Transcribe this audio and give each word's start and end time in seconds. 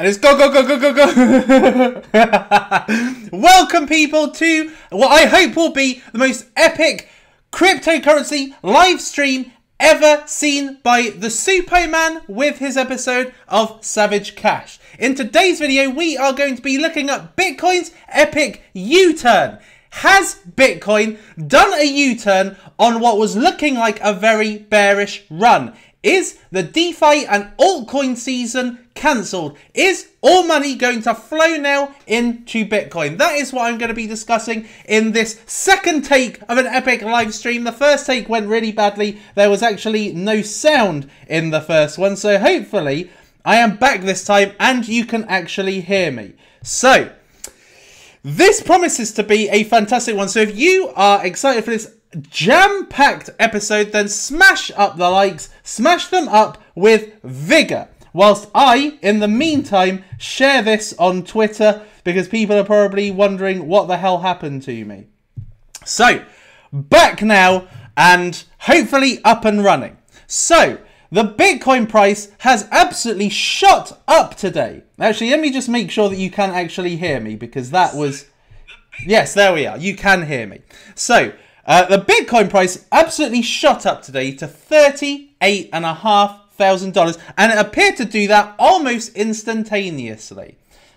and 0.00 0.08
it's 0.08 0.16
go, 0.16 0.34
go, 0.34 0.50
go, 0.50 0.66
go, 0.66 0.94
go, 0.94 2.02
go. 2.10 3.28
Welcome, 3.36 3.86
people, 3.86 4.30
to 4.30 4.72
what 4.88 5.08
I 5.08 5.26
hope 5.26 5.54
will 5.54 5.72
be 5.72 6.02
the 6.12 6.18
most 6.18 6.46
epic 6.56 7.10
cryptocurrency 7.52 8.54
live 8.62 9.02
stream 9.02 9.52
ever 9.78 10.22
seen 10.24 10.78
by 10.82 11.10
the 11.10 11.28
Superman 11.28 12.22
with 12.28 12.60
his 12.60 12.78
episode 12.78 13.34
of 13.46 13.84
Savage 13.84 14.36
Cash. 14.36 14.80
In 14.98 15.14
today's 15.14 15.58
video, 15.58 15.90
we 15.90 16.16
are 16.16 16.32
going 16.32 16.56
to 16.56 16.62
be 16.62 16.78
looking 16.78 17.10
at 17.10 17.36
Bitcoin's 17.36 17.90
epic 18.08 18.62
U-turn. 18.72 19.58
Has 19.90 20.40
Bitcoin 20.50 21.18
done 21.46 21.74
a 21.74 21.84
U-turn 21.84 22.56
on 22.78 23.00
what 23.00 23.18
was 23.18 23.36
looking 23.36 23.74
like 23.74 24.00
a 24.00 24.14
very 24.14 24.56
bearish 24.56 25.24
run? 25.28 25.76
Is 26.02 26.38
the 26.50 26.62
DeFi 26.62 27.26
and 27.26 27.50
altcoin 27.58 28.16
season 28.16 28.86
cancelled? 28.94 29.58
Is 29.74 30.08
all 30.22 30.46
money 30.46 30.74
going 30.74 31.02
to 31.02 31.14
flow 31.14 31.56
now 31.56 31.94
into 32.06 32.64
Bitcoin? 32.64 33.18
That 33.18 33.34
is 33.34 33.52
what 33.52 33.66
I'm 33.66 33.76
going 33.76 33.90
to 33.90 33.94
be 33.94 34.06
discussing 34.06 34.66
in 34.86 35.12
this 35.12 35.42
second 35.46 36.06
take 36.06 36.40
of 36.48 36.56
an 36.56 36.66
epic 36.66 37.02
live 37.02 37.34
stream. 37.34 37.64
The 37.64 37.72
first 37.72 38.06
take 38.06 38.30
went 38.30 38.48
really 38.48 38.72
badly. 38.72 39.20
There 39.34 39.50
was 39.50 39.62
actually 39.62 40.12
no 40.12 40.40
sound 40.40 41.10
in 41.28 41.50
the 41.50 41.60
first 41.60 41.98
one. 41.98 42.16
So 42.16 42.38
hopefully 42.38 43.10
I 43.44 43.56
am 43.56 43.76
back 43.76 44.00
this 44.00 44.24
time 44.24 44.52
and 44.58 44.88
you 44.88 45.04
can 45.04 45.24
actually 45.24 45.82
hear 45.82 46.10
me. 46.10 46.32
So 46.62 47.12
this 48.22 48.62
promises 48.62 49.12
to 49.14 49.22
be 49.22 49.50
a 49.50 49.64
fantastic 49.64 50.16
one. 50.16 50.30
So 50.30 50.40
if 50.40 50.56
you 50.56 50.92
are 50.96 51.24
excited 51.24 51.64
for 51.64 51.70
this 51.70 51.94
jam-packed 52.18 53.30
episode, 53.38 53.92
then 53.92 54.08
smash 54.08 54.70
up 54.76 54.96
the 54.96 55.08
likes, 55.08 55.50
smash 55.62 56.08
them 56.08 56.28
up 56.28 56.62
with 56.74 57.14
vigor. 57.22 57.88
Whilst 58.12 58.50
I, 58.54 58.98
in 59.02 59.20
the 59.20 59.28
meantime, 59.28 60.04
share 60.18 60.62
this 60.62 60.94
on 60.98 61.22
Twitter 61.22 61.82
because 62.02 62.28
people 62.28 62.56
are 62.56 62.64
probably 62.64 63.10
wondering 63.10 63.68
what 63.68 63.86
the 63.86 63.98
hell 63.98 64.18
happened 64.18 64.62
to 64.64 64.84
me. 64.84 65.06
So, 65.84 66.24
back 66.72 67.22
now 67.22 67.68
and 67.96 68.42
hopefully 68.60 69.20
up 69.24 69.44
and 69.44 69.62
running. 69.62 69.96
So, 70.26 70.78
the 71.12 71.24
Bitcoin 71.24 71.88
price 71.88 72.30
has 72.38 72.68
absolutely 72.70 73.28
shot 73.28 74.00
up 74.06 74.36
today. 74.36 74.82
Actually, 74.98 75.30
let 75.30 75.40
me 75.40 75.50
just 75.52 75.68
make 75.68 75.90
sure 75.90 76.08
that 76.08 76.18
you 76.18 76.30
can 76.30 76.50
actually 76.50 76.96
hear 76.96 77.20
me 77.20 77.36
because 77.36 77.70
that 77.70 77.94
was... 77.94 78.26
Yes, 79.06 79.34
there 79.34 79.52
we 79.52 79.66
are. 79.66 79.78
You 79.78 79.96
can 79.96 80.26
hear 80.26 80.46
me. 80.46 80.60
So, 80.94 81.32
uh, 81.70 81.86
the 81.86 81.98
Bitcoin 81.98 82.50
price 82.50 82.84
absolutely 82.90 83.42
shot 83.42 83.86
up 83.86 84.02
today 84.02 84.32
to 84.32 84.48
$38,500 84.48 87.18
and 87.38 87.52
it 87.52 87.58
appeared 87.58 87.96
to 87.96 88.04
do 88.04 88.26
that 88.26 88.56
almost 88.58 89.14
instantaneously. 89.14 90.56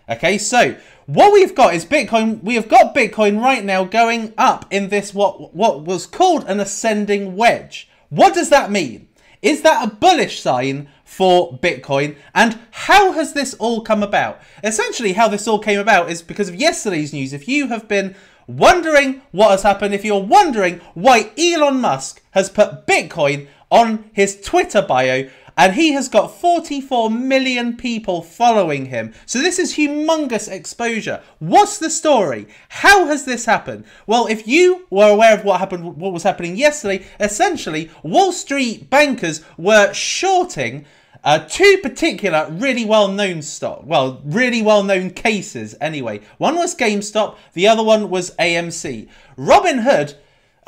Okay, 0.09 0.39
so 0.39 0.75
what 1.05 1.31
we've 1.31 1.53
got 1.53 1.75
is 1.75 1.85
Bitcoin. 1.85 2.41
We 2.41 2.55
have 2.55 2.67
got 2.67 2.95
Bitcoin 2.95 3.39
right 3.39 3.63
now 3.63 3.83
going 3.83 4.33
up 4.35 4.65
in 4.71 4.89
this 4.89 5.13
what 5.13 5.53
what 5.53 5.83
was 5.83 6.07
called 6.07 6.45
an 6.45 6.59
ascending 6.59 7.35
wedge. 7.35 7.87
What 8.09 8.33
does 8.33 8.49
that 8.49 8.71
mean? 8.71 9.07
Is 9.43 9.61
that 9.61 9.87
a 9.87 9.95
bullish 9.95 10.41
sign 10.41 10.89
for 11.03 11.55
Bitcoin? 11.59 12.15
And 12.33 12.57
how 12.71 13.11
has 13.11 13.33
this 13.33 13.53
all 13.55 13.81
come 13.81 14.01
about? 14.01 14.41
Essentially, 14.63 15.13
how 15.13 15.27
this 15.27 15.47
all 15.47 15.59
came 15.59 15.79
about 15.79 16.09
is 16.09 16.23
because 16.23 16.49
of 16.49 16.55
yesterday's 16.55 17.13
news. 17.13 17.31
If 17.31 17.47
you 17.47 17.67
have 17.67 17.87
been 17.87 18.15
wondering 18.47 19.21
what 19.31 19.51
has 19.51 19.63
happened, 19.63 19.93
if 19.93 20.05
you're 20.05 20.23
wondering 20.23 20.81
why 20.93 21.31
Elon 21.37 21.81
Musk 21.81 22.21
has 22.31 22.49
put 22.49 22.85
Bitcoin 22.87 23.47
on 23.69 24.09
his 24.13 24.39
Twitter 24.41 24.81
bio, 24.81 25.29
and 25.57 25.73
he 25.73 25.91
has 25.93 26.07
got 26.07 26.39
44 26.39 27.09
million 27.09 27.77
people 27.77 28.21
following 28.21 28.87
him. 28.87 29.13
So 29.25 29.39
this 29.39 29.59
is 29.59 29.75
humongous 29.75 30.51
exposure. 30.51 31.21
What's 31.39 31.77
the 31.77 31.89
story? 31.89 32.47
How 32.69 33.05
has 33.05 33.25
this 33.25 33.45
happened? 33.45 33.85
Well, 34.07 34.27
if 34.27 34.47
you 34.47 34.87
were 34.89 35.09
aware 35.09 35.33
of 35.37 35.45
what 35.45 35.59
happened, 35.59 35.97
what 35.97 36.13
was 36.13 36.23
happening 36.23 36.55
yesterday, 36.55 37.05
essentially 37.19 37.91
Wall 38.01 38.31
Street 38.31 38.89
bankers 38.89 39.43
were 39.57 39.93
shorting 39.93 40.85
uh, 41.23 41.39
two 41.39 41.79
particular 41.81 42.47
really 42.51 42.85
well-known 42.85 43.41
stock, 43.41 43.81
well, 43.85 44.21
really 44.25 44.61
well-known 44.61 45.11
cases 45.11 45.75
anyway. 45.79 46.19
One 46.37 46.55
was 46.55 46.75
GameStop, 46.75 47.37
the 47.53 47.67
other 47.67 47.83
one 47.83 48.09
was 48.09 48.35
AMC. 48.35 49.07
Robinhood, 49.37 50.15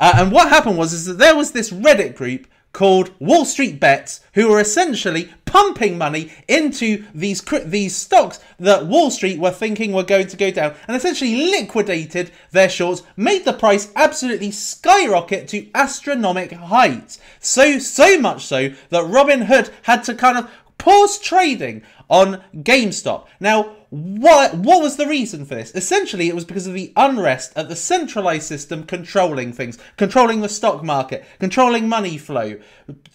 uh, 0.00 0.12
and 0.16 0.32
what 0.32 0.48
happened 0.48 0.78
was 0.78 0.92
is 0.92 1.04
that 1.06 1.18
there 1.18 1.36
was 1.36 1.52
this 1.52 1.70
Reddit 1.70 2.16
group 2.16 2.46
called 2.76 3.10
Wall 3.18 3.46
Street 3.46 3.80
Bets, 3.80 4.20
who 4.34 4.50
were 4.50 4.60
essentially 4.60 5.32
pumping 5.46 5.96
money 5.96 6.30
into 6.46 7.06
these 7.14 7.40
these 7.64 7.96
stocks 7.96 8.38
that 8.58 8.84
Wall 8.84 9.10
Street 9.10 9.40
were 9.40 9.50
thinking 9.50 9.94
were 9.94 10.02
going 10.02 10.26
to 10.26 10.36
go 10.36 10.50
down, 10.50 10.74
and 10.86 10.94
essentially 10.94 11.50
liquidated 11.50 12.30
their 12.50 12.68
shorts, 12.68 13.02
made 13.16 13.46
the 13.46 13.54
price 13.54 13.90
absolutely 13.96 14.50
skyrocket 14.50 15.48
to 15.48 15.66
astronomical 15.74 16.58
heights. 16.58 17.18
So 17.40 17.78
so 17.78 18.18
much 18.20 18.44
so 18.44 18.68
that 18.90 19.04
Robin 19.04 19.40
Hood 19.40 19.70
had 19.84 20.04
to 20.04 20.14
kind 20.14 20.36
of 20.36 20.50
pause 20.76 21.18
trading 21.18 21.82
on 22.10 22.42
GameStop. 22.56 23.24
Now, 23.40 23.74
what 23.96 24.54
what 24.54 24.82
was 24.82 24.96
the 24.96 25.06
reason 25.06 25.46
for 25.46 25.54
this? 25.54 25.74
Essentially, 25.74 26.28
it 26.28 26.34
was 26.34 26.44
because 26.44 26.66
of 26.66 26.74
the 26.74 26.92
unrest 26.96 27.52
at 27.56 27.68
the 27.68 27.76
centralized 27.76 28.46
system 28.46 28.84
controlling 28.84 29.52
things, 29.52 29.78
controlling 29.96 30.40
the 30.40 30.48
stock 30.48 30.84
market, 30.84 31.24
controlling 31.38 31.88
money 31.88 32.18
flow, 32.18 32.58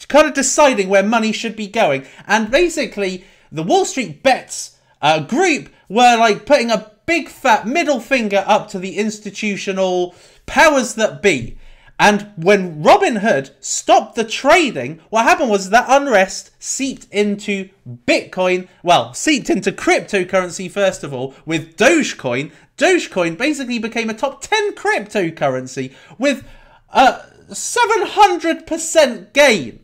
kind 0.08 0.28
of 0.28 0.34
deciding 0.34 0.90
where 0.90 1.04
money 1.04 1.32
should 1.32 1.56
be 1.56 1.68
going. 1.68 2.06
And 2.26 2.50
basically, 2.50 3.26
the 3.52 3.64
Wall 3.64 3.86
Street 3.86 4.24
Bets 4.24 4.78
uh, 5.02 5.20
group 5.20 5.70
were 5.88 6.18
like 6.18 6.46
putting 6.46 6.72
a 6.72 6.92
big 7.06 7.30
fat 7.30 7.68
middle 7.68 8.00
finger 8.00 8.44
up 8.48 8.68
to 8.70 8.80
the 8.80 8.98
institutional 8.98 10.16
powers 10.46 10.96
that 10.96 11.22
be. 11.22 11.58
And 12.02 12.32
when 12.36 12.82
Robinhood 12.82 13.52
stopped 13.60 14.16
the 14.16 14.24
trading, 14.24 15.02
what 15.12 15.26
happened 15.26 15.52
was 15.52 15.70
that 15.70 15.86
unrest 15.88 16.50
seeped 16.58 17.06
into 17.12 17.70
Bitcoin, 18.08 18.68
well, 18.82 19.14
seeped 19.14 19.52
into 19.52 19.72
cryptocurrency 19.72 20.70
first 20.70 21.04
of 21.04 21.14
all, 21.14 21.36
with 21.46 21.78
Dogecoin. 21.78 22.52
Dogecoin 22.76 23.38
basically 23.38 23.78
became 23.78 24.10
a 24.10 24.16
top 24.16 24.42
10 24.42 24.74
cryptocurrency 24.74 25.94
with 26.18 26.44
a 26.90 27.22
700% 27.52 29.34
gain 29.34 29.84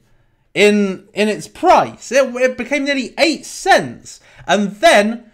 in, 0.55 1.07
in 1.13 1.29
its 1.29 1.47
price. 1.47 2.11
It, 2.11 2.35
it 2.37 2.57
became 2.57 2.85
nearly 2.85 3.13
8 3.19 3.45
cents. 3.45 4.21
And 4.47 4.71
then, 4.77 5.31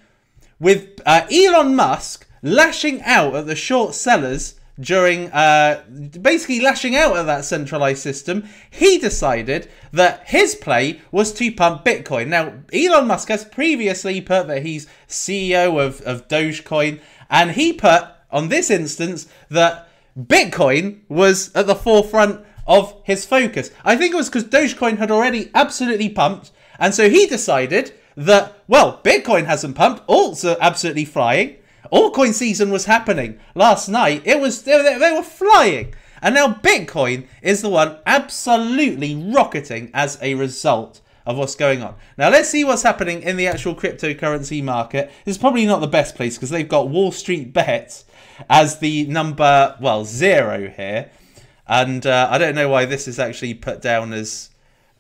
with 0.60 1.00
uh, 1.06 1.28
Elon 1.32 1.78
Musk 1.78 2.28
lashing 2.42 3.02
out 3.04 3.36
at 3.36 3.48
the 3.48 3.56
short 3.56 3.96
sellers, 3.96 4.56
during 4.80 5.32
uh, 5.32 5.84
basically 6.22 6.60
lashing 6.60 6.96
out 6.96 7.16
at 7.16 7.26
that 7.28 7.46
centralized 7.46 8.02
system, 8.02 8.48
he 8.72 8.98
decided 8.98 9.70
that 9.92 10.28
his 10.28 10.56
play 10.56 11.02
was 11.12 11.32
to 11.34 11.52
pump 11.52 11.86
Bitcoin. 11.86 12.28
Now, 12.28 12.54
Elon 12.74 13.08
Musk 13.08 13.28
has 13.28 13.46
previously 13.46 14.20
put 14.22 14.48
that 14.48 14.66
he's 14.66 14.88
CEO 15.08 15.80
of, 15.80 16.02
of 16.02 16.28
Dogecoin, 16.28 17.00
and 17.30 17.52
he 17.52 17.74
put 17.74 18.06
on 18.32 18.50
this 18.50 18.72
instance 18.72 19.28
that 19.50 19.88
Bitcoin 20.20 21.02
was 21.08 21.54
at 21.56 21.68
the 21.68 21.76
forefront 21.76 22.44
of 22.66 23.00
his 23.04 23.26
focus. 23.26 23.72
I 23.84 23.96
think 23.96 24.14
it 24.14 24.18
was 24.18 24.30
because 24.30 24.46
Dogecoin 24.46 24.98
had 24.98 25.12
already 25.12 25.52
absolutely 25.54 26.10
pumped, 26.10 26.52
and 26.80 26.96
so 26.96 27.10
he 27.10 27.28
decided 27.28 27.94
that, 28.16 28.54
well, 28.68 29.02
Bitcoin 29.04 29.46
hasn't 29.46 29.76
pumped, 29.76 30.08
alts 30.08 30.50
are 30.50 30.58
absolutely 30.60 31.06
flying. 31.06 31.58
Altcoin 31.92 32.34
season 32.34 32.72
was 32.72 32.86
happening 32.86 33.40
last 33.56 33.90
night. 33.90 34.22
It 34.26 34.40
was 34.40 34.64
they, 34.64 34.98
they 34.98 35.12
were 35.12 35.24
flying. 35.24 35.94
And 36.22 36.36
now 36.36 36.54
Bitcoin 36.54 37.28
is 37.42 37.62
the 37.62 37.70
one 37.70 37.98
absolutely 38.06 39.16
rocketing 39.16 39.92
as 39.94 40.18
a 40.22 40.36
result 40.36 41.02
of 41.26 41.38
what's 41.38 41.56
going 41.56 41.84
on. 41.84 41.96
Now 42.18 42.30
let's 42.30 42.50
see 42.50 42.64
what's 42.64 42.84
happening 42.84 43.22
in 43.22 43.38
the 43.38 43.48
actual 43.48 43.76
cryptocurrency 43.76 44.64
market. 44.64 45.12
This 45.26 45.36
is 45.36 45.42
probably 45.42 45.66
not 45.66 45.82
the 45.82 45.88
best 45.88 46.16
place 46.16 46.38
because 46.38 46.50
they've 46.50 46.68
got 46.68 46.90
Wall 46.90 47.12
Street 47.12 47.54
Bets 47.54 48.06
as 48.50 48.80
the 48.80 49.06
number, 49.08 49.76
well, 49.82 50.06
zero 50.06 50.70
here. 50.70 51.12
And 51.68 52.06
uh, 52.06 52.28
I 52.30 52.38
don't 52.38 52.56
know 52.56 52.70
why 52.70 52.86
this 52.86 53.08
is 53.08 53.20
actually 53.20 53.54
put 53.54 53.82
down 53.82 54.14
as 54.14 54.50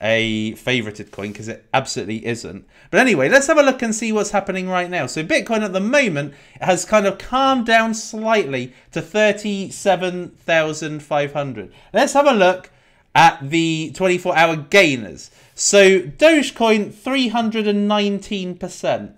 a 0.03 0.51
favorited 0.53 1.09
coin 1.11 1.31
because 1.31 1.47
it 1.47 1.65
absolutely 1.73 2.25
isn't. 2.25 2.65
But 2.91 3.00
anyway, 3.00 3.29
let's 3.29 3.47
have 3.47 3.57
a 3.57 3.63
look 3.63 3.81
and 3.81 3.95
see 3.95 4.11
what's 4.11 4.31
happening 4.31 4.67
right 4.67 4.89
now. 4.89 5.05
So 5.05 5.23
Bitcoin 5.23 5.63
at 5.63 5.71
the 5.71 5.79
moment 5.79 6.33
has 6.59 6.83
kind 6.83 7.07
of 7.07 7.17
calmed 7.17 7.65
down 7.65 7.94
slightly 7.94 8.73
to 8.91 9.01
37,500. 9.01 11.73
Let's 11.94 12.11
have 12.13 12.27
a 12.27 12.33
look 12.33 12.69
at 13.15 13.50
the 13.50 13.94
24 13.95 14.38
hour 14.38 14.57
gainers. 14.57 15.31
So 15.55 16.01
Dogecoin 16.01 16.91
319%. 16.91 19.13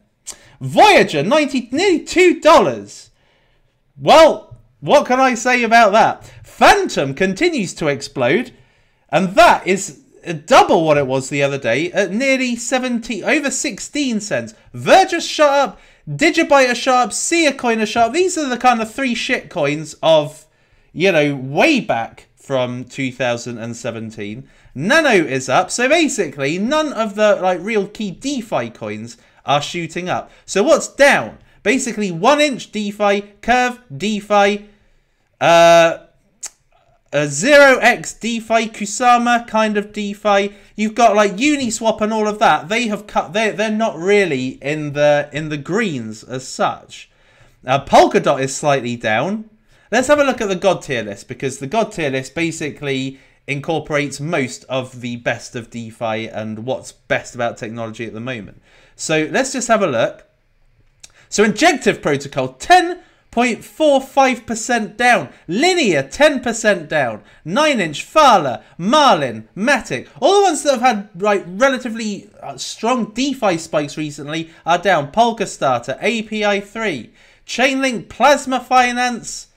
Voyager 0.62 1.24
90 1.24 1.70
nearly 1.72 2.02
$2. 2.02 3.10
Well, 3.98 4.56
what 4.82 5.08
can 5.08 5.20
I 5.20 5.34
say 5.34 5.64
about 5.64 5.94
that? 5.94 6.32
Fantom 6.44 7.16
continues 7.16 7.74
to 7.74 7.88
explode 7.88 8.52
and 9.10 9.34
that 9.36 9.66
is 9.66 10.05
double 10.34 10.84
what 10.84 10.98
it 10.98 11.08
was 11.08 11.30
the 11.30 11.44
other 11.44 11.58
day 11.58 11.92
at 11.92 12.12
nearly 12.12 12.56
70, 12.56 13.24
over 13.24 13.52
16 13.52 14.20
cents. 14.20 14.54
Verge 14.74 15.12
has 15.12 15.28
shot 15.28 15.54
up, 15.54 15.80
Digibyte 16.10 16.76
shot 16.76 17.08
up, 17.08 17.14
Sia 17.14 17.54
coin 17.54 17.84
shot 17.86 18.08
up. 18.08 18.14
These 18.14 18.38
are 18.38 18.50
the 18.50 18.58
kind 18.58 18.82
of 18.82 18.94
three 18.94 19.16
shit 19.16 19.50
coins 19.50 19.96
of, 20.04 20.46
you 20.94 21.12
know, 21.12 21.36
way 21.36 21.80
back 21.80 22.28
from 22.36 22.84
2017. 22.84 24.48
Nano 24.76 25.10
is 25.10 25.50
up. 25.50 25.72
So 25.72 25.90
basically, 25.90 26.60
none 26.60 26.94
of 26.94 27.16
the 27.16 27.38
like 27.38 27.60
real 27.62 27.88
key 27.88 28.12
DeFi 28.12 28.70
coins 28.70 29.18
are 29.46 29.62
shooting 29.62 30.10
up. 30.10 30.32
So 30.46 30.62
what's 30.64 30.88
down? 30.88 31.40
Basically, 31.64 32.12
one 32.12 32.40
inch 32.42 32.72
DeFi, 32.72 33.22
curve 33.42 33.80
DeFi, 33.96 34.70
uh, 35.42 36.05
a 37.16 37.30
zero 37.30 37.78
X 37.78 38.14
DeFi, 38.14 38.68
Kusama 38.68 39.48
kind 39.48 39.78
of 39.78 39.94
DeFi. 39.94 40.54
You've 40.76 40.96
got 40.96 41.16
like 41.16 41.38
Uniswap 41.38 42.02
and 42.02 42.12
all 42.12 42.28
of 42.28 42.40
that. 42.40 42.68
They 42.68 42.88
have 42.88 43.08
cut. 43.08 43.32
They 43.32 43.52
they're 43.52 43.72
not 43.72 43.98
really 43.98 44.60
in 44.62 44.92
the 44.94 45.30
in 45.32 45.48
the 45.48 45.58
greens 45.58 46.26
as 46.26 46.46
such. 46.46 47.10
Uh, 47.66 47.84
Polkadot 47.86 48.42
is 48.42 48.54
slightly 48.54 48.98
down. 48.98 49.50
Let's 49.92 50.10
have 50.10 50.20
a 50.20 50.26
look 50.26 50.42
at 50.42 50.50
the 50.50 50.58
God 50.58 50.82
tier 50.82 51.04
list 51.04 51.30
because 51.30 51.60
the 51.60 51.68
God 51.68 51.94
tier 51.94 52.10
list 52.10 52.36
basically 52.36 53.18
incorporates 53.48 54.20
most 54.20 54.66
of 54.66 55.00
the 55.00 55.16
best 55.16 55.56
of 55.56 55.70
DeFi 55.70 56.28
and 56.28 56.66
what's 56.66 56.92
best 56.92 57.34
about 57.34 57.58
technology 57.58 58.06
at 58.06 58.14
the 58.14 58.20
moment. 58.20 58.62
So 58.98 59.30
let's 59.32 59.54
just 59.54 59.70
have 59.70 59.82
a 59.82 59.88
look. 59.88 60.26
So 61.30 61.46
Injective 61.46 62.02
Protocol, 62.02 62.50
10.45% 63.36 64.96
down. 64.96 65.30
Linear, 65.48 66.04
10% 66.04 66.88
down. 66.88 67.22
9-inch, 67.46 68.06
Phala, 68.06 68.64
Marlin, 68.78 69.50
Matic. 69.56 70.08
All 70.22 70.40
the 70.40 70.44
ones 70.44 70.64
that 70.64 70.80
have 70.80 70.82
had 70.82 71.22
like 71.22 71.44
relatively 71.46 72.30
uh, 72.42 72.58
strong 72.58 73.12
DeFi 73.12 73.58
spikes 73.58 73.98
recently 73.98 74.52
are 74.66 74.78
down. 74.78 75.12
Polkastarter, 75.12 75.98
API 75.98 76.62
3, 76.62 77.12
Chainlink, 77.46 78.08
Plasma 78.08 78.62
Finance, 78.62 79.48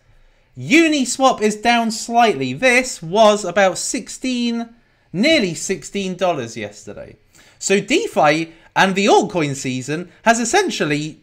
Uniswap 0.58 1.40
is 1.40 1.54
down 1.54 1.92
slightly. 1.92 2.52
This 2.52 3.00
was 3.00 3.44
about 3.44 3.78
16, 3.78 4.69
nearly 5.12 5.52
$16 5.52 6.56
yesterday. 6.56 7.16
So 7.60 7.80
DeFi 7.80 8.52
and 8.75 8.96
the 8.96 9.06
altcoin 9.06 9.54
season 9.54 10.10
has 10.25 10.40
essentially 10.40 11.20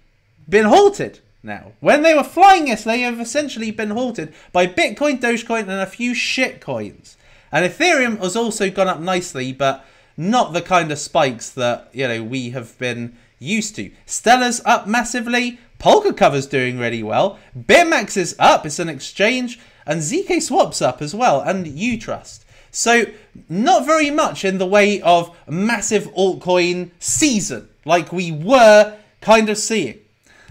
been 0.47 0.65
halted 0.65 1.19
now. 1.45 1.74
When 1.80 2.01
they 2.01 2.13
were 2.13 2.24
flying 2.24 2.65
they 2.65 3.01
have 3.01 3.19
essentially 3.19 3.71
been 3.71 3.92
halted 3.92 4.33
by 4.51 4.68
Bitcoin, 4.68 5.19
Dogecoin, 5.19 5.62
and 5.62 5.71
a 5.71 5.86
few 5.86 6.13
shit 6.13 6.59
coins. 6.59 7.18
And 7.51 7.65
Ethereum 7.65 8.18
has 8.19 8.36
also 8.36 8.69
gone 8.69 8.88
up 8.88 9.00
nicely, 9.00 9.53
but 9.53 9.86
not 10.18 10.53
the 10.53 10.62
kind 10.62 10.92
of 10.92 11.00
spikes 11.00 11.50
that 11.51 11.89
you 11.94 12.07
know 12.07 12.24
we 12.24 12.50
have 12.51 12.77
been 12.77 13.18
used 13.39 13.75
to. 13.75 13.92
Stellar's 14.06 14.62
up 14.65 14.88
massively. 14.88 15.59
Polka 15.77 16.13
Cover's 16.13 16.47
doing 16.47 16.80
really 16.80 17.03
well. 17.03 17.38
Bitmax 17.57 18.18
is 18.18 18.36
up. 18.39 18.65
It's 18.65 18.80
an 18.80 18.89
exchange. 18.89 19.59
And 19.86 20.01
ZK 20.01 20.41
Swap's 20.41 20.81
up 20.81 21.01
as 21.01 21.13
well. 21.13 21.41
And 21.41 21.65
Utrust. 21.65 22.44
So 22.71 23.06
not 23.48 23.86
very 23.86 24.09
much 24.09 24.44
in 24.44 24.57
the 24.57 24.65
way 24.65 25.00
of 25.01 25.36
massive 25.48 26.06
altcoin 26.13 26.91
season 27.00 27.69
like 27.86 28.12
we 28.12 28.31
were 28.31 28.98
kind 29.21 29.50
of 29.50 29.57
seeing. 29.57 30.00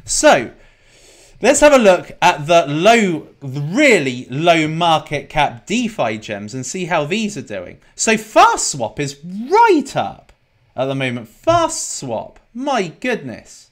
So 0.04 0.52
let's 1.44 1.60
have 1.60 1.74
a 1.74 1.78
look 1.78 2.10
at 2.22 2.46
the 2.46 2.64
low, 2.66 3.28
really 3.42 4.26
low 4.30 4.66
market 4.66 5.28
cap 5.28 5.66
DeFi 5.66 6.16
gems 6.16 6.54
and 6.54 6.64
see 6.64 6.86
how 6.86 7.04
these 7.04 7.36
are 7.36 7.42
doing. 7.42 7.78
So 7.94 8.16
Fast 8.16 8.68
Swap 8.68 8.98
is 8.98 9.20
right 9.22 9.94
up 9.94 10.32
at 10.74 10.86
the 10.86 10.94
moment. 10.94 11.28
Fast 11.28 11.96
Swap, 11.96 12.40
my 12.54 12.88
goodness. 12.88 13.70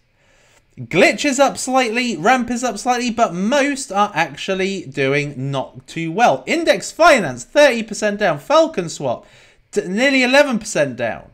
Glitch 0.78 1.24
is 1.24 1.40
up 1.40 1.56
slightly, 1.56 2.14
Ramp 2.14 2.50
is 2.50 2.62
up 2.62 2.76
slightly, 2.76 3.10
but 3.10 3.32
most 3.32 3.90
are 3.90 4.12
actually 4.14 4.84
doing 4.84 5.50
not 5.50 5.86
too 5.86 6.12
well. 6.12 6.44
Index 6.46 6.92
Finance, 6.92 7.42
30% 7.46 8.18
down. 8.18 8.38
Falcon 8.38 8.90
Swap, 8.90 9.26
nearly 9.74 10.20
11% 10.20 10.96
down. 10.96 11.31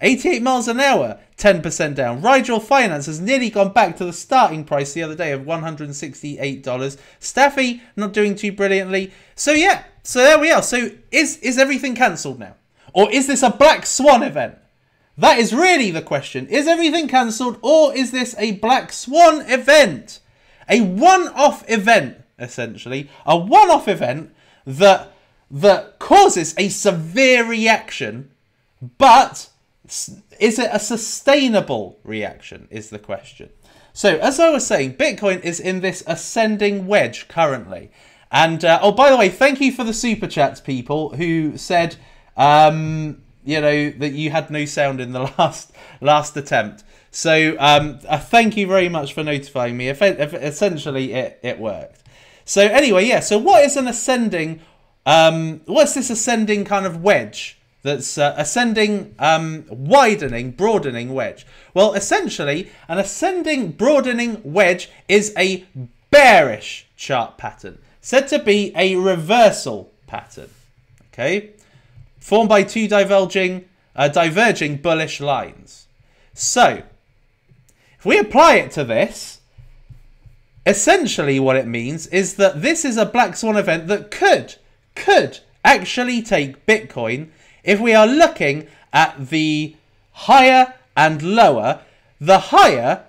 88 0.00 0.42
miles 0.42 0.68
an 0.68 0.80
hour, 0.80 1.18
10% 1.36 1.94
down. 1.94 2.22
Rigel 2.22 2.60
Finance 2.60 3.06
has 3.06 3.20
nearly 3.20 3.50
gone 3.50 3.72
back 3.72 3.96
to 3.96 4.04
the 4.04 4.12
starting 4.12 4.64
price 4.64 4.92
the 4.92 5.02
other 5.02 5.14
day 5.14 5.32
of 5.32 5.42
$168. 5.42 6.98
StaFi 7.20 7.80
not 7.96 8.12
doing 8.12 8.34
too 8.34 8.52
brilliantly. 8.52 9.12
So 9.34 9.52
yeah, 9.52 9.84
so 10.02 10.20
there 10.20 10.38
we 10.38 10.50
are. 10.50 10.62
So 10.62 10.90
is 11.10 11.38
is 11.38 11.58
everything 11.58 11.94
cancelled 11.94 12.38
now? 12.38 12.54
Or 12.92 13.10
is 13.10 13.26
this 13.26 13.42
a 13.42 13.50
black 13.50 13.86
swan 13.86 14.22
event? 14.22 14.56
That 15.18 15.40
is 15.40 15.52
really 15.52 15.90
the 15.90 16.00
question. 16.00 16.46
Is 16.46 16.68
everything 16.68 17.08
cancelled 17.08 17.58
or 17.60 17.92
is 17.94 18.12
this 18.12 18.36
a 18.38 18.52
Black 18.52 18.92
Swan 18.92 19.40
event? 19.50 20.20
A 20.68 20.80
one-off 20.80 21.68
event, 21.68 22.18
essentially. 22.38 23.10
A 23.26 23.36
one-off 23.36 23.88
event 23.88 24.32
that, 24.64 25.12
that 25.50 25.98
causes 25.98 26.54
a 26.56 26.68
severe 26.68 27.44
reaction, 27.44 28.30
but 28.96 29.48
is 30.40 30.58
it 30.58 30.70
a 30.72 30.78
sustainable 30.78 31.98
reaction 32.04 32.68
is 32.70 32.90
the 32.90 32.98
question. 32.98 33.50
So, 33.92 34.16
as 34.18 34.38
I 34.38 34.50
was 34.50 34.66
saying, 34.66 34.94
Bitcoin 34.94 35.42
is 35.42 35.58
in 35.58 35.80
this 35.80 36.04
ascending 36.06 36.86
wedge 36.86 37.26
currently. 37.26 37.90
And, 38.30 38.64
uh, 38.64 38.78
oh, 38.82 38.92
by 38.92 39.10
the 39.10 39.16
way, 39.16 39.28
thank 39.28 39.60
you 39.60 39.72
for 39.72 39.82
the 39.82 39.94
super 39.94 40.26
chats, 40.26 40.60
people 40.60 41.16
who 41.16 41.56
said, 41.56 41.96
um, 42.36 43.22
you 43.48 43.62
know 43.62 43.90
that 43.90 44.12
you 44.12 44.30
had 44.30 44.50
no 44.50 44.66
sound 44.66 45.00
in 45.00 45.12
the 45.12 45.20
last 45.38 45.72
last 46.02 46.36
attempt. 46.36 46.84
So 47.10 47.56
um, 47.58 47.98
uh, 48.06 48.18
thank 48.18 48.56
you 48.58 48.66
very 48.66 48.90
much 48.90 49.14
for 49.14 49.24
notifying 49.24 49.76
me. 49.76 49.88
If, 49.88 50.02
if 50.02 50.34
essentially 50.34 51.14
it 51.14 51.40
it 51.42 51.58
worked. 51.58 52.02
So 52.44 52.62
anyway, 52.62 53.06
yeah. 53.06 53.20
So 53.20 53.38
what 53.38 53.64
is 53.64 53.76
an 53.76 53.88
ascending? 53.88 54.60
Um, 55.06 55.62
what's 55.64 55.94
this 55.94 56.10
ascending 56.10 56.66
kind 56.66 56.84
of 56.84 57.02
wedge? 57.02 57.57
That's 57.88 58.18
uh, 58.18 58.34
ascending, 58.36 59.14
um, 59.18 59.64
widening, 59.70 60.50
broadening 60.50 61.14
wedge. 61.14 61.46
Well, 61.72 61.94
essentially, 61.94 62.70
an 62.86 62.98
ascending, 62.98 63.72
broadening 63.72 64.42
wedge 64.44 64.90
is 65.08 65.32
a 65.38 65.64
bearish 66.10 66.86
chart 66.98 67.38
pattern, 67.38 67.78
said 68.02 68.28
to 68.28 68.40
be 68.40 68.72
a 68.76 68.96
reversal 68.96 69.90
pattern. 70.06 70.50
Okay, 71.14 71.52
formed 72.20 72.50
by 72.50 72.62
two 72.62 72.88
diverging, 72.88 73.66
uh, 73.96 74.08
diverging 74.08 74.76
bullish 74.76 75.18
lines. 75.18 75.86
So, 76.34 76.82
if 77.98 78.04
we 78.04 78.18
apply 78.18 78.56
it 78.56 78.70
to 78.72 78.84
this, 78.84 79.40
essentially 80.66 81.40
what 81.40 81.56
it 81.56 81.66
means 81.66 82.06
is 82.08 82.34
that 82.34 82.60
this 82.60 82.84
is 82.84 82.98
a 82.98 83.06
black 83.06 83.34
swan 83.34 83.56
event 83.56 83.86
that 83.86 84.10
could, 84.10 84.56
could 84.94 85.38
actually 85.64 86.20
take 86.20 86.66
Bitcoin 86.66 87.30
if 87.64 87.80
we 87.80 87.94
are 87.94 88.06
looking 88.06 88.66
at 88.92 89.28
the 89.28 89.76
higher 90.12 90.74
and 90.96 91.22
lower. 91.22 91.80
The 92.20 92.38
higher, 92.38 93.04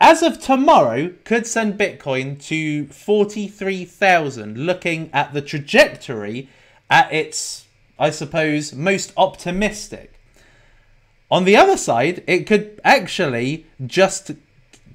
as 0.00 0.22
of 0.22 0.40
tomorrow, 0.40 1.12
could 1.24 1.46
send 1.46 1.78
Bitcoin 1.78 2.40
to 2.44 2.86
43,000, 2.86 4.58
looking 4.58 5.10
at 5.12 5.32
the 5.32 5.42
trajectory 5.42 6.48
at 6.88 7.12
its 7.12 7.64
I 7.98 8.10
suppose, 8.10 8.74
most 8.74 9.12
optimistic. 9.16 10.12
On 11.30 11.44
the 11.44 11.56
other 11.56 11.76
side, 11.76 12.22
it 12.26 12.46
could 12.46 12.80
actually 12.84 13.66
just 13.84 14.32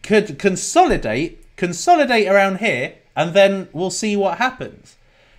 could 0.04 0.40
consolidate, 0.40 1.44
consolidate 1.56 2.28
around 2.28 2.60
here, 2.60 2.96
and 3.16 3.34
then 3.34 3.70
we'll 3.74 3.90
see 3.90 4.16
what 4.16 4.38
happens. 4.38 4.98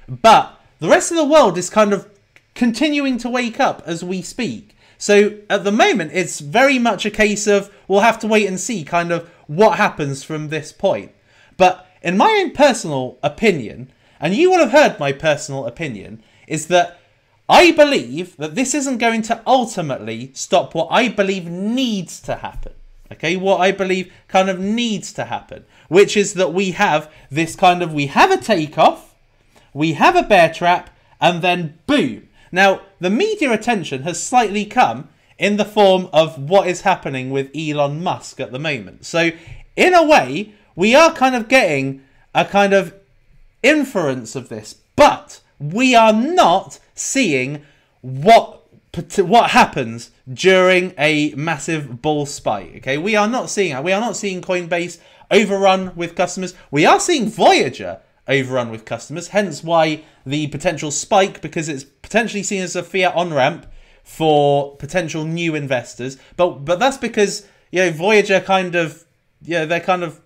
But 0.09 0.59
the 0.79 0.89
rest 0.89 1.11
of 1.11 1.17
the 1.17 1.25
world 1.25 1.57
is 1.59 1.71
kind 1.71 1.93
of 1.93 2.09
continuing 2.55 3.19
to 3.19 3.29
wake 3.29 3.61
up 3.61 3.83
as 3.87 4.05
we 4.05 4.23
speak. 4.23 4.77
So 4.99 5.39
at 5.49 5.65
the 5.65 5.73
moment, 5.73 6.13
it's 6.13 6.41
very 6.41 6.79
much 6.79 7.07
a 7.07 7.11
case 7.11 7.47
of 7.47 7.73
we'll 7.89 8.01
have 8.01 8.19
to 8.21 8.27
wait 8.27 8.47
and 8.47 8.61
see 8.61 8.85
kind 8.85 9.11
of 9.11 9.29
what 9.47 9.79
happens 9.79 10.23
from 10.23 10.49
this 10.49 10.73
point. 10.73 11.13
But 11.57 11.87
in 12.03 12.17
my 12.17 12.39
own 12.43 12.53
personal 12.53 13.19
opinion, 13.23 13.91
and 14.21 14.35
you 14.35 14.51
will 14.51 14.59
have 14.59 14.73
heard 14.73 15.01
my 15.01 15.13
personal 15.13 15.67
opinion, 15.67 16.23
is 16.47 16.67
that 16.67 17.01
I 17.49 17.73
believe 17.73 18.37
that 18.37 18.55
this 18.55 18.75
isn't 18.75 18.99
going 18.99 19.23
to 19.23 19.43
ultimately 19.47 20.31
stop 20.35 20.75
what 20.75 20.89
I 20.91 21.09
believe 21.09 21.47
needs 21.47 22.21
to 22.23 22.37
happen. 22.37 22.73
Okay, 23.13 23.37
what 23.37 23.61
I 23.61 23.73
believe 23.73 24.13
kind 24.29 24.49
of 24.49 24.61
needs 24.61 25.13
to 25.15 25.25
happen, 25.25 25.65
which 25.89 26.17
is 26.17 26.35
that 26.35 26.53
we 26.53 26.73
have 26.73 27.11
this 27.29 27.57
kind 27.57 27.83
of 27.83 27.93
we 27.93 28.07
have 28.07 28.31
a 28.31 28.37
takeoff, 28.37 29.17
we 29.75 29.95
have 29.95 30.15
a 30.15 30.23
bear 30.23 30.53
trap, 30.53 30.91
and 31.21 31.43
then 31.43 31.79
boom. 31.87 32.29
Now, 32.53 32.83
the 32.99 33.11
media 33.11 33.53
attention 33.53 34.03
has 34.03 34.23
slightly 34.23 34.65
come 34.65 35.09
in 35.39 35.57
the 35.57 35.65
form 35.65 36.09
of 36.13 36.39
what 36.39 36.67
is 36.67 36.83
happening 36.83 37.31
with 37.31 37.51
Elon 37.57 38.03
Musk 38.03 38.41
at 38.41 38.53
the 38.53 38.59
moment. 38.59 39.07
So, 39.07 39.31
in 39.77 39.95
a 39.95 40.07
way, 40.07 40.53
we 40.77 40.95
are 40.95 41.13
kind 41.13 41.35
of 41.35 41.49
getting 41.49 42.03
a 42.35 42.45
kind 42.45 42.73
of 42.73 42.95
inference 43.63 44.37
of 44.37 44.49
this, 44.49 44.77
but 44.97 45.41
we 45.59 45.95
are 45.95 46.13
not 46.13 46.79
seeing 46.95 47.63
what 48.01 48.57
what 49.19 49.51
happens 49.51 50.11
during 50.33 50.93
a 50.99 51.33
massive 51.35 52.03
bull 52.03 52.27
spike. 52.27 52.77
Okay, 52.79 52.99
we 52.99 53.15
are 53.15 53.29
not 53.29 53.49
seeing. 53.49 53.81
We 53.85 53.93
are 53.93 54.01
not 54.01 54.17
seeing 54.17 54.43
Coinbase 54.43 54.99
overrun 55.31 55.95
with 55.95 56.17
customers. 56.17 56.55
We 56.71 56.87
are 56.87 56.99
seeing 56.99 57.29
Voyager 57.29 58.01
overrun 58.31 58.71
with 58.71 58.85
customers. 58.85 59.29
Hence 59.29 59.63
why 59.63 60.05
the 60.25 60.47
potential 60.47 60.91
spike, 60.91 61.43
because 61.43 61.69
it's 61.69 61.85
potentially 61.85 62.43
seen 62.43 62.63
as 62.63 62.77
a 62.77 62.83
fiat 62.83 63.15
on 63.15 63.35
ramp 63.35 63.67
for 64.03 64.77
potential 64.77 65.25
new 65.25 65.55
investors. 65.55 66.17
But 66.37 66.65
but 66.65 66.79
that's 66.79 66.97
because 66.97 67.47
you 67.71 67.81
know 67.81 67.91
Voyager 67.91 68.41
kind 68.41 68.75
of 68.75 69.05
yeah 69.43 69.65
they're 69.65 69.81
kind 69.81 70.03
of 70.03 70.21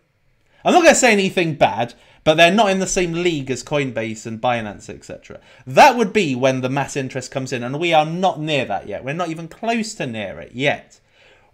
I'm 0.65 0.73
not 0.73 0.83
going 0.83 0.95
to 0.95 1.01
say 1.01 1.13
anything 1.13 1.55
bad, 1.55 1.95
but 2.25 2.35
they're 2.37 2.51
not 2.51 2.71
in 2.71 2.79
the 2.79 2.87
same 2.87 3.13
league 3.13 3.51
as 3.51 3.63
Coinbase 3.63 4.25
and 4.25 4.41
Binance, 4.41 4.89
etc. 4.89 5.41
That 5.67 5.97
would 5.97 6.13
be 6.13 6.35
when 6.35 6.63
the 6.63 6.71
mass 6.71 6.97
interest 6.97 7.31
comes 7.31 7.53
in, 7.53 7.63
and 7.63 7.79
we 7.79 7.93
are 7.93 8.07
not 8.07 8.41
near 8.41 8.65
that 8.65 8.89
yet. 8.89 9.05
We're 9.05 9.13
not 9.13 9.29
even 9.29 9.49
close 9.49 9.95
to 9.97 10.07
near 10.07 10.41
it 10.41 10.53
yet. 10.53 11.01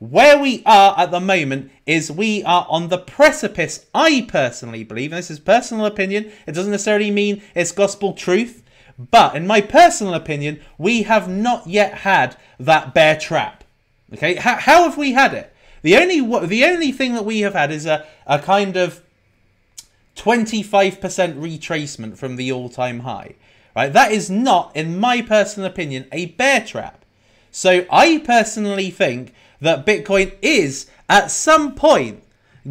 Where 0.01 0.39
we 0.39 0.63
are 0.65 0.99
at 0.99 1.11
the 1.11 1.21
moment 1.21 1.71
is 1.85 2.11
we 2.11 2.43
are 2.45 2.67
on 2.71 2.89
the 2.89 2.97
precipice, 2.97 3.85
I 3.95 4.27
personally 4.27 4.83
believe, 4.83 5.13
and 5.13 5.19
this 5.19 5.31
is 5.31 5.39
personal 5.39 5.85
opinion, 5.85 6.33
it 6.47 6.53
doesn't 6.53 6.71
necessarily 6.71 7.11
mean 7.11 7.43
it's 7.55 7.71
gospel 7.71 8.15
truth, 8.15 8.63
but 8.99 9.37
in 9.37 9.47
my 9.47 9.61
personal 9.61 10.15
opinion, 10.15 10.61
we 10.79 11.03
have 11.03 11.29
not 11.29 11.67
yet 11.67 11.99
had 11.99 12.37
that 12.59 12.95
bear 12.95 13.15
trap. 13.15 13.63
Okay, 14.15 14.37
how, 14.37 14.57
how 14.57 14.85
have 14.85 14.97
we 14.97 15.13
had 15.13 15.35
it? 15.35 15.55
The 15.83 15.97
only 15.99 16.21
the 16.47 16.65
only 16.65 16.93
thing 16.93 17.13
that 17.13 17.27
we 17.27 17.41
have 17.41 17.55
had 17.55 17.71
is 17.71 17.85
a, 17.85 18.07
a 18.27 18.39
kind 18.39 18.79
of 18.79 19.03
25% 20.17 20.99
retracement 20.99 22.17
from 22.17 22.37
the 22.37 22.51
all-time 22.51 23.01
high. 23.01 23.35
Right? 23.77 23.93
That 23.93 24.13
is 24.13 24.31
not, 24.31 24.75
in 24.75 24.99
my 24.99 25.21
personal 25.21 25.69
opinion, 25.69 26.07
a 26.11 26.27
bear 26.27 26.65
trap. 26.65 27.05
So 27.51 27.87
I 27.91 28.19
personally 28.19 28.91
think 28.91 29.35
that 29.61 29.87
Bitcoin 29.87 30.35
is 30.43 30.87
at 31.09 31.31
some 31.31 31.75
point 31.75 32.23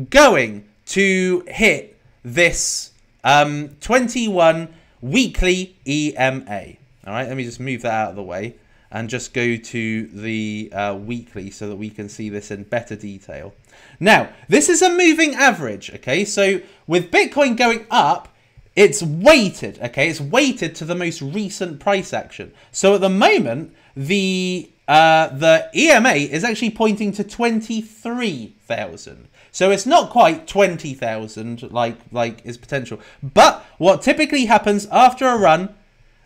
going 0.10 0.66
to 0.86 1.44
hit 1.48 1.98
this 2.24 2.92
um, 3.24 3.70
21 3.82 4.70
weekly 5.02 5.76
EMA. 5.86 6.74
All 7.06 7.14
right, 7.14 7.28
let 7.28 7.38
me 7.38 7.44
just 7.44 7.60
move 7.60 7.82
that 7.84 7.94
out 7.94 8.10
of 8.12 8.16
the 8.16 8.24
way 8.24 8.56
and 8.92 9.10
just 9.10 9.34
go 9.34 9.56
to 9.56 10.08
the 10.08 10.72
uh, 10.74 10.96
weekly 10.96 11.52
so 11.52 11.70
that 11.70 11.76
we 11.76 11.90
can 11.90 12.10
see 12.10 12.30
this 12.30 12.52
in 12.52 12.64
better 12.64 12.96
detail. 12.96 13.54
Now, 14.00 14.30
this 14.48 14.70
is 14.70 14.82
a 14.82 14.90
moving 14.90 15.36
average, 15.36 15.92
okay? 15.96 16.26
So 16.26 16.62
with 16.88 17.12
Bitcoin 17.12 17.56
going 17.56 17.86
up, 17.92 18.30
it's 18.76 19.04
weighted, 19.04 19.80
okay? 19.82 20.10
It's 20.10 20.22
weighted 20.22 20.76
to 20.76 20.86
the 20.86 20.96
most 20.96 21.22
recent 21.22 21.80
price 21.80 22.14
action. 22.14 22.52
So 22.72 22.96
at 22.96 23.02
the 23.02 23.10
moment, 23.10 23.76
the 23.96 24.70
uh, 24.90 25.28
the 25.28 25.70
EMA 25.76 26.14
is 26.14 26.44
actually 26.44 26.72
pointing 26.72 27.12
to 27.12 27.24
23,000. 27.24 29.28
So 29.52 29.70
it's 29.70 29.86
not 29.86 30.10
quite 30.10 30.48
20,000 30.48 31.72
like 31.72 31.98
like 32.12 32.44
is 32.44 32.58
potential. 32.58 33.00
But 33.22 33.64
what 33.78 34.02
typically 34.02 34.46
happens 34.46 34.88
after 34.88 35.28
a 35.28 35.38
run, 35.38 35.76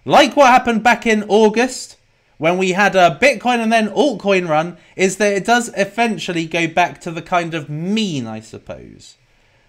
like 0.06 0.38
what 0.38 0.48
happened 0.48 0.82
back 0.82 1.06
in 1.06 1.26
August, 1.28 1.98
when 2.38 2.58
we 2.58 2.72
had 2.72 2.96
a 2.96 3.20
Bitcoin 3.22 3.60
and 3.60 3.72
then 3.72 3.90
altcoin 3.90 4.48
run 4.48 4.78
is 4.96 5.18
that 5.18 5.34
it 5.34 5.46
does 5.46 5.70
eventually 5.76 6.46
go 6.46 6.66
back 6.66 7.02
to 7.02 7.12
the 7.12 7.22
kind 7.22 7.54
of 7.54 7.70
mean, 7.70 8.28
I 8.28 8.40
suppose. 8.40 9.18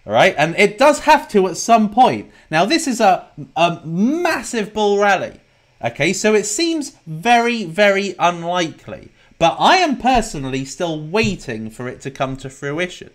All 0.07 0.13
right, 0.13 0.35
and 0.39 0.55
it 0.57 0.79
does 0.79 1.01
have 1.01 1.29
to 1.31 1.49
at 1.49 1.57
some 1.57 1.91
point. 1.91 2.31
Now, 2.51 2.65
this 2.65 2.87
is 2.87 3.01
a, 3.01 3.27
a 3.57 3.81
massive 3.85 4.73
bull 4.73 4.99
rally. 4.99 5.41
Okay, 5.85 6.15
so 6.15 6.35
it 6.35 6.47
seems 6.47 6.97
very, 7.07 7.65
very 7.65 8.15
unlikely. 8.19 9.11
But 9.39 9.57
I 9.59 9.77
am 9.77 9.99
personally 9.99 10.65
still 10.65 10.99
waiting 10.99 11.69
for 11.69 11.89
it 11.89 12.01
to 12.03 12.11
come 12.11 12.37
to 12.39 12.49
fruition. 12.49 13.11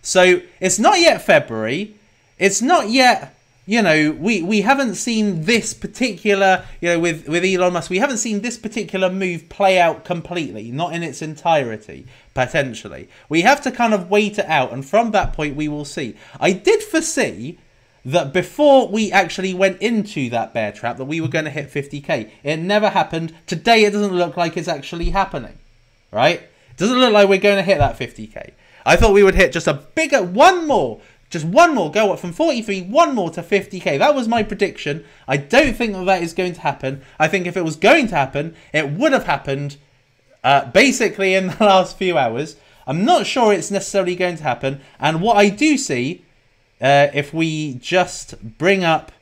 So 0.00 0.40
it's 0.60 0.78
not 0.78 0.98
yet 0.98 1.20
February. 1.22 1.96
It's 2.38 2.62
not 2.62 2.88
yet 2.88 3.36
you 3.68 3.82
know, 3.82 4.12
we, 4.12 4.42
we 4.42 4.60
haven't 4.60 4.94
seen 4.94 5.42
this 5.42 5.74
particular, 5.74 6.64
you 6.80 6.88
know, 6.88 7.00
with, 7.00 7.28
with 7.28 7.44
Elon 7.44 7.72
Musk, 7.72 7.90
we 7.90 7.98
haven't 7.98 8.18
seen 8.18 8.40
this 8.40 8.56
particular 8.56 9.10
move 9.10 9.48
play 9.48 9.80
out 9.80 10.04
completely, 10.04 10.70
not 10.70 10.92
in 10.92 11.02
its 11.02 11.20
entirety, 11.20 12.06
potentially. 12.32 13.08
We 13.28 13.42
have 13.42 13.60
to 13.62 13.72
kind 13.72 13.92
of 13.92 14.08
wait 14.08 14.38
it 14.38 14.46
out, 14.46 14.72
and 14.72 14.86
from 14.86 15.10
that 15.10 15.32
point, 15.32 15.56
we 15.56 15.66
will 15.66 15.84
see. 15.84 16.14
I 16.38 16.52
did 16.52 16.80
foresee 16.80 17.58
that 18.06 18.32
before 18.32 18.88
we 18.88 19.12
actually 19.12 19.52
went 19.52 19.82
into 19.82 20.30
that 20.30 20.54
bear 20.54 20.72
trap, 20.72 20.96
that 20.96 21.04
we 21.04 21.20
were 21.20 21.28
going 21.28 21.44
to 21.44 21.50
hit 21.50 21.70
50k. 21.70 22.30
It 22.42 22.56
never 22.58 22.88
happened. 22.88 23.34
Today, 23.46 23.84
it 23.84 23.90
doesn't 23.90 24.14
look 24.14 24.36
like 24.36 24.56
it's 24.56 24.68
actually 24.68 25.10
happening, 25.10 25.58
right? 26.12 26.40
It 26.40 26.76
doesn't 26.76 26.98
look 26.98 27.12
like 27.12 27.28
we're 27.28 27.38
going 27.38 27.56
to 27.56 27.62
hit 27.62 27.78
that 27.78 27.98
50k. 27.98 28.52
I 28.86 28.94
thought 28.94 29.12
we 29.12 29.24
would 29.24 29.34
hit 29.34 29.52
just 29.52 29.66
a 29.66 29.74
bigger, 29.74 30.22
one 30.22 30.66
more 30.66 31.00
just 31.28 31.44
one 31.44 31.74
more, 31.74 31.90
go 31.90 32.12
up 32.12 32.20
from 32.20 32.32
43, 32.32 32.82
one 32.82 33.14
more 33.14 33.30
to 33.30 33.42
50k. 33.42 33.98
That 33.98 34.14
was 34.14 34.28
my 34.28 34.44
prediction. 34.44 35.04
I 35.26 35.36
don't 35.36 35.76
think 35.76 35.92
that 35.92 36.04
that 36.04 36.22
is 36.22 36.32
going 36.32 36.52
to 36.52 36.60
happen. 36.60 37.02
I 37.18 37.26
think 37.26 37.46
if 37.46 37.56
it 37.56 37.64
was 37.64 37.74
going 37.74 38.06
to 38.08 38.14
happen, 38.14 38.54
it 38.72 38.92
would 38.92 39.12
have 39.12 39.24
happened 39.24 39.76
uh, 40.44 40.70
basically 40.70 41.34
in 41.34 41.48
the 41.58 41.64
last 41.64 41.98
few 41.98 42.16
hours. 42.16 42.56
I'm 42.86 43.04
not 43.04 43.26
sure 43.26 43.52
it's 43.52 43.72
necessarily 43.72 44.14
going 44.14 44.36
to 44.36 44.44
happen. 44.44 44.80
And 45.00 45.20
what 45.20 45.36
I 45.36 45.48
do 45.48 45.76
see, 45.76 46.24
uh, 46.80 47.08
if 47.14 47.32
we 47.32 47.74
just 47.74 48.58
bring 48.58 48.84
up 48.84 49.12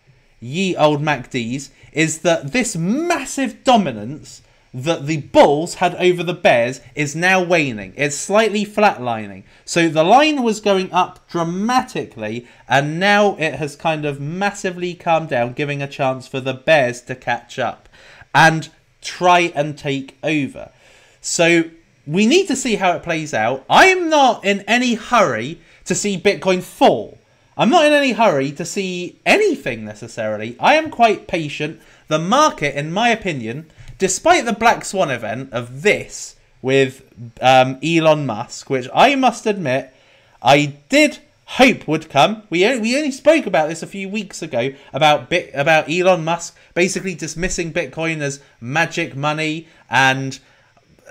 ye 0.41 0.77
old 0.77 1.03
MACDs, 1.03 1.71
is 1.93 2.19
that 2.21 2.53
this 2.53 2.77
massive 2.77 3.65
dominance 3.65 4.43
that 4.75 5.07
the 5.07 5.19
Bulls 5.19 5.77
had 5.77 5.95
over 5.95 6.25
the 6.25 6.35
Bears 6.35 6.81
is 6.97 7.15
now 7.15 7.41
waning. 7.41 7.95
It's 7.97 8.17
slightly 8.17 8.67
flatlining. 8.67 9.45
So 9.65 9.89
the 9.89 10.03
line 10.03 10.43
was 10.43 10.61
going 10.61 10.93
up 10.93 11.29
dramatically, 11.29 12.49
and 12.69 12.99
now 12.99 13.37
it 13.37 13.55
has 13.55 13.77
kind 13.77 14.05
of 14.05 14.21
massively 14.21 14.95
calmed 14.95 15.29
down, 15.29 15.53
giving 15.53 15.81
a 15.81 15.87
chance 15.87 16.27
for 16.27 16.41
the 16.41 16.55
Bears 16.55 17.01
to 17.03 17.15
catch 17.15 17.59
up 17.61 17.89
and 18.35 18.69
try 19.01 19.53
and 19.55 19.79
take 19.79 20.19
over. 20.25 20.73
So 21.21 21.71
we 22.05 22.27
need 22.27 22.49
to 22.49 22.57
see 22.57 22.75
how 22.75 22.97
it 22.97 23.05
plays 23.05 23.33
out. 23.33 23.65
I'm 23.71 24.11
not 24.11 24.45
in 24.45 24.63
any 24.63 24.95
hurry 24.95 25.61
to 25.85 25.95
see 25.95 26.19
Bitcoin 26.19 26.63
fall. 26.63 27.19
I'm 27.57 27.71
not 27.71 27.85
in 27.87 27.93
any 27.93 28.13
hurry 28.13 28.51
to 28.53 28.65
see 28.65 29.19
anything 29.25 29.85
necessarily. 29.85 30.57
I 30.59 30.75
am 30.75 30.91
quite 30.91 31.29
patient. 31.29 31.81
The 32.09 32.19
market, 32.19 32.77
in 32.77 32.93
my 32.93 33.11
opinion, 33.11 33.71
despite 33.99 34.45
the 34.45 34.53
Black 34.53 34.85
Swan 34.85 35.11
event 35.11 35.53
of 35.53 35.83
this 35.83 36.37
with 36.63 37.03
um, 37.41 37.79
Elon 37.83 38.27
Musk, 38.27 38.71
which 38.71 38.89
I 38.95 39.15
must 39.15 39.47
admit 39.47 39.95
I 40.43 40.77
did 40.89 41.19
hope 41.47 41.87
would 41.87 42.09
come. 42.09 42.43
We 42.51 42.67
only, 42.67 42.81
we 42.81 42.97
only 42.97 43.11
spoke 43.11 43.47
about 43.47 43.69
this 43.69 43.83
a 43.83 43.87
few 43.87 44.09
weeks 44.09 44.43
ago 44.43 44.71
about 44.93 45.31
bit 45.31 45.51
about 45.55 45.91
Elon 45.91 46.25
Musk 46.25 46.57
basically 46.75 47.15
dismissing 47.15 47.73
Bitcoin 47.73 48.21
as 48.21 48.41
magic 48.61 49.15
money 49.15 49.69
and 49.91 50.39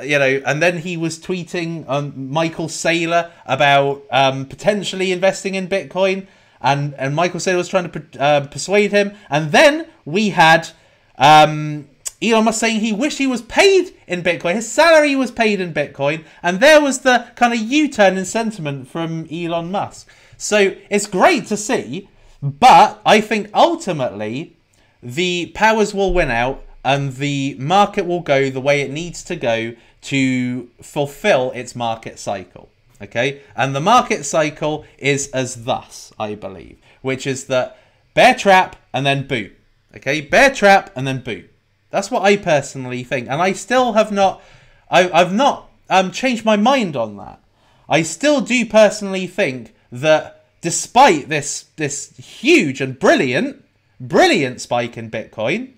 you 0.02 0.18
know, 0.18 0.42
and 0.46 0.62
then 0.62 0.80
he 0.80 0.98
was 0.98 1.20
tweeting 1.20 1.88
on 1.88 2.30
Michael 2.30 2.68
Saylor 2.68 3.32
about 3.46 4.04
um, 4.12 4.46
potentially 4.46 5.12
investing 5.12 5.56
in 5.56 5.68
Bitcoin, 5.68 6.28
and 6.62 6.94
and 6.96 7.16
Michael 7.16 7.40
Saylor 7.40 7.58
was 7.58 7.70
trying 7.70 7.92
to 7.92 8.04
uh, 8.20 8.48
persuade 8.48 8.92
him, 8.92 9.14
and 9.30 9.52
then 9.52 9.88
we 10.06 10.30
had 10.30 10.70
um, 11.18 11.88
Elon 12.24 12.46
Musk 12.46 12.60
saying 12.62 12.80
he 12.80 12.94
wished 12.94 13.18
he 13.18 13.28
was 13.28 13.42
paid 13.42 13.94
in 14.08 14.24
Bitcoin. 14.24 14.56
His 14.56 14.72
salary 14.72 15.16
was 15.16 15.30
paid 15.30 15.60
in 15.60 15.74
Bitcoin. 15.74 16.24
And 16.42 16.60
there 16.60 16.82
was 16.82 17.00
the 17.00 17.28
kind 17.36 17.54
of 17.54 17.60
U 17.60 17.90
turn 17.90 18.18
in 18.18 18.26
sentiment 18.26 18.88
from 18.88 19.28
Elon 19.30 19.72
Musk. 19.72 20.08
So 20.38 20.76
it's 20.90 21.06
great 21.06 21.48
to 21.48 21.58
see. 21.58 22.08
But 22.42 23.02
I 23.06 23.22
think 23.22 23.50
ultimately 23.54 24.56
the 25.02 25.52
powers 25.54 25.94
will 25.94 26.14
win 26.14 26.32
out 26.32 26.64
and 26.84 27.14
the 27.16 27.56
market 27.60 28.06
will 28.06 28.22
go 28.22 28.50
the 28.50 28.62
way 28.62 28.82
it 28.82 28.92
needs 28.92 29.24
to 29.24 29.36
go 29.36 29.74
to 30.02 30.70
fulfill 30.82 31.52
its 31.52 31.76
market 31.76 32.20
cycle. 32.20 32.70
Okay? 33.02 33.42
And 33.56 33.76
the 33.76 33.82
market 33.82 34.26
cycle 34.26 34.86
is 34.98 35.30
as 35.32 35.64
thus, 35.64 36.12
I 36.20 36.36
believe, 36.36 36.78
which 37.02 37.26
is 37.26 37.46
that 37.46 37.78
bear 38.14 38.36
trap 38.36 38.76
and 38.94 39.06
then 39.06 39.28
boot. 39.28 39.54
Okay? 39.96 40.22
Bear 40.22 40.54
trap 40.54 40.92
and 40.96 41.08
then 41.08 41.22
boot. 41.22 41.50
That's 41.90 42.10
what 42.10 42.24
I 42.24 42.38
personally 42.38 43.04
think, 43.04 43.30
and 43.30 43.40
I 43.40 43.54
still 43.54 43.94
have 43.94 44.12
not, 44.12 44.42
I, 44.90 45.12
I've 45.12 45.34
not 45.34 45.70
um, 45.92 46.12
changed 46.12 46.44
my 46.44 46.56
mind 46.56 46.96
on 46.96 47.18
that. 47.18 47.40
I 47.88 48.02
still 48.02 48.42
do 48.42 48.66
personally 48.66 49.28
think 49.28 49.76
that 49.92 50.44
despite 50.62 51.30
this 51.30 51.66
this 51.76 52.18
huge 52.18 52.82
and 52.82 52.98
brilliant, 52.98 53.64
brilliant 54.00 54.60
spike 54.60 54.98
in 54.98 55.12
Bitcoin, 55.12 55.74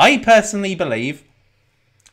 I 0.00 0.16
personally 0.16 0.74
believe 0.74 1.24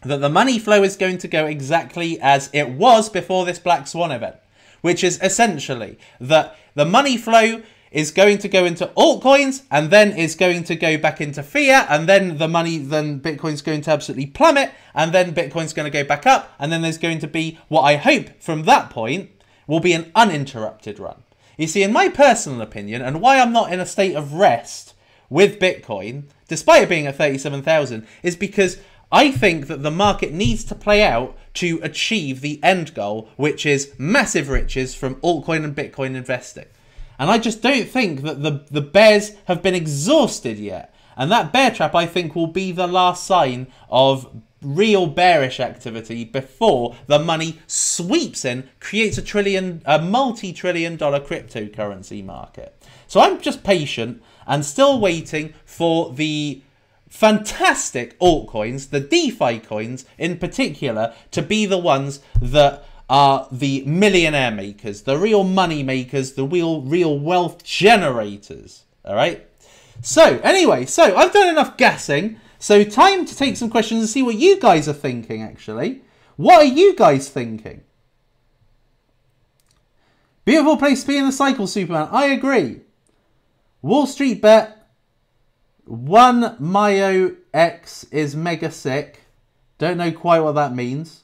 that 0.04 0.20
the 0.20 0.28
money 0.28 0.60
flow 0.60 0.84
is 0.84 0.98
going 0.98 1.20
to 1.20 1.28
go 1.30 1.46
exactly 1.46 2.20
as 2.20 2.50
it 2.52 2.72
was 2.72 3.08
before 3.08 3.46
this 3.46 3.60
Black 3.60 3.88
Swan 3.88 4.12
event, 4.12 4.36
which 4.82 5.06
is 5.06 5.18
essentially 5.24 5.98
that 6.20 6.58
the 6.76 6.84
money 6.84 7.16
flow 7.16 7.62
is 7.90 8.12
going 8.12 8.40
to 8.40 8.50
go 8.50 8.66
into 8.66 8.88
altcoins 8.98 9.64
and 9.72 9.90
then 9.90 10.12
is 10.12 10.36
going 10.36 10.66
to 10.66 10.76
go 10.76 10.98
back 10.98 11.22
into 11.22 11.42
fiat 11.42 11.88
and 11.90 12.10
then 12.10 12.38
the 12.38 12.48
money 12.50 12.78
then 12.78 13.22
bitcoin's 13.22 13.62
going 13.62 13.80
to 13.80 13.90
absolutely 13.90 14.26
plummet 14.26 14.74
and 14.94 15.14
then 15.14 15.34
bitcoin's 15.34 15.72
going 15.72 15.90
to 15.90 15.90
go 15.90 16.04
back 16.04 16.28
up 16.28 16.54
and 16.60 16.70
then 16.70 16.82
there's 16.82 16.98
going 16.98 17.20
to 17.20 17.28
be 17.28 17.58
what 17.70 17.84
i 17.84 17.96
hope 17.96 18.28
from 18.42 18.64
that 18.64 18.90
point 18.90 19.32
will 19.66 19.80
be 19.80 19.94
an 19.94 20.12
uninterrupted 20.14 21.00
run. 21.00 21.24
You 21.58 21.68
see 21.68 21.84
in 21.84 21.94
my 21.94 22.10
personal 22.10 22.60
opinion 22.60 23.02
and 23.02 23.22
why 23.22 23.40
i'm 23.40 23.54
not 23.54 23.72
in 23.72 23.80
a 23.80 23.86
state 23.86 24.16
of 24.16 24.34
rest 24.34 24.94
with 25.30 25.58
bitcoin 25.58 26.24
despite 26.48 26.84
it 26.84 26.90
being 26.90 27.08
at 27.08 27.16
37000 27.16 28.08
is 28.24 28.36
because 28.36 28.78
I 29.12 29.32
think 29.32 29.68
that 29.68 29.84
the 29.84 29.92
market 29.92 30.34
needs 30.34 30.64
to 30.66 30.76
play 30.76 31.04
out 31.04 31.38
to 31.56 31.80
achieve 31.82 32.42
the 32.42 32.60
end 32.62 32.94
goal, 32.94 33.30
which 33.38 33.66
is 33.66 33.94
massive 33.98 34.50
riches 34.50 34.94
from 34.94 35.16
altcoin 35.16 35.64
and 35.64 35.76
Bitcoin 35.76 36.16
investing. 36.16 36.66
And 37.18 37.32
I 37.32 37.38
just 37.38 37.62
don't 37.62 37.88
think 37.88 38.22
that 38.22 38.44
the, 38.44 38.66
the 38.70 38.82
bears 38.82 39.32
have 39.46 39.62
been 39.62 39.76
exhausted 39.76 40.60
yet. 40.60 40.94
And 41.16 41.32
that 41.32 41.52
bear 41.52 41.72
trap, 41.72 41.96
I 41.96 42.06
think, 42.06 42.36
will 42.36 42.48
be 42.48 42.72
the 42.72 42.86
last 42.86 43.26
sign 43.26 43.68
of 43.90 44.30
real 44.62 45.08
bearish 45.08 45.60
activity 45.60 46.24
before 46.24 46.96
the 47.08 47.20
money 47.20 47.60
sweeps 47.66 48.44
in, 48.46 48.70
creates 48.80 49.18
a 49.18 49.22
trillion, 49.22 49.82
a 49.86 50.00
multi-trillion 50.00 50.96
dollar 50.96 51.20
cryptocurrency 51.20 52.24
market. 52.24 52.76
So 53.08 53.20
I'm 53.20 53.40
just 53.42 53.64
patient 53.64 54.22
and 54.48 54.66
still 54.66 55.00
waiting 55.00 55.54
for 55.66 56.14
the 56.14 56.62
fantastic 57.10 58.18
altcoins, 58.20 58.90
the 58.90 59.00
DeFi 59.00 59.60
coins 59.60 60.06
in 60.18 60.38
particular, 60.38 61.14
to 61.32 61.42
be 61.42 61.66
the 61.66 61.78
ones 61.78 62.22
that 62.42 62.84
are 63.10 63.48
the 63.52 63.84
millionaire 63.86 64.52
makers, 64.52 65.04
the 65.04 65.18
real 65.18 65.44
money 65.44 65.84
makers, 65.84 66.34
the 66.34 66.46
real 66.46 66.82
real 66.82 67.18
wealth 67.18 67.64
generators. 67.64 68.84
All 69.06 69.16
right. 69.16 69.48
So 70.02 70.40
anyway, 70.44 70.86
so 70.86 71.16
I've 71.16 71.34
done 71.34 71.48
enough 71.48 71.78
guessing. 71.78 72.40
So 72.60 72.84
time 72.84 73.26
to 73.26 73.36
take 73.36 73.56
some 73.56 73.70
questions 73.70 74.02
and 74.02 74.10
see 74.10 74.24
what 74.24 74.36
you 74.36 74.60
guys 74.60 74.88
are 74.88 74.94
thinking. 74.94 75.42
Actually, 75.42 76.02
what 76.36 76.62
are 76.62 76.66
you 76.66 76.96
guys 76.96 77.30
thinking? 77.30 77.84
Beautiful 80.44 80.78
place 80.78 81.02
to 81.02 81.08
be 81.08 81.18
in 81.18 81.26
the 81.26 81.32
cycle, 81.32 81.68
Superman. 81.68 82.10
I 82.12 82.28
agree. 82.28 82.82
Wall 83.88 84.06
Street 84.06 84.42
bet. 84.42 84.90
One 85.86 86.58
Mayo 86.60 87.38
X 87.54 88.04
is 88.12 88.36
mega 88.36 88.70
sick. 88.70 89.22
Don't 89.78 89.98
know 89.98 90.12
quite 90.12 90.42
what 90.42 90.56
that 90.56 90.76
means. 90.76 91.24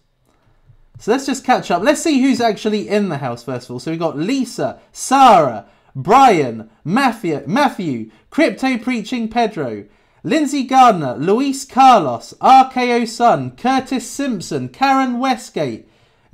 So 0.98 1.12
let's 1.12 1.25
just 1.25 1.43
catch 1.43 1.70
up. 1.72 1.84
Let's 1.84 2.01
see 2.01 2.22
who's 2.22 2.39
actually 2.39 2.88
in 2.88 3.10
the 3.10 3.17
house 3.17 3.43
first 3.43 3.67
of 3.67 3.74
all. 3.74 3.79
So 3.79 3.91
we've 3.91 4.00
got 4.00 4.17
Lisa, 4.17 4.79
Sarah, 4.93 5.65
Brian, 5.93 6.70
Matthew, 6.86 7.43
Matthew 7.46 8.10
Crypto 8.29 8.77
Preaching 8.77 9.27
Pedro, 9.27 9.84
Lindsay 10.24 10.63
Gardner, 10.63 11.15
Luis 11.15 11.65
Carlos, 11.65 12.34
RKO 12.39 13.05
Sun, 13.05 13.58
Curtis 13.58 14.10
Simpson, 14.10 14.70
Karen 14.70 15.20
Westgate, 15.20 15.89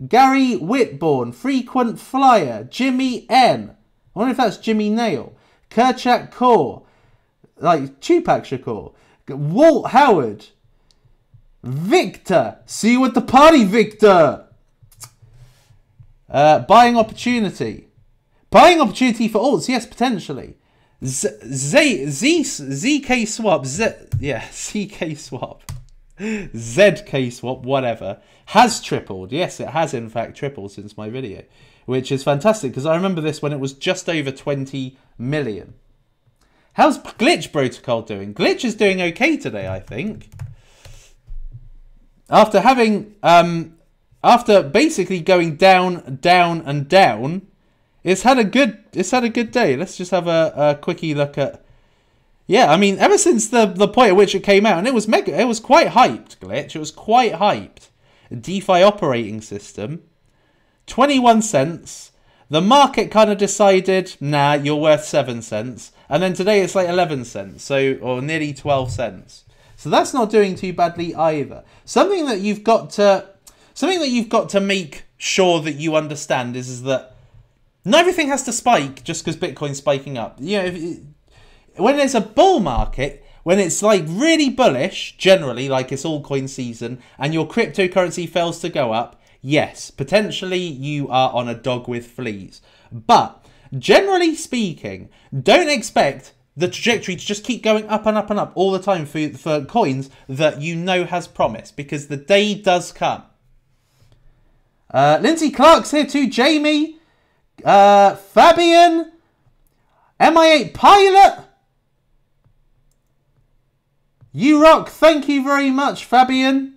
Gary 0.08 0.60
Whitborn, 0.60 1.34
Frequent 1.34 2.00
Flyer, 2.00 2.66
Jimmy 2.66 3.26
N. 3.32 3.76
I 4.16 4.20
wonder 4.20 4.32
if 4.32 4.38
that's 4.38 4.58
Jimmy 4.58 4.92
Nail, 4.92 5.34
Kerchak 5.70 6.32
Kaur, 6.32 6.84
like 7.58 8.00
Tupac 8.00 8.44
Shakur, 8.44 8.94
Walt 9.28 9.92
Howard, 9.92 10.48
Victor. 11.64 12.58
See 12.66 12.94
you 12.94 13.06
at 13.06 13.14
the 13.14 13.22
party, 13.22 13.66
Victor. 13.66 14.46
Uh, 16.30 16.60
buying 16.60 16.98
opportunity. 16.98 17.88
Buying 18.50 18.82
opportunity 18.82 19.28
for 19.28 19.40
alts, 19.40 19.68
yes, 19.68 19.86
potentially. 19.86 20.56
Z, 21.04 21.30
Z, 21.54 22.06
Z, 22.10 22.42
ZK 22.42 23.28
swap, 23.28 23.66
Z, 23.66 23.88
yeah, 24.20 24.42
ZK 24.52 25.18
swap, 25.18 25.72
ZK 26.20 27.32
swap, 27.32 27.60
whatever, 27.60 28.20
has 28.48 28.82
tripled. 28.82 29.32
Yes, 29.32 29.60
it 29.60 29.70
has 29.70 29.94
in 29.94 30.10
fact 30.10 30.36
tripled 30.36 30.72
since 30.72 30.98
my 30.98 31.10
video, 31.10 31.44
which 31.86 32.12
is 32.12 32.24
fantastic 32.24 32.72
because 32.72 32.86
I 32.86 32.96
remember 32.96 33.22
this 33.22 33.42
when 33.42 33.54
it 33.54 33.60
was 33.60 33.74
just 33.74 34.10
over 34.10 34.32
20 34.32 34.98
million. 35.20 35.74
How's 36.74 36.98
Glitch 36.98 37.52
Protocol 37.52 38.04
doing? 38.04 38.34
Glitch 38.34 38.64
is 38.64 38.76
doing 38.76 39.02
okay 39.02 39.36
today, 39.36 39.68
I 39.68 39.80
think. 39.80 40.30
After 42.30 42.62
having 42.62 43.16
um, 43.22 43.76
after 44.24 44.64
basically 44.64 45.20
going 45.20 45.56
down, 45.56 46.20
down, 46.22 46.62
and 46.62 46.88
down, 46.88 47.48
it's 48.04 48.22
had 48.22 48.38
a 48.38 48.44
good 48.44 48.84
it's 48.94 49.12
had 49.12 49.24
a 49.24 49.30
good 49.30 49.52
day. 49.52 49.76
Let's 49.76 49.98
just 49.98 50.12
have 50.12 50.28
a, 50.28 50.54
a 50.56 50.76
quickie 50.76 51.14
look 51.14 51.38
at. 51.38 51.66
Yeah, 52.48 52.72
I 52.72 52.78
mean, 52.78 52.98
ever 52.98 53.18
since 53.18 53.50
the 53.50 53.66
the 53.66 53.88
point 53.88 54.12
at 54.12 54.16
which 54.16 54.34
it 54.34 54.44
came 54.44 54.66
out, 54.66 54.78
and 54.78 54.88
it 54.88 54.94
was 54.94 55.08
mega, 55.08 55.40
it 55.40 55.46
was 55.46 55.60
quite 55.60 55.90
hyped. 55.90 56.38
Glitch, 56.38 56.76
it 56.76 56.80
was 56.80 56.92
quite 56.92 57.34
hyped. 57.34 57.90
DeFi 58.32 58.84
operating 58.84 59.42
system, 59.42 60.04
twenty 60.86 61.20
one 61.20 61.42
cents. 61.42 62.09
The 62.50 62.62
market 62.62 63.12
kind 63.12 63.30
of 63.30 63.38
decided, 63.38 64.16
nah, 64.20 64.54
you're 64.54 64.76
worth 64.76 65.06
seven 65.06 65.42
cents, 65.42 65.92
and 66.10 66.24
then 66.24 66.34
today 66.34 66.62
it's 66.62 66.76
like 66.76 66.90
eleven 66.90 67.24
cents, 67.24 67.64
so 67.64 67.94
or 68.02 68.22
nearly 68.22 68.54
twelve 68.54 68.92
cents. 68.92 69.46
So 69.76 69.90
that's 69.90 70.14
not 70.14 70.32
doing 70.32 70.56
too 70.56 70.74
badly 70.74 71.14
either. 71.16 71.64
Something 71.86 72.26
that 72.26 72.40
you've 72.40 72.64
got 72.64 72.90
to 72.92 73.30
something 73.74 74.00
that 74.00 74.10
you've 74.10 74.30
got 74.30 74.50
to 74.50 74.60
make 74.60 75.04
sure 75.18 75.62
that 75.62 75.74
you 75.74 75.96
understand 75.96 76.56
is, 76.56 76.70
is 76.70 76.84
that 76.84 77.16
not 77.86 78.02
everything 78.02 78.28
has 78.28 78.44
to 78.44 78.52
spike 78.52 79.04
just 79.04 79.24
because 79.24 79.38
Bitcoin's 79.38 79.78
spiking 79.78 80.18
up. 80.18 80.38
You 80.40 80.58
know, 80.58 80.66
if, 80.66 81.00
when 81.78 81.98
there's 81.98 82.16
a 82.16 82.22
bull 82.22 82.60
market, 82.60 83.26
when 83.44 83.60
it's 83.60 83.82
like 83.82 84.04
really 84.08 84.50
bullish, 84.50 85.16
generally, 85.18 85.70
like 85.70 85.92
it's 85.92 86.04
altcoin 86.04 86.50
season, 86.50 87.02
and 87.18 87.34
your 87.34 87.48
cryptocurrency 87.48 88.28
fails 88.28 88.60
to 88.60 88.70
go 88.70 88.92
up, 88.92 89.19
yes, 89.42 89.92
potentially 89.92 90.64
you 90.64 91.08
are 91.10 91.32
on 91.34 91.48
a 91.48 91.56
dog 91.56 91.88
with 91.88 92.08
fleas. 92.08 92.62
But 92.92 93.46
generally 93.78 94.36
speaking, 94.36 95.10
don't 95.38 95.70
expect 95.70 96.34
the 96.58 96.68
trajectory 96.68 97.16
to 97.16 97.26
just 97.26 97.44
keep 97.44 97.64
going 97.64 97.88
up 97.88 98.06
and 98.06 98.18
up 98.18 98.30
and 98.30 98.40
up 98.40 98.52
all 98.56 98.72
the 98.72 98.80
time 98.80 99.06
for, 99.06 99.30
for 99.30 99.64
coins 99.66 100.10
that 100.28 100.62
you 100.62 100.76
know 100.76 101.06
has 101.06 101.28
promise 101.28 101.72
because 101.72 102.08
the 102.08 102.18
day 102.18 102.54
does 102.54 102.92
come 102.92 103.24
uh, 104.92 105.20
Lindsay 105.22 105.52
Clark's 105.52 105.92
here 105.92 106.06
too. 106.06 106.30
Jamie. 106.30 106.98
Uh, 107.64 108.16
Fabian. 108.16 109.12
MI8 110.20 110.74
Pilot. 110.74 111.46
You 114.32 114.62
rock. 114.62 114.90
Thank 114.90 115.28
you 115.28 115.44
very 115.44 115.72
much, 115.72 116.06
Fabian. 116.06 116.76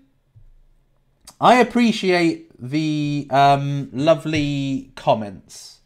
I 1.41 1.57
appreciate 1.57 2.52
the 2.63 3.27
um, 3.31 3.91
lovely 3.93 4.93
comments. 4.95 5.81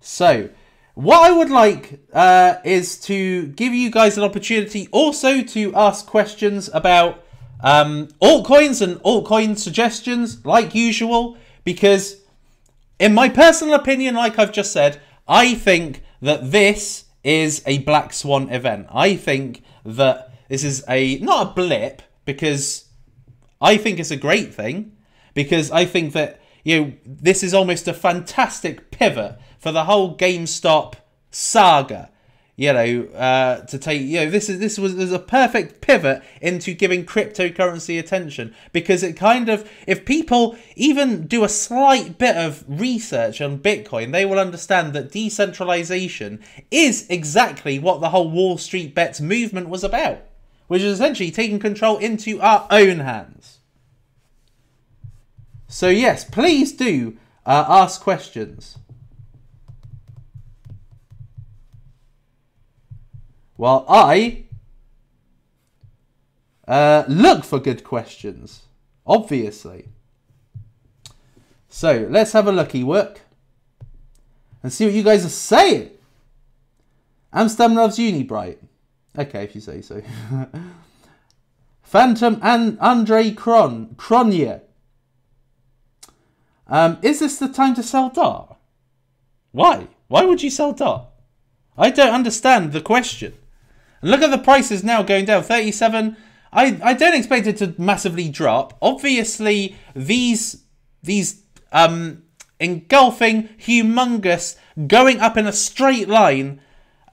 So, 0.00 0.50
what 0.94 1.30
I 1.30 1.32
would 1.32 1.48
like 1.48 2.00
uh, 2.12 2.56
is 2.62 3.00
to 3.02 3.46
give 3.48 3.72
you 3.72 3.90
guys 3.90 4.18
an 4.18 4.24
opportunity 4.24 4.88
also 4.92 5.42
to 5.42 5.74
ask 5.74 6.06
questions 6.06 6.68
about 6.74 7.24
um, 7.60 8.08
altcoins 8.20 8.82
and 8.82 8.96
altcoin 8.96 9.56
suggestions, 9.56 10.44
like 10.44 10.74
usual, 10.74 11.38
because 11.64 12.16
in 12.98 13.14
my 13.14 13.28
personal 13.28 13.74
opinion, 13.74 14.14
like 14.14 14.38
I've 14.38 14.52
just 14.52 14.72
said, 14.72 15.00
I 15.26 15.54
think 15.54 16.02
that 16.20 16.50
this 16.50 17.06
is 17.24 17.62
a 17.64 17.78
black 17.78 18.12
swan 18.12 18.50
event. 18.50 18.88
I 18.90 19.16
think 19.16 19.62
that 19.84 20.32
this 20.48 20.64
is 20.64 20.84
a 20.88 21.18
not 21.18 21.46
a 21.46 21.54
blip 21.54 22.02
because 22.24 22.86
I 23.60 23.76
think 23.76 23.98
it's 23.98 24.10
a 24.10 24.16
great 24.16 24.52
thing 24.52 24.92
because 25.38 25.70
I 25.70 25.84
think 25.84 26.14
that 26.14 26.40
you 26.64 26.80
know 26.80 26.92
this 27.06 27.44
is 27.44 27.54
almost 27.54 27.86
a 27.86 27.94
fantastic 27.94 28.90
pivot 28.90 29.38
for 29.60 29.70
the 29.70 29.84
whole 29.84 30.16
GameStop 30.16 30.94
saga 31.30 32.10
you 32.56 32.72
know, 32.72 33.04
uh, 33.14 33.60
to 33.66 33.78
take, 33.78 34.02
you 34.02 34.18
know, 34.18 34.30
this 34.30 34.48
is 34.48 34.58
this 34.58 34.78
was, 34.80 34.92
was 34.92 35.12
a 35.12 35.20
perfect 35.20 35.80
pivot 35.80 36.24
into 36.40 36.74
giving 36.74 37.06
cryptocurrency 37.06 38.00
attention 38.00 38.52
because 38.72 39.04
it 39.04 39.12
kind 39.12 39.48
of, 39.48 39.70
if 39.86 40.04
people 40.04 40.58
even 40.74 41.28
do 41.28 41.44
a 41.44 41.48
slight 41.48 42.18
bit 42.18 42.36
of 42.36 42.64
research 42.66 43.40
on 43.40 43.60
Bitcoin, 43.60 44.10
they 44.10 44.24
will 44.24 44.40
understand 44.40 44.92
that 44.92 45.12
decentralization 45.12 46.42
is 46.72 47.06
exactly 47.08 47.78
what 47.78 48.00
the 48.00 48.10
whole 48.10 48.28
Wall 48.28 48.58
Street 48.58 48.92
bets 48.92 49.20
movement 49.20 49.68
was 49.68 49.84
about, 49.84 50.18
which 50.66 50.82
is 50.82 50.94
essentially 50.94 51.30
taking 51.30 51.60
control 51.60 51.96
into 51.98 52.40
our 52.40 52.66
own 52.72 52.98
hands. 52.98 53.57
So 55.68 55.90
yes, 55.90 56.24
please 56.24 56.72
do 56.72 57.16
uh, 57.44 57.64
ask 57.68 58.00
questions. 58.00 58.78
While 63.56 63.84
I 63.88 64.44
uh, 66.66 67.04
look 67.06 67.44
for 67.44 67.58
good 67.58 67.84
questions, 67.84 68.62
obviously. 69.06 69.88
So 71.68 72.06
let's 72.10 72.32
have 72.32 72.46
a 72.46 72.52
looky 72.52 72.82
work 72.82 73.20
and 74.62 74.72
see 74.72 74.86
what 74.86 74.94
you 74.94 75.02
guys 75.02 75.24
are 75.24 75.30
saying. 75.30 75.90
Amsterdam 77.32 77.74
loves 77.74 77.98
Unibright. 77.98 78.58
Okay, 79.18 79.44
if 79.44 79.54
you 79.54 79.60
say 79.60 79.82
so. 79.82 80.02
Fantom 81.82 82.38
and 82.42 82.78
Andre 82.80 83.30
Cron 83.32 83.94
Cronje. 83.96 84.62
Um, 86.68 86.98
is 87.02 87.20
this 87.20 87.38
the 87.38 87.48
time 87.48 87.74
to 87.74 87.82
sell 87.82 88.10
DOT? 88.10 88.58
Why? 89.52 89.88
Why 90.08 90.24
would 90.24 90.42
you 90.42 90.50
sell 90.50 90.72
DOT? 90.72 91.10
I 91.76 91.90
don't 91.90 92.12
understand 92.12 92.72
the 92.72 92.80
question. 92.80 93.34
And 94.02 94.10
look 94.10 94.22
at 94.22 94.30
the 94.30 94.38
prices 94.38 94.84
now 94.84 95.02
going 95.02 95.24
down. 95.24 95.42
37. 95.42 96.16
I, 96.52 96.80
I 96.82 96.94
don't 96.94 97.14
expect 97.14 97.46
it 97.46 97.56
to 97.58 97.74
massively 97.78 98.28
drop. 98.28 98.76
Obviously, 98.80 99.76
these 99.94 100.64
these 101.02 101.42
um 101.72 102.22
engulfing, 102.60 103.48
humongous, 103.58 104.56
going 104.86 105.20
up 105.20 105.36
in 105.36 105.46
a 105.46 105.52
straight 105.52 106.08
line, 106.08 106.60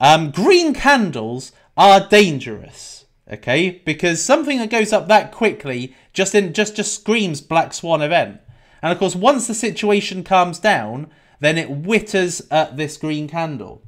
um, 0.00 0.30
green 0.30 0.74
candles 0.74 1.52
are 1.76 2.08
dangerous. 2.08 3.04
Okay, 3.30 3.82
because 3.84 4.22
something 4.22 4.58
that 4.58 4.70
goes 4.70 4.92
up 4.92 5.08
that 5.08 5.32
quickly 5.32 5.94
just 6.12 6.34
in 6.34 6.52
just 6.52 6.76
just 6.76 6.94
screams 6.94 7.40
black 7.40 7.74
swan 7.74 8.00
event. 8.00 8.40
And 8.86 8.92
of 8.92 9.00
course, 9.00 9.16
once 9.16 9.48
the 9.48 9.54
situation 9.54 10.22
calms 10.22 10.60
down, 10.60 11.10
then 11.40 11.58
it 11.58 11.82
witters 11.82 12.46
at 12.52 12.76
this 12.76 12.96
green 12.96 13.26
candle. 13.26 13.82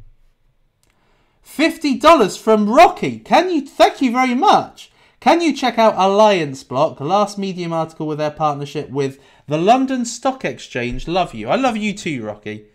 $50 1.47 2.37
from 2.37 2.69
Rocky. 2.69 3.21
Can 3.21 3.49
you 3.49 3.65
thank 3.65 4.03
you 4.03 4.11
very 4.11 4.35
much. 4.35 4.91
Can 5.21 5.41
you 5.41 5.55
check 5.55 5.79
out 5.79 5.95
Alliance 5.97 6.65
Block, 6.65 6.99
last 6.99 7.39
medium 7.39 7.73
article 7.73 8.09
with 8.09 8.19
their 8.19 8.33
partnership 8.33 8.91
with 8.91 9.21
the 9.47 9.57
London 9.57 10.05
Stock 10.05 10.45
Exchange? 10.45 11.07
Love 11.07 11.33
you. 11.33 11.49
I 11.49 11.55
love 11.55 11.77
you 11.77 11.95
too, 11.95 12.25
Rocky. 12.25 12.67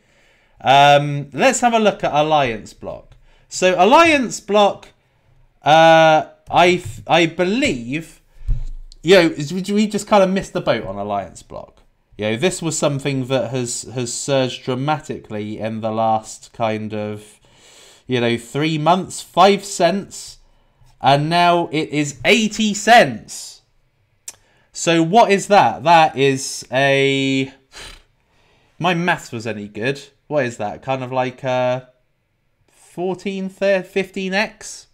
Um, 0.61 1.29
let's 1.33 1.59
have 1.59 1.73
a 1.73 1.79
look 1.79 2.05
at 2.05 2.13
Alliance 2.13 2.71
Block. 2.73 3.17
So 3.49 3.75
Alliance 3.77 4.39
Block, 4.39 4.87
uh, 5.61 6.27
I 6.49 6.81
I 7.05 7.25
believe, 7.25 8.21
you 9.01 9.15
know, 9.15 9.35
we 9.75 9.87
just 9.87 10.07
kind 10.07 10.23
of 10.23 10.29
missed 10.29 10.53
the 10.53 10.61
boat 10.61 10.85
on 10.85 10.95
Alliance 10.95 11.43
Block. 11.43 11.72
You 12.17 12.31
know, 12.31 12.37
this 12.37 12.61
was 12.61 12.77
something 12.77 13.25
that 13.27 13.51
has 13.51 13.83
has 13.93 14.13
surged 14.13 14.63
dramatically 14.63 15.59
in 15.59 15.81
the 15.81 15.91
last 15.91 16.53
kind 16.53 16.93
of, 16.93 17.39
you 18.07 18.21
know, 18.21 18.37
three 18.37 18.77
months, 18.77 19.21
five 19.21 19.65
cents 19.65 20.37
and 21.03 21.29
now 21.29 21.67
it 21.73 21.89
is 21.89 22.17
80 22.23 22.73
cents. 22.73 23.61
So 24.71 25.03
what 25.03 25.31
is 25.31 25.47
that? 25.47 25.83
That 25.83 26.17
is 26.17 26.65
a... 26.71 27.53
My 28.79 28.93
maths 28.93 29.33
was 29.33 29.45
any 29.45 29.67
good. 29.67 30.01
What 30.27 30.45
is 30.45 30.55
that? 30.57 30.81
Kind 30.81 31.03
of 31.03 31.11
like 31.11 31.43
a 31.43 31.89
14, 32.71 33.49
15x? 33.49 34.85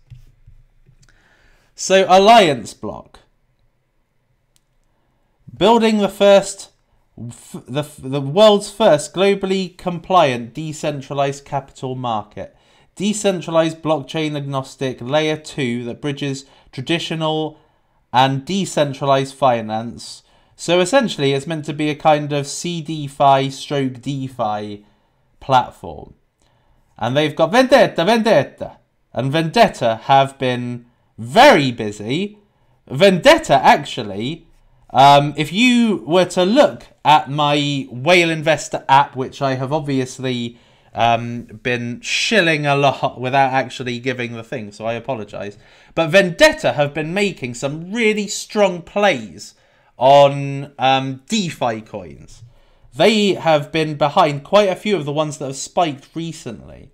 So 1.76 2.06
Alliance 2.10 2.74
Block. 2.74 3.20
Building 5.56 6.00
the 6.00 6.10
first 6.10 6.69
the, 7.20 7.86
the 7.98 8.22
world's 8.22 8.72
first 8.72 9.14
globally 9.14 9.78
compliant 9.78 10.54
decentralized 10.54 11.44
capital 11.44 11.96
market 11.96 12.56
decentralized 13.00 13.82
blockchain 13.82 14.36
agnostic 14.36 15.00
layer 15.00 15.38
2 15.38 15.86
that 15.86 16.02
bridges 16.02 16.44
traditional 16.74 17.58
and 18.12 18.44
decentralized 18.44 19.34
finance. 19.34 20.22
So 20.58 20.82
essentially, 20.82 21.32
it's 21.32 21.48
meant 21.48 21.64
to 21.66 21.74
be 21.74 21.90
a 21.90 21.96
kind 21.96 22.34
of 22.34 22.46
CeDeFi 22.46 23.54
stroke 23.54 24.02
DeFi 24.02 24.86
platform. 25.40 26.16
And 26.98 27.16
they've 27.16 27.38
got 27.38 27.54
Vendetta, 27.54 28.04
Vendetta. 28.04 28.80
And 29.14 29.32
Vendetta 29.32 30.02
have 30.04 30.38
been 30.38 30.86
very 31.18 31.72
busy. 31.72 32.40
Vendetta, 32.86 33.54
actually, 33.64 34.49
um, 34.92 35.34
if 35.38 35.54
you 35.54 36.04
were 36.08 36.26
to 36.26 36.44
look 36.44 36.88
at 37.06 37.30
my 37.30 37.88
Whale 37.92 38.30
Investor 38.30 38.84
app, 38.90 39.16
which 39.16 39.42
I 39.42 39.56
have 39.56 39.72
obviously 39.72 40.58
um, 40.94 41.44
been 41.44 42.02
shilling 42.02 42.66
a 42.66 42.76
lot 42.76 43.20
without 43.22 43.54
actually 43.54 44.00
giving 44.00 44.34
the 44.34 44.44
thing, 44.44 44.72
so 44.72 44.86
I 44.86 44.94
apologise. 44.94 45.58
But 45.96 46.10
Vendetta 46.10 46.74
have 46.74 46.94
been 46.94 47.14
making 47.14 47.54
some 47.54 47.92
really 47.92 48.28
strong 48.28 48.82
plays 48.82 49.56
on 49.98 50.74
um, 50.80 51.22
DeFi 51.28 51.82
coins. 51.82 52.44
They 52.96 53.34
have 53.34 53.72
been 53.72 53.96
behind 53.96 54.44
quite 54.44 54.70
a 54.70 54.76
few 54.76 54.96
of 54.96 55.06
the 55.06 55.14
ones 55.14 55.38
that 55.38 55.46
have 55.46 55.56
spiked 55.56 56.10
recently. 56.16 56.92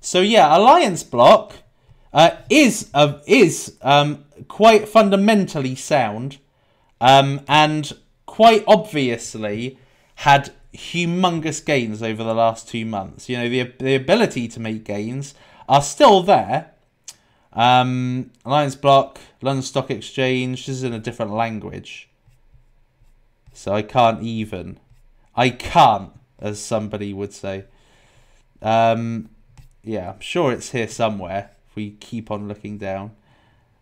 So 0.00 0.20
yeah, 0.20 0.56
Alliance 0.56 1.02
Block 1.02 1.54
uh, 2.12 2.30
is 2.50 2.90
uh, 2.94 3.18
is 3.26 3.76
um, 3.82 4.24
quite 4.48 4.88
fundamentally 4.88 5.74
sound, 5.74 6.38
um, 7.00 7.40
and 7.48 7.92
quite 8.26 8.64
obviously 8.66 9.78
had 10.16 10.52
humongous 10.74 11.64
gains 11.64 12.02
over 12.02 12.22
the 12.22 12.34
last 12.34 12.68
two 12.68 12.84
months. 12.84 13.28
You 13.28 13.38
know, 13.38 13.48
the, 13.48 13.72
the 13.78 13.94
ability 13.94 14.48
to 14.48 14.60
make 14.60 14.84
gains 14.84 15.34
are 15.68 15.82
still 15.82 16.22
there. 16.22 16.72
Um, 17.52 18.30
Alliance 18.44 18.76
Block, 18.76 19.18
London 19.42 19.62
Stock 19.62 19.90
Exchange, 19.90 20.66
this 20.66 20.76
is 20.76 20.82
in 20.82 20.92
a 20.92 20.98
different 20.98 21.32
language. 21.32 22.08
So 23.52 23.74
I 23.74 23.82
can't 23.82 24.22
even. 24.22 24.78
I 25.34 25.50
can't, 25.50 26.12
as 26.38 26.60
somebody 26.60 27.12
would 27.12 27.32
say. 27.32 27.64
Um, 28.62 29.30
yeah, 29.82 30.10
I'm 30.10 30.20
sure 30.20 30.52
it's 30.52 30.70
here 30.70 30.88
somewhere 30.88 31.50
if 31.68 31.76
we 31.76 31.92
keep 31.92 32.30
on 32.30 32.48
looking 32.48 32.78
down. 32.78 33.12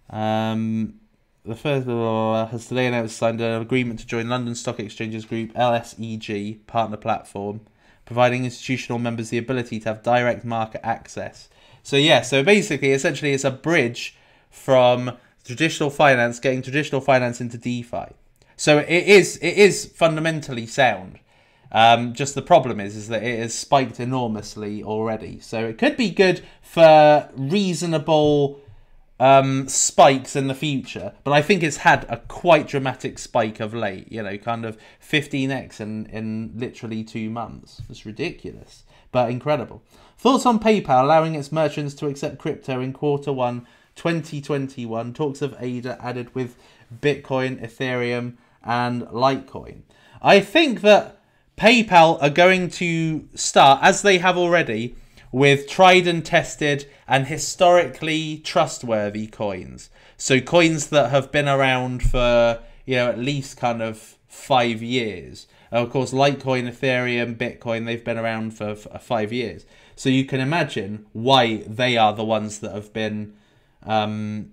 Um, 0.08 1.00
the 1.46 1.54
first 1.54 1.86
uh, 1.86 2.46
has 2.46 2.66
today 2.66 2.86
announced 2.86 3.16
signed 3.16 3.40
an 3.40 3.62
agreement 3.62 4.00
to 4.00 4.06
join 4.06 4.28
London 4.28 4.54
Stock 4.54 4.80
Exchanges 4.80 5.24
Group 5.24 5.52
LSEG 5.54 6.66
partner 6.66 6.96
platform, 6.96 7.60
providing 8.04 8.44
institutional 8.44 8.98
members 8.98 9.30
the 9.30 9.38
ability 9.38 9.78
to 9.80 9.88
have 9.88 10.02
direct 10.02 10.44
market 10.44 10.84
access. 10.84 11.48
So 11.82 11.96
yeah, 11.96 12.22
so 12.22 12.42
basically, 12.42 12.90
essentially, 12.90 13.32
it's 13.32 13.44
a 13.44 13.50
bridge 13.50 14.16
from 14.50 15.12
traditional 15.44 15.90
finance 15.90 16.40
getting 16.40 16.62
traditional 16.62 17.00
finance 17.00 17.40
into 17.40 17.58
DeFi. 17.58 18.06
So 18.56 18.78
it 18.78 19.06
is 19.06 19.36
it 19.36 19.56
is 19.56 19.86
fundamentally 19.86 20.66
sound. 20.66 21.20
Um, 21.70 22.14
just 22.14 22.34
the 22.34 22.42
problem 22.42 22.80
is 22.80 22.96
is 22.96 23.08
that 23.08 23.22
it 23.22 23.38
has 23.38 23.54
spiked 23.54 24.00
enormously 24.00 24.82
already. 24.82 25.38
So 25.40 25.64
it 25.64 25.78
could 25.78 25.96
be 25.96 26.10
good 26.10 26.42
for 26.62 27.28
reasonable 27.36 28.60
um, 29.18 29.68
spikes 29.68 30.36
in 30.36 30.46
the 30.46 30.54
future, 30.54 31.12
but 31.24 31.32
I 31.32 31.42
think 31.42 31.62
it's 31.62 31.78
had 31.78 32.04
a 32.08 32.18
quite 32.28 32.68
dramatic 32.68 33.18
spike 33.18 33.60
of 33.60 33.74
late. 33.74 34.10
You 34.12 34.22
know, 34.22 34.36
kind 34.38 34.64
of 34.64 34.78
15x 35.08 35.80
in 35.80 36.06
in 36.06 36.52
literally 36.56 37.02
two 37.02 37.30
months. 37.30 37.82
It's 37.88 38.04
ridiculous, 38.06 38.84
but 39.12 39.30
incredible. 39.30 39.82
Thoughts 40.18 40.46
on 40.46 40.58
PayPal 40.58 41.02
allowing 41.02 41.34
its 41.34 41.52
merchants 41.52 41.94
to 41.94 42.06
accept 42.06 42.38
crypto 42.38 42.80
in 42.80 42.92
quarter 42.92 43.32
one 43.32 43.66
2021. 43.96 45.14
Talks 45.14 45.42
of 45.42 45.56
ADA 45.60 45.98
added 46.02 46.34
with 46.34 46.56
Bitcoin, 47.00 47.60
Ethereum, 47.60 48.34
and 48.62 49.02
Litecoin. 49.02 49.82
I 50.22 50.40
think 50.40 50.80
that 50.82 51.20
PayPal 51.56 52.22
are 52.22 52.30
going 52.30 52.68
to 52.70 53.28
start, 53.34 53.80
as 53.82 54.02
they 54.02 54.18
have 54.18 54.36
already, 54.36 54.94
with 55.36 55.68
tried 55.68 56.06
and 56.06 56.24
tested 56.24 56.88
and 57.06 57.26
historically 57.26 58.38
trustworthy 58.38 59.26
coins. 59.26 59.90
So 60.16 60.40
coins 60.40 60.86
that 60.86 61.10
have 61.10 61.30
been 61.30 61.46
around 61.46 62.02
for, 62.02 62.60
you 62.86 62.96
know, 62.96 63.10
at 63.10 63.18
least 63.18 63.58
kind 63.58 63.82
of 63.82 64.16
five 64.26 64.82
years. 64.82 65.46
of 65.70 65.90
course, 65.90 66.14
Litecoin, 66.14 66.72
Ethereum, 66.72 67.36
Bitcoin, 67.36 67.84
they've 67.84 68.02
been 68.02 68.16
around 68.16 68.52
for, 68.52 68.74
for 68.74 68.98
five 68.98 69.30
years. 69.30 69.66
So 69.94 70.08
you 70.08 70.24
can 70.24 70.40
imagine 70.40 71.04
why 71.12 71.58
they 71.66 71.98
are 71.98 72.14
the 72.14 72.24
ones 72.24 72.60
that 72.60 72.72
have 72.72 72.94
been 72.94 73.34
um, 73.82 74.52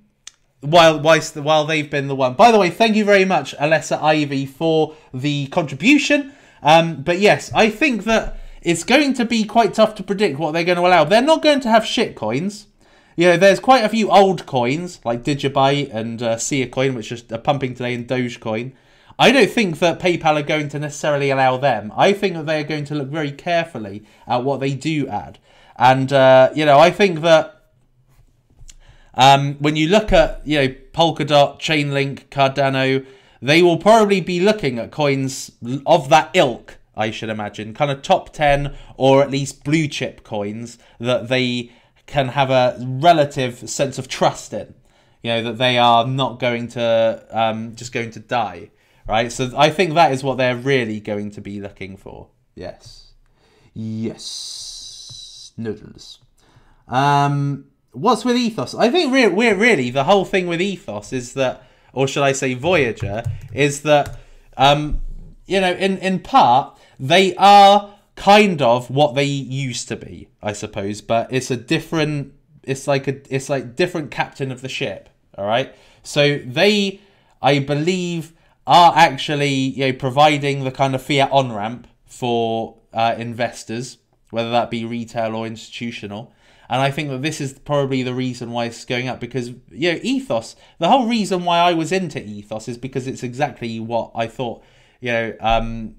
while 0.60 1.00
while 1.00 1.64
they've 1.64 1.90
been 1.90 2.10
the 2.10 2.16
one. 2.16 2.34
By 2.34 2.52
the 2.52 2.60
way, 2.60 2.70
thank 2.70 2.98
you 2.98 3.06
very 3.06 3.24
much, 3.24 3.56
Alessa 3.56 4.02
Ivy, 4.02 4.46
for 4.46 4.98
the 5.14 5.48
contribution. 5.48 6.34
Um, 6.62 7.04
but 7.04 7.20
yes, 7.20 7.54
I 7.56 7.70
think 7.70 8.04
that 8.04 8.38
it's 8.64 8.84
going 8.84 9.14
to 9.14 9.26
be 9.26 9.44
quite 9.44 9.74
tough 9.74 9.94
to 9.96 10.04
predict 10.04 10.40
what 10.40 10.52
they're 10.54 10.64
going 10.64 10.78
to 10.78 10.88
allow. 10.88 11.04
They're 11.04 11.22
not 11.22 11.44
going 11.44 11.60
to 11.62 11.70
have 11.70 11.86
shit 11.86 12.16
coins. 12.16 12.68
You 13.16 13.28
know, 13.28 13.38
there's 13.38 13.60
quite 13.60 13.84
a 13.84 13.90
few 13.90 14.10
old 14.10 14.46
coins 14.46 15.00
like 15.06 15.24
Digibyte 15.24 15.94
and 15.94 16.24
uh, 16.24 16.40
Coin, 16.72 16.96
which 16.96 17.12
are 17.12 17.38
pumping 17.38 17.76
today, 17.76 17.94
and 17.94 18.08
Dogecoin. 18.08 18.72
I 19.20 19.32
don't 19.32 19.50
think 19.50 19.78
that 19.80 20.00
PayPal 20.00 20.40
are 20.40 20.44
going 20.44 20.70
to 20.70 20.80
necessarily 20.80 21.30
allow 21.30 21.58
them. 21.58 21.92
I 21.96 22.14
think 22.14 22.36
that 22.36 22.48
they're 22.48 22.64
going 22.64 22.86
to 22.86 22.96
look 22.96 23.10
very 23.10 23.32
carefully 23.32 24.04
at 24.26 24.44
what 24.44 24.60
they 24.60 24.74
do 24.74 25.08
add. 25.08 25.38
And, 25.76 26.12
uh, 26.12 26.50
you 26.56 26.66
know, 26.66 26.80
I 26.80 26.90
think 26.90 27.22
that 27.22 27.62
um, 29.14 29.56
when 29.56 29.76
you 29.76 29.88
look 29.90 30.12
at, 30.12 30.42
you 30.48 30.58
know, 30.58 30.68
Polkadot, 30.94 31.60
Chainlink, 31.60 32.30
Cardano, 32.30 33.06
they 33.42 33.62
will 33.62 33.78
probably 33.78 34.22
be 34.22 34.40
looking 34.40 34.80
at 34.80 34.90
coins 34.90 35.52
of 35.86 36.10
that 36.10 36.32
ilk 36.34 36.80
I 36.96 37.12
should 37.12 37.30
imagine. 37.30 37.74
Kind 37.74 37.92
of 37.92 38.02
top 38.02 38.34
10 38.34 38.76
or 38.98 39.22
at 39.22 39.32
least 39.32 39.64
blue 39.64 39.88
chip 39.88 40.24
coins 40.24 40.78
that 41.00 41.28
they 41.28 41.72
can 42.06 42.30
have 42.30 42.50
a 42.50 42.78
relative 42.80 43.70
sense 43.70 43.98
of 43.98 44.08
trust 44.08 44.54
in. 44.54 44.74
You 45.22 45.32
know 45.32 45.44
that 45.44 45.58
they 45.58 45.78
are 45.78 46.06
not 46.06 46.40
going 46.40 46.68
to 46.70 47.26
um, 47.32 47.76
just 47.76 47.94
going 47.94 48.12
to 48.12 48.20
die, 48.20 48.72
right? 49.08 49.32
So 49.32 49.52
I 49.56 49.70
think 49.70 49.94
that 49.94 50.12
is 50.12 50.22
what 50.22 50.38
they're 50.38 50.56
really 50.56 51.00
going 51.00 51.32
to 51.32 51.42
be 51.42 51.62
looking 51.62 51.96
for. 51.96 52.28
Yes, 52.56 53.14
yes, 53.74 55.54
noodles. 55.56 56.20
Um, 56.90 57.68
what's 57.94 58.26
with 58.26 58.36
ethos? 58.36 58.76
I 58.76 58.90
think 58.90 59.14
we're, 59.14 59.30
we're 59.30 59.56
really 59.56 59.90
the 59.90 60.04
whole 60.04 60.26
thing 60.26 60.48
with 60.48 60.62
ethos 60.62 61.14
is 61.14 61.34
that, 61.36 61.64
or 61.94 62.06
should 62.06 62.24
I 62.24 62.34
say, 62.34 62.54
Voyager 62.54 63.24
is 63.54 63.84
that, 63.84 64.20
um, 64.58 65.02
you 65.46 65.62
know, 65.62 65.72
in 65.72 66.00
in 66.00 66.20
part 66.20 66.73
they 67.00 67.36
are 67.36 67.96
kind 68.16 68.62
of 68.62 68.90
what 68.90 69.16
they 69.16 69.26
used 69.26 69.88
to 69.88 69.96
be, 69.96 70.30
I 70.42 70.54
suppose, 70.54 71.02
but 71.02 71.32
it's 71.32 71.52
a 71.52 71.58
different. 71.58 72.34
It's 72.64 72.88
like 72.88 73.08
a 73.08 73.22
it's 73.34 73.50
like 73.50 73.76
different 73.76 74.12
captain 74.12 74.52
of 74.52 74.62
the 74.62 74.70
ship. 74.70 75.10
All 75.38 75.46
right, 75.46 75.76
so 76.04 76.38
they, 76.38 77.02
I 77.42 77.60
believe, 77.60 78.34
are 78.68 78.94
actually 78.96 79.54
you 79.54 79.88
know 79.88 79.94
providing 79.94 80.64
the 80.64 80.72
kind 80.72 80.96
of 80.96 81.02
fiat 81.02 81.32
on 81.32 81.52
ramp 81.52 81.88
for 82.06 82.78
uh, 82.94 83.16
investors, 83.18 83.98
whether 84.30 84.52
that 84.52 84.70
be 84.70 84.86
retail 84.86 85.36
or 85.36 85.48
institutional. 85.48 86.34
And 86.70 86.82
I 86.82 86.92
think 86.92 87.10
that 87.10 87.22
this 87.22 87.42
is 87.42 87.60
probably 87.60 88.04
the 88.04 88.14
reason 88.14 88.52
why 88.52 88.66
it's 88.66 88.86
going 88.86 89.08
up 89.08 89.20
because, 89.20 89.50
you 89.70 89.94
know, 89.94 90.00
ethos, 90.02 90.56
the 90.80 90.88
whole 90.88 91.08
reason 91.08 91.44
why 91.44 91.60
I 91.60 91.74
was 91.74 91.92
into 91.92 92.24
ethos 92.24 92.68
is 92.68 92.78
because 92.78 93.06
it's 93.06 93.22
exactly 93.22 93.80
what 93.80 94.12
I 94.16 94.28
thought, 94.28 94.64
you 95.02 95.12
know, 95.12 95.36
um, 95.40 95.96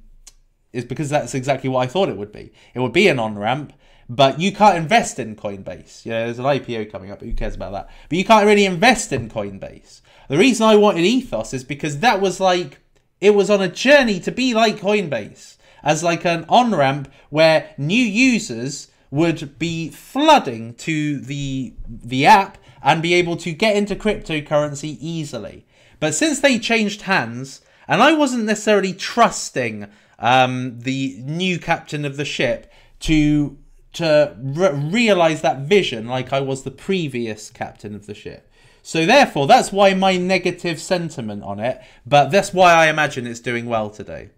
is 0.75 0.85
because 0.85 1.09
that's 1.09 1.35
exactly 1.35 1.71
what 1.71 1.81
I 1.81 1.87
thought 1.87 2.09
it 2.09 2.17
would 2.17 2.33
be. 2.33 2.53
It 2.75 2.81
would 2.81 2.93
be 2.93 3.09
an 3.09 3.19
on 3.19 3.39
ramp, 3.39 3.73
but 4.09 4.41
you 4.41 4.53
can't 4.53 4.77
invest 4.77 5.19
in 5.19 5.37
Coinbase. 5.37 6.05
Know, 6.05 6.25
there's 6.25 6.39
an 6.39 6.45
IPO 6.45 6.91
coming 6.91 7.11
up, 7.11 7.21
but 7.21 7.29
who 7.29 7.35
cares 7.35 7.55
about 7.55 7.73
that? 7.73 7.89
But 8.09 8.19
you 8.19 8.25
can't 8.25 8.47
really 8.47 8.67
invest 8.67 9.13
in 9.13 9.31
Coinbase. 9.31 10.03
The 10.29 10.39
reason 10.39 10.67
I 10.67 10.77
wanted 10.77 11.05
ethos 11.05 11.55
is 11.55 11.65
because 11.65 12.01
that 12.01 12.21
was 12.21 12.41
like, 12.41 12.81
it 13.21 13.31
was 13.31 13.49
on 13.49 13.63
a 13.63 13.69
journey 13.69 14.21
to 14.21 14.33
be 14.33 14.53
like 14.53 14.81
Coinbase 14.81 15.57
as 15.83 16.03
like 16.03 16.25
an 16.25 16.45
on 16.49 16.75
ramp 16.75 17.11
where 17.31 17.71
new 17.79 18.03
users 18.03 18.89
would 19.11 19.59
be 19.59 19.91
flooding 19.91 20.75
to 20.75 21.21
the 21.21 21.73
the 21.87 22.27
app 22.27 22.59
and 22.83 23.01
be 23.01 23.15
able 23.15 23.37
to 23.37 23.53
get 23.53 23.77
into 23.77 23.95
cryptocurrency 23.95 24.97
easily. 25.01 25.65
But 26.01 26.15
since 26.15 26.41
they 26.41 26.59
changed 26.59 27.03
hands, 27.03 27.61
and 27.87 28.03
I 28.03 28.13
wasn't 28.13 28.45
necessarily 28.45 28.93
trusting 28.93 29.87
um, 30.19 30.79
the 30.81 31.21
new 31.25 31.59
captain 31.59 32.05
of 32.05 32.17
the 32.17 32.25
ship 32.25 32.71
to 33.01 33.59
to 33.95 34.37
re- 34.39 34.73
realize 34.73 35.41
that 35.43 35.61
vision 35.61 36.09
like 36.09 36.33
I 36.33 36.41
was 36.41 36.63
the 36.63 36.71
previous 36.71 37.51
captain 37.51 37.95
of 37.95 38.07
the 38.07 38.15
ship. 38.15 38.51
So 38.83 39.07
therefore, 39.07 39.47
that's 39.47 39.73
why 39.73 39.95
my 39.95 40.17
negative 40.17 40.81
sentiment 40.81 41.43
on 41.43 41.59
it. 41.59 41.81
But 42.05 42.31
that's 42.31 42.53
why 42.53 42.75
I 42.75 42.89
imagine 42.89 43.27
it's 43.27 43.41
doing 43.41 43.67
well 43.67 43.89
today 43.89 44.31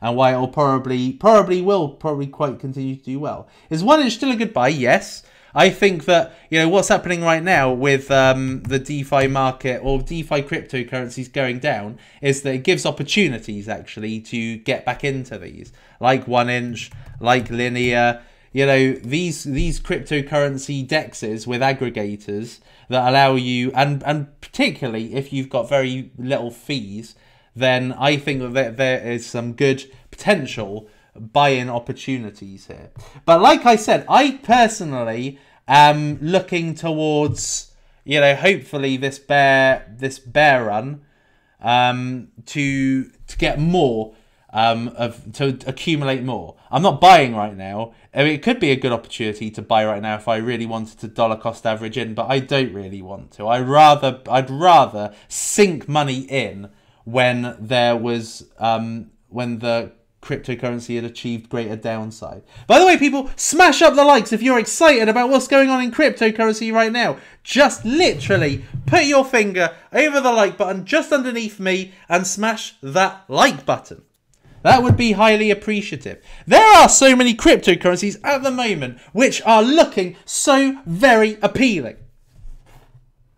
and 0.00 0.16
why 0.16 0.32
it'll 0.32 0.48
probably 0.48 1.12
probably 1.12 1.62
will 1.62 1.88
probably 1.88 2.26
quite 2.26 2.58
continue 2.58 2.96
to 2.96 3.02
do 3.02 3.18
well. 3.18 3.48
Is 3.70 3.82
one 3.82 4.00
inch 4.00 4.14
still 4.14 4.30
a 4.30 4.36
good 4.36 4.52
buy? 4.52 4.68
Yes. 4.68 5.22
I 5.56 5.70
think 5.70 6.04
that 6.04 6.34
you 6.50 6.58
know 6.58 6.68
what's 6.68 6.88
happening 6.88 7.22
right 7.22 7.42
now 7.42 7.72
with 7.72 8.10
um, 8.10 8.62
the 8.64 8.78
DeFi 8.78 9.26
market 9.26 9.80
or 9.82 10.00
DeFi 10.02 10.42
cryptocurrencies 10.42 11.32
going 11.32 11.60
down 11.60 11.98
is 12.20 12.42
that 12.42 12.54
it 12.56 12.62
gives 12.62 12.84
opportunities 12.84 13.66
actually 13.66 14.20
to 14.20 14.58
get 14.58 14.84
back 14.84 15.02
into 15.02 15.38
these, 15.38 15.72
like 15.98 16.28
one 16.28 16.50
inch, 16.50 16.90
like 17.20 17.48
Linear. 17.48 18.22
You 18.52 18.66
know 18.66 18.92
these 18.92 19.44
these 19.44 19.80
cryptocurrency 19.80 20.86
dexes 20.86 21.46
with 21.46 21.62
aggregators 21.62 22.60
that 22.90 23.08
allow 23.08 23.34
you, 23.36 23.72
and 23.72 24.02
and 24.04 24.38
particularly 24.42 25.14
if 25.14 25.32
you've 25.32 25.48
got 25.48 25.70
very 25.70 26.10
little 26.18 26.50
fees, 26.50 27.14
then 27.54 27.94
I 27.94 28.18
think 28.18 28.52
that 28.52 28.76
there 28.76 29.00
is 29.00 29.24
some 29.24 29.54
good 29.54 29.90
potential 30.10 30.90
buy-in 31.18 31.70
opportunities 31.70 32.66
here. 32.66 32.90
But 33.24 33.40
like 33.40 33.64
I 33.64 33.76
said, 33.76 34.04
I 34.06 34.38
personally 34.42 35.38
am 35.66 36.18
looking 36.20 36.74
towards, 36.74 37.72
you 38.04 38.20
know, 38.20 38.34
hopefully 38.34 38.96
this 38.96 39.18
bear 39.18 39.94
this 39.96 40.18
bear 40.18 40.64
run 40.64 41.02
um, 41.60 42.28
to 42.46 43.04
to 43.26 43.36
get 43.38 43.58
more 43.58 44.14
um, 44.52 44.88
of 44.96 45.32
to 45.34 45.58
accumulate 45.66 46.22
more. 46.22 46.56
I'm 46.70 46.82
not 46.82 47.00
buying 47.00 47.34
right 47.34 47.56
now. 47.56 47.92
I 48.14 48.24
mean, 48.24 48.32
it 48.32 48.42
could 48.42 48.58
be 48.58 48.70
a 48.70 48.76
good 48.76 48.92
opportunity 48.92 49.50
to 49.50 49.62
buy 49.62 49.84
right 49.84 50.00
now 50.00 50.16
if 50.16 50.28
I 50.28 50.36
really 50.36 50.66
wanted 50.66 50.98
to 51.00 51.08
dollar 51.08 51.36
cost 51.36 51.66
average 51.66 51.98
in, 51.98 52.14
but 52.14 52.30
I 52.30 52.38
don't 52.38 52.72
really 52.72 53.02
want 53.02 53.32
to. 53.32 53.46
I 53.46 53.60
rather 53.60 54.20
I'd 54.30 54.50
rather 54.50 55.14
sink 55.28 55.88
money 55.88 56.20
in 56.20 56.70
when 57.04 57.56
there 57.60 57.96
was 57.96 58.46
um, 58.58 59.10
when 59.28 59.58
the 59.58 59.92
cryptocurrency 60.26 60.96
had 60.96 61.04
achieved 61.04 61.48
greater 61.48 61.76
downside. 61.76 62.42
By 62.66 62.80
the 62.80 62.86
way, 62.86 62.98
people, 62.98 63.30
smash 63.36 63.80
up 63.80 63.94
the 63.94 64.04
likes 64.04 64.32
if 64.32 64.42
you're 64.42 64.58
excited 64.58 65.08
about 65.08 65.30
what's 65.30 65.46
going 65.46 65.70
on 65.70 65.80
in 65.82 65.92
cryptocurrency 65.92 66.72
right 66.72 66.90
now. 66.90 67.18
Just 67.44 67.84
literally 67.84 68.64
put 68.86 69.04
your 69.04 69.24
finger 69.24 69.74
over 69.92 70.20
the 70.20 70.32
like 70.32 70.58
button 70.58 70.84
just 70.84 71.12
underneath 71.12 71.60
me 71.60 71.92
and 72.08 72.26
smash 72.26 72.74
that 72.82 73.24
like 73.28 73.64
button. 73.64 74.02
That 74.62 74.82
would 74.82 74.96
be 74.96 75.12
highly 75.12 75.52
appreciative. 75.52 76.20
There 76.44 76.66
are 76.76 76.88
so 76.88 77.14
many 77.14 77.34
cryptocurrencies 77.34 78.18
at 78.24 78.42
the 78.42 78.50
moment 78.50 78.98
which 79.12 79.40
are 79.42 79.62
looking 79.62 80.16
so 80.24 80.80
very 80.84 81.38
appealing. 81.40 81.98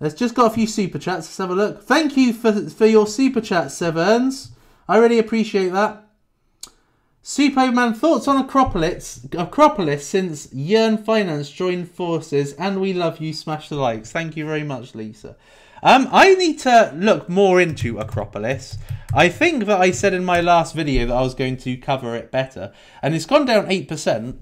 Let's 0.00 0.14
just 0.14 0.34
got 0.34 0.50
a 0.50 0.54
few 0.54 0.66
super 0.66 0.98
chats. 0.98 1.26
Let's 1.26 1.36
have 1.38 1.50
a 1.50 1.54
look. 1.54 1.82
Thank 1.82 2.16
you 2.16 2.32
for, 2.32 2.70
for 2.70 2.86
your 2.86 3.06
super 3.06 3.42
chat, 3.42 3.72
Sevens. 3.72 4.52
I 4.88 4.96
really 4.96 5.18
appreciate 5.18 5.72
that. 5.72 6.07
Superman 7.30 7.92
thoughts 7.92 8.26
on 8.26 8.48
Akropolis 8.48 9.18
Akropolis 9.28 10.00
since 10.00 10.50
Yearn 10.50 10.96
Finance 10.96 11.50
joined 11.50 11.90
forces 11.90 12.54
and 12.54 12.80
we 12.80 12.94
love 12.94 13.20
you 13.20 13.34
smash 13.34 13.68
the 13.68 13.76
likes. 13.76 14.10
Thank 14.10 14.34
you 14.34 14.46
very 14.46 14.62
much, 14.62 14.94
Lisa. 14.94 15.36
Um, 15.82 16.08
I 16.10 16.32
need 16.36 16.58
to 16.60 16.90
look 16.96 17.28
more 17.28 17.60
into 17.60 17.96
Akropolis. 17.96 18.78
I 19.12 19.28
think 19.28 19.66
that 19.66 19.78
I 19.78 19.90
said 19.90 20.14
in 20.14 20.24
my 20.24 20.40
last 20.40 20.74
video 20.74 21.04
that 21.04 21.14
I 21.14 21.20
was 21.20 21.34
going 21.34 21.58
to 21.58 21.76
cover 21.76 22.16
it 22.16 22.30
better, 22.30 22.72
and 23.02 23.14
it's 23.14 23.26
gone 23.26 23.44
down 23.44 23.66
8%. 23.66 24.38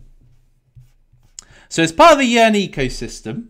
So 1.68 1.83
it's 1.83 1.90
part 1.90 2.12
of 2.12 2.18
the 2.18 2.25
Yearn 2.25 2.55
ecosystem 2.55 3.49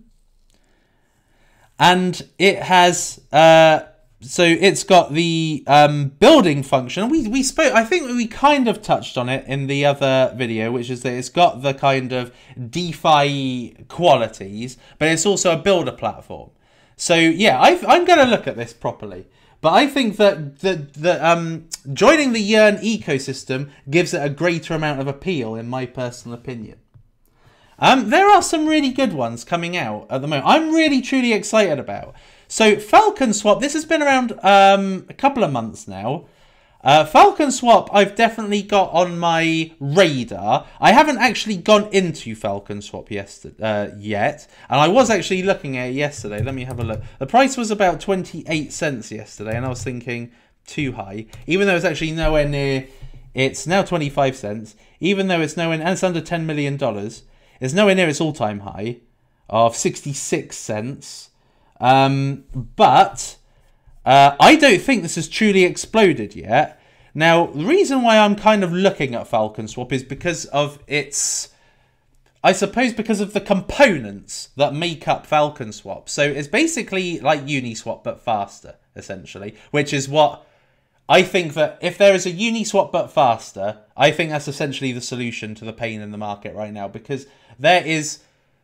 and 1.78 2.26
it 2.38 2.62
has 2.62 3.20
uh, 3.32 3.80
so 4.20 4.42
it's 4.44 4.82
got 4.82 5.12
the 5.12 5.62
um, 5.66 6.08
building 6.18 6.62
function. 6.62 7.08
We 7.10 7.28
we 7.28 7.42
spoke. 7.42 7.72
I 7.74 7.84
think 7.84 8.08
we 8.08 8.26
kind 8.26 8.66
of 8.66 8.80
touched 8.80 9.18
on 9.18 9.28
it 9.28 9.44
in 9.46 9.66
the 9.66 9.84
other 9.84 10.32
video, 10.34 10.72
which 10.72 10.88
is 10.88 11.02
that 11.02 11.12
it's 11.12 11.28
got 11.28 11.62
the 11.62 11.74
kind 11.74 12.12
of 12.12 12.34
DeFi 12.70 13.84
qualities, 13.88 14.78
but 14.98 15.08
it's 15.08 15.26
also 15.26 15.52
a 15.52 15.58
builder 15.58 15.92
platform. 15.92 16.50
So 16.96 17.14
yeah, 17.14 17.60
i 17.60 17.70
am 17.70 18.06
going 18.06 18.18
to 18.18 18.24
look 18.24 18.46
at 18.46 18.56
this 18.56 18.72
properly. 18.72 19.26
But 19.60 19.74
I 19.74 19.86
think 19.86 20.16
that 20.16 20.60
that 20.60 20.94
that 20.94 21.22
um, 21.22 21.68
joining 21.92 22.32
the 22.32 22.40
Yearn 22.40 22.76
ecosystem 22.78 23.70
gives 23.90 24.14
it 24.14 24.24
a 24.24 24.30
greater 24.30 24.74
amount 24.74 25.00
of 25.00 25.08
appeal, 25.08 25.54
in 25.54 25.68
my 25.68 25.84
personal 25.84 26.38
opinion. 26.38 26.78
Um, 27.78 28.08
there 28.08 28.28
are 28.30 28.40
some 28.40 28.66
really 28.66 28.90
good 28.90 29.12
ones 29.12 29.44
coming 29.44 29.76
out 29.76 30.06
at 30.08 30.22
the 30.22 30.28
moment. 30.28 30.48
I'm 30.48 30.72
really 30.72 31.02
truly 31.02 31.34
excited 31.34 31.78
about. 31.78 32.14
So 32.48 32.76
Falcon 32.76 33.32
Swap, 33.32 33.60
this 33.60 33.72
has 33.72 33.84
been 33.84 34.02
around 34.02 34.38
um, 34.42 35.06
a 35.08 35.14
couple 35.14 35.42
of 35.42 35.52
months 35.52 35.88
now. 35.88 36.26
Uh, 36.84 37.04
Falcon 37.04 37.50
Swap, 37.50 37.90
I've 37.92 38.14
definitely 38.14 38.62
got 38.62 38.92
on 38.92 39.18
my 39.18 39.72
radar. 39.80 40.66
I 40.80 40.92
haven't 40.92 41.18
actually 41.18 41.56
gone 41.56 41.88
into 41.92 42.36
Falcon 42.36 42.80
Swap 42.80 43.10
yesterday, 43.10 43.56
uh, 43.60 43.88
yet, 43.98 44.46
and 44.68 44.80
I 44.80 44.86
was 44.86 45.10
actually 45.10 45.42
looking 45.42 45.76
at 45.76 45.88
it 45.88 45.94
yesterday. 45.94 46.40
Let 46.42 46.54
me 46.54 46.64
have 46.64 46.78
a 46.78 46.84
look. 46.84 47.02
The 47.18 47.26
price 47.26 47.56
was 47.56 47.72
about 47.72 48.00
28 48.00 48.72
cents 48.72 49.10
yesterday, 49.10 49.56
and 49.56 49.66
I 49.66 49.68
was 49.68 49.82
thinking 49.82 50.30
too 50.64 50.92
high, 50.92 51.26
even 51.48 51.66
though 51.66 51.74
it's 51.74 51.84
actually 51.84 52.12
nowhere 52.12 52.48
near. 52.48 52.86
It's 53.34 53.66
now 53.66 53.82
25 53.82 54.36
cents, 54.36 54.76
even 55.00 55.26
though 55.26 55.40
it's 55.40 55.56
nowhere, 55.56 55.80
and 55.80 55.88
it's 55.88 56.04
under 56.04 56.20
10 56.20 56.46
million 56.46 56.76
dollars. 56.76 57.24
It's 57.60 57.74
nowhere 57.74 57.96
near 57.96 58.08
its 58.08 58.20
all-time 58.20 58.60
high 58.60 58.98
of 59.50 59.74
66 59.74 60.56
cents. 60.56 61.30
Um, 61.80 62.44
but 62.54 63.36
uh, 64.04 64.36
I 64.38 64.56
don't 64.56 64.80
think 64.80 65.02
this 65.02 65.16
has 65.16 65.28
truly 65.28 65.64
exploded 65.64 66.34
yet. 66.34 66.80
Now, 67.14 67.46
the 67.46 67.64
reason 67.64 68.02
why 68.02 68.18
I'm 68.18 68.36
kind 68.36 68.62
of 68.62 68.72
looking 68.72 69.14
at 69.14 69.26
Falcon 69.26 69.68
Swap 69.68 69.92
is 69.92 70.02
because 70.02 70.44
of 70.46 70.78
its, 70.86 71.48
I 72.44 72.52
suppose, 72.52 72.92
because 72.92 73.20
of 73.20 73.32
the 73.32 73.40
components 73.40 74.50
that 74.56 74.74
make 74.74 75.08
up 75.08 75.26
Falcon 75.26 75.72
Swap. 75.72 76.08
So 76.08 76.22
it's 76.22 76.48
basically 76.48 77.18
like 77.20 77.46
Uniswap 77.46 78.04
but 78.04 78.20
faster, 78.20 78.76
essentially, 78.94 79.54
which 79.70 79.94
is 79.94 80.08
what 80.08 80.46
I 81.08 81.22
think 81.22 81.54
that 81.54 81.78
if 81.80 81.96
there 81.96 82.14
is 82.14 82.26
a 82.26 82.32
Uniswap 82.32 82.92
but 82.92 83.10
faster, 83.10 83.78
I 83.96 84.10
think 84.10 84.30
that's 84.30 84.48
essentially 84.48 84.92
the 84.92 85.00
solution 85.00 85.54
to 85.54 85.64
the 85.64 85.72
pain 85.72 86.00
in 86.00 86.10
the 86.10 86.18
market 86.18 86.54
right 86.54 86.72
now 86.72 86.86
because 86.86 87.26
there 87.58 87.84
is 87.84 88.18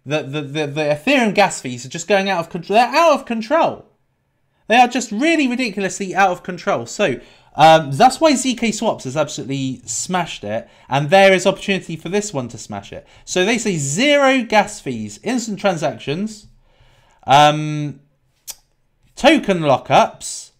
the, 0.04 0.22
the, 0.22 0.42
the, 0.42 0.66
the 0.66 0.80
Ethereum 0.82 1.34
gas 1.34 1.60
fees 1.60 1.86
are 1.86 1.90
just 1.90 2.08
going 2.08 2.28
out 2.28 2.40
of 2.40 2.50
control. 2.50 2.78
They're 2.78 2.94
out 2.94 3.20
of 3.20 3.26
control. 3.26 3.86
They 4.68 4.76
are 4.76 4.88
just 4.88 5.12
really 5.12 5.48
ridiculously 5.48 6.14
out 6.14 6.30
of 6.30 6.42
control. 6.42 6.86
So 6.86 7.20
um, 7.54 7.92
that's 7.92 8.20
why 8.20 8.32
ZK 8.32 8.72
Swaps 8.72 9.04
has 9.04 9.16
absolutely 9.16 9.82
smashed 9.84 10.42
it, 10.44 10.68
and 10.88 11.10
there 11.10 11.32
is 11.32 11.46
opportunity 11.46 11.96
for 11.96 12.08
this 12.08 12.32
one 12.32 12.48
to 12.48 12.58
smash 12.58 12.92
it. 12.92 13.06
So 13.24 13.44
they 13.44 13.58
say 13.58 13.76
zero 13.76 14.42
gas 14.42 14.80
fees, 14.80 15.20
instant 15.22 15.58
transactions, 15.58 16.46
um, 17.26 18.00
token 19.14 19.60
lockups. 19.60 20.52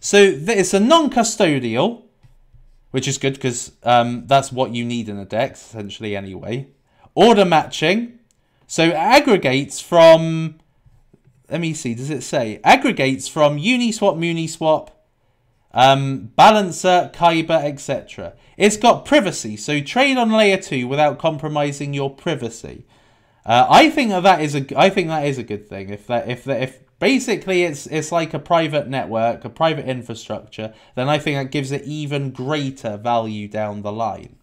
So 0.00 0.18
it's 0.18 0.72
a 0.72 0.80
non-custodial, 0.80 2.04
which 2.92 3.06
is 3.06 3.18
good 3.18 3.34
because 3.34 3.72
um, 3.82 4.26
that's 4.26 4.50
what 4.50 4.74
you 4.74 4.84
need 4.84 5.08
in 5.08 5.18
a 5.18 5.24
DEX 5.24 5.60
essentially 5.60 6.16
anyway. 6.16 6.68
Order 7.14 7.44
matching, 7.44 8.15
so 8.66 8.90
aggregates 8.90 9.80
from. 9.80 10.58
Let 11.50 11.60
me 11.60 11.74
see. 11.74 11.94
Does 11.94 12.10
it 12.10 12.22
say 12.22 12.60
aggregates 12.64 13.28
from 13.28 13.56
Uniswap, 13.56 14.18
Mooniswap, 14.18 14.90
um, 15.72 16.32
Balancer, 16.36 17.10
Kyber, 17.14 17.62
etc. 17.64 18.32
It's 18.56 18.76
got 18.76 19.04
privacy, 19.04 19.56
so 19.56 19.80
trade 19.80 20.16
on 20.16 20.32
layer 20.32 20.56
two 20.56 20.88
without 20.88 21.18
compromising 21.18 21.92
your 21.92 22.10
privacy. 22.10 22.86
Uh, 23.44 23.66
I 23.70 23.90
think 23.90 24.10
that, 24.10 24.22
that 24.24 24.40
is 24.40 24.56
a 24.56 24.66
I 24.76 24.90
think 24.90 25.08
that 25.08 25.26
is 25.26 25.38
a 25.38 25.44
good 25.44 25.68
thing. 25.68 25.90
If 25.90 26.06
that 26.08 26.28
if 26.28 26.44
that 26.44 26.62
if 26.62 26.80
basically 26.98 27.62
it's 27.62 27.86
it's 27.86 28.10
like 28.10 28.34
a 28.34 28.38
private 28.38 28.88
network, 28.88 29.44
a 29.44 29.50
private 29.50 29.86
infrastructure, 29.86 30.74
then 30.94 31.08
I 31.08 31.18
think 31.18 31.38
that 31.38 31.52
gives 31.52 31.70
it 31.70 31.84
even 31.84 32.30
greater 32.32 32.96
value 32.96 33.46
down 33.46 33.82
the 33.82 33.92
line. 33.92 34.36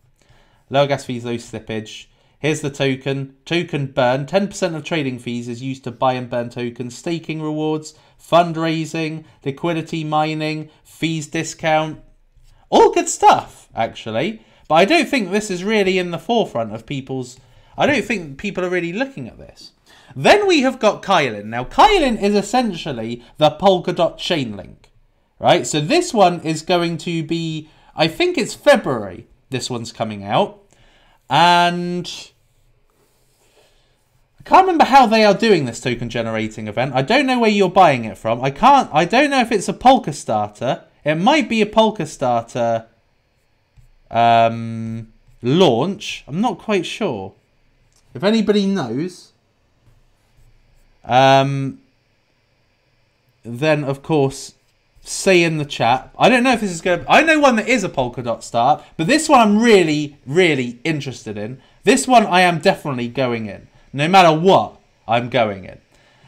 Low 0.69 0.87
gas 0.87 1.03
fees, 1.03 1.25
low 1.25 1.35
slippage. 1.35 2.05
Here's 2.43 2.59
the 2.59 2.69
token. 2.69 3.37
Token 3.45 3.87
burn. 3.87 4.25
10% 4.25 4.75
of 4.75 4.83
trading 4.83 5.17
fees 5.17 5.47
is 5.47 5.63
used 5.63 5.85
to 5.85 5.91
buy 5.91 6.11
and 6.11 6.29
burn 6.29 6.49
tokens. 6.49 6.93
Staking 6.93 7.41
rewards, 7.41 7.93
fundraising, 8.21 9.23
liquidity 9.45 10.03
mining, 10.03 10.69
fees 10.83 11.27
discount. 11.27 12.01
All 12.69 12.91
good 12.91 13.07
stuff, 13.07 13.69
actually. 13.73 14.45
But 14.67 14.75
I 14.75 14.83
don't 14.83 15.07
think 15.07 15.31
this 15.31 15.49
is 15.49 15.63
really 15.63 15.97
in 15.97 16.11
the 16.11 16.19
forefront 16.19 16.75
of 16.75 16.85
people's. 16.85 17.39
I 17.77 17.85
don't 17.85 18.03
think 18.03 18.37
people 18.37 18.65
are 18.65 18.69
really 18.69 18.91
looking 18.91 19.29
at 19.29 19.37
this. 19.37 19.71
Then 20.13 20.45
we 20.45 20.63
have 20.63 20.79
got 20.79 21.01
Kylin. 21.01 21.45
Now, 21.45 21.63
Kylin 21.63 22.21
is 22.21 22.35
essentially 22.35 23.23
the 23.37 23.51
Polkadot 23.51 24.17
Chainlink, 24.17 24.89
right? 25.39 25.65
So 25.65 25.79
this 25.79 26.13
one 26.13 26.41
is 26.41 26.61
going 26.61 26.97
to 26.99 27.23
be, 27.23 27.69
I 27.95 28.09
think 28.09 28.37
it's 28.37 28.53
February, 28.53 29.27
this 29.49 29.69
one's 29.69 29.93
coming 29.93 30.25
out. 30.25 30.59
And 31.29 32.31
I 34.45 34.49
can't 34.49 34.63
remember 34.63 34.83
how 34.83 35.05
they 35.05 35.23
are 35.23 35.33
doing 35.33 35.63
this 35.63 35.79
token 35.79 36.09
generating 36.09 36.67
event. 36.67 36.93
I 36.93 37.01
don't 37.01 37.25
know 37.25 37.39
where 37.39 37.49
you're 37.49 37.69
buying 37.69 38.03
it 38.03 38.17
from. 38.17 38.43
I 38.43 38.51
can't, 38.51 38.89
I 38.91 39.05
don't 39.05 39.29
know 39.29 39.39
if 39.39 39.53
it's 39.53 39.69
a 39.69 39.73
Polkastarter. 39.73 40.83
It 41.05 41.15
might 41.15 41.47
be 41.47 41.61
a 41.61 41.65
Polkastarter 41.65 42.87
um, 44.11 45.13
launch. 45.41 46.25
I'm 46.27 46.41
not 46.41 46.59
quite 46.59 46.85
sure. 46.85 47.33
If 48.13 48.21
anybody 48.21 48.65
knows, 48.65 49.31
um, 51.05 51.79
then 53.43 53.85
of 53.85 54.03
course 54.03 54.55
say 55.01 55.43
in 55.43 55.57
the 55.57 55.65
chat. 55.65 56.13
I 56.19 56.27
don't 56.27 56.43
know 56.43 56.51
if 56.51 56.61
this 56.61 56.71
is 56.71 56.81
going 56.81 57.05
to... 57.05 57.11
I 57.11 57.23
know 57.23 57.39
one 57.39 57.55
that 57.57 57.67
is 57.67 57.83
a 57.85 57.89
Polkadot 57.89 58.43
start, 58.43 58.83
but 58.97 59.07
this 59.07 59.29
one 59.29 59.39
I'm 59.39 59.61
really, 59.61 60.17
really 60.25 60.79
interested 60.83 61.37
in. 61.37 61.61
This 61.83 62.07
one 62.07 62.25
I 62.25 62.41
am 62.41 62.59
definitely 62.59 63.07
going 63.07 63.45
in. 63.45 63.67
No 63.93 64.07
matter 64.07 64.37
what, 64.37 64.79
I'm 65.07 65.29
going 65.29 65.65
in. 65.65 65.79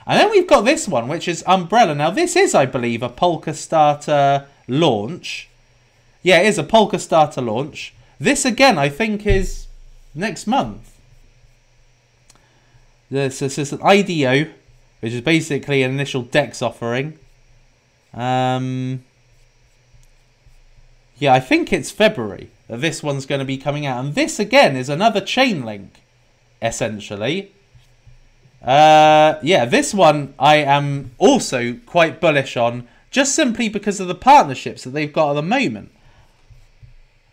And 0.08 0.20
then 0.20 0.30
we've 0.30 0.48
got 0.48 0.62
this 0.62 0.88
one, 0.88 1.08
which 1.08 1.28
is 1.28 1.44
Umbrella. 1.48 1.96
Now, 1.96 2.12
this 2.12 2.36
is, 2.36 2.54
I 2.54 2.66
believe, 2.66 3.02
a 3.02 3.10
Polkastarter 3.10 4.46
launch. 4.68 5.50
Yeah, 6.22 6.42
it 6.42 6.48
is 6.48 6.60
a 6.60 6.64
Polkastarter 6.64 7.44
launch. 7.44 7.94
This, 8.20 8.46
again, 8.46 8.78
I 8.78 8.90
think 8.90 9.26
is 9.26 9.66
next 10.14 10.46
month. 10.46 10.96
This, 13.10 13.40
this 13.40 13.58
is 13.58 13.74
an 13.74 13.82
IDO 13.82 14.52
which 15.06 15.14
is 15.14 15.22
basically 15.22 15.84
an 15.84 15.92
initial 15.92 16.24
DEX 16.24 16.64
offering. 16.64 17.20
Um, 18.12 19.04
yeah, 21.20 21.32
I 21.32 21.40
think 21.40 21.72
it's 21.72 21.92
February 21.92 22.50
that 22.68 22.82
this 22.82 23.04
one's 23.04 23.28
going 23.28 23.38
to 23.38 23.46
be 23.46 23.58
coming 23.58 23.86
out. 23.86 24.04
And 24.04 24.16
this, 24.16 24.40
again, 24.40 24.76
is 24.76 24.90
another 24.90 25.22
Chainlink, 25.22 25.90
essentially. 26.62 27.52
Uh, 28.62 29.38
yeah, 29.44 29.66
this 29.66 29.94
one 29.94 30.34
I 30.40 30.58
am 30.58 31.12
also 31.18 31.74
quite 31.86 32.20
bullish 32.20 32.58
on, 32.58 32.88
just 33.12 33.36
simply 33.36 33.70
because 33.70 34.00
of 34.00 34.08
the 34.08 34.16
partnerships 34.16 34.84
that 34.84 34.90
they've 34.90 35.14
got 35.14 35.32
at 35.32 35.34
the 35.34 35.42
moment. 35.44 35.92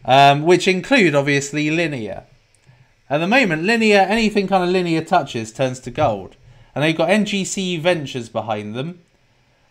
Um, 0.04 0.42
which 0.42 0.66
include, 0.66 1.14
obviously, 1.14 1.70
Linear. 1.70 2.24
At 3.08 3.18
the 3.18 3.26
moment, 3.26 3.62
Linear, 3.62 4.00
anything 4.00 4.48
kind 4.48 4.64
of 4.64 4.70
Linear 4.70 5.02
touches 5.02 5.52
turns 5.52 5.80
to 5.80 5.90
gold. 5.90 6.36
And 6.74 6.82
they've 6.82 6.96
got 6.96 7.08
NGC 7.08 7.80
Ventures 7.80 8.28
behind 8.28 8.74
them. 8.74 9.00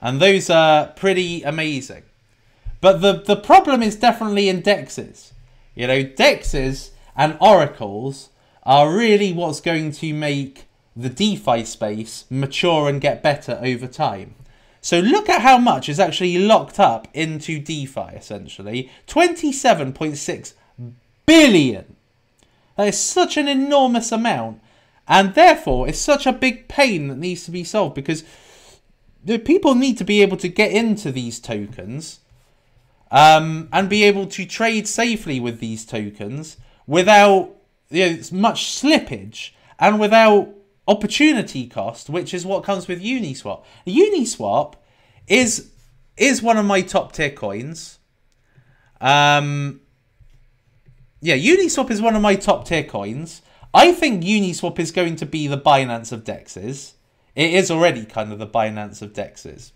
And 0.01 0.19
those 0.19 0.49
are 0.49 0.87
pretty 0.87 1.43
amazing. 1.43 2.03
But 2.79 3.01
the, 3.01 3.13
the 3.13 3.35
problem 3.35 3.83
is 3.83 3.95
definitely 3.95 4.49
in 4.49 4.63
DEXs. 4.63 5.31
You 5.75 5.87
know, 5.87 6.03
DEXs 6.03 6.89
and 7.15 7.37
oracles 7.39 8.29
are 8.63 8.93
really 8.93 9.33
what's 9.33 9.61
going 9.61 9.91
to 9.91 10.13
make 10.13 10.65
the 10.95 11.09
DeFi 11.09 11.63
space 11.65 12.25
mature 12.29 12.87
and 12.89 13.01
get 13.01 13.23
better 13.23 13.59
over 13.61 13.87
time. 13.87 14.35
So 14.81 14.99
look 14.99 15.29
at 15.29 15.41
how 15.41 15.57
much 15.57 15.87
is 15.87 15.99
actually 15.99 16.37
locked 16.39 16.79
up 16.79 17.07
into 17.13 17.59
DeFi, 17.59 18.15
essentially. 18.15 18.89
27.6 19.07 20.53
billion. 21.25 21.95
That 22.77 22.87
is 22.87 22.99
such 22.99 23.37
an 23.37 23.47
enormous 23.47 24.11
amount. 24.11 24.61
And 25.07 25.35
therefore, 25.35 25.87
it's 25.87 25.99
such 25.99 26.25
a 26.25 26.33
big 26.33 26.67
pain 26.67 27.07
that 27.09 27.17
needs 27.17 27.43
to 27.45 27.51
be 27.51 27.63
solved 27.63 27.95
because 27.95 28.23
the 29.23 29.37
people 29.37 29.75
need 29.75 29.97
to 29.99 30.03
be 30.03 30.21
able 30.21 30.37
to 30.37 30.47
get 30.47 30.71
into 30.71 31.11
these 31.11 31.39
tokens 31.39 32.19
um, 33.11 33.69
and 33.71 33.89
be 33.89 34.03
able 34.03 34.25
to 34.27 34.45
trade 34.45 34.87
safely 34.87 35.39
with 35.39 35.59
these 35.59 35.85
tokens 35.85 36.57
without 36.87 37.55
you 37.91 38.09
know, 38.09 38.19
much 38.31 38.65
slippage 38.65 39.51
and 39.79 39.99
without 39.99 40.49
opportunity 40.87 41.67
cost, 41.67 42.09
which 42.09 42.33
is 42.33 42.45
what 42.45 42.63
comes 42.63 42.87
with 42.87 43.01
Uniswap. 43.01 43.63
Uniswap 43.85 44.75
is 45.27 45.71
is 46.17 46.41
one 46.41 46.57
of 46.57 46.65
my 46.65 46.81
top 46.81 47.13
tier 47.13 47.31
coins. 47.31 47.99
Um, 48.99 49.81
yeah, 51.21 51.35
Uniswap 51.35 51.89
is 51.89 52.01
one 52.01 52.15
of 52.15 52.21
my 52.21 52.35
top 52.35 52.65
tier 52.67 52.83
coins. 52.83 53.41
I 53.73 53.93
think 53.93 54.23
Uniswap 54.23 54.79
is 54.79 54.91
going 54.91 55.15
to 55.17 55.25
be 55.25 55.47
the 55.47 55.57
Binance 55.57 56.11
of 56.11 56.23
DEXs. 56.23 56.93
It 57.35 57.53
is 57.53 57.71
already 57.71 58.05
kind 58.05 58.31
of 58.33 58.39
the 58.39 58.47
Binance 58.47 59.01
of 59.01 59.13
DEXs. 59.13 59.71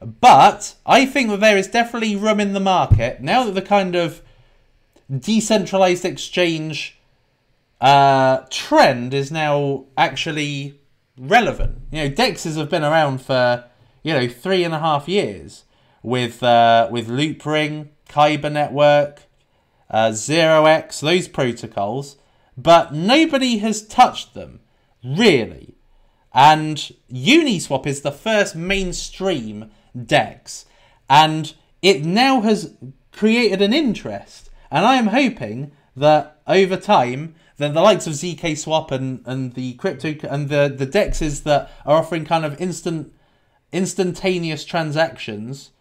But 0.00 0.74
I 0.84 1.06
think 1.06 1.30
that 1.30 1.40
there 1.40 1.56
is 1.56 1.68
definitely 1.68 2.16
room 2.16 2.40
in 2.40 2.52
the 2.52 2.60
market 2.60 3.22
now 3.22 3.44
that 3.44 3.54
the 3.54 3.62
kind 3.62 3.94
of 3.94 4.20
decentralized 5.10 6.04
exchange 6.04 6.98
uh, 7.80 8.44
trend 8.50 9.14
is 9.14 9.30
now 9.30 9.86
actually 9.96 10.80
relevant. 11.18 11.78
You 11.90 12.04
know, 12.04 12.10
DEXs 12.10 12.56
have 12.56 12.70
been 12.70 12.84
around 12.84 13.20
for 13.20 13.64
you 14.02 14.12
know 14.12 14.28
three 14.28 14.64
and 14.64 14.74
a 14.74 14.78
half 14.78 15.08
years 15.08 15.64
with 16.02 16.42
uh, 16.42 16.88
with 16.90 17.08
Loopring, 17.08 17.88
Kyber 18.08 18.52
Network, 18.52 19.22
uh, 19.90 20.08
ZeroX, 20.08 21.00
those 21.00 21.28
protocols 21.28 22.16
but 22.56 22.94
nobody 22.94 23.58
has 23.58 23.86
touched 23.86 24.34
them, 24.34 24.60
really. 25.02 25.74
And 26.32 26.76
Uniswap 27.12 27.86
is 27.86 28.00
the 28.00 28.12
first 28.12 28.56
mainstream 28.56 29.70
DEX, 29.94 30.66
and 31.08 31.54
it 31.82 32.04
now 32.04 32.40
has 32.40 32.74
created 33.12 33.62
an 33.62 33.72
interest. 33.72 34.50
And 34.70 34.84
I 34.84 34.96
am 34.96 35.08
hoping 35.08 35.72
that 35.96 36.40
over 36.46 36.76
time, 36.76 37.36
then 37.56 37.74
the 37.74 37.80
likes 37.80 38.06
of 38.06 38.14
ZK 38.14 38.56
Swap 38.58 38.90
and, 38.90 39.22
and 39.26 39.54
the 39.54 39.74
crypto 39.74 40.14
and 40.28 40.48
the, 40.48 40.72
the 40.76 40.86
dexes 40.86 41.44
that 41.44 41.70
are 41.86 41.98
offering 41.98 42.24
kind 42.24 42.44
of 42.44 42.60
instant 42.60 43.12
instantaneous 43.72 44.64
transactions 44.64 45.72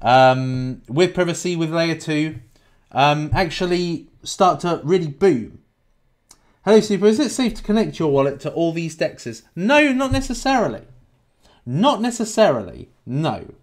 um, 0.00 0.82
with 0.88 1.14
privacy 1.14 1.56
with 1.56 1.72
layer 1.72 1.96
two 1.96 2.36
um, 2.92 3.30
actually 3.32 4.08
start 4.22 4.60
to 4.60 4.80
really 4.84 5.08
boom. 5.08 5.60
Hello 6.64 6.80
Super, 6.80 7.06
is 7.06 7.20
it 7.20 7.30
safe 7.30 7.54
to 7.54 7.62
connect 7.62 7.98
your 7.98 8.10
wallet 8.10 8.40
to 8.40 8.52
all 8.52 8.72
these 8.72 8.96
dexes? 8.96 9.42
No, 9.54 9.92
not 9.92 10.12
necessarily. 10.12 10.82
Not 11.64 12.00
necessarily, 12.00 12.90
no. 13.04 13.54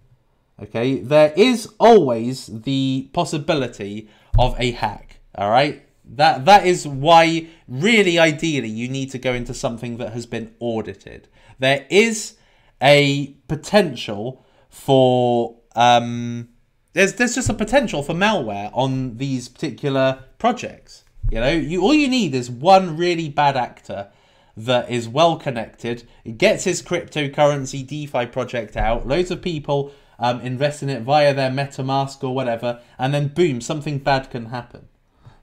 Okay, 0.62 1.00
there 1.00 1.34
is 1.36 1.70
always 1.80 2.48
the 2.48 3.10
possibility 3.14 4.10
of 4.38 4.56
a 4.60 4.72
hack, 4.72 5.20
alright? 5.38 5.83
That 6.06 6.46
that 6.46 6.66
is 6.66 6.88
why 6.88 7.48
really 7.68 8.20
ideally 8.20 8.70
you 8.70 8.90
need 8.90 9.12
to 9.12 9.18
go 9.18 9.34
into 9.34 9.54
something 9.54 9.98
that 9.98 10.14
has 10.14 10.26
been 10.26 10.54
audited. 10.60 11.28
There 11.60 11.86
is 11.90 12.36
a 12.82 13.36
potential 13.48 14.46
for 14.70 15.58
um, 15.76 16.50
there's 16.94 17.14
there's 17.14 17.36
just 17.36 17.50
a 17.50 17.54
potential 17.54 18.04
for 18.04 18.14
malware 18.14 18.70
on 18.74 19.18
these 19.18 19.48
particular 19.50 20.24
projects. 20.38 21.04
You 21.32 21.40
know, 21.40 21.52
you 21.52 21.82
all 21.82 21.94
you 21.94 22.08
need 22.08 22.36
is 22.36 22.52
one 22.52 22.98
really 22.98 23.30
bad 23.30 23.56
actor 23.56 24.10
that 24.56 24.90
is 24.90 25.10
well 25.10 25.38
connected, 25.38 26.08
gets 26.38 26.66
his 26.66 26.82
cryptocurrency 26.82 27.86
DeFi 27.86 28.28
project 28.28 28.78
out, 28.78 29.08
loads 29.08 29.32
of 29.32 29.42
people 29.42 29.92
um, 30.20 30.42
invest 30.42 30.84
in 30.84 30.90
it 30.90 31.02
via 31.02 31.34
their 31.34 31.50
MetaMask 31.50 32.24
or 32.24 32.36
whatever, 32.36 32.80
and 33.00 33.14
then 33.14 33.30
boom, 33.30 33.62
something 33.62 33.98
bad 33.98 34.30
can 34.30 34.48
happen. 34.48 34.88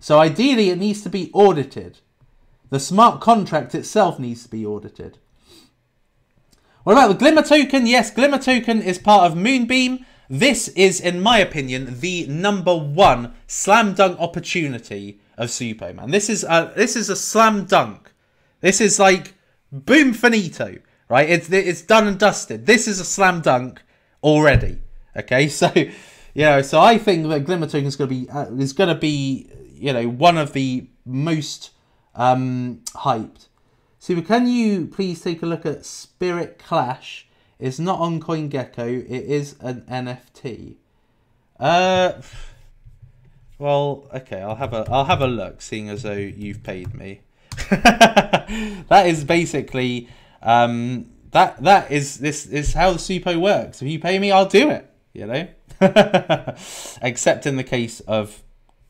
So 0.01 0.19
ideally, 0.19 0.71
it 0.71 0.79
needs 0.79 1.03
to 1.03 1.11
be 1.11 1.31
audited. 1.33 1.99
The 2.71 2.81
smart 2.81 3.21
contract 3.21 3.75
itself 3.75 4.19
needs 4.19 4.43
to 4.45 4.49
be 4.49 4.65
audited. 4.65 5.19
What 6.85 6.95
about 6.95 7.09
the 7.09 7.15
Glimmer 7.15 7.43
token? 7.43 7.87
Yes, 7.87 8.11
Glimmer 8.11 8.39
token 8.39 8.81
is 8.81 8.99
part 8.99 9.31
of 9.31 9.37
Moonbeam. 9.37 10.07
This 10.31 10.69
is, 10.69 11.01
in 11.01 11.21
my 11.21 11.39
opinion, 11.39 12.01
the 12.01 12.27
number 12.29 12.75
one 12.75 13.35
slam 13.47 13.93
dunk 13.95 14.19
opportunity 14.19 15.21
of 15.37 15.51
Supo, 15.51 15.95
man. 15.95 16.11
This 16.11 16.31
is 16.31 16.45
a, 16.45 16.73
this 16.75 16.97
is 16.97 17.11
a 17.11 17.17
slam 17.17 17.67
dunk. 17.67 18.13
This 18.61 18.81
is 18.81 18.99
like 18.99 19.35
boom 19.71 20.13
finito, 20.15 20.79
right? 21.09 21.29
It's 21.29 21.51
it's 21.51 21.83
done 21.83 22.07
and 22.07 22.19
dusted. 22.19 22.67
This 22.67 22.89
is 22.89 23.01
a 23.01 23.05
slam 23.05 23.41
dunk 23.41 23.83
already. 24.23 24.79
Okay, 25.17 25.49
so 25.61 25.71
you 25.75 25.93
know, 26.35 26.63
so 26.63 26.81
I 26.81 26.97
think 26.97 27.29
that 27.29 27.45
Glimmer 27.45 27.67
Token 27.67 27.87
is 27.87 27.97
going 27.97 28.09
to 28.09 28.15
be 28.15 28.31
uh, 28.31 28.47
is 28.53 28.73
going 28.73 28.89
to 28.89 28.95
be 28.95 29.51
you 29.81 29.93
know 29.93 30.09
one 30.09 30.37
of 30.37 30.53
the 30.53 30.89
most 31.05 31.71
um, 32.15 32.83
hyped. 32.95 33.49
So 33.99 34.21
can 34.23 34.47
you 34.47 34.87
please 34.87 35.21
take 35.21 35.43
a 35.43 35.47
look 35.47 35.67
at 35.67 35.85
Spirit 35.85 36.59
Clash? 36.59 37.27
It's 37.59 37.79
not 37.79 37.99
on 37.99 38.21
CoinGecko. 38.21 39.05
It 39.05 39.25
is 39.25 39.57
an 39.61 39.83
NFT. 39.83 40.77
Uh, 41.59 42.13
well, 43.59 44.09
okay. 44.15 44.41
I'll 44.41 44.55
have 44.55 44.73
a 44.73 44.87
I'll 44.91 45.05
have 45.05 45.21
a 45.21 45.27
look, 45.27 45.61
seeing 45.61 45.91
as 45.91 46.03
though 46.03 46.13
you've 46.13 46.63
paid 46.63 46.95
me. 46.95 47.21
that 47.71 49.05
is 49.07 49.25
basically 49.25 50.09
um, 50.43 51.11
that 51.33 51.63
that 51.63 51.91
is 51.91 52.19
this 52.19 52.47
is 52.47 52.73
how 52.73 52.93
the 52.93 52.99
Supo 52.99 53.39
works. 53.39 53.83
If 53.83 53.89
you 53.89 53.99
pay 53.99 54.19
me, 54.19 54.33
I'll 54.33 54.47
do 54.49 54.71
it. 54.71 54.91
You 55.13 55.27
know, 55.27 55.49
except 57.03 57.47
in 57.47 57.57
the 57.57 57.65
case 57.65 58.01
of 58.01 58.43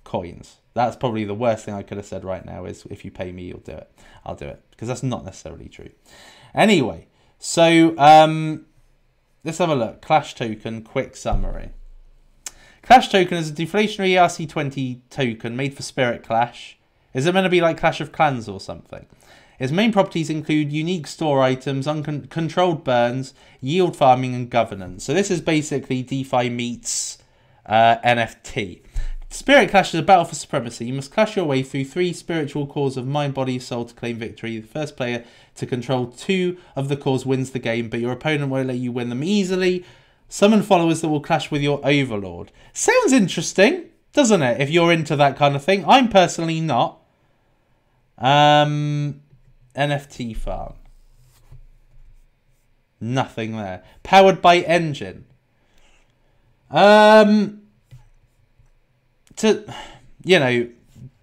coins. 0.05 0.59
That's 0.74 0.96
probably 0.96 1.24
the 1.24 1.34
worst 1.34 1.64
thing 1.64 1.74
I 1.74 1.82
could 1.82 1.96
have 1.96 2.06
said 2.06 2.24
right 2.24 2.44
now. 2.44 2.64
Is 2.64 2.86
if 2.90 3.04
you 3.04 3.10
pay 3.10 3.32
me, 3.32 3.44
you'll 3.44 3.60
do 3.60 3.72
it. 3.72 3.90
I'll 4.24 4.34
do 4.34 4.46
it 4.46 4.62
because 4.70 4.88
that's 4.88 5.02
not 5.02 5.24
necessarily 5.24 5.68
true. 5.68 5.90
Anyway, 6.54 7.06
so 7.38 7.94
um, 7.98 8.66
let's 9.44 9.58
have 9.58 9.70
a 9.70 9.74
look. 9.74 10.00
Clash 10.02 10.34
token 10.34 10.82
quick 10.82 11.16
summary. 11.16 11.70
Clash 12.82 13.08
token 13.08 13.36
is 13.36 13.50
a 13.50 13.52
deflationary 13.52 14.14
ERC20 14.14 15.00
token 15.10 15.56
made 15.56 15.74
for 15.74 15.82
Spirit 15.82 16.22
Clash. 16.22 16.78
Is 17.12 17.26
it 17.26 17.34
meant 17.34 17.44
to 17.44 17.50
be 17.50 17.60
like 17.60 17.78
Clash 17.78 18.00
of 18.00 18.12
Clans 18.12 18.48
or 18.48 18.60
something? 18.60 19.06
Its 19.58 19.72
main 19.72 19.92
properties 19.92 20.30
include 20.30 20.72
unique 20.72 21.06
store 21.06 21.42
items, 21.42 21.86
uncontrolled 21.86 22.82
burns, 22.82 23.34
yield 23.60 23.94
farming, 23.94 24.34
and 24.34 24.48
governance. 24.48 25.04
So 25.04 25.12
this 25.12 25.30
is 25.30 25.42
basically 25.42 26.02
DeFi 26.02 26.48
meets 26.48 27.18
uh, 27.66 27.98
NFT. 27.98 28.80
Spirit 29.33 29.70
Clash 29.70 29.95
is 29.95 30.01
a 30.01 30.03
battle 30.03 30.24
for 30.24 30.35
supremacy. 30.35 30.87
You 30.87 30.95
must 30.95 31.12
clash 31.12 31.37
your 31.37 31.45
way 31.45 31.62
through 31.62 31.85
three 31.85 32.12
spiritual 32.12 32.66
cores 32.66 32.97
of 32.97 33.07
mind, 33.07 33.33
body, 33.33 33.61
soul 33.61 33.85
to 33.85 33.95
claim 33.95 34.16
victory. 34.16 34.59
The 34.59 34.66
first 34.66 34.97
player 34.97 35.24
to 35.55 35.66
control 35.66 36.09
two 36.09 36.59
of 36.74 36.89
the 36.89 36.97
cores 36.97 37.24
wins 37.24 37.53
the 37.53 37.61
game, 37.61 37.89
but 37.89 38.01
your 38.01 38.11
opponent 38.11 38.51
won't 38.51 38.66
let 38.66 38.78
you 38.78 38.91
win 38.91 39.09
them 39.09 39.22
easily. 39.22 39.85
Summon 40.28 40.62
followers 40.62 41.01
that 41.01 41.09
will 41.09 41.20
clash 41.20 41.49
with 41.49 41.62
your 41.62 41.81
overlord. 41.85 42.51
Sounds 42.72 43.12
interesting, 43.12 43.91
doesn't 44.12 44.43
it? 44.43 44.61
If 44.61 44.68
you're 44.68 44.93
into 44.93 45.14
that 45.14 45.37
kind 45.37 45.55
of 45.55 45.62
thing. 45.62 45.85
I'm 45.87 46.09
personally 46.09 46.61
not. 46.61 46.99
Um, 48.18 49.22
NFT 49.76 50.37
farm. 50.37 50.74
Nothing 53.01 53.57
there. 53.57 53.85
Powered 54.03 54.43
by 54.43 54.57
engine. 54.59 55.26
Um, 56.68 57.59
to, 59.41 59.74
you 60.24 60.38
know, 60.38 60.68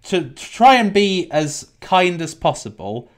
to, 0.04 0.30
try 0.30 0.76
and 0.76 0.92
be 0.92 1.30
as 1.30 1.70
kind 1.80 2.20
as 2.22 2.34
possible, 2.34 3.10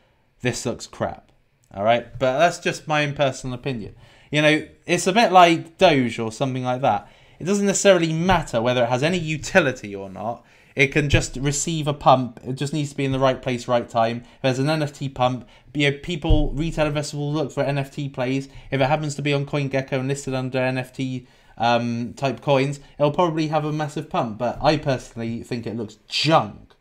this 0.42 0.66
looks 0.66 0.86
crap. 0.86 1.30
All 1.72 1.84
right, 1.84 2.18
but 2.18 2.38
that's 2.38 2.58
just 2.58 2.88
my 2.88 3.04
own 3.04 3.14
personal 3.14 3.54
opinion. 3.54 3.94
You 4.30 4.42
know, 4.42 4.66
it's 4.86 5.06
a 5.06 5.12
bit 5.12 5.32
like 5.32 5.78
Doge 5.78 6.18
or 6.18 6.32
something 6.32 6.64
like 6.64 6.82
that. 6.82 7.08
It 7.38 7.44
doesn't 7.44 7.66
necessarily 7.66 8.12
matter 8.12 8.60
whether 8.60 8.82
it 8.82 8.88
has 8.88 9.02
any 9.02 9.18
utility 9.18 9.94
or 9.94 10.10
not. 10.10 10.44
It 10.76 10.88
can 10.88 11.08
just 11.08 11.36
receive 11.36 11.86
a 11.86 11.94
pump. 11.94 12.40
It 12.44 12.54
just 12.54 12.72
needs 12.72 12.90
to 12.90 12.96
be 12.96 13.04
in 13.04 13.12
the 13.12 13.18
right 13.18 13.40
place, 13.40 13.66
right 13.66 13.88
time. 13.88 14.18
If 14.18 14.42
there's 14.42 14.58
an 14.58 14.66
NFT 14.66 15.14
pump, 15.14 15.48
you 15.74 15.90
know, 15.90 15.98
people, 15.98 16.52
retail 16.52 16.86
investors 16.86 17.18
will 17.18 17.32
look 17.32 17.50
for 17.50 17.64
NFT 17.64 18.12
plays. 18.12 18.48
If 18.70 18.80
it 18.80 18.86
happens 18.86 19.14
to 19.16 19.22
be 19.22 19.32
on 19.32 19.46
CoinGecko 19.46 19.92
and 19.92 20.08
listed 20.08 20.34
under 20.34 20.58
NFT 20.58 21.26
um, 21.60 22.14
type 22.14 22.40
coins, 22.40 22.80
it'll 22.98 23.12
probably 23.12 23.48
have 23.48 23.64
a 23.64 23.72
massive 23.72 24.10
pump. 24.10 24.38
But 24.38 24.58
I 24.60 24.78
personally 24.78 25.44
think 25.44 25.66
it 25.66 25.76
looks 25.76 25.98
junk. 26.08 26.74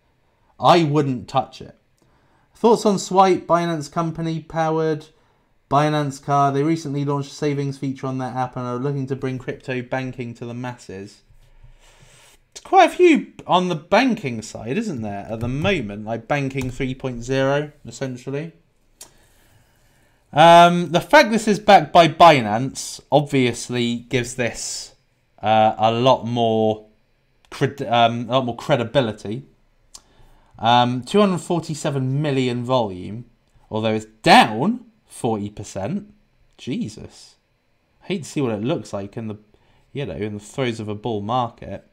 I 0.60 0.84
wouldn't 0.84 1.28
touch 1.28 1.62
it. 1.62 1.78
Thoughts 2.56 2.86
on 2.86 2.98
Swipe, 2.98 3.46
Binance 3.46 3.92
Company 3.92 4.40
powered 4.40 5.08
Binance 5.70 6.22
Card. 6.22 6.56
They 6.56 6.64
recently 6.64 7.06
launched 7.06 7.32
a 7.32 7.36
savings 7.36 7.78
feature 7.78 8.08
on 8.08 8.18
their 8.18 8.30
app 8.30 8.56
and 8.58 8.66
are 8.66 8.78
looking 8.78 9.08
to 9.08 9.16
bring 9.16 9.38
crypto 9.38 9.82
banking 9.82 10.34
to 10.36 10.46
the 10.46 10.54
masses 10.54 11.22
It's 12.52 12.60
quite 12.62 12.90
a 12.90 12.94
few 12.94 13.34
on 13.48 13.70
the 13.70 13.76
banking 13.76 14.42
side, 14.42 14.78
isn't 14.78 15.02
there, 15.02 15.28
at 15.30 15.40
the 15.40 15.48
moment? 15.48 16.06
Like 16.06 16.28
banking 16.28 16.70
3.0, 16.70 17.72
essentially. 17.86 18.54
Um, 20.32 20.92
the 20.92 21.02
fact 21.02 21.32
this 21.32 21.48
is 21.48 21.60
backed 21.60 21.92
by 21.92 22.08
Binance 22.08 23.02
obviously 23.12 23.96
gives 23.96 24.36
this 24.36 24.94
uh, 25.42 25.76
a 25.78 25.92
lot 25.92 26.26
more 26.26 26.86
um, 27.88 28.30
a 28.30 28.34
lot 28.34 28.46
more 28.46 28.56
credibility. 28.56 29.44
Um, 30.60 31.04
247 31.04 32.22
million 32.22 32.64
volume, 32.64 33.26
although 33.72 33.94
it's 33.94 34.06
down 34.24 34.86
40%. 35.12 36.06
Jesus. 36.58 37.36
I 38.04 38.08
hate 38.08 38.24
to 38.24 38.30
see 38.30 38.42
what 38.42 38.52
it 38.52 38.62
looks 38.62 38.92
like 38.92 39.16
in 39.16 39.28
the 39.28 39.38
you 39.94 40.06
know 40.06 40.14
in 40.14 40.34
the 40.36 40.40
throes 40.40 40.80
of 40.80 40.90
a 40.90 40.96
bull 40.96 41.22
market. 41.22 41.88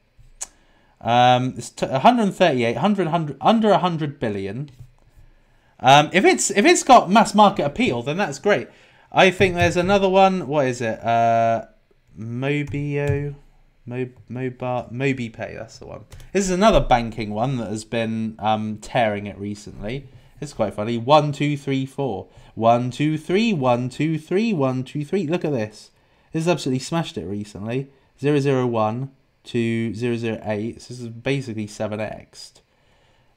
Um, 1.00 1.54
it's 1.56 1.72
138, 1.80 2.74
100, 2.74 3.06
100, 3.06 3.36
under 3.40 3.70
100 3.70 4.18
billion. 4.18 4.70
Um, 5.80 6.10
if 6.12 6.24
it's 6.24 6.50
if 6.50 6.64
it's 6.64 6.82
got 6.82 7.10
mass 7.10 7.34
market 7.34 7.64
appeal, 7.64 8.02
then 8.02 8.16
that's 8.16 8.38
great. 8.38 8.68
I 9.12 9.30
think 9.30 9.54
there's 9.54 9.76
another 9.76 10.08
one. 10.08 10.46
What 10.46 10.66
is 10.66 10.80
it? 10.80 11.02
Uh, 11.02 11.66
Mobio, 12.18 13.34
Mo, 13.84 14.06
Moba, 14.30 14.92
MobiPay. 14.92 15.56
That's 15.56 15.78
the 15.78 15.86
one. 15.86 16.04
This 16.32 16.44
is 16.44 16.50
another 16.50 16.80
banking 16.80 17.30
one 17.30 17.56
that 17.58 17.68
has 17.68 17.84
been 17.84 18.36
um, 18.38 18.78
tearing 18.78 19.26
it 19.26 19.38
recently. 19.38 20.08
It's 20.40 20.52
quite 20.52 20.74
funny. 20.74 20.98
One, 20.98 21.32
two, 21.32 21.56
three, 21.56 21.86
four. 21.86 22.28
One, 22.54 22.90
two, 22.90 23.16
three. 23.16 23.52
One, 23.52 23.88
two, 23.88 24.18
three. 24.18 24.52
One, 24.52 24.84
two, 24.84 25.04
three. 25.04 25.26
Look 25.26 25.44
at 25.44 25.52
this. 25.52 25.90
This 26.32 26.44
has 26.44 26.48
absolutely 26.48 26.80
smashed 26.80 27.16
it 27.16 27.26
recently. 27.26 27.88
Zero, 28.20 28.38
zero, 28.40 28.66
one 28.66 29.12
to 29.44 29.92
008. 29.94 30.82
So 30.82 30.88
this 30.88 31.00
is 31.00 31.08
basically 31.08 31.66
7x 31.66 32.60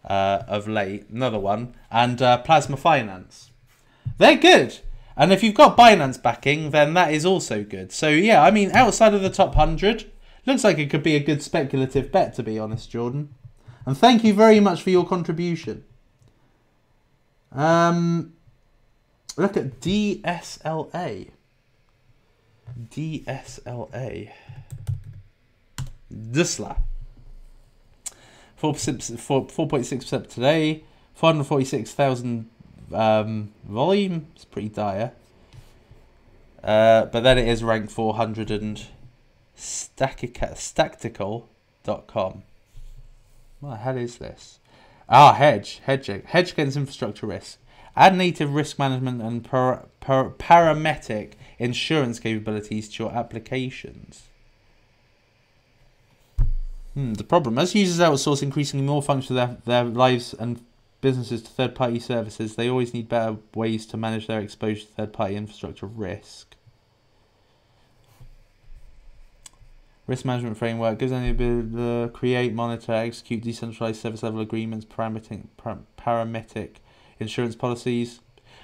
uh, 0.06 0.44
of 0.48 0.68
late. 0.68 1.10
Another 1.10 1.40
one. 1.40 1.76
And 1.92 2.22
uh, 2.22 2.40
Plasma 2.40 2.78
Finance. 2.78 3.52
They're 4.18 4.38
good. 4.38 4.80
And 5.16 5.34
if 5.34 5.44
you've 5.44 5.56
got 5.56 5.78
Binance 5.78 6.22
backing, 6.22 6.72
then 6.72 6.94
that 6.94 7.14
is 7.14 7.26
also 7.26 7.64
good. 7.64 7.92
So 7.92 8.08
yeah, 8.10 8.42
I 8.42 8.52
mean, 8.52 8.72
outside 8.72 9.14
of 9.14 9.22
the 9.22 9.30
top 9.30 9.50
100, 9.50 10.10
looks 10.46 10.64
like 10.64 10.78
it 10.78 10.90
could 10.90 11.04
be 11.04 11.16
a 11.16 11.20
good 11.20 11.44
speculative 11.44 12.12
bet, 12.12 12.34
to 12.36 12.44
be 12.44 12.58
honest, 12.58 12.90
Jordan. 12.90 13.36
And 13.86 13.98
thank 13.98 14.24
you 14.24 14.34
very 14.34 14.60
much 14.60 14.82
for 14.82 14.92
your 14.92 15.06
contribution. 15.06 15.84
Um, 17.52 18.34
look 19.36 19.58
at 19.58 19.82
DSLA. 19.82 21.32
DSLA. 22.90 24.32
Dusla. 26.14 26.78
4.6% 28.60 30.30
today. 30.30 30.84
446,000 31.16 32.50
um, 32.94 33.52
volume. 33.68 34.28
It's 34.36 34.46
pretty 34.46 34.70
dire. 34.70 35.14
Uh, 36.64 37.06
but 37.06 37.22
then 37.22 37.38
it 37.38 37.48
is 37.48 37.64
ranked 37.64 37.92
400 37.92 38.50
and 38.52 38.86
stacktical.com. 39.58 42.44
What 43.60 43.70
the 43.70 43.76
hell 43.78 43.98
is 43.98 44.18
this? 44.18 44.60
Ah, 45.10 45.34
hedge, 45.34 45.82
hedge, 45.86 46.10
hedge 46.26 46.52
against 46.52 46.78
infrastructure 46.78 47.28
risk. 47.28 47.58
Add 47.96 48.16
native 48.16 48.54
risk 48.54 48.80
management 48.80 49.22
and 49.22 49.44
par, 49.44 49.88
par, 50.00 50.32
parametric 50.38 51.34
insurance 51.58 52.20
capabilities 52.20 52.88
to 52.90 53.04
your 53.04 53.14
applications. 53.14 54.29
Hmm, 57.00 57.14
the 57.14 57.24
problem, 57.24 57.58
as 57.58 57.74
users 57.74 58.06
outsource 58.06 58.44
increasingly 58.44 58.86
more 58.86 59.02
functions 59.02 59.32
of 59.32 59.64
their, 59.66 59.84
their 59.84 59.90
lives 59.90 60.34
and 60.34 60.60
businesses 61.00 61.42
to 61.42 61.50
third-party 61.50 61.98
services, 61.98 62.56
they 62.58 62.70
always 62.70 62.94
need 62.94 63.08
better 63.08 63.38
ways 63.56 63.86
to 63.86 63.96
manage 63.96 64.28
their 64.28 64.42
exposure 64.42 64.82
to 64.82 64.88
third-party 64.88 65.38
infrastructure 65.38 65.86
risk. 65.86 66.58
Risk 70.08 70.26
management 70.26 70.58
framework 70.58 71.00
gives 71.00 71.14
them 71.14 71.24
the 71.24 71.30
ability 71.30 71.72
to 71.78 72.10
create, 72.12 72.54
monitor, 72.54 72.92
execute 72.92 73.44
decentralized 73.44 74.02
service 74.02 74.22
level 74.22 74.42
agreements, 74.42 74.86
parametric, 74.86 75.46
parametric 75.98 76.70
insurance 77.18 77.56
policies. 77.56 78.20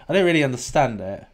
I 0.10 0.14
don't 0.14 0.26
really 0.26 0.44
understand 0.44 1.00
it. 1.00 1.26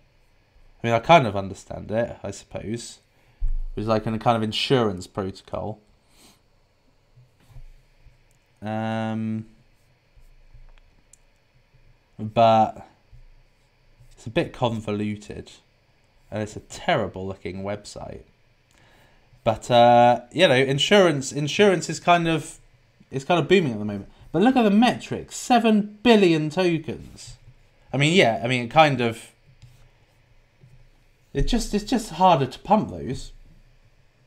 I 0.84 0.88
mean, 0.88 0.93
I 0.93 0.99
kind 0.99 1.26
of 1.26 1.36
understand 1.36 1.89
it, 1.89 2.18
I 2.22 2.30
suppose. 2.30 2.99
It 3.41 3.80
was 3.80 3.88
like 3.88 4.06
a 4.06 4.20
kind 4.20 4.38
of 4.38 4.43
insurance 4.43 5.08
protocol. 5.08 5.80
Um, 8.62 9.45
but 12.20 12.88
it's 14.16 14.28
a 14.28 14.30
bit 14.30 14.53
convoluted, 14.53 15.51
and 16.30 16.43
it's 16.43 16.55
a 16.55 16.59
terrible 16.62 17.26
looking 17.26 17.64
website. 17.64 18.22
But 19.43 19.72
uh, 19.72 20.22
you 20.32 20.47
know, 20.47 20.55
insurance 20.55 21.32
insurance 21.32 21.89
is 21.89 21.99
kind 21.99 22.28
of 22.28 22.59
is 23.09 23.26
kind 23.26 23.39
of 23.39 23.47
booming 23.47 23.74
at 23.74 23.80
the 23.80 23.86
moment. 23.86 24.09
But 24.32 24.43
look 24.43 24.55
at 24.55 24.64
the 24.64 24.70
metrics: 24.70 25.36
seven 25.36 25.97
billion 26.03 26.49
tokens. 26.49 27.38
I 27.91 27.97
mean, 27.97 28.14
yeah, 28.14 28.41
I 28.43 28.47
mean, 28.47 28.66
it 28.66 28.72
kind 28.72 29.01
of. 29.01 29.32
It 31.34 31.47
just 31.47 31.74
it's 31.74 31.86
just 31.86 32.12
harder 32.12 32.45
to 32.45 32.59
pump 32.59 32.91
those. 32.91 33.32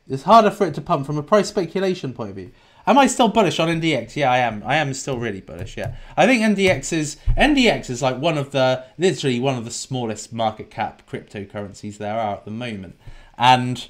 It's 0.09 0.23
harder 0.23 0.51
for 0.51 0.67
it 0.67 0.73
to 0.75 0.81
pump 0.81 1.05
from 1.05 1.17
a 1.17 1.23
price 1.23 1.49
speculation 1.49 2.13
point 2.13 2.31
of 2.31 2.35
view. 2.35 2.51
Am 2.87 2.97
I 2.99 3.07
still 3.07 3.29
bullish 3.29 3.59
on 3.59 3.67
NDX? 3.67 4.15
Yeah, 4.15 4.31
I 4.31 4.37
am. 4.37 4.61
I 4.65 4.75
am 4.75 4.93
still 4.93 5.17
really 5.17 5.41
bullish. 5.41 5.75
Yeah, 5.75 5.95
I 6.15 6.27
think 6.27 6.41
NDX 6.41 6.93
is 6.93 7.17
NDX 7.37 7.89
is 7.89 8.01
like 8.01 8.17
one 8.17 8.37
of 8.37 8.51
the 8.51 8.83
literally 8.97 9.39
one 9.39 9.57
of 9.57 9.65
the 9.65 9.71
smallest 9.71 10.31
market 10.31 10.69
cap 10.69 11.01
cryptocurrencies 11.09 11.97
there 11.97 12.19
are 12.19 12.35
at 12.35 12.45
the 12.45 12.51
moment, 12.51 12.95
and 13.37 13.87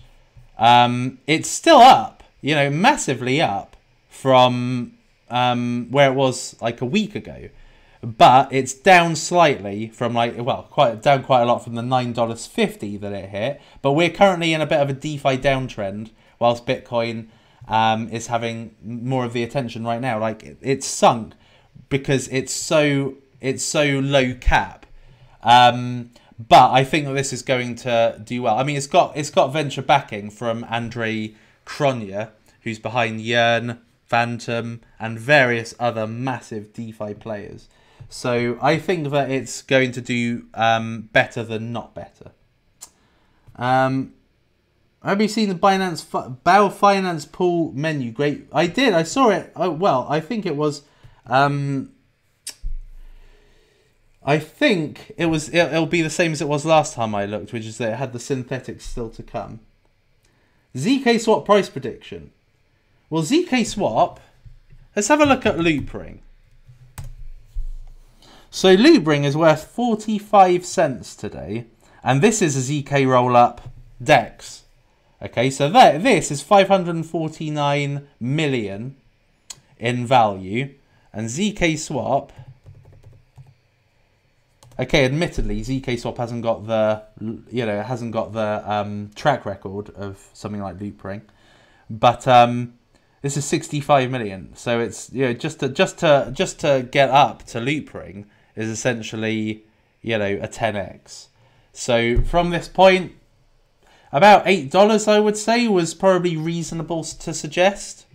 um, 0.57 1.19
it's 1.27 1.49
still 1.49 1.79
up. 1.79 2.23
You 2.41 2.55
know, 2.55 2.69
massively 2.69 3.41
up 3.41 3.75
from 4.07 4.93
um, 5.29 5.87
where 5.89 6.11
it 6.11 6.15
was 6.15 6.55
like 6.61 6.79
a 6.79 6.85
week 6.85 7.15
ago, 7.15 7.49
but 8.01 8.53
it's 8.53 8.73
down 8.73 9.17
slightly 9.17 9.89
from 9.89 10.13
like 10.13 10.35
well, 10.37 10.63
quite 10.71 11.01
down 11.01 11.23
quite 11.23 11.41
a 11.41 11.45
lot 11.45 11.63
from 11.65 11.75
the 11.75 11.81
nine 11.81 12.13
dollars 12.13 12.47
fifty 12.47 12.95
that 12.95 13.11
it 13.11 13.29
hit. 13.29 13.61
But 13.81 13.91
we're 13.91 14.09
currently 14.09 14.53
in 14.53 14.61
a 14.61 14.65
bit 14.65 14.79
of 14.79 14.89
a 14.89 14.93
DeFi 14.93 15.37
downtrend, 15.37 16.11
whilst 16.39 16.65
Bitcoin 16.65 17.27
um, 17.67 18.09
is 18.09 18.27
having 18.27 18.75
more 18.83 19.25
of 19.25 19.33
the 19.33 19.43
attention 19.43 19.83
right 19.83 20.01
now. 20.01 20.19
Like 20.19 20.43
it, 20.43 20.57
it's 20.61 20.85
sunk 20.85 21.33
because 21.89 22.27
it's 22.29 22.53
so 22.53 23.15
it's 23.41 23.63
so 23.63 23.83
low 23.85 24.33
cap. 24.35 24.85
Um, 25.43 26.11
but 26.37 26.71
I 26.71 26.83
think 26.83 27.05
that 27.05 27.13
this 27.13 27.31
is 27.31 27.41
going 27.41 27.75
to 27.77 28.21
do 28.23 28.41
well. 28.41 28.57
I 28.57 28.63
mean, 28.63 28.75
it's 28.75 28.87
got 28.87 29.15
it's 29.15 29.29
got 29.29 29.53
venture 29.53 29.81
backing 29.81 30.29
from 30.29 30.65
Andre 30.69 31.35
Cronje, 31.65 32.29
who's 32.61 32.79
behind 32.79 33.21
Yearn, 33.21 33.79
Fantom, 34.05 34.81
and 34.99 35.19
various 35.19 35.73
other 35.79 36.07
massive 36.07 36.73
DeFi 36.73 37.13
players. 37.13 37.69
So 38.09 38.57
I 38.61 38.77
think 38.77 39.09
that 39.11 39.31
it's 39.31 39.61
going 39.61 39.91
to 39.93 40.01
do 40.01 40.45
um, 40.53 41.09
better 41.13 41.43
than 41.43 41.71
not 41.71 41.95
better. 41.95 42.31
Um, 43.55 44.13
have 45.09 45.21
you 45.21 45.27
seen 45.27 45.49
the 45.49 45.55
Binance 45.55 46.03
Bao 46.43 46.73
Finance 46.73 47.25
Pool 47.25 47.71
menu? 47.73 48.11
Great. 48.11 48.47
I 48.51 48.65
did. 48.65 48.93
I 48.93 49.03
saw 49.03 49.29
it. 49.29 49.51
Well, 49.55 50.07
I 50.09 50.19
think 50.19 50.45
it 50.45 50.55
was. 50.55 50.81
Um, 51.27 51.91
I 54.23 54.39
think 54.39 55.11
it 55.15 55.27
was. 55.27 55.49
It, 55.49 55.57
it'll 55.57 55.85
be 55.85 56.01
the 56.01 56.09
same 56.09 56.31
as 56.31 56.41
it 56.41 56.47
was 56.47 56.65
last 56.65 56.95
time 56.95 57.13
I 57.13 57.25
looked, 57.25 57.53
which 57.53 57.65
is 57.65 57.77
that 57.77 57.93
it 57.93 57.95
had 57.97 58.13
the 58.13 58.19
synthetics 58.19 58.85
still 58.85 59.09
to 59.11 59.21
come. 59.21 59.59
ZK 60.75 61.19
Swap 61.19 61.45
price 61.45 61.69
prediction. 61.69 62.31
Well, 63.09 63.21
ZK 63.21 63.65
Swap. 63.65 64.19
Let's 64.95 65.09
have 65.09 65.21
a 65.21 65.25
look 65.25 65.45
at 65.45 65.57
Loopring. 65.57 66.19
So 68.49 68.75
Loopring 68.75 69.25
is 69.25 69.37
worth 69.37 69.65
45 69.65 70.65
cents 70.65 71.15
today, 71.15 71.65
and 72.03 72.21
this 72.21 72.41
is 72.41 72.57
a 72.57 72.73
ZK 72.73 73.07
roll 73.07 73.35
up 73.35 73.69
DEX. 74.01 74.64
Okay, 75.25 75.49
so 75.49 75.69
that 75.69 76.03
this 76.03 76.29
is 76.29 76.43
549 76.43 78.07
million 78.19 78.95
in 79.79 80.05
value, 80.05 80.75
and 81.11 81.27
ZK 81.29 81.79
Swap. 81.79 82.31
Okay, 84.79 85.03
admittedly, 85.03 85.61
ZK 85.61 85.97
Swap 85.97 86.19
hasn't 86.19 86.43
got 86.43 86.67
the 86.67 87.01
you 87.49 87.65
know 87.65 87.81
hasn't 87.81 88.11
got 88.11 88.33
the 88.33 88.61
um, 88.71 89.09
track 89.15 89.47
record 89.47 89.89
of 89.95 90.29
something 90.33 90.61
like 90.61 90.77
Loopring, 90.77 91.21
but 91.89 92.27
um, 92.27 92.75
this 93.23 93.35
is 93.35 93.45
65 93.45 94.11
million. 94.11 94.55
So 94.55 94.79
it's 94.79 95.11
you 95.11 95.25
know 95.25 95.33
just 95.33 95.59
to 95.61 95.69
just 95.69 95.97
to 95.99 96.29
just 96.33 96.59
to 96.59 96.87
get 96.91 97.09
up 97.09 97.41
to 97.47 97.59
Loopring 97.59 98.25
is 98.55 98.69
essentially 98.69 99.63
you 100.03 100.19
know 100.19 100.37
a 100.39 100.47
10x. 100.47 101.29
So 101.73 102.21
from 102.21 102.51
this 102.51 102.67
point, 102.67 103.13
about 104.11 104.43
eight 104.45 104.71
dollars, 104.71 105.07
I 105.07 105.19
would 105.19 105.37
say, 105.37 105.67
was 105.67 105.93
probably 105.93 106.37
reasonable 106.37 107.03
to 107.03 107.33
suggest. 107.33 108.05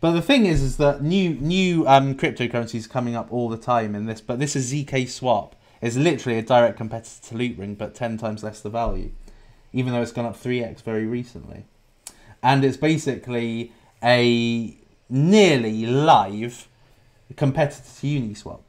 But 0.00 0.12
the 0.12 0.22
thing 0.22 0.46
is, 0.46 0.62
is 0.62 0.76
that 0.76 1.02
new 1.02 1.30
new 1.30 1.86
um, 1.88 2.14
cryptocurrencies 2.14 2.88
coming 2.88 3.16
up 3.16 3.32
all 3.32 3.48
the 3.48 3.56
time 3.56 3.94
in 3.94 4.06
this. 4.06 4.20
But 4.20 4.38
this 4.38 4.54
is 4.54 4.72
zk 4.72 5.08
Swap. 5.08 5.56
It's 5.80 5.96
literally 5.96 6.38
a 6.38 6.42
direct 6.42 6.76
competitor 6.76 7.28
to 7.28 7.34
Loopring, 7.34 7.76
but 7.76 7.94
ten 7.94 8.16
times 8.16 8.42
less 8.42 8.60
the 8.60 8.70
value, 8.70 9.10
even 9.72 9.92
though 9.92 10.02
it's 10.02 10.12
gone 10.12 10.26
up 10.26 10.36
three 10.36 10.62
x 10.62 10.82
very 10.82 11.06
recently. 11.06 11.64
And 12.42 12.64
it's 12.64 12.76
basically 12.76 13.72
a 14.02 14.76
nearly 15.08 15.86
live 15.86 16.68
competitor 17.36 17.82
to 17.82 18.06
Uniswap. 18.06 18.60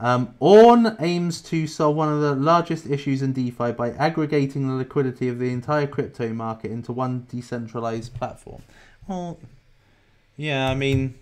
Um, 0.00 0.34
Aun 0.40 0.96
aims 0.98 1.42
to 1.42 1.66
solve 1.66 1.94
one 1.94 2.10
of 2.10 2.22
the 2.22 2.34
largest 2.34 2.86
issues 2.86 3.20
in 3.20 3.34
DeFi 3.34 3.72
by 3.72 3.90
aggregating 3.92 4.66
the 4.66 4.74
liquidity 4.74 5.28
of 5.28 5.38
the 5.38 5.50
entire 5.50 5.86
crypto 5.86 6.30
market 6.30 6.70
into 6.70 6.92
one 6.92 7.26
decentralized 7.30 8.14
platform. 8.14 8.62
Well, 9.06 9.38
yeah, 10.38 10.70
I 10.70 10.74
mean, 10.74 11.18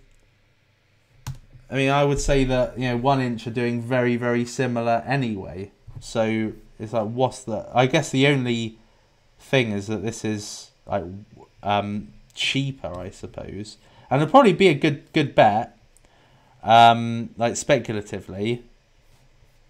I 1.68 1.74
mean, 1.74 1.90
I 1.90 2.04
would 2.04 2.20
say 2.20 2.44
that 2.44 2.78
you 2.78 2.88
know, 2.88 2.96
one 2.96 3.20
inch 3.20 3.48
are 3.48 3.50
doing 3.50 3.82
very, 3.82 4.14
very 4.14 4.44
similar 4.44 5.02
anyway. 5.04 5.72
So 5.98 6.52
it's 6.78 6.92
like, 6.92 7.08
what's 7.08 7.42
the? 7.42 7.68
I 7.74 7.86
guess 7.86 8.10
the 8.10 8.28
only 8.28 8.78
thing 9.40 9.72
is 9.72 9.88
that 9.88 10.04
this 10.04 10.24
is 10.24 10.70
like 10.86 11.04
um, 11.64 12.12
cheaper, 12.32 12.96
I 12.96 13.10
suppose, 13.10 13.76
and 14.08 14.22
it'll 14.22 14.30
probably 14.30 14.52
be 14.52 14.68
a 14.68 14.74
good, 14.74 15.12
good 15.12 15.34
bet 15.34 15.77
um, 16.68 17.30
like 17.38 17.56
speculatively. 17.56 18.62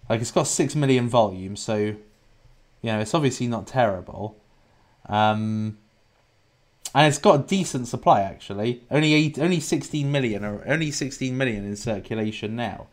Like 0.09 0.19
it's 0.19 0.31
got 0.31 0.47
six 0.47 0.75
million 0.75 1.07
volume, 1.07 1.55
so 1.55 1.77
you 1.77 1.95
know 2.83 2.99
it's 2.99 3.13
obviously 3.13 3.47
not 3.47 3.67
terrible. 3.67 4.35
Um, 5.07 5.77
and 6.93 7.07
it's 7.07 7.17
got 7.17 7.39
a 7.39 7.43
decent 7.43 7.87
supply 7.87 8.21
actually. 8.21 8.83
Only 8.91 9.13
eight, 9.13 9.39
only 9.39 9.61
sixteen 9.61 10.11
million, 10.11 10.43
or 10.43 10.61
only 10.67 10.91
sixteen 10.91 11.37
million 11.37 11.63
in 11.63 11.77
circulation 11.77 12.57
now. 12.57 12.87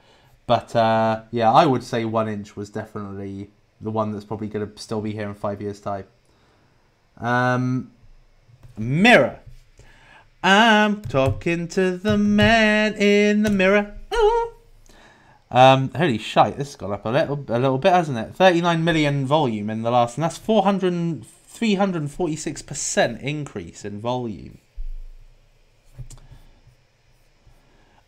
But 0.47 0.77
uh, 0.77 1.23
yeah, 1.33 1.51
I 1.51 1.67
would 1.67 1.83
say 1.83 2.05
one 2.05 2.29
inch 2.29 2.55
was 2.55 2.71
definitely 2.71 3.51
the 3.81 3.91
one 3.91 4.13
that's 4.13 4.25
probably 4.25 4.47
going 4.47 4.71
to 4.71 4.81
still 4.81 5.01
be 5.01 5.13
here 5.13 5.29
in 5.29 5.35
five 5.35 5.61
years' 5.61 5.81
time. 5.81 6.05
Um, 7.19 7.91
mirror. 8.79 9.41
I'm 10.45 11.03
talking 11.03 11.67
to 11.69 11.97
the 11.97 12.17
man 12.17 12.95
in 12.95 13.43
the 13.43 13.51
mirror. 13.51 13.96
Um, 15.51 15.91
holy 15.91 16.19
shite, 16.19 16.57
this 16.57 16.69
has 16.69 16.77
gone 16.77 16.93
up 16.93 17.05
a 17.05 17.11
little, 17.11 17.45
a 17.49 17.59
little 17.59 17.79
bit, 17.79 17.93
hasn't 17.93 18.19
it? 18.19 18.35
39 18.35 18.83
million 18.83 19.27
volume 19.27 19.71
in 19.71 19.83
the 19.83 19.91
last, 19.91 20.17
and 20.17 20.25
that's 20.25 20.39
400, 20.39 21.25
346% 21.55 23.21
increase 23.21 23.85
in 23.85 24.01
volume. 24.01 24.59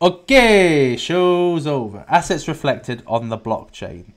Okay, 0.00 0.96
show's 0.96 1.66
over. 1.66 2.04
Assets 2.08 2.46
reflected 2.46 3.02
on 3.06 3.28
the 3.28 3.38
blockchain. 3.38 4.12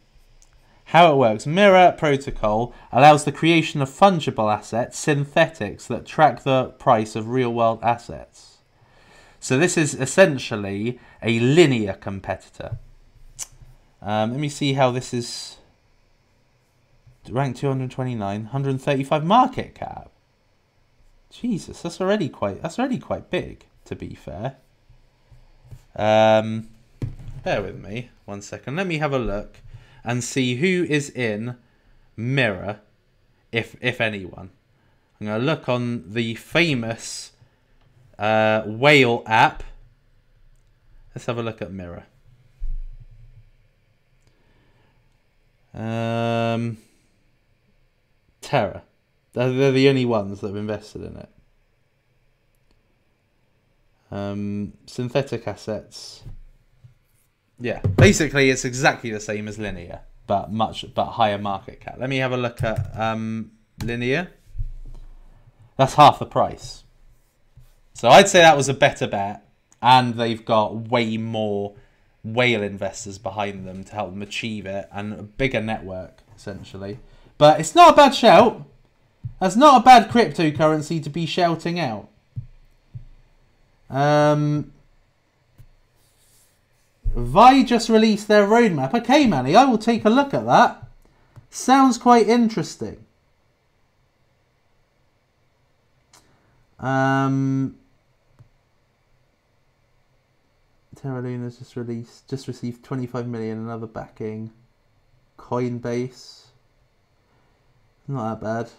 How 0.85 1.11
it 1.11 1.15
works. 1.15 1.47
Mirror 1.47 1.95
protocol 1.97 2.73
allows 2.91 3.23
the 3.23 3.31
creation 3.31 3.81
of 3.81 3.89
fungible 3.89 4.53
assets, 4.53 4.99
synthetics, 4.99 5.87
that 5.87 6.05
track 6.05 6.43
the 6.43 6.65
price 6.77 7.15
of 7.15 7.29
real 7.29 7.53
world 7.53 7.79
assets. 7.81 8.57
So 9.39 9.57
this 9.57 9.77
is 9.77 9.95
essentially 9.95 10.99
a 11.23 11.39
linear 11.39 11.93
competitor. 11.93 12.77
Um, 14.01 14.31
let 14.31 14.39
me 14.39 14.49
see 14.49 14.73
how 14.73 14.91
this 14.91 15.13
is 15.13 15.57
ranked 17.29 17.59
229, 17.59 18.43
135 18.43 19.25
market 19.25 19.75
cap. 19.75 20.09
Jesus, 21.29 21.81
that's 21.81 22.01
already 22.01 22.29
quite 22.29 22.61
that's 22.61 22.77
already 22.79 22.99
quite 22.99 23.29
big. 23.29 23.65
To 23.85 23.95
be 23.95 24.15
fair. 24.15 24.57
Um, 25.95 26.69
bear 27.43 27.61
with 27.61 27.77
me 27.77 28.09
one 28.25 28.41
second. 28.41 28.75
Let 28.75 28.87
me 28.87 28.99
have 28.99 29.13
a 29.13 29.19
look 29.19 29.57
and 30.03 30.23
see 30.23 30.55
who 30.55 30.85
is 30.89 31.09
in 31.09 31.55
Mirror, 32.15 32.79
if 33.51 33.75
if 33.81 33.99
anyone. 34.01 34.51
I'm 35.19 35.27
gonna 35.27 35.43
look 35.43 35.69
on 35.69 36.13
the 36.13 36.35
famous 36.35 37.31
uh, 38.17 38.63
whale 38.65 39.23
app. 39.25 39.63
Let's 41.15 41.25
have 41.25 41.37
a 41.37 41.43
look 41.43 41.61
at 41.61 41.71
Mirror. 41.71 42.05
Um, 45.73 46.77
Terra. 48.41 48.83
They're, 49.33 49.71
the 49.71 49.87
only 49.87 50.05
ones 50.05 50.41
that 50.41 50.47
have 50.47 50.55
invested 50.57 51.03
in 51.03 51.17
it. 51.17 51.29
Um, 54.11 54.73
synthetic 54.87 55.47
assets. 55.47 56.23
Yeah, 57.59 57.79
basically 57.81 58.49
it's 58.49 58.65
exactly 58.65 59.11
the 59.11 59.21
same 59.21 59.47
as 59.47 59.57
linear, 59.57 60.01
but 60.27 60.51
much 60.51 60.83
but 60.93 61.11
higher 61.11 61.37
market 61.37 61.79
cap. 61.79 61.95
Let 61.97 62.09
me 62.09 62.17
have 62.17 62.33
a 62.33 62.37
look 62.37 62.61
at 62.63 62.91
um, 62.99 63.51
linear. 63.81 64.31
That's 65.77 65.93
half 65.93 66.19
the 66.19 66.25
price. 66.25 66.83
So 67.93 68.09
I'd 68.09 68.27
say 68.27 68.39
that 68.39 68.57
was 68.57 68.67
a 68.67 68.73
better 68.73 69.07
bet, 69.07 69.47
and 69.81 70.15
they've 70.15 70.43
got 70.43 70.89
way 70.89 71.15
more 71.17 71.75
whale 72.23 72.61
investors 72.61 73.17
behind 73.17 73.67
them 73.67 73.83
to 73.83 73.93
help 73.93 74.11
them 74.11 74.21
achieve 74.21 74.65
it, 74.65 74.87
and 74.91 75.13
a 75.13 75.23
bigger 75.23 75.61
network 75.61 76.19
essentially. 76.35 76.99
But 77.37 77.59
it's 77.59 77.75
not 77.75 77.93
a 77.93 77.95
bad 77.95 78.15
shout. 78.15 78.65
That's 79.39 79.55
not 79.55 79.81
a 79.81 79.83
bad 79.83 80.09
cryptocurrency 80.09 81.01
to 81.03 81.09
be 81.09 81.25
shouting 81.25 81.79
out. 81.79 82.07
Um, 83.89 84.71
Vi 87.13 87.63
just 87.63 87.89
released 87.89 88.27
their 88.27 88.47
roadmap. 88.47 88.93
Okay, 88.93 89.25
Manny, 89.27 89.55
I 89.55 89.65
will 89.65 89.77
take 89.77 90.05
a 90.05 90.09
look 90.09 90.33
at 90.33 90.45
that. 90.45 90.83
Sounds 91.49 91.97
quite 91.97 92.27
interesting. 92.27 93.03
Um, 96.79 97.75
Terra 101.01 101.21
Luna's 101.21 101.57
just 101.57 101.75
released, 101.75 102.29
just 102.29 102.47
received 102.47 102.83
25 102.83 103.27
million, 103.27 103.57
another 103.57 103.87
backing. 103.87 104.51
Coinbase. 105.37 106.45
Not 108.07 108.39
that 108.39 108.45
bad. 108.45 108.71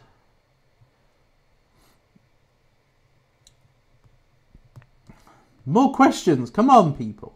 More 5.67 5.93
questions. 5.93 6.51
Come 6.51 6.71
on, 6.71 6.95
people. 6.95 7.35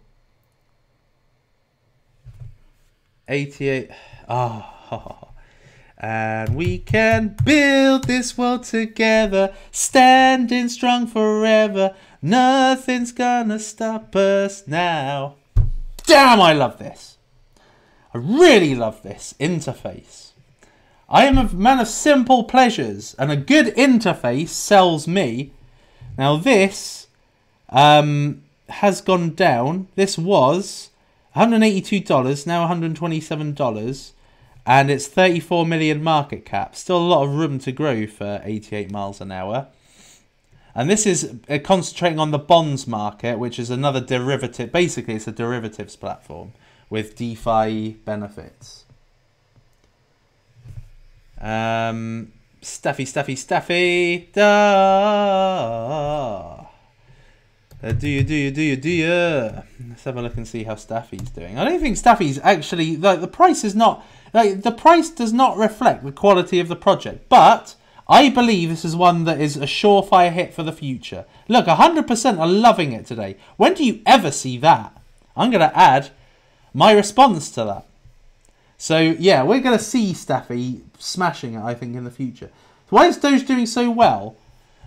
88. 3.29 3.91
Oh. 4.29 5.29
And 5.99 6.55
we 6.55 6.79
can 6.79 7.37
build 7.43 8.05
this 8.05 8.37
world 8.37 8.65
together, 8.65 9.55
standing 9.71 10.69
strong 10.69 11.07
forever. 11.07 11.95
Nothing's 12.27 13.13
gonna 13.13 13.61
stop 13.61 14.17
us 14.17 14.67
now. 14.67 15.37
Damn, 16.07 16.41
I 16.41 16.55
love 16.55 16.81
this. 16.81 17.19
I 18.13 18.19
really 18.19 18.75
love 18.75 19.01
this 19.05 19.37
interface. 19.39 20.31
I 21.09 21.27
am 21.27 21.39
a 21.39 21.53
man 21.55 21.79
of 21.79 21.87
simple 21.87 22.43
pleasures, 22.43 23.15
and 23.17 23.31
a 23.31 23.37
good 23.37 23.67
interface 23.77 24.49
sells 24.49 25.07
me. 25.07 25.53
Now, 26.19 26.37
this 26.37 27.07
um, 27.69 28.43
has 28.71 29.01
gone 29.01 29.37
down. 29.37 29.87
This 29.95 30.19
was 30.19 30.91
$182, 31.37 32.45
now 32.45 32.67
$127, 32.67 34.13
and 34.67 34.91
it's 34.91 35.07
34 35.07 35.65
million 35.65 36.03
market 36.03 36.45
cap. 36.45 36.75
Still 36.75 36.99
a 36.99 37.07
lot 37.07 37.23
of 37.23 37.37
room 37.37 37.61
to 37.61 37.71
grow 37.71 38.05
for 38.09 38.41
88 38.43 38.91
miles 38.91 39.21
an 39.21 39.31
hour. 39.31 39.69
And 40.77 40.91
this 40.91 41.07
is 41.07 41.35
uh, 41.49 41.59
concentrating 41.65 42.19
on 42.19 42.33
the 42.33 42.39
bonds 42.39 42.87
market, 42.87 43.39
which 43.39 43.59
is 43.59 43.71
another 43.71 44.01
derivative. 44.01 44.71
Basically, 44.71 45.15
it's 45.15 45.27
a 45.27 45.33
derivatives 45.33 45.97
platform 45.97 46.53
with 46.91 47.17
DeFi 47.17 47.95
benefits. 48.05 48.85
Um, 51.41 52.33
stuffy, 52.61 53.07
stuffy, 53.07 53.37
stuffy. 53.37 54.29
Da. 54.35 54.43
Uh, 57.83 57.93
do 57.93 58.07
you, 58.07 58.23
do 58.23 58.35
you, 58.35 58.51
do 58.51 58.61
you, 58.61 58.77
do 58.77 58.91
you? 58.91 59.63
Let's 59.89 60.05
have 60.05 60.19
a 60.19 60.23
look 60.23 60.37
and 60.37 60.47
see 60.47 60.65
how 60.65 60.75
StaFi's 60.75 61.31
doing. 61.31 61.59
I 61.59 61.65
don't 61.65 61.81
think 61.81 61.97
StaFi's 61.97 62.39
actually, 62.43 62.99
like, 62.99 63.23
the 63.23 63.29
price 63.29 63.65
is 63.65 63.75
not, 63.75 64.05
like, 64.35 64.61
the 64.61 64.73
price 64.73 65.09
does 65.09 65.33
not 65.33 65.57
reflect 65.57 66.05
the 66.05 66.13
quality 66.13 66.61
of 66.61 66.69
the 66.69 66.77
project. 66.77 67.31
But 67.31 67.77
I 68.09 68.29
believe 68.29 68.69
this 68.69 68.85
is 68.85 68.95
one 68.95 69.25
that 69.25 69.41
is 69.41 69.57
a 69.57 69.63
surefire 69.63 70.33
hit 70.33 70.55
for 70.55 70.63
the 70.63 70.73
future. 70.73 71.25
Look, 71.49 71.67
100% 71.67 72.39
are 72.39 72.47
loving 72.47 72.93
it 72.93 73.07
today. 73.07 73.37
When 73.57 73.75
do 73.75 73.85
you 73.85 74.01
ever 74.07 74.31
see 74.31 74.59
that? 74.59 74.97
I'm 75.37 75.51
going 75.51 75.69
to 75.69 75.77
add 75.77 76.11
my 76.73 76.93
response 76.93 77.51
to 77.53 77.65
that. 77.65 77.87
So, 78.79 78.99
yeah, 78.99 79.43
we're 79.43 79.61
going 79.61 79.77
to 79.77 79.83
see 79.83 80.13
StaFi 80.13 80.83
smashing 80.99 81.55
it, 81.55 81.63
I 81.63 81.75
think, 81.75 81.97
in 81.97 82.05
the 82.05 82.11
future. 82.11 82.51
So 82.89 82.97
why 82.97 83.07
is 83.07 83.17
Doge 83.17 83.47
doing 83.47 83.67
so 83.67 83.91
well? 83.91 84.37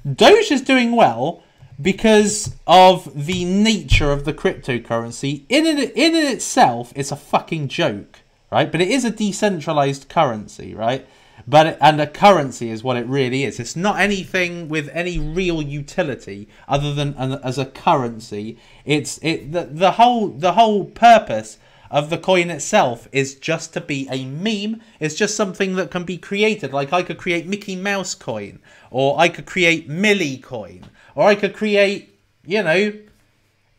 Doge 0.10 0.52
is 0.52 0.62
doing 0.62 0.96
well 0.96 1.44
because 1.82 2.56
of 2.68 3.26
the 3.26 3.44
nature 3.46 4.12
of 4.12 4.26
the 4.26 4.34
cryptocurrency. 4.34 5.44
In 5.50 5.66
it, 5.66 5.92
in 5.96 6.16
it 6.16 6.32
itself, 6.32 6.94
it's 6.96 7.12
a 7.12 7.18
fucking 7.18 7.68
joke, 7.68 8.20
right? 8.52 8.72
But 8.72 8.82
it 8.82 8.90
is 8.90 9.04
a 9.04 9.12
decentralized 9.12 10.08
currency, 10.08 10.74
right? 10.74 11.08
But 11.50 11.80
and 11.82 12.00
a 12.00 12.06
currency 12.06 12.70
is 12.70 12.84
what 12.84 12.96
it 12.96 13.08
really 13.08 13.44
is. 13.44 13.60
It's 13.60 13.76
not 13.76 14.00
anything 14.00 14.70
with 14.70 14.88
any 14.94 15.18
real 15.18 15.64
utility 15.64 16.48
other 16.68 16.94
than 16.94 17.16
as 17.16 17.58
a 17.58 17.66
currency. 17.66 18.60
It's 18.86 19.20
it 19.24 19.52
the, 19.52 19.64
the 19.64 19.92
whole 19.94 20.28
the 20.28 20.54
whole 20.54 20.86
purpose 20.86 21.58
of 21.90 22.12
the 22.12 22.20
coin 22.20 22.52
itself 22.52 23.08
is 23.12 23.34
just 23.34 23.74
to 23.74 23.82
be 23.82 24.08
a 24.12 24.26
meme. 24.26 24.82
It's 25.00 25.16
just 25.16 25.36
something 25.36 25.76
that 25.76 25.90
can 25.90 26.04
be 26.04 26.20
created. 26.20 26.72
Like 26.72 26.94
I 26.94 27.02
could 27.02 27.18
create 27.18 27.48
Mickey 27.48 27.76
Mouse 27.76 28.14
coin, 28.14 28.60
or 28.92 29.20
I 29.20 29.28
could 29.28 29.48
create 29.48 29.90
Millie 29.90 30.38
coin, 30.38 30.86
or 31.16 31.26
I 31.26 31.34
could 31.34 31.56
create, 31.56 32.16
you 32.46 32.62
know, 32.62 32.94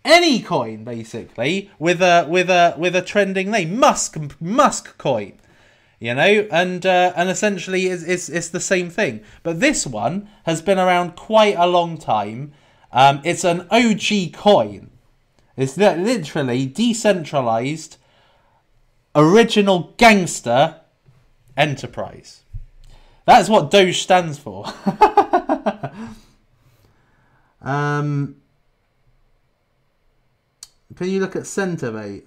any 0.04 0.42
coin 0.42 0.82
basically 0.82 1.70
with 1.78 2.02
a 2.02 2.26
with 2.28 2.50
a 2.50 2.74
with 2.76 2.96
a 2.96 3.02
trending 3.02 3.52
name, 3.52 3.78
Musk 3.78 4.16
Musk 4.40 4.98
coin, 4.98 5.34
you 6.00 6.14
know, 6.14 6.48
and 6.50 6.84
uh, 6.84 7.12
and 7.14 7.28
essentially 7.28 7.86
it's, 7.86 8.02
it's 8.02 8.28
it's 8.28 8.48
the 8.48 8.58
same 8.60 8.90
thing. 8.90 9.20
But 9.44 9.60
this 9.60 9.86
one 9.86 10.28
has 10.44 10.60
been 10.60 10.78
around 10.78 11.14
quite 11.14 11.54
a 11.56 11.68
long 11.68 11.96
time. 11.98 12.52
Um, 12.90 13.20
it's 13.22 13.44
an 13.44 13.68
OG 13.70 14.32
coin. 14.32 14.90
It's 15.56 15.76
literally 15.76 16.66
decentralized, 16.66 17.98
original 19.14 19.94
gangster 19.98 20.80
enterprise. 21.56 22.42
That's 23.26 23.48
what 23.48 23.70
Doge 23.70 24.02
stands 24.02 24.38
for. 24.38 24.64
Um, 27.62 28.36
can 30.94 31.08
you 31.08 31.20
look 31.20 31.36
at 31.36 31.46
Sentivate? 31.46 32.26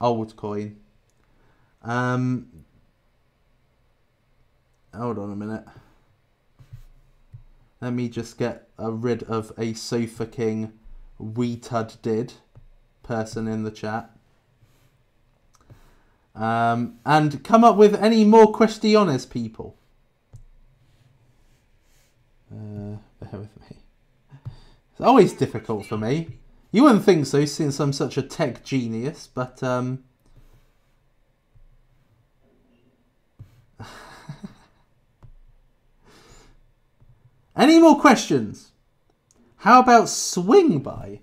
Old 0.00 0.36
coin. 0.36 0.76
Um, 1.82 2.57
hold 4.94 5.18
on 5.18 5.32
a 5.32 5.36
minute. 5.36 5.64
Let 7.80 7.92
me 7.92 8.08
just 8.08 8.38
get 8.38 8.68
rid 8.78 9.22
of 9.24 9.52
a 9.56 9.72
Sofa 9.74 10.26
King 10.26 10.72
we 11.18 11.56
tud 11.56 11.94
did 12.02 12.34
person 13.02 13.48
in 13.48 13.64
the 13.64 13.70
chat. 13.70 14.10
Um, 16.34 16.98
and 17.04 17.42
come 17.42 17.64
up 17.64 17.76
with 17.76 17.94
any 17.94 18.24
more 18.24 18.52
questiones, 18.52 19.28
people. 19.28 19.76
Uh, 22.52 22.96
bear 23.20 23.40
with 23.40 23.60
me. 23.60 23.78
It's 24.92 25.00
always 25.00 25.32
difficult 25.32 25.86
for 25.86 25.96
me. 25.96 26.28
You 26.70 26.84
wouldn't 26.84 27.04
think 27.04 27.26
so, 27.26 27.44
since 27.44 27.80
I'm 27.80 27.92
such 27.92 28.16
a 28.16 28.22
tech 28.22 28.62
genius, 28.62 29.28
but 29.32 29.62
um. 29.62 30.04
Any 37.58 37.80
more 37.80 37.98
questions? 37.98 38.70
How 39.56 39.80
about 39.80 40.08
swing 40.08 40.78
by? 40.78 41.22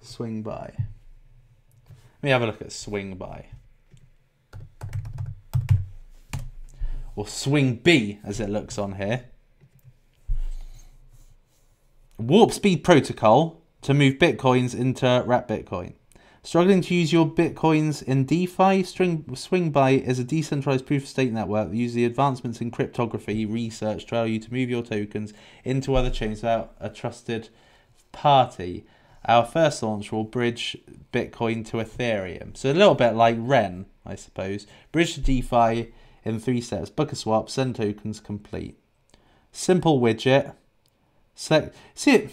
Swing 0.00 0.44
by. 0.44 0.72
Let 1.88 2.22
me 2.22 2.30
have 2.30 2.42
a 2.42 2.46
look 2.46 2.62
at 2.62 2.70
swing 2.70 3.16
by. 3.16 3.46
Or 7.16 7.26
swing 7.26 7.74
B 7.74 8.20
as 8.22 8.38
it 8.38 8.48
looks 8.48 8.78
on 8.78 8.92
here. 8.92 9.24
Warp 12.18 12.52
speed 12.52 12.84
protocol 12.84 13.62
to 13.82 13.94
move 13.94 14.14
bitcoins 14.14 14.78
into 14.78 15.24
wrap 15.26 15.48
bitcoin. 15.48 15.94
Struggling 16.48 16.80
to 16.80 16.94
use 16.94 17.12
your 17.12 17.26
bitcoins 17.26 18.02
in 18.02 18.24
DeFi? 18.24 18.82
String, 18.82 19.22
SwingBy 19.24 20.02
is 20.02 20.18
a 20.18 20.24
decentralized 20.24 20.86
proof 20.86 21.02
of 21.02 21.08
stake 21.10 21.30
network 21.30 21.68
that 21.68 21.76
uses 21.76 21.94
the 21.94 22.06
advancements 22.06 22.62
in 22.62 22.70
cryptography 22.70 23.44
research 23.44 24.06
to 24.06 24.14
allow 24.14 24.24
you 24.24 24.38
to 24.38 24.50
move 24.50 24.70
your 24.70 24.82
tokens 24.82 25.34
into 25.62 25.94
other 25.94 26.08
chains 26.08 26.38
without 26.38 26.74
a 26.80 26.88
trusted 26.88 27.50
party. 28.12 28.86
Our 29.26 29.44
first 29.44 29.82
launch 29.82 30.10
will 30.10 30.24
bridge 30.24 30.78
Bitcoin 31.12 31.66
to 31.66 31.76
Ethereum. 31.76 32.56
So 32.56 32.70
a 32.70 32.72
little 32.72 32.94
bit 32.94 33.12
like 33.12 33.36
Ren, 33.38 33.84
I 34.06 34.14
suppose. 34.14 34.66
Bridge 34.90 35.16
to 35.16 35.20
DeFi 35.20 35.92
in 36.24 36.40
three 36.40 36.62
steps. 36.62 36.88
Book 36.88 37.12
a 37.12 37.16
swap, 37.16 37.50
send 37.50 37.76
tokens, 37.76 38.20
complete. 38.20 38.78
Simple 39.52 40.00
widget. 40.00 40.54
Select. 41.34 41.76
See 41.94 42.12
it. 42.12 42.30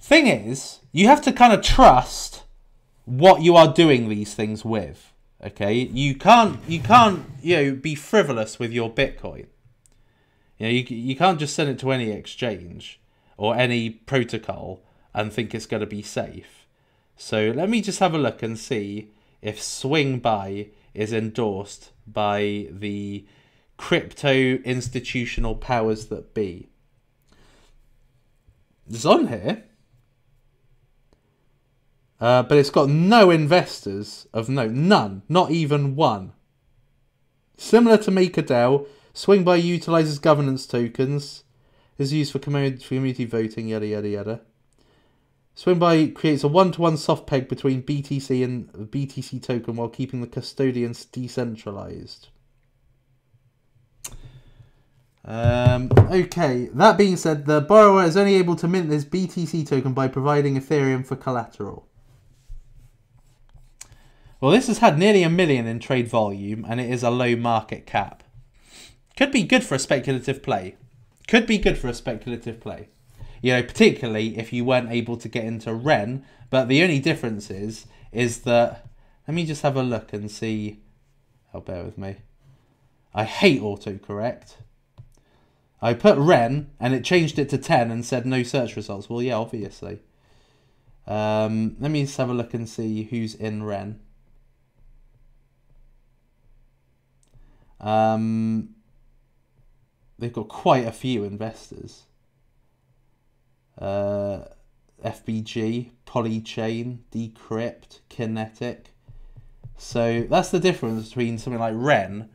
Thing 0.00 0.26
is, 0.26 0.80
you 0.92 1.06
have 1.06 1.20
to 1.22 1.32
kind 1.32 1.52
of 1.52 1.62
trust 1.62 2.42
what 3.04 3.42
you 3.42 3.56
are 3.56 3.72
doing 3.72 4.08
these 4.08 4.34
things 4.34 4.64
with. 4.64 5.12
Okay, 5.44 5.72
you 5.74 6.14
can't 6.14 6.58
you 6.68 6.80
can't 6.80 7.24
you 7.42 7.56
know 7.56 7.72
be 7.72 7.94
frivolous 7.94 8.58
with 8.58 8.72
your 8.72 8.90
Bitcoin. 8.90 9.46
You 10.58 10.66
know, 10.66 10.68
you 10.68 10.84
you 10.88 11.16
can't 11.16 11.38
just 11.38 11.54
send 11.54 11.70
it 11.70 11.78
to 11.80 11.92
any 11.92 12.10
exchange 12.10 13.00
or 13.36 13.56
any 13.56 13.90
protocol 13.90 14.82
and 15.14 15.32
think 15.32 15.54
it's 15.54 15.66
going 15.66 15.80
to 15.80 15.86
be 15.86 16.02
safe. 16.02 16.66
So 17.16 17.52
let 17.54 17.68
me 17.68 17.80
just 17.80 18.00
have 18.00 18.14
a 18.14 18.18
look 18.18 18.42
and 18.42 18.58
see 18.58 19.12
if 19.42 19.60
SwingBy 19.60 20.70
is 20.94 21.12
endorsed 21.12 21.90
by 22.06 22.68
the 22.70 23.26
crypto 23.76 24.32
institutional 24.32 25.54
powers 25.54 26.06
that 26.06 26.34
be. 26.34 26.68
It's 28.88 29.06
on 29.06 29.28
here. 29.28 29.64
Uh, 32.20 32.42
but 32.42 32.58
it's 32.58 32.70
got 32.70 32.88
no 32.88 33.30
investors 33.30 34.26
of 34.32 34.48
note. 34.48 34.72
None. 34.72 35.22
Not 35.28 35.50
even 35.50 35.96
one. 35.96 36.32
Similar 37.56 37.98
to 37.98 38.10
MakerDAO, 38.10 38.86
SwingBy 39.14 39.62
utilizes 39.62 40.18
governance 40.18 40.66
tokens 40.66 41.44
is 41.98 42.12
used 42.12 42.32
for 42.32 42.38
community 42.38 43.24
voting, 43.24 43.68
yada 43.68 43.86
yada 43.86 44.08
yada. 44.08 44.40
SwingBy 45.56 46.14
creates 46.14 46.42
a 46.42 46.48
one-to-one 46.48 46.96
soft 46.96 47.26
peg 47.26 47.48
between 47.48 47.82
BTC 47.82 48.42
and 48.42 48.72
BTC 48.72 49.42
token 49.42 49.76
while 49.76 49.88
keeping 49.88 50.22
the 50.22 50.26
custodians 50.26 51.04
decentralized. 51.04 52.28
Um, 55.22 55.90
okay, 56.10 56.70
that 56.72 56.96
being 56.96 57.16
said, 57.16 57.44
the 57.44 57.60
borrower 57.60 58.04
is 58.04 58.16
only 58.16 58.36
able 58.36 58.56
to 58.56 58.68
mint 58.68 58.88
this 58.88 59.04
BTC 59.04 59.66
token 59.66 59.92
by 59.92 60.08
providing 60.08 60.58
Ethereum 60.58 61.06
for 61.06 61.16
collateral. 61.16 61.89
Well, 64.40 64.52
this 64.52 64.68
has 64.68 64.78
had 64.78 64.98
nearly 64.98 65.22
a 65.22 65.30
million 65.30 65.66
in 65.66 65.80
trade 65.80 66.08
volume 66.08 66.64
and 66.68 66.80
it 66.80 66.90
is 66.90 67.02
a 67.02 67.10
low 67.10 67.36
market 67.36 67.86
cap. 67.86 68.22
Could 69.16 69.32
be 69.32 69.42
good 69.42 69.64
for 69.64 69.74
a 69.74 69.78
speculative 69.78 70.42
play. 70.42 70.76
Could 71.28 71.46
be 71.46 71.58
good 71.58 71.76
for 71.76 71.88
a 71.88 71.94
speculative 71.94 72.58
play. 72.58 72.88
You 73.42 73.52
know, 73.52 73.62
particularly 73.62 74.38
if 74.38 74.52
you 74.52 74.64
weren't 74.64 74.90
able 74.90 75.16
to 75.18 75.28
get 75.28 75.44
into 75.44 75.74
Ren. 75.74 76.24
But 76.48 76.68
the 76.68 76.82
only 76.82 77.00
difference 77.00 77.50
is, 77.50 77.86
is 78.12 78.40
that... 78.40 78.86
Let 79.28 79.34
me 79.34 79.44
just 79.44 79.62
have 79.62 79.76
a 79.76 79.82
look 79.82 80.12
and 80.12 80.30
see... 80.30 80.80
Oh, 81.52 81.60
bear 81.60 81.84
with 81.84 81.98
me. 81.98 82.16
I 83.14 83.24
hate 83.24 83.60
autocorrect. 83.60 84.54
I 85.82 85.94
put 85.94 86.16
Ren 86.18 86.70
and 86.80 86.94
it 86.94 87.04
changed 87.04 87.38
it 87.38 87.48
to 87.50 87.58
10 87.58 87.90
and 87.90 88.04
said 88.04 88.24
no 88.24 88.42
search 88.42 88.76
results. 88.76 89.10
Well, 89.10 89.22
yeah, 89.22 89.36
obviously. 89.36 90.00
Um, 91.06 91.76
let 91.78 91.90
me 91.90 92.04
just 92.04 92.16
have 92.16 92.30
a 92.30 92.34
look 92.34 92.54
and 92.54 92.68
see 92.68 93.04
who's 93.04 93.34
in 93.34 93.62
Ren. 93.64 94.00
Um, 97.80 98.70
they've 100.18 100.32
got 100.32 100.48
quite 100.48 100.86
a 100.86 100.92
few 100.92 101.24
investors. 101.24 102.04
Uh, 103.78 104.44
FBG, 105.04 105.90
Polychain, 106.06 106.98
Decrypt, 107.10 108.00
Kinetic. 108.08 108.90
So 109.76 110.26
that's 110.28 110.50
the 110.50 110.60
difference 110.60 111.08
between 111.08 111.38
something 111.38 111.60
like 111.60 111.74
Ren 111.74 112.28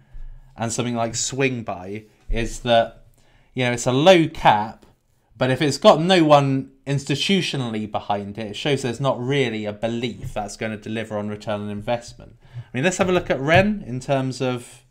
and 0.58 0.72
something 0.72 0.96
like 0.96 1.14
SwingBy 1.14 2.08
is 2.30 2.62
that 2.62 3.06
you 3.54 3.64
know 3.64 3.72
it's 3.72 3.86
a 3.86 3.92
low 3.92 4.28
cap, 4.28 4.86
but 5.38 5.52
if 5.52 5.62
it's 5.62 5.78
got 5.78 6.02
no 6.02 6.24
one 6.24 6.72
institutionally 6.88 7.90
behind 7.90 8.38
it, 8.38 8.48
it 8.48 8.56
shows 8.56 8.82
there's 8.82 9.00
not 9.00 9.20
really 9.20 9.66
a 9.66 9.74
belief 9.74 10.34
that's 10.34 10.58
going 10.58 10.72
to 10.72 10.78
deliver 10.78 11.18
on 11.18 11.28
return 11.28 11.62
on 11.62 11.70
investment. 11.70 12.38
I 12.56 12.60
mean, 12.74 12.84
let's 12.84 12.98
have 12.98 13.10
a 13.10 13.14
look 13.14 13.30
at 13.30 13.40
Ren 13.40 13.84
in 13.86 14.00
terms 14.00 14.42
of 14.42 14.85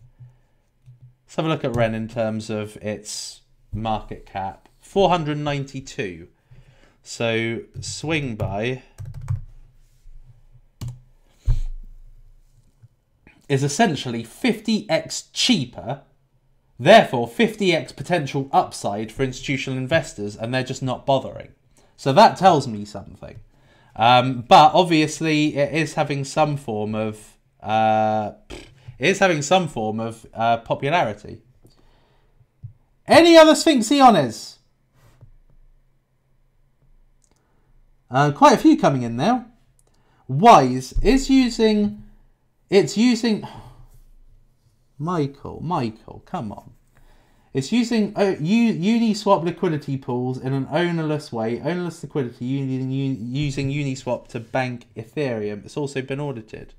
Let's 1.34 1.42
have 1.42 1.46
a 1.46 1.48
look 1.48 1.64
at 1.64 1.74
Ren 1.74 1.96
in 1.96 2.06
terms 2.06 2.48
of 2.48 2.76
its 2.76 3.40
market 3.72 4.24
cap. 4.24 4.68
492. 4.78 6.28
So 7.02 7.58
SwingBy 7.76 8.82
is 13.48 13.64
essentially 13.64 14.22
50x 14.22 15.30
cheaper, 15.32 16.02
therefore 16.78 17.26
50x 17.26 17.96
potential 17.96 18.48
upside 18.52 19.10
for 19.10 19.24
institutional 19.24 19.76
investors, 19.76 20.36
and 20.36 20.54
they're 20.54 20.62
just 20.62 20.84
not 20.84 21.04
bothering. 21.04 21.48
So 21.96 22.12
that 22.12 22.36
tells 22.36 22.68
me 22.68 22.84
something. 22.84 23.40
Um, 23.96 24.42
but 24.42 24.70
obviously, 24.72 25.56
it 25.56 25.74
is 25.74 25.94
having 25.94 26.22
some 26.22 26.56
form 26.56 26.94
of 26.94 27.36
uh, 27.60 28.34
is 28.98 29.18
having 29.18 29.42
some 29.42 29.68
form 29.68 30.00
of 30.00 30.26
uh, 30.34 30.58
popularity. 30.58 31.42
Any 33.06 33.36
other 33.36 33.54
Sphinx 33.54 33.88
Eones? 33.88 34.56
Uh, 38.10 38.32
quite 38.32 38.54
a 38.54 38.58
few 38.58 38.78
coming 38.78 39.02
in 39.02 39.16
now. 39.16 39.46
Wise 40.28 40.94
is 41.02 41.28
using. 41.28 42.02
It's 42.70 42.96
using. 42.96 43.46
Michael, 44.98 45.60
Michael, 45.60 46.22
come 46.24 46.52
on. 46.52 46.72
It's 47.52 47.70
using 47.70 48.12
uh, 48.16 48.36
Uniswap 48.40 49.44
liquidity 49.44 49.96
pools 49.96 50.38
in 50.38 50.52
an 50.52 50.66
ownerless 50.70 51.32
way. 51.32 51.60
Ownerless 51.60 52.02
liquidity 52.02 52.44
using, 52.44 52.90
using 52.90 53.70
Uniswap 53.70 54.28
to 54.28 54.40
bank 54.40 54.86
Ethereum. 54.96 55.64
It's 55.64 55.76
also 55.76 56.02
been 56.02 56.20
audited. 56.20 56.74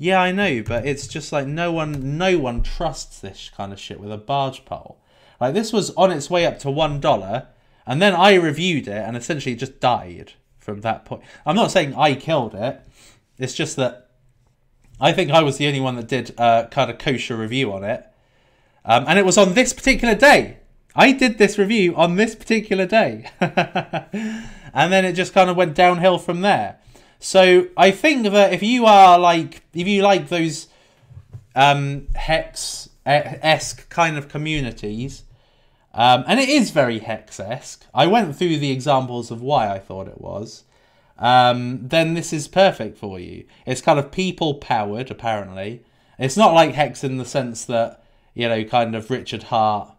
Yeah, 0.00 0.22
I 0.22 0.30
know, 0.30 0.62
but 0.62 0.86
it's 0.86 1.08
just 1.08 1.32
like 1.32 1.48
no 1.48 1.72
one, 1.72 2.16
no 2.16 2.38
one 2.38 2.62
trusts 2.62 3.18
this 3.18 3.50
kind 3.54 3.72
of 3.72 3.80
shit 3.80 3.98
with 3.98 4.12
a 4.12 4.16
barge 4.16 4.64
pole. 4.64 5.00
Like 5.40 5.54
this 5.54 5.72
was 5.72 5.90
on 5.96 6.12
its 6.12 6.30
way 6.30 6.46
up 6.46 6.60
to 6.60 6.70
one 6.70 7.00
dollar, 7.00 7.48
and 7.84 8.00
then 8.00 8.14
I 8.14 8.34
reviewed 8.34 8.86
it, 8.86 8.92
and 8.96 9.16
essentially 9.16 9.54
it 9.54 9.58
just 9.58 9.80
died 9.80 10.34
from 10.58 10.82
that 10.82 11.04
point. 11.04 11.22
I'm 11.44 11.56
not 11.56 11.72
saying 11.72 11.94
I 11.94 12.14
killed 12.14 12.54
it. 12.54 12.80
It's 13.38 13.54
just 13.54 13.74
that 13.76 14.10
I 15.00 15.12
think 15.12 15.32
I 15.32 15.42
was 15.42 15.56
the 15.56 15.66
only 15.66 15.80
one 15.80 15.96
that 15.96 16.06
did 16.06 16.32
a 16.38 16.68
kind 16.70 16.90
of 16.90 16.98
kosher 16.98 17.36
review 17.36 17.72
on 17.72 17.82
it, 17.82 18.06
um, 18.84 19.04
and 19.08 19.18
it 19.18 19.26
was 19.26 19.36
on 19.36 19.54
this 19.54 19.72
particular 19.72 20.14
day. 20.14 20.58
I 20.94 21.12
did 21.12 21.38
this 21.38 21.58
review 21.58 21.96
on 21.96 22.14
this 22.14 22.36
particular 22.36 22.86
day, 22.86 23.30
and 23.40 24.92
then 24.92 25.04
it 25.04 25.14
just 25.14 25.34
kind 25.34 25.50
of 25.50 25.56
went 25.56 25.74
downhill 25.74 26.18
from 26.18 26.40
there. 26.42 26.78
So 27.18 27.68
I 27.76 27.90
think 27.90 28.24
that 28.24 28.52
if 28.52 28.62
you 28.62 28.86
are 28.86 29.18
like, 29.18 29.62
if 29.74 29.86
you 29.86 30.02
like 30.02 30.28
those 30.28 30.68
um, 31.54 32.08
hex 32.14 32.88
esque 33.04 33.88
kind 33.88 34.16
of 34.16 34.28
communities, 34.28 35.24
um, 35.94 36.24
and 36.26 36.38
it 36.38 36.48
is 36.48 36.70
very 36.70 36.98
hex 36.98 37.40
esque. 37.40 37.84
I 37.94 38.06
went 38.06 38.36
through 38.36 38.58
the 38.58 38.70
examples 38.70 39.30
of 39.30 39.42
why 39.42 39.72
I 39.72 39.78
thought 39.78 40.08
it 40.08 40.20
was. 40.20 40.64
Um, 41.18 41.88
then 41.88 42.14
this 42.14 42.32
is 42.32 42.46
perfect 42.46 42.96
for 42.96 43.18
you. 43.18 43.44
It's 43.66 43.80
kind 43.80 43.98
of 43.98 44.12
people 44.12 44.54
powered, 44.54 45.10
apparently. 45.10 45.82
It's 46.18 46.36
not 46.36 46.54
like 46.54 46.74
hex 46.74 47.02
in 47.02 47.16
the 47.16 47.24
sense 47.24 47.64
that 47.64 48.04
you 48.38 48.48
know, 48.48 48.62
kind 48.62 48.94
of 48.94 49.10
Richard 49.10 49.42
Heart 49.44 49.96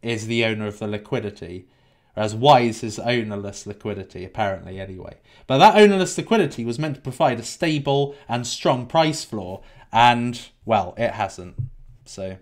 is 0.00 0.26
the 0.26 0.46
owner 0.46 0.66
of 0.66 0.78
the 0.78 0.86
liquidity. 0.86 1.66
Whereas 2.14 2.34
Wise 2.34 2.82
is 2.82 2.98
ownerless 2.98 3.66
liquidity, 3.66 4.24
apparently, 4.24 4.78
anyway. 4.78 5.16
But 5.46 5.58
that 5.58 5.76
ownerless 5.76 6.16
liquidity 6.18 6.64
was 6.64 6.78
meant 6.78 6.96
to 6.96 7.00
provide 7.00 7.40
a 7.40 7.44
stable 7.44 8.14
and 8.28 8.46
strong 8.46 8.86
price 8.86 9.24
floor, 9.24 9.62
and, 9.92 10.40
well, 10.64 10.94
it 10.98 11.12
hasn't. 11.12 11.56
So, 12.04 12.36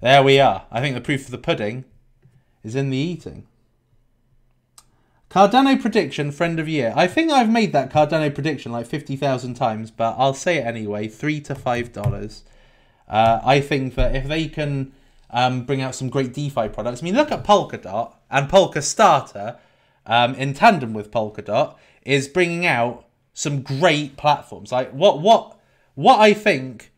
there 0.00 0.22
we 0.22 0.38
are. 0.38 0.66
I 0.70 0.80
think 0.80 0.94
the 0.94 1.00
proof 1.00 1.24
of 1.24 1.32
the 1.32 1.38
pudding 1.38 1.84
is 2.62 2.76
in 2.76 2.90
the 2.90 2.96
eating. 2.96 3.46
Cardano 5.28 5.80
prediction, 5.80 6.30
friend 6.30 6.60
of 6.60 6.68
year. 6.68 6.92
I 6.96 7.08
think 7.08 7.32
I've 7.32 7.50
made 7.50 7.72
that 7.72 7.90
Cardano 7.90 8.32
prediction 8.32 8.72
like 8.72 8.86
50,000 8.86 9.54
times, 9.54 9.90
but 9.90 10.14
I'll 10.16 10.34
say 10.34 10.58
it 10.58 10.66
anyway. 10.66 11.08
Three 11.08 11.40
to 11.42 11.54
five 11.54 11.92
dollars. 11.92 12.44
Uh, 13.08 13.40
I 13.44 13.60
think 13.60 13.96
that 13.96 14.14
if 14.14 14.28
they 14.28 14.48
can 14.48 14.92
um, 15.36 15.66
bring 15.66 15.82
out 15.82 15.94
some 15.94 16.08
great 16.08 16.32
DeFi 16.32 16.68
products, 16.70 17.02
I 17.02 17.04
mean, 17.04 17.14
look 17.14 17.30
at 17.30 17.44
Polkadot 17.44 18.14
and 18.30 18.48
Polkastarter 18.48 19.58
um, 20.06 20.34
in 20.34 20.54
tandem 20.54 20.94
with 20.94 21.10
Polkadot 21.10 21.76
is 22.06 22.26
bringing 22.26 22.64
out 22.64 23.04
some 23.34 23.60
great 23.60 24.16
platforms. 24.16 24.72
Like 24.72 24.90
what 24.92 25.20
what 25.20 25.58
what 25.94 26.20
I 26.20 26.32
think 26.32 26.90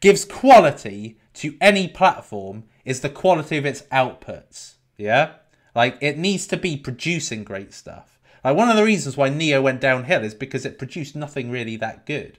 gives 0.00 0.24
quality 0.24 1.18
to 1.34 1.56
any 1.60 1.88
platform 1.88 2.62
is 2.84 3.00
the 3.00 3.08
quality 3.08 3.56
of 3.56 3.66
its 3.66 3.82
outputs. 3.90 4.74
Yeah, 4.96 5.32
like 5.74 5.98
it 6.00 6.16
needs 6.16 6.46
to 6.48 6.56
be 6.56 6.76
producing 6.76 7.42
great 7.42 7.74
stuff. 7.74 8.20
Like 8.44 8.56
one 8.56 8.70
of 8.70 8.76
the 8.76 8.84
reasons 8.84 9.16
why 9.16 9.30
Neo 9.30 9.60
went 9.60 9.80
downhill 9.80 10.22
is 10.22 10.34
because 10.34 10.64
it 10.64 10.78
produced 10.78 11.16
nothing 11.16 11.50
really 11.50 11.74
that 11.76 12.06
good. 12.06 12.38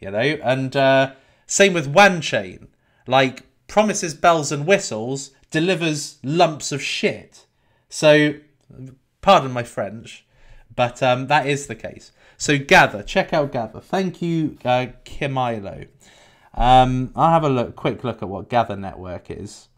You 0.00 0.12
know, 0.12 0.38
and 0.42 0.74
uh, 0.74 1.12
same 1.46 1.74
with 1.74 1.92
Wanchain. 1.92 2.68
Like 3.06 3.45
promises 3.66 4.14
bells 4.14 4.52
and 4.52 4.66
whistles, 4.66 5.30
delivers 5.50 6.18
lumps 6.22 6.72
of 6.72 6.82
shit. 6.82 7.46
So, 7.88 8.34
pardon 9.20 9.52
my 9.52 9.62
French, 9.62 10.26
but 10.74 11.02
um, 11.02 11.26
that 11.28 11.46
is 11.46 11.66
the 11.66 11.74
case. 11.74 12.12
So 12.38 12.58
Gather, 12.58 13.02
check 13.02 13.32
out 13.32 13.52
Gather. 13.52 13.80
Thank 13.80 14.20
you, 14.20 14.58
uh, 14.64 14.88
Kimilo. 15.04 15.88
Um, 16.54 17.12
I'll 17.16 17.30
have 17.30 17.44
a 17.44 17.48
look, 17.48 17.76
quick 17.76 18.04
look 18.04 18.22
at 18.22 18.28
what 18.28 18.48
Gather 18.48 18.76
Network 18.76 19.30
is. 19.30 19.68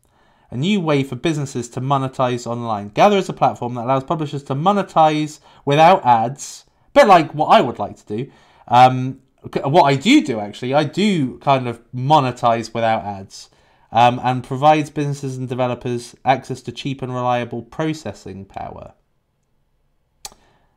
A 0.50 0.56
new 0.56 0.80
way 0.80 1.02
for 1.02 1.14
businesses 1.14 1.68
to 1.70 1.80
monetize 1.80 2.46
online. 2.46 2.88
Gather 2.88 3.18
is 3.18 3.28
a 3.28 3.32
platform 3.32 3.74
that 3.74 3.84
allows 3.84 4.04
publishers 4.04 4.42
to 4.44 4.54
monetize 4.54 5.40
without 5.64 6.04
ads, 6.04 6.64
a 6.88 6.90
bit 7.00 7.06
like 7.06 7.34
what 7.34 7.46
I 7.46 7.60
would 7.60 7.78
like 7.78 7.96
to 8.04 8.16
do. 8.16 8.30
Um, 8.66 9.20
what 9.64 9.84
I 9.84 9.94
do 9.94 10.22
do 10.22 10.40
actually, 10.40 10.74
I 10.74 10.84
do 10.84 11.38
kind 11.38 11.68
of 11.68 11.80
monetize 11.92 12.74
without 12.74 13.04
ads. 13.04 13.50
Um, 13.90 14.20
and 14.22 14.44
provides 14.44 14.90
businesses 14.90 15.38
and 15.38 15.48
developers 15.48 16.14
access 16.22 16.60
to 16.62 16.72
cheap 16.72 17.00
and 17.00 17.14
reliable 17.14 17.62
processing 17.62 18.44
power. 18.44 18.92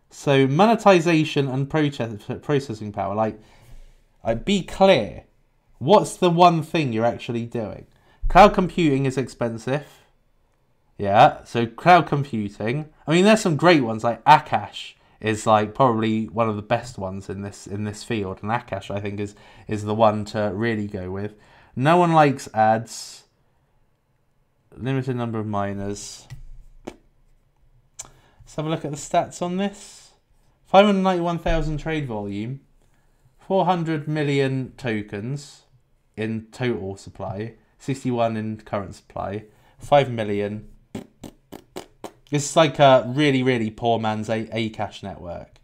So 0.10 0.48
monetization 0.48 1.50
and 1.50 1.70
processing 1.70 2.92
power, 2.94 3.14
like, 3.14 3.40
like, 4.24 4.46
be 4.46 4.64
clear. 4.64 5.24
What's 5.80 6.16
the 6.16 6.30
one 6.30 6.64
thing 6.64 6.94
you're 6.94 7.06
actually 7.06 7.46
doing? 7.46 7.88
Cloud 8.30 8.54
computing 8.54 9.06
is 9.06 9.18
expensive. 9.18 9.86
Yeah, 10.98 11.44
so 11.44 11.66
cloud 11.66 12.08
computing. 12.08 12.90
I 13.08 13.12
mean, 13.12 13.26
there's 13.26 13.42
some 13.42 13.58
great 13.58 13.82
ones 13.82 14.04
like 14.04 14.24
Akash 14.24 14.94
is 15.20 15.46
like 15.46 15.74
probably 15.74 16.26
one 16.28 16.50
of 16.50 16.56
the 16.56 16.62
best 16.62 16.98
ones 16.98 17.30
in 17.30 17.42
this 17.42 17.66
in 17.66 17.84
this 17.86 18.04
field, 18.04 18.40
and 18.42 18.52
Akash 18.52 18.94
I 18.94 19.00
think 19.00 19.20
is 19.20 19.36
is 19.68 19.84
the 19.84 19.96
one 19.96 20.26
to 20.26 20.52
really 20.54 20.88
go 20.88 21.10
with. 21.10 21.34
No 21.76 21.98
one 21.98 22.14
likes 22.14 22.50
ads. 22.54 23.24
Limited 24.76 25.16
number 25.16 25.40
of 25.40 25.48
miners. 25.48 26.28
Let's 28.52 28.56
have 28.56 28.66
a 28.66 28.70
look 28.70 28.86
at 28.86 28.92
the 28.92 28.98
stats 28.98 29.42
on 29.42 29.58
this. 29.58 30.12
591,000 30.66 31.78
trade 31.78 32.08
volume, 32.08 32.62
400 33.40 34.08
million 34.08 34.74
tokens 34.78 35.64
in 36.16 36.48
total 36.52 36.96
supply, 36.96 37.56
61 37.78 38.38
in 38.38 38.58
current 38.58 38.96
supply, 38.96 39.46
5 39.80 40.12
million. 40.12 40.70
This 42.30 42.50
is 42.50 42.56
like 42.56 42.80
a 42.80 43.04
really, 43.08 43.44
really 43.44 43.70
poor 43.70 44.00
man's 44.00 44.30
Akash 44.30 45.04
Network. 45.04 45.61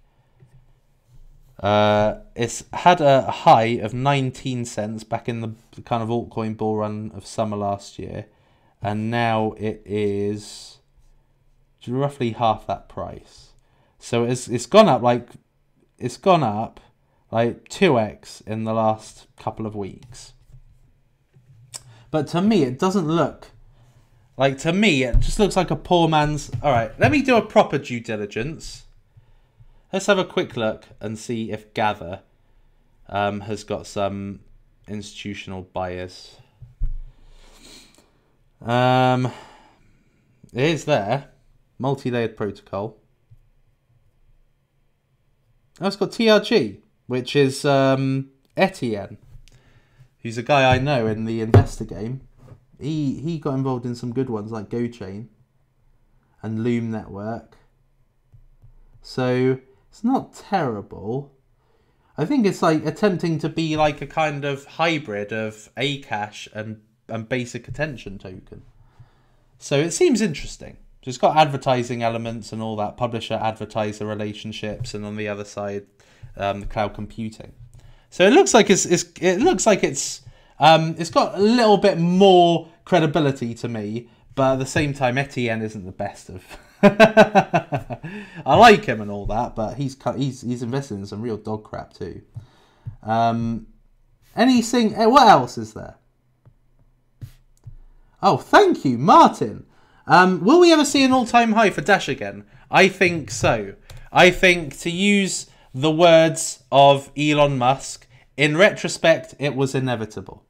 Uh, 1.60 2.20
it's 2.36 2.64
had 2.72 3.02
a 3.02 3.24
high 3.24 3.80
of 3.82 3.94
19 3.94 4.66
cents 4.66 5.04
back 5.04 5.28
in 5.28 5.42
the 5.42 5.82
kind 5.84 6.04
of 6.04 6.10
altcoin 6.10 6.56
bull 6.56 6.78
run 6.78 7.12
of 7.16 7.26
summer 7.26 7.58
last 7.58 7.98
year, 7.98 8.26
and 8.82 9.10
now 9.10 9.54
it 9.58 9.82
is 9.86 10.78
roughly 11.88 12.32
half 12.32 12.68
that 12.68 12.90
price. 12.90 13.54
So 14.00 14.24
it's 14.24 14.48
it's 14.48 14.66
gone 14.66 14.88
up 14.88 15.02
like 15.02 15.30
it's 15.98 16.18
gone 16.18 16.44
up 16.44 16.80
like 17.32 17.68
2x 17.70 18.46
in 18.48 18.64
the 18.64 18.74
last 18.74 19.28
couple 19.38 19.66
of 19.66 19.76
weeks. 19.76 20.34
But 22.12 22.28
to 22.28 22.42
me 22.42 22.64
it 22.64 22.80
doesn't 22.80 23.08
look 23.08 23.48
like 24.38 24.58
to 24.60 24.74
me 24.74 25.04
it 25.04 25.20
just 25.20 25.40
looks 25.40 25.56
like 25.56 25.72
a 25.72 25.76
poor 25.76 26.08
man's 26.08 26.52
All 26.62 26.72
right, 26.72 26.98
let 27.00 27.12
me 27.12 27.22
do 27.22 27.36
a 27.36 27.42
proper 27.42 27.78
due 27.78 28.00
diligence. 28.00 28.86
Let's 29.94 30.08
have 30.08 30.18
a 30.18 30.26
quick 30.26 30.58
look 30.58 30.84
and 31.00 31.18
see 31.18 31.50
if 31.50 31.74
Gather 31.74 32.22
um, 33.08 33.42
has 33.42 33.64
got 33.64 33.88
some 33.88 34.42
institutional 34.86 35.62
bias. 35.62 36.38
Um, 38.62 39.32
it 40.54 40.64
is 40.64 40.86
there. 40.86 41.30
Multi-layered 41.80 42.36
protocol. 42.36 42.98
Oh, 45.80 45.88
it's 45.88 45.96
got 45.96 46.12
TRG, 46.12 46.80
which 47.06 47.36
is 47.36 47.64
um, 47.64 48.32
Etienne, 48.58 49.18
who's 50.22 50.38
a 50.38 50.44
guy 50.44 50.74
I 50.74 50.80
know 50.80 51.08
in 51.08 51.24
the 51.24 51.40
investor 51.40 51.86
game. 51.86 52.28
He 52.80 53.22
he 53.22 53.38
got 53.38 53.54
involved 53.54 53.86
in 53.86 53.96
some 53.96 54.12
good 54.12 54.30
ones 54.30 54.52
like 54.52 54.70
GoChain 54.70 55.28
and 56.42 56.64
Loom 56.64 56.92
Network. 56.92 57.58
So 59.02 59.60
it's 59.98 60.04
not 60.04 60.32
terrible. 60.32 61.34
I 62.20 62.26
think 62.26 62.46
it's 62.46 62.62
like 62.62 62.86
attempting 62.86 63.40
to 63.40 63.50
be 63.50 63.76
like 63.76 64.00
a 64.00 64.06
kind 64.06 64.46
of 64.46 64.64
hybrid 64.66 65.34
of 65.34 65.70
Akash 65.76 66.48
and 66.54 66.82
and 67.08 67.28
basic 67.28 67.68
attention 67.68 68.20
token. 68.20 68.62
So 69.58 69.80
it 69.80 69.90
seems 69.90 70.22
interesting. 70.22 70.78
So 71.04 71.10
it's 71.10 71.18
got 71.18 71.36
advertising 71.36 72.04
elements 72.04 72.52
and 72.52 72.62
all 72.62 72.76
that 72.76 72.96
publisher 72.96 73.40
advertiser 73.42 74.06
relationships, 74.06 74.94
and 74.94 75.04
on 75.04 75.16
the 75.16 75.28
other 75.28 75.46
side, 75.46 75.88
um, 76.36 76.60
the 76.60 76.68
cloud 76.68 76.94
computing. 76.94 77.54
So 78.12 78.24
it 78.24 78.34
looks 78.34 78.54
like 78.54 78.70
it's, 78.70 78.86
it's 78.86 79.06
it 79.20 79.40
looks 79.40 79.66
like 79.66 79.84
it's 79.84 80.22
um, 80.60 80.94
it's 81.00 81.10
got 81.10 81.34
a 81.34 81.42
little 81.42 81.78
bit 81.78 81.98
more 81.98 82.68
credibility 82.86 83.56
to 83.56 83.68
me, 83.68 84.10
but 84.36 84.54
at 84.54 84.60
the 84.60 84.68
same 84.68 84.94
time, 84.94 85.18
Etienne 85.18 85.64
isn't 85.64 85.88
the 85.88 85.92
best 85.92 86.30
of. 86.30 86.44
I 86.84 88.56
like 88.56 88.86
him 88.86 89.02
and 89.02 89.10
all 89.10 89.26
that, 89.28 89.56
but 89.56 89.76
he's 89.76 89.98
he's 90.16 90.42
he's 90.42 90.62
invested 90.64 90.96
in 90.96 91.06
some 91.06 91.22
real 91.22 91.38
dog 91.38 91.64
crap 91.64 91.94
too. 91.94 92.22
Um, 93.04 93.68
anything? 94.36 94.96
Eh, 94.96 95.06
what 95.06 95.28
else 95.28 95.58
is 95.58 95.74
there? 95.74 95.96
Oh, 98.22 98.38
thank 98.38 98.84
you, 98.84 98.98
Martin. 98.98 99.66
Um, 100.08 100.44
will 100.44 100.60
we 100.60 100.72
ever 100.72 100.86
see 100.86 101.04
an 101.04 101.12
all-time 101.12 101.52
high 101.52 101.70
for 101.70 101.82
Dash 101.82 102.08
again? 102.08 102.46
I 102.72 102.88
think 102.88 103.30
so. 103.30 103.76
I 104.12 104.32
think 104.32 104.80
to 104.80 104.90
use 104.90 105.50
the 105.74 105.92
words 105.92 106.64
of 106.72 107.12
Elon 107.18 107.58
Musk, 107.58 108.08
in 108.36 108.56
retrospect, 108.56 109.36
it 109.40 109.56
was 109.56 109.76
inevitable. 109.76 110.46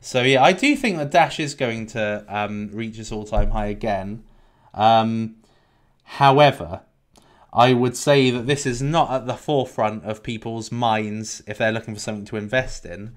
So 0.00 0.22
yeah, 0.22 0.42
I 0.42 0.52
do 0.52 0.76
think 0.76 0.96
that 0.98 1.10
Dash 1.10 1.40
is 1.40 1.54
going 1.54 1.86
to 1.88 2.24
um, 2.28 2.70
reach 2.72 2.98
its 2.98 3.10
all-time 3.10 3.50
high 3.50 3.66
again. 3.66 4.24
Um, 4.74 5.36
however, 6.08 6.82
I 7.52 7.72
would 7.72 7.96
say 7.96 8.30
that 8.30 8.46
this 8.46 8.66
is 8.66 8.82
not 8.82 9.10
at 9.10 9.26
the 9.26 9.34
forefront 9.34 10.04
of 10.04 10.22
people's 10.22 10.70
minds 10.70 11.42
if 11.46 11.58
they're 11.58 11.72
looking 11.72 11.94
for 11.94 12.00
something 12.00 12.26
to 12.26 12.36
invest 12.36 12.84
in. 12.84 13.16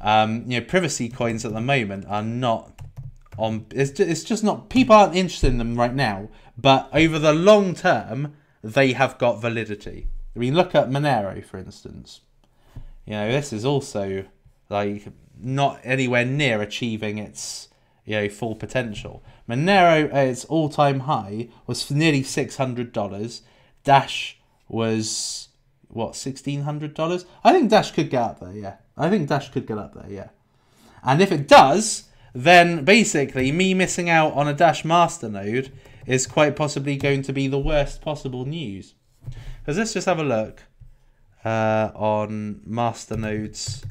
Um, 0.00 0.44
you 0.46 0.60
know, 0.60 0.66
privacy 0.66 1.08
coins 1.08 1.44
at 1.44 1.52
the 1.52 1.60
moment 1.60 2.06
are 2.08 2.22
not 2.22 2.80
on 3.36 3.66
it's 3.70 3.90
just, 3.90 4.10
it's 4.10 4.24
just 4.24 4.44
not 4.44 4.68
people 4.68 4.94
aren't 4.94 5.16
interested 5.16 5.48
in 5.48 5.58
them 5.58 5.74
right 5.74 5.94
now 5.94 6.28
but 6.56 6.88
over 6.92 7.18
the 7.18 7.32
long 7.32 7.74
term 7.74 8.34
they 8.62 8.92
have 8.92 9.18
got 9.18 9.40
validity. 9.40 10.06
I 10.34 10.38
mean 10.38 10.54
look 10.54 10.74
at 10.74 10.88
monero 10.88 11.44
for 11.44 11.58
instance. 11.58 12.20
You 13.06 13.14
know 13.14 13.32
this 13.32 13.52
is 13.52 13.64
also 13.64 14.24
like 14.68 15.06
not 15.40 15.80
anywhere 15.82 16.24
near 16.24 16.62
achieving 16.62 17.18
its 17.18 17.68
you 18.04 18.16
know 18.16 18.28
full 18.28 18.54
potential 18.54 19.22
monero 19.48 20.12
at 20.12 20.28
its 20.28 20.44
all-time 20.46 21.00
high 21.00 21.48
was 21.66 21.90
nearly 21.90 22.22
$600 22.22 23.40
dash 23.84 24.38
was 24.68 25.48
what 25.88 26.12
$1600 26.12 27.24
i 27.44 27.52
think 27.52 27.70
dash 27.70 27.92
could 27.92 28.10
get 28.10 28.22
up 28.22 28.40
there 28.40 28.52
yeah 28.52 28.76
i 28.96 29.08
think 29.10 29.28
dash 29.28 29.50
could 29.50 29.66
get 29.66 29.78
up 29.78 29.94
there 29.94 30.10
yeah 30.10 30.28
and 31.02 31.20
if 31.20 31.30
it 31.30 31.46
does 31.46 32.04
then 32.34 32.84
basically 32.84 33.52
me 33.52 33.72
missing 33.72 34.10
out 34.10 34.32
on 34.34 34.48
a 34.48 34.52
Dash 34.52 34.82
Masternode 34.82 35.70
is 36.04 36.26
quite 36.26 36.56
possibly 36.56 36.96
going 36.96 37.22
to 37.22 37.32
be 37.32 37.46
the 37.46 37.58
worst 37.58 38.02
possible 38.02 38.44
news. 38.44 38.94
Because 39.60 39.78
let's 39.78 39.94
just 39.94 40.06
have 40.06 40.18
a 40.18 40.24
look 40.24 40.64
uh, 41.44 41.90
on 41.94 42.60
Masternodes 42.68 43.84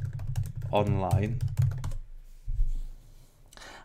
online. 0.71 1.39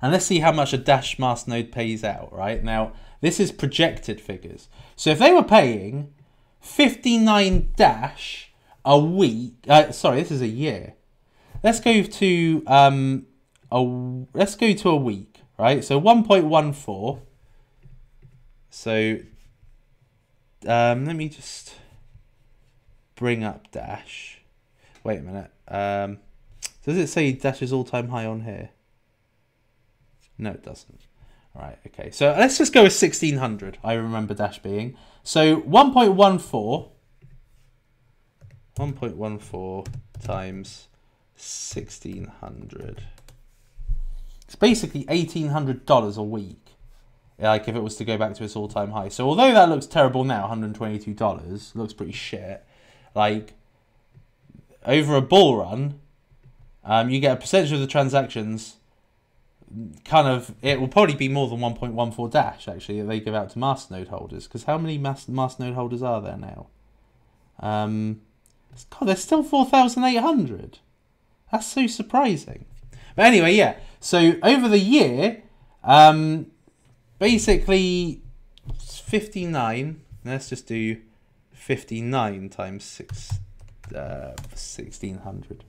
And 0.01 0.13
let's 0.13 0.27
see 0.27 0.41
how 0.41 0.53
much 0.53 0.73
a 0.73 0.79
Dash 0.79 1.17
Masternode 1.17 1.73
pays 1.73 2.05
out, 2.05 2.33
right? 2.33 2.63
Now, 2.63 2.93
This 3.21 3.41
is 3.41 3.51
projected 3.51 4.21
figures. 4.21 4.69
So 4.95 5.11
if 5.11 5.19
they 5.19 5.33
were 5.33 5.43
paying 5.43 6.13
59 6.61 7.73
dash 7.77 8.53
a 8.85 8.99
week, 8.99 9.55
uh, 9.69 9.91
sorry, 9.93 10.23
this 10.23 10.31
is 10.31 10.41
a 10.41 10.47
year. 10.47 10.95
Let's 11.63 11.81
go 11.81 12.03
to 12.03 12.63
um, 12.67 13.27
a 13.73 13.81
let's 13.81 14.55
go 14.55 14.73
to 14.73 14.91
a 14.91 14.97
week, 14.97 15.41
right? 15.59 15.83
So 15.83 16.01
1.14. 16.01 17.21
So 18.71 19.19
um, 20.67 21.05
let 21.05 21.17
me 21.17 21.29
just 21.29 21.75
bring 23.17 23.43
up 23.43 23.71
Dash. 23.73 24.41
Wait 25.03 25.19
a 25.19 25.23
minute. 25.23 25.51
Um, 25.67 26.19
does 26.85 26.97
it 26.97 27.09
say 27.09 27.33
Dash's 27.33 27.73
all-time 27.73 28.09
high 28.09 28.27
on 28.27 28.43
here? 28.43 28.71
No, 30.39 30.51
it 30.51 30.63
doesn't. 30.63 31.01
All 31.55 31.63
right, 31.63 31.79
okay. 31.87 32.11
So 32.11 32.35
let's 32.39 32.59
just 32.59 32.73
go 32.73 32.83
with 32.85 33.01
1600. 33.01 33.79
I 33.83 33.95
remember 33.95 34.35
Dash 34.35 34.59
being. 34.61 34.97
So 35.23 35.61
1.14. 35.63 36.91
1.14 38.77 39.87
times 40.23 40.89
1600. 41.35 43.03
It's 44.45 44.55
basically 44.55 45.05
$1,800 45.05 46.17
a 46.17 46.23
week. 46.23 46.69
Like 47.39 47.69
if 47.69 47.77
it 47.77 47.83
was 47.83 47.97
to 47.97 48.05
go 48.05 48.17
back 48.17 48.35
to 48.35 48.45
its 48.45 48.57
all-time 48.57 48.91
high. 48.91 49.09
So 49.09 49.29
although 49.29 49.53
that 49.53 49.69
looks 49.69 49.87
terrible 49.87 50.25
now, 50.25 50.49
$122 50.49 51.75
looks 51.77 51.93
pretty 51.93 52.13
shit. 52.13 52.65
Like 53.15 53.55
over 54.85 55.17
a 55.17 55.23
bull 55.23 55.57
run, 55.57 56.01
um, 56.85 57.11
you 57.11 57.21
get 57.21 57.37
a 57.37 57.41
percentage 57.41 57.73
of 57.73 57.81
the 57.81 57.87
transactions. 57.87 58.78
Kind 60.05 60.29
of, 60.29 60.55
it 60.63 60.81
will 60.81 60.89
probably 60.89 61.15
be 61.15 61.29
more 61.29 61.49
than 61.49 61.59
1.14 61.59 62.31
dash 62.31 62.69
actually 62.69 63.01
that 63.01 63.07
they 63.07 63.21
give 63.21 63.35
out 63.35 63.51
to 63.51 63.59
masternode 63.59 64.09
holders. 64.09 64.47
Because 64.47 64.65
how 64.65 64.79
many 64.79 64.99
mass 64.99 65.27
masternode 65.27 65.75
holders 65.75 66.03
are 66.03 66.21
there 66.21 66.37
now? 66.37 66.69
Um, 67.61 68.23
God, 68.91 69.07
there's 69.07 69.23
still 69.23 69.43
4,800. 69.43 70.79
That's 71.53 71.67
so 71.67 71.87
surprising. 71.87 72.65
But 73.15 73.27
anyway, 73.27 73.55
yeah. 73.55 73.77
So 74.01 74.35
over 74.43 74.69
the 74.69 74.79
year, 74.79 75.43
um, 75.83 76.51
basically 77.19 78.23
59 78.83 80.01
let's 80.25 80.49
just 80.49 80.67
do 80.67 80.99
59 81.53 82.49
times 82.49 82.85
6 82.85 83.33
uh, 83.95 84.35
1600 84.51 85.65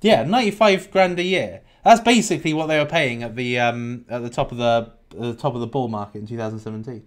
yeah 0.00 0.24
95 0.24 0.90
grand 0.90 1.18
a 1.18 1.22
year 1.22 1.60
that's 1.84 2.00
basically 2.00 2.52
what 2.52 2.66
they 2.66 2.78
were 2.78 2.86
paying 2.86 3.22
at 3.22 3.36
the 3.36 3.58
um 3.58 4.04
at 4.08 4.22
the 4.22 4.30
top 4.30 4.52
of 4.52 4.58
the 4.58 4.92
the 5.10 5.34
top 5.34 5.54
of 5.54 5.60
the 5.60 5.66
bull 5.66 5.88
market 5.88 6.18
in 6.18 6.26
2017 6.26 7.04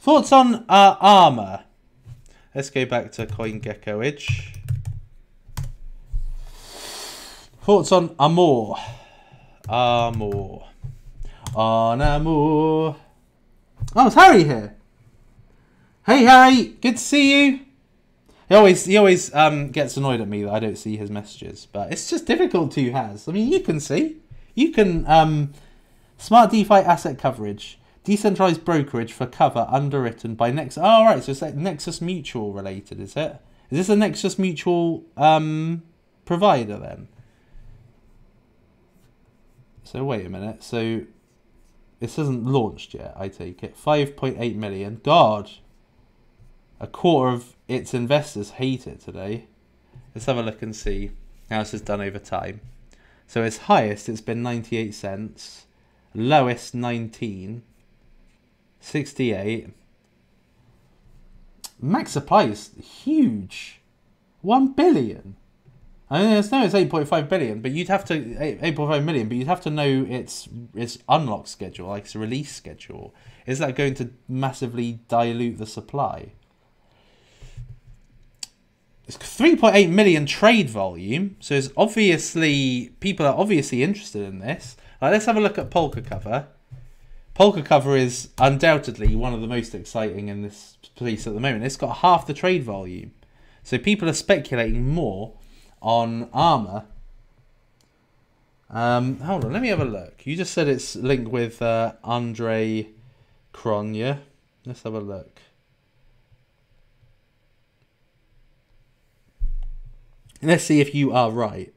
thoughts 0.00 0.32
on 0.32 0.64
uh, 0.68 0.96
armor 1.00 1.64
let's 2.54 2.70
go 2.70 2.84
back 2.86 3.12
to 3.12 3.26
CoinGecko 3.26 4.04
Edge. 4.04 4.54
thoughts 7.62 7.92
on 7.92 8.14
Amor 8.18 8.76
Amor 9.68 10.64
on 11.54 12.00
Amor 12.02 12.96
Oh, 13.96 14.08
it's 14.08 14.16
Harry 14.16 14.42
here. 14.42 14.74
Hey, 16.04 16.24
Harry. 16.24 16.64
Good 16.80 16.96
to 16.96 17.02
see 17.02 17.46
you. 17.46 17.60
He 18.48 18.54
always 18.54 18.84
he 18.84 18.96
always 18.96 19.34
um, 19.34 19.70
gets 19.70 19.96
annoyed 19.96 20.20
at 20.20 20.28
me 20.28 20.42
that 20.42 20.52
I 20.52 20.60
don't 20.60 20.76
see 20.76 20.96
his 20.96 21.10
messages, 21.10 21.66
but 21.72 21.92
it's 21.92 22.10
just 22.10 22.26
difficult 22.26 22.72
to 22.72 22.92
has. 22.92 23.26
I 23.28 23.32
mean, 23.32 23.50
you 23.50 23.60
can 23.60 23.80
see, 23.80 24.18
you 24.54 24.70
can 24.70 25.06
um, 25.06 25.52
smart 26.18 26.50
DeFi 26.50 26.74
asset 26.74 27.18
coverage, 27.18 27.78
decentralized 28.04 28.64
brokerage 28.64 29.12
for 29.12 29.26
cover 29.26 29.66
underwritten 29.70 30.34
by 30.34 30.50
Nexus. 30.50 30.82
Oh, 30.84 31.04
right, 31.04 31.22
so 31.22 31.32
it's 31.32 31.42
like 31.42 31.54
Nexus 31.54 32.00
Mutual 32.00 32.52
related, 32.52 33.00
is 33.00 33.16
it? 33.16 33.36
Is 33.70 33.78
this 33.78 33.88
a 33.88 33.96
Nexus 33.96 34.38
Mutual 34.38 35.04
um, 35.16 35.82
provider 36.24 36.78
then? 36.78 37.08
So 39.84 40.04
wait 40.04 40.26
a 40.26 40.30
minute. 40.30 40.62
So 40.62 41.02
this 42.00 42.16
hasn't 42.16 42.44
launched 42.44 42.94
yet, 42.94 43.14
I 43.16 43.28
take 43.28 43.62
it. 43.62 43.76
5.8 43.76 44.56
million. 44.56 45.00
God. 45.02 45.50
A 46.84 46.86
quarter 46.86 47.32
of 47.32 47.56
its 47.66 47.94
investors 47.94 48.50
hate 48.50 48.86
it 48.86 49.00
today. 49.00 49.46
Let's 50.14 50.26
have 50.26 50.36
a 50.36 50.42
look 50.42 50.60
and 50.60 50.76
see 50.76 51.12
how 51.48 51.60
this 51.60 51.72
is 51.72 51.80
done 51.80 52.02
over 52.02 52.18
time. 52.18 52.60
So 53.26 53.42
its 53.42 53.56
highest, 53.56 54.06
it's 54.06 54.20
been 54.20 54.42
98 54.42 54.94
cents. 54.94 55.64
Lowest, 56.14 56.74
19. 56.74 57.62
68. 58.80 59.70
Max 61.80 62.10
supply 62.10 62.42
is 62.48 62.72
huge. 63.02 63.80
1 64.42 64.74
billion. 64.74 65.36
I 66.10 66.36
it's 66.36 66.52
no, 66.52 66.66
it's 66.66 66.74
eight 66.74 66.90
point 66.90 67.08
five 67.08 67.30
billion, 67.30 67.62
but 67.62 67.70
you'd 67.70 67.88
have 67.88 68.04
to 68.04 68.14
eight 68.38 68.76
point 68.76 68.90
five 68.90 69.02
million, 69.02 69.26
but 69.26 69.38
you'd 69.38 69.46
have 69.46 69.62
to 69.62 69.70
know 69.70 70.06
its 70.06 70.50
its 70.74 70.98
unlock 71.08 71.46
schedule, 71.46 71.88
like 71.88 72.04
its 72.04 72.14
release 72.14 72.54
schedule. 72.54 73.14
Is 73.46 73.58
that 73.60 73.74
going 73.74 73.94
to 73.94 74.10
massively 74.28 75.00
dilute 75.08 75.56
the 75.56 75.66
supply? 75.66 76.32
It's 79.06 79.16
three 79.16 79.54
point 79.54 79.76
eight 79.76 79.90
million 79.90 80.24
trade 80.24 80.70
volume, 80.70 81.36
so 81.40 81.54
it's 81.54 81.70
obviously 81.76 82.92
people 83.00 83.26
are 83.26 83.34
obviously 83.34 83.82
interested 83.82 84.22
in 84.22 84.38
this. 84.38 84.76
Let's 85.02 85.26
have 85.26 85.36
a 85.36 85.40
look 85.40 85.58
at 85.58 85.70
Polka 85.70 86.00
Cover. 86.00 86.46
Polka 87.34 87.62
Cover 87.62 87.96
is 87.96 88.30
undoubtedly 88.38 89.14
one 89.14 89.34
of 89.34 89.42
the 89.42 89.46
most 89.46 89.74
exciting 89.74 90.28
in 90.28 90.40
this 90.40 90.78
piece 90.96 91.26
at 91.26 91.34
the 91.34 91.40
moment. 91.40 91.64
It's 91.64 91.76
got 91.76 91.98
half 91.98 92.26
the 92.26 92.32
trade 92.32 92.62
volume, 92.62 93.12
so 93.62 93.76
people 93.76 94.08
are 94.08 94.14
speculating 94.14 94.88
more 94.88 95.34
on 95.82 96.30
armor. 96.32 96.84
Um, 98.70 99.18
hold 99.20 99.44
on, 99.44 99.52
let 99.52 99.60
me 99.60 99.68
have 99.68 99.80
a 99.80 99.84
look. 99.84 100.24
You 100.24 100.34
just 100.36 100.54
said 100.54 100.66
it's 100.66 100.96
linked 100.96 101.30
with 101.30 101.60
uh, 101.60 101.92
Andre 102.02 102.88
Cronje. 103.52 104.18
Let's 104.64 104.82
have 104.84 104.94
a 104.94 105.00
look. 105.00 105.40
Let's 110.44 110.64
see 110.64 110.80
if 110.80 110.94
you 110.94 111.12
are 111.12 111.30
right. 111.30 111.72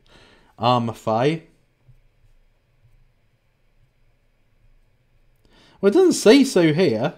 Armify. 0.59 1.43
Well, 5.80 5.91
it 5.91 5.93
doesn't 5.93 6.13
say 6.13 6.43
so 6.43 6.74
here. 6.74 7.15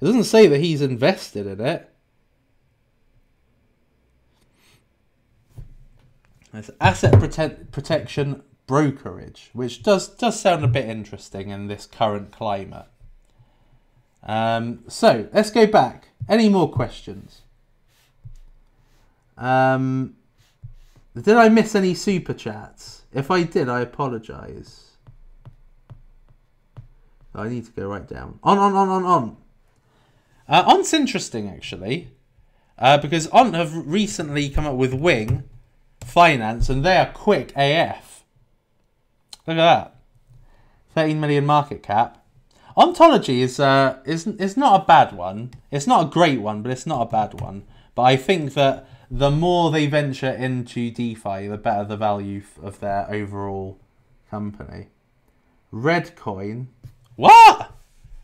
It 0.00 0.04
doesn't 0.04 0.24
say 0.24 0.46
that 0.46 0.58
he's 0.58 0.82
invested 0.82 1.46
in 1.46 1.60
it. 1.60 1.88
It's 6.54 6.70
asset 6.80 7.14
prote- 7.14 7.70
protection 7.70 8.42
brokerage, 8.66 9.50
which 9.52 9.82
does 9.82 10.08
does 10.08 10.38
sound 10.38 10.64
a 10.64 10.68
bit 10.68 10.88
interesting 10.88 11.48
in 11.48 11.68
this 11.68 11.86
current 11.86 12.30
climate. 12.30 12.86
Um, 14.22 14.80
so 14.88 15.28
let's 15.32 15.50
go 15.50 15.66
back. 15.66 16.08
Any 16.28 16.48
more 16.48 16.70
questions? 16.70 17.42
Um, 19.38 20.16
did 21.14 21.36
I 21.36 21.48
miss 21.48 21.74
any 21.74 21.94
super 21.94 22.32
chats? 22.32 23.02
If 23.12 23.30
I 23.30 23.42
did, 23.42 23.68
I 23.68 23.80
apologise. 23.80 24.92
I 27.34 27.48
need 27.48 27.66
to 27.66 27.72
go 27.72 27.88
right 27.88 28.06
down. 28.06 28.38
On, 28.42 28.58
on, 28.58 28.74
on, 28.74 28.88
on, 28.88 29.04
on. 29.04 29.36
Uh, 30.48 30.64
Ont's 30.66 30.92
interesting, 30.92 31.48
actually. 31.48 32.10
Uh, 32.78 32.98
because 32.98 33.28
Ont 33.28 33.54
have 33.54 33.74
recently 33.86 34.48
come 34.48 34.66
up 34.66 34.74
with 34.74 34.92
Wing, 34.94 35.44
finance, 36.04 36.68
and 36.68 36.84
they 36.84 36.96
are 36.96 37.12
quick 37.12 37.52
AF. 37.56 38.24
Look 39.46 39.56
at 39.56 39.56
that. 39.56 39.96
13 40.94 41.20
million 41.20 41.46
market 41.46 41.82
cap. 41.82 42.18
Ontology 42.76 43.42
is 43.42 43.60
uh, 43.60 43.98
is 44.04 44.26
is 44.26 44.56
not 44.56 44.82
a 44.82 44.84
bad 44.84 45.12
one. 45.12 45.52
It's 45.70 45.86
not 45.86 46.06
a 46.06 46.10
great 46.10 46.40
one, 46.40 46.62
but 46.62 46.72
it's 46.72 46.86
not 46.86 47.02
a 47.02 47.10
bad 47.10 47.40
one. 47.40 47.64
But 47.94 48.02
I 48.02 48.16
think 48.16 48.54
that 48.54 48.86
the 49.14 49.30
more 49.30 49.70
they 49.70 49.86
venture 49.86 50.30
into 50.30 50.90
DeFi, 50.90 51.46
the 51.46 51.58
better 51.58 51.84
the 51.84 51.98
value 51.98 52.42
of 52.62 52.80
their 52.80 53.06
overall 53.12 53.78
company. 54.30 54.88
ReddCoin. 55.70 56.68
What? 57.16 57.60
Are 57.60 57.74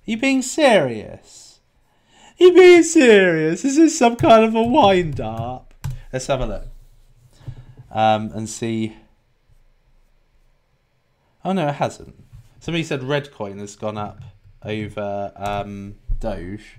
you 0.07 0.17
being 0.17 0.41
serious? 0.41 1.61
Are 2.41 2.45
you 2.45 2.55
being 2.55 2.83
serious? 2.83 3.67
Is 3.67 3.77
this 3.77 3.99
some 3.99 4.17
kind 4.17 4.43
of 4.43 4.55
a 4.55 4.63
wind 4.63 5.21
up? 5.21 5.75
Let's 6.11 6.27
have 6.29 6.41
a 6.41 6.47
look 6.47 6.69
um, 7.91 8.31
and 8.35 8.49
see. 8.49 8.97
Oh 11.45 11.53
no, 11.53 11.69
it 11.69 11.75
hasn't. 11.75 12.15
Somebody 12.61 12.83
said 12.83 13.03
ReddCoin 13.03 13.59
has 13.59 13.77
gone 13.77 13.99
up 13.99 14.23
over 14.65 15.33
um, 15.37 15.97
Doge. 16.19 16.79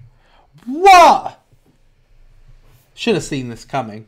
What? 0.65 1.38
Should 2.99 3.15
have 3.15 3.23
seen 3.23 3.47
this 3.47 3.63
coming. 3.63 4.07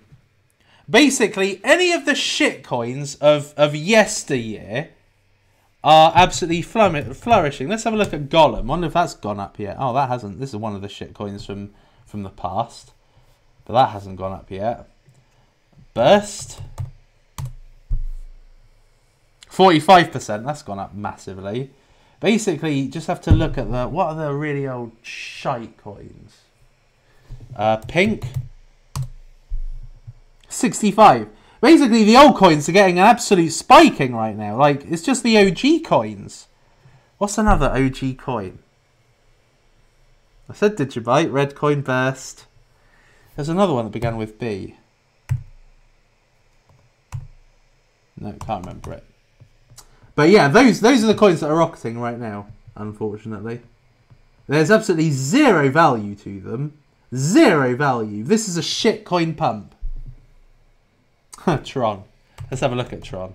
Basically, 0.89 1.61
any 1.63 1.93
of 1.93 2.03
the 2.03 2.13
shit 2.13 2.61
coins 2.61 3.15
of, 3.15 3.53
of 3.55 3.73
yesteryear 3.73 4.89
are 5.81 6.11
absolutely 6.13 6.61
flourishing. 6.61 7.69
Let's 7.69 7.85
have 7.85 7.93
a 7.93 7.95
look 7.95 8.13
at 8.13 8.27
Golem. 8.27 8.65
wonder 8.65 8.87
if 8.87 8.93
that's 8.93 9.13
gone 9.13 9.39
up 9.39 9.57
yet. 9.57 9.77
Oh, 9.79 9.93
that 9.93 10.09
hasn't. 10.09 10.41
This 10.41 10.49
is 10.49 10.57
one 10.57 10.75
of 10.75 10.81
the 10.81 10.89
shit 10.89 11.13
coins 11.13 11.45
from, 11.45 11.69
from 12.05 12.23
the 12.23 12.29
past. 12.29 12.91
But 13.63 13.75
that 13.75 13.91
hasn't 13.91 14.17
gone 14.17 14.33
up 14.33 14.51
yet. 14.51 14.89
Burst. 15.93 16.61
45%. 19.49 20.43
That's 20.43 20.63
gone 20.63 20.79
up 20.79 20.93
massively. 20.93 21.69
Basically, 22.19 22.89
just 22.89 23.07
have 23.07 23.21
to 23.21 23.31
look 23.31 23.57
at 23.57 23.71
the... 23.71 23.87
What 23.87 24.07
are 24.07 24.15
the 24.15 24.33
really 24.33 24.67
old 24.67 24.91
shite 25.01 25.77
coins? 25.77 26.39
Uh, 27.55 27.77
pink. 27.77 28.25
65. 30.51 31.27
Basically, 31.61 32.03
the 32.03 32.17
old 32.17 32.35
coins 32.35 32.67
are 32.67 32.71
getting 32.73 32.97
an 32.97 33.05
absolute 33.05 33.51
spiking 33.51 34.15
right 34.15 34.35
now. 34.35 34.57
Like, 34.57 34.85
it's 34.85 35.03
just 35.03 35.23
the 35.23 35.37
OG 35.37 35.83
coins. 35.83 36.47
What's 37.17 37.37
another 37.37 37.69
OG 37.69 38.17
coin? 38.17 38.59
I 40.49 40.53
said 40.53 40.75
Digibyte, 40.75 41.29
ReddCoin 41.29 41.83
burst. 41.83 42.45
There's 43.35 43.47
another 43.47 43.73
one 43.73 43.85
that 43.85 43.91
began 43.91 44.17
with 44.17 44.39
B. 44.39 44.75
No, 48.19 48.33
can't 48.33 48.65
remember 48.65 48.93
it. 48.93 49.03
But 50.15 50.29
yeah, 50.29 50.47
those 50.47 50.81
those 50.81 51.03
are 51.03 51.07
the 51.07 51.15
coins 51.15 51.39
that 51.39 51.49
are 51.49 51.55
rocketing 51.55 51.99
right 51.99 52.19
now, 52.19 52.47
unfortunately. 52.75 53.61
There's 54.47 54.69
absolutely 54.69 55.11
zero 55.11 55.69
value 55.69 56.15
to 56.15 56.39
them. 56.41 56.77
Zero 57.15 57.75
value. 57.75 58.23
This 58.23 58.49
is 58.49 58.57
a 58.57 58.61
shit 58.61 59.05
coin 59.05 59.33
pump. 59.33 59.73
Tron. 61.63 62.03
Let's 62.49 62.61
have 62.61 62.73
a 62.73 62.75
look 62.75 62.93
at 62.93 63.03
Tron. 63.03 63.33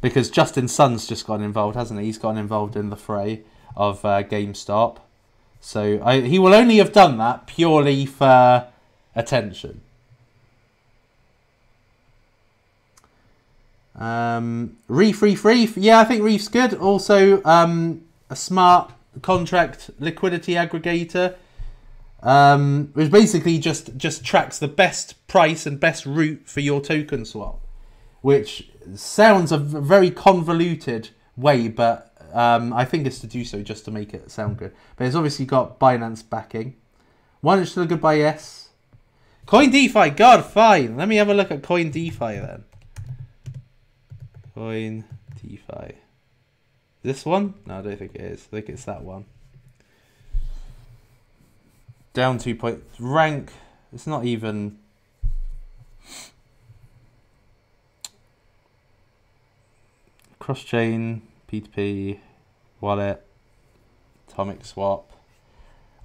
Because 0.00 0.30
Justin 0.30 0.68
Sun's 0.68 1.06
just 1.06 1.26
gotten 1.26 1.44
involved, 1.44 1.76
hasn't 1.76 2.00
he? 2.00 2.06
He's 2.06 2.18
gotten 2.18 2.38
involved 2.38 2.76
in 2.76 2.90
the 2.90 2.96
fray 2.96 3.42
of 3.76 4.04
uh, 4.04 4.22
GameStop. 4.22 4.98
So 5.60 6.02
I, 6.04 6.20
he 6.20 6.38
will 6.38 6.54
only 6.54 6.78
have 6.78 6.92
done 6.92 7.18
that 7.18 7.46
purely 7.46 8.04
for 8.04 8.66
attention. 9.14 9.80
Um, 13.94 14.78
Reef, 14.88 15.22
Reef, 15.22 15.44
Reef. 15.44 15.76
Yeah, 15.76 16.00
I 16.00 16.04
think 16.04 16.22
Reef's 16.22 16.48
good. 16.48 16.74
Also, 16.74 17.42
um, 17.44 18.02
a 18.28 18.36
smart 18.36 18.92
contract 19.20 19.90
liquidity 20.00 20.54
aggregator. 20.54 21.36
Um, 22.22 22.90
which 22.92 23.10
basically 23.10 23.58
just 23.58 23.96
just 23.96 24.24
tracks 24.24 24.58
the 24.60 24.68
best 24.68 25.26
price 25.26 25.66
and 25.66 25.80
best 25.80 26.06
route 26.06 26.42
for 26.48 26.60
your 26.60 26.80
token 26.80 27.24
swap, 27.24 27.60
which 28.20 28.70
sounds 28.94 29.50
a 29.50 29.58
very 29.58 30.10
convoluted 30.10 31.10
way, 31.36 31.68
but 31.68 32.12
um, 32.32 32.72
I 32.72 32.84
think 32.84 33.06
it's 33.06 33.18
to 33.20 33.26
do 33.26 33.44
so 33.44 33.62
just 33.62 33.84
to 33.86 33.90
make 33.90 34.14
it 34.14 34.30
sound 34.30 34.56
good. 34.56 34.72
But 34.96 35.06
it's 35.06 35.16
obviously 35.16 35.46
got 35.46 35.78
Binance 35.78 36.28
backing. 36.28 36.76
One 37.40 37.58
is 37.58 37.70
still 37.72 37.82
a 37.82 37.86
goodbye, 37.86 38.14
yes. 38.14 38.68
Coin 39.46 39.70
DeFi, 39.70 40.10
God, 40.10 40.44
fine. 40.44 40.96
Let 40.96 41.08
me 41.08 41.16
have 41.16 41.28
a 41.28 41.34
look 41.34 41.50
at 41.50 41.62
Coin 41.62 41.90
DeFi 41.90 42.36
then. 42.36 42.64
Coin 44.54 45.04
DeFi. 45.42 45.96
This 47.02 47.26
one? 47.26 47.54
No, 47.66 47.78
I 47.78 47.82
don't 47.82 47.98
think 47.98 48.14
it 48.14 48.20
is. 48.20 48.46
I 48.52 48.56
think 48.56 48.68
it's 48.68 48.84
that 48.84 49.02
one. 49.02 49.24
Down 52.12 52.38
two 52.38 52.54
point 52.54 52.82
rank. 52.98 53.52
It's 53.92 54.06
not 54.06 54.24
even. 54.24 54.78
Cross 60.38 60.64
chain, 60.64 61.22
P2P, 61.50 62.18
wallet, 62.80 63.24
atomic 64.28 64.64
swap, 64.64 65.12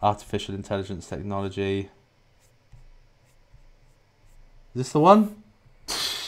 artificial 0.02 0.54
intelligence 0.54 1.08
technology. 1.10 1.90
Is 4.76 4.76
this 4.76 4.92
the 4.92 5.00
one? 5.00 5.42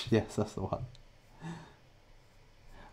yes, 0.09 0.36
that's 0.36 0.53
the 0.53 0.61
one. 0.61 0.86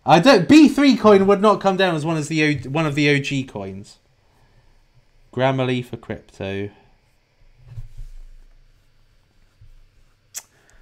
I 0.05 0.21
don't. 0.21 0.49
B 0.49 0.69
three 0.69 0.97
coin 0.97 1.27
would 1.27 1.41
not 1.41 1.61
come 1.61 1.77
down 1.77 1.97
as 1.97 2.05
one 2.05 2.17
as 2.17 2.29
the 2.29 2.59
one 2.69 2.87
of 2.87 2.95
the 2.95 3.17
OG 3.17 3.49
coins. 3.49 3.99
Grammarly 5.37 5.85
for 5.85 5.99
crypto. 5.99 6.71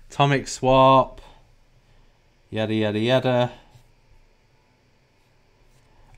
Atomic 0.09 0.47
Swap. 0.47 1.21
Yada, 2.51 2.73
yada, 2.73 3.01
yada. 3.01 3.53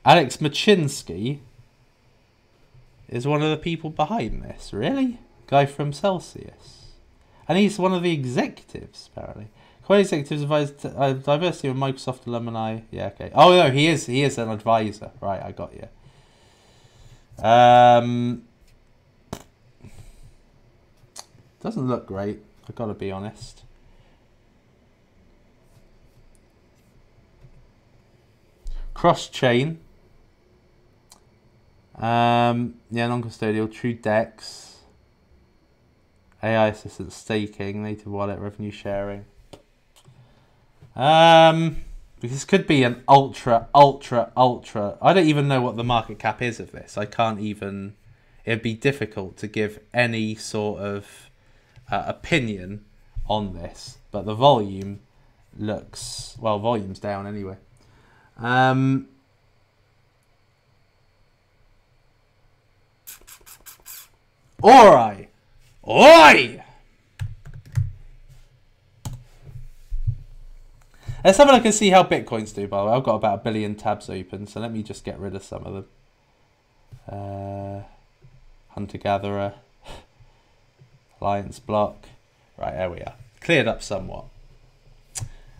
Alex 0.05 0.37
Mashinsky 0.37 1.39
is 3.09 3.25
one 3.25 3.41
of 3.41 3.49
the 3.49 3.57
people 3.57 3.89
behind 3.89 4.43
this. 4.43 4.71
Really? 4.71 5.17
Guy 5.47 5.65
from 5.65 5.91
Celsius. 5.91 6.91
And 7.47 7.57
he's 7.57 7.79
one 7.79 7.91
of 7.93 8.03
the 8.03 8.11
executives, 8.11 9.09
apparently. 9.11 9.47
Coin 9.83 10.01
executives 10.01 10.43
advised 10.43 10.85
uh, 10.85 11.13
diversity 11.13 11.69
of 11.69 11.75
Microsoft 11.75 12.27
alumni. 12.27 12.81
Yeah, 12.91 13.07
okay. 13.07 13.31
Oh 13.33 13.49
no, 13.49 13.71
he 13.71 13.87
is 13.87 14.05
he 14.05 14.21
is 14.21 14.37
an 14.37 14.49
advisor. 14.49 15.09
Right, 15.21 15.41
I 15.41 15.53
got 15.53 15.73
you. 15.73 15.87
Um, 17.39 18.43
doesn't 21.61 21.87
look 21.87 22.07
great. 22.07 22.39
I've 22.67 22.75
gotta 22.75 22.93
be 22.93 23.11
honest. 23.11 23.63
Cross 28.93 29.29
chain. 29.29 29.79
Um, 31.95 32.75
yeah, 32.91 33.07
non-custodial, 33.07 33.71
true 33.71 33.93
DEX. 33.93 34.77
AI 36.43 36.67
assistant 36.67 37.11
staking, 37.11 37.83
native 37.83 38.07
wallet, 38.07 38.39
revenue 38.39 38.71
sharing. 38.71 39.25
Um, 40.95 41.83
this 42.19 42.45
could 42.45 42.65
be 42.65 42.83
an 42.83 43.03
ultra, 43.07 43.67
ultra, 43.75 44.31
ultra. 44.35 44.97
I 45.01 45.13
don't 45.13 45.27
even 45.27 45.47
know 45.47 45.61
what 45.61 45.75
the 45.75 45.83
market 45.83 46.19
cap 46.19 46.41
is 46.41 46.59
of 46.59 46.71
this. 46.71 46.97
I 46.97 47.05
can't 47.05 47.39
even. 47.39 47.95
It'd 48.45 48.61
be 48.61 48.73
difficult 48.75 49.37
to 49.37 49.47
give 49.47 49.79
any 49.93 50.35
sort 50.35 50.79
of 50.79 51.29
uh, 51.91 52.03
opinion 52.07 52.85
on 53.27 53.53
this, 53.53 53.97
but 54.09 54.25
the 54.25 54.33
volume 54.33 55.01
looks 55.57 56.37
well. 56.39 56.57
Volume's 56.59 56.99
down 56.99 57.27
anyway. 57.27 57.57
Um, 58.37 59.09
Oi! 64.63 65.27
Oi! 65.87 66.63
Let's 71.27 71.39
have 71.39 71.49
a 71.49 71.51
look 71.51 71.65
and 71.65 71.73
see 71.73 71.89
how 71.89 72.05
Bitcoins 72.05 72.55
do, 72.55 72.69
by 72.69 72.79
the 72.79 72.85
way. 72.85 72.93
I've 72.93 73.03
got 73.03 73.15
about 73.15 73.39
a 73.39 73.43
billion 73.43 73.75
tabs 73.75 74.09
open, 74.09 74.47
so 74.47 74.61
let 74.61 74.71
me 74.71 74.81
just 74.81 75.03
get 75.03 75.19
rid 75.19 75.35
of 75.35 75.43
some 75.43 75.65
of 75.65 75.73
them. 75.73 75.85
Uh, 77.05 77.83
Hunter-Gatherer. 78.69 79.55
Alliance 81.21 81.59
block. 81.59 82.05
Right, 82.57 82.71
there 82.75 82.89
we 82.89 83.01
are. 83.01 83.15
Cleared 83.41 83.67
up 83.67 83.83
somewhat. 83.83 84.27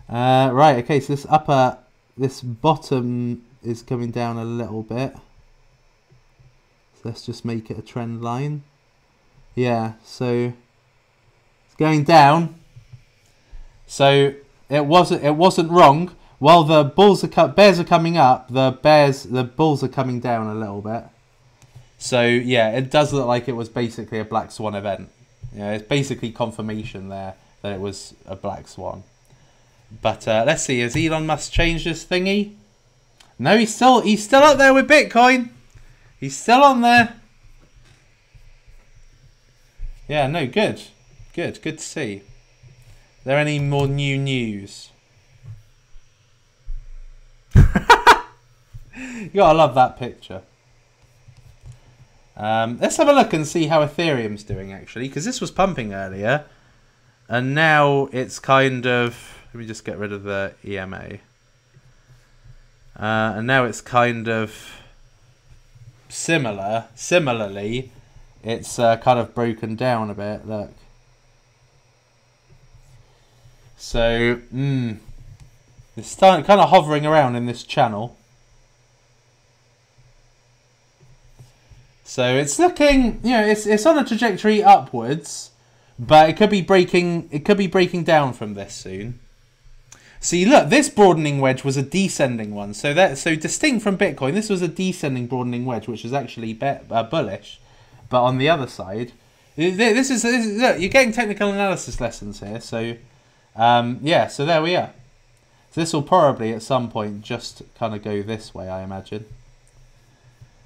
Uh, 0.08 0.48
right, 0.54 0.82
okay, 0.82 1.00
so 1.00 1.12
this 1.12 1.26
upper, 1.28 1.76
this 2.16 2.40
bottom 2.40 3.44
is 3.62 3.82
coming 3.82 4.10
down 4.10 4.38
a 4.38 4.46
little 4.46 4.82
bit. 4.82 5.12
So 6.94 7.00
let's 7.04 7.26
just 7.26 7.44
make 7.44 7.70
it 7.70 7.76
a 7.76 7.82
trend 7.82 8.22
line. 8.22 8.62
Yeah, 9.54 9.92
so 10.02 10.54
it's 11.66 11.74
going 11.76 12.04
down. 12.04 12.54
So 13.86 14.32
it 14.68 14.86
wasn't 14.86 15.24
it 15.24 15.36
wasn't 15.36 15.70
wrong. 15.70 16.14
While 16.38 16.64
the 16.64 16.84
bulls 16.84 17.24
are 17.24 17.48
bears 17.48 17.80
are 17.80 17.84
coming 17.84 18.16
up, 18.16 18.48
the 18.48 18.78
bears 18.82 19.24
the 19.24 19.44
bulls 19.44 19.82
are 19.82 19.88
coming 19.88 20.20
down 20.20 20.46
a 20.46 20.54
little 20.54 20.80
bit. 20.80 21.04
So 21.98 22.24
yeah, 22.24 22.70
it 22.70 22.90
does 22.90 23.12
look 23.12 23.26
like 23.26 23.48
it 23.48 23.56
was 23.56 23.68
basically 23.68 24.18
a 24.18 24.24
black 24.24 24.52
swan 24.52 24.74
event. 24.74 25.10
Yeah, 25.54 25.72
it's 25.72 25.86
basically 25.86 26.30
confirmation 26.30 27.08
there 27.08 27.34
that 27.62 27.72
it 27.72 27.80
was 27.80 28.14
a 28.26 28.36
black 28.36 28.68
swan. 28.68 29.02
But 30.02 30.28
uh, 30.28 30.44
let's 30.46 30.62
see, 30.62 30.80
has 30.80 30.94
Elon 30.94 31.26
Musk 31.26 31.50
changed 31.50 31.86
this 31.86 32.04
thingy? 32.04 32.54
No, 33.38 33.56
he's 33.56 33.74
still 33.74 34.00
he's 34.02 34.22
still 34.22 34.42
up 34.42 34.58
there 34.58 34.74
with 34.74 34.88
Bitcoin. 34.88 35.48
He's 36.20 36.36
still 36.36 36.62
on 36.62 36.82
there. 36.82 37.14
Yeah, 40.08 40.26
no, 40.26 40.46
good. 40.46 40.82
Good, 41.34 41.62
good 41.62 41.78
to 41.78 41.84
see 41.84 42.22
there 43.28 43.36
any 43.36 43.58
more 43.58 43.86
new 43.86 44.16
news? 44.16 44.88
you 47.54 47.62
gotta 49.34 49.58
love 49.58 49.74
that 49.74 49.98
picture. 49.98 50.40
Um, 52.38 52.78
let's 52.80 52.96
have 52.96 53.06
a 53.06 53.12
look 53.12 53.34
and 53.34 53.46
see 53.46 53.66
how 53.66 53.84
Ethereum's 53.84 54.42
doing 54.44 54.72
actually, 54.72 55.08
because 55.08 55.26
this 55.26 55.42
was 55.42 55.50
pumping 55.50 55.92
earlier, 55.92 56.46
and 57.28 57.54
now 57.54 58.08
it's 58.12 58.38
kind 58.38 58.86
of. 58.86 59.34
Let 59.52 59.60
me 59.60 59.66
just 59.66 59.84
get 59.84 59.98
rid 59.98 60.10
of 60.10 60.22
the 60.22 60.54
EMA. 60.66 61.18
Uh, 62.98 63.34
and 63.36 63.46
now 63.46 63.66
it's 63.66 63.82
kind 63.82 64.26
of 64.26 64.80
similar. 66.08 66.86
Similarly, 66.94 67.92
it's 68.42 68.78
uh, 68.78 68.96
kind 68.96 69.18
of 69.18 69.34
broken 69.34 69.76
down 69.76 70.08
a 70.08 70.14
bit. 70.14 70.48
Look. 70.48 70.70
So, 73.78 74.34
hmm. 74.50 74.94
It's 75.98 76.14
kind 76.14 76.48
of 76.48 76.70
hovering 76.70 77.04
around 77.04 77.34
in 77.34 77.46
this 77.46 77.64
channel. 77.64 78.16
So 82.04 82.36
it's 82.36 82.58
looking, 82.58 83.20
you 83.24 83.32
know, 83.32 83.44
it's 83.44 83.66
it's 83.66 83.84
on 83.84 83.98
a 83.98 84.04
trajectory 84.04 84.62
upwards, 84.62 85.50
but 85.98 86.30
it 86.30 86.36
could 86.36 86.50
be 86.50 86.62
breaking. 86.62 87.28
It 87.32 87.44
could 87.44 87.58
be 87.58 87.66
breaking 87.66 88.04
down 88.04 88.32
from 88.32 88.54
this 88.54 88.74
soon. 88.74 89.18
See, 90.20 90.44
look, 90.44 90.68
this 90.68 90.88
broadening 90.88 91.40
wedge 91.40 91.64
was 91.64 91.76
a 91.76 91.82
descending 91.82 92.54
one. 92.54 92.74
So 92.74 92.94
that 92.94 93.18
so 93.18 93.34
distinct 93.34 93.82
from 93.82 93.98
Bitcoin, 93.98 94.34
this 94.34 94.48
was 94.48 94.62
a 94.62 94.68
descending 94.68 95.26
broadening 95.26 95.64
wedge, 95.64 95.88
which 95.88 96.04
was 96.04 96.12
actually 96.12 96.52
be, 96.52 96.66
uh, 96.66 97.02
bullish. 97.02 97.60
But 98.08 98.22
on 98.22 98.38
the 98.38 98.48
other 98.48 98.68
side, 98.68 99.12
this 99.56 100.10
is, 100.10 100.22
this 100.22 100.46
is 100.46 100.60
look, 100.62 100.80
you're 100.80 100.88
getting 100.88 101.12
technical 101.12 101.50
analysis 101.50 102.00
lessons 102.00 102.40
here. 102.40 102.60
So 102.60 102.96
um, 103.56 103.98
yeah, 104.02 104.26
so 104.28 104.44
there 104.46 104.62
we 104.62 104.76
are. 104.76 104.92
So 105.70 105.80
this 105.80 105.92
will 105.92 106.02
probably 106.02 106.52
at 106.52 106.62
some 106.62 106.90
point 106.90 107.22
just 107.22 107.62
kind 107.78 107.94
of 107.94 108.02
go 108.02 108.22
this 108.22 108.54
way, 108.54 108.68
I 108.68 108.82
imagine. 108.82 109.26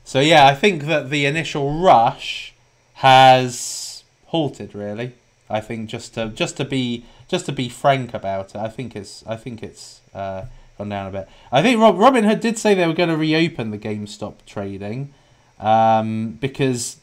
So 0.04 0.20
yeah, 0.20 0.46
I 0.46 0.54
think 0.54 0.84
that 0.84 1.10
the 1.10 1.26
initial 1.26 1.78
rush 1.78 2.54
has 2.94 4.04
halted 4.26 4.74
really. 4.74 5.12
I 5.48 5.60
think 5.60 5.90
just 5.90 6.14
to 6.14 6.28
just 6.28 6.56
to 6.56 6.64
be 6.64 7.04
just 7.28 7.46
to 7.46 7.52
be 7.52 7.68
frank 7.68 8.14
about 8.14 8.54
it, 8.54 8.58
I 8.58 8.68
think 8.68 8.96
it's 8.96 9.24
I 9.26 9.36
think 9.36 9.62
it's 9.62 10.00
uh, 10.14 10.46
gone 10.78 10.88
down 10.88 11.06
a 11.06 11.10
bit. 11.10 11.28
I 11.50 11.62
think 11.62 11.80
Rob, 11.80 11.96
Robinhood 11.96 12.40
did 12.40 12.58
say 12.58 12.74
they 12.74 12.86
were 12.86 12.94
going 12.94 13.08
to 13.10 13.16
reopen 13.16 13.70
the 13.70 13.78
GameStop 13.78 14.34
trading 14.46 15.12
um, 15.60 16.38
because 16.40 16.96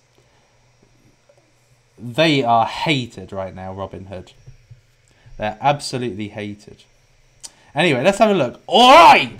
they 1.97 2.43
are 2.43 2.65
hated 2.65 3.31
right 3.31 3.53
now. 3.53 3.73
Robinhood, 3.73 4.33
they're 5.39 5.57
absolutely 5.59 6.27
hated. 6.27 6.83
Anyway, 7.73 8.03
let's 8.03 8.19
have 8.19 8.29
a 8.29 8.35
look. 8.35 8.61
All 8.67 8.91
right, 8.91 9.39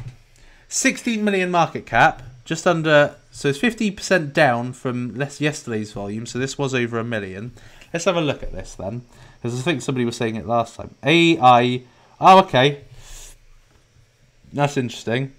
16 0.69 1.23
million 1.23 1.51
market 1.51 1.85
cap, 1.85 2.23
just 2.45 2.65
under 2.65 3.15
so 3.31 3.49
it's 3.49 3.59
50% 3.59 4.34
down 4.34 4.73
from 4.73 5.15
less 5.15 5.39
yesterday's 5.39 5.93
volume. 5.93 6.26
So 6.26 6.39
this 6.39 6.57
was 6.57 6.73
over 6.73 6.99
a 6.99 7.03
million. 7.03 7.53
Let's 7.93 8.05
have 8.05 8.17
a 8.17 8.21
look 8.21 8.43
at 8.43 8.51
this 8.51 8.76
then. 8.76 9.03
Because 9.41 9.57
I 9.57 9.61
think 9.61 9.81
somebody 9.81 10.03
was 10.03 10.17
saying 10.17 10.35
it 10.35 10.47
last 10.47 10.76
time. 10.76 10.95
AI. 11.03 11.84
Oh, 12.19 12.39
okay. 12.39 12.81
That's 14.51 14.77
interesting. 14.77 15.31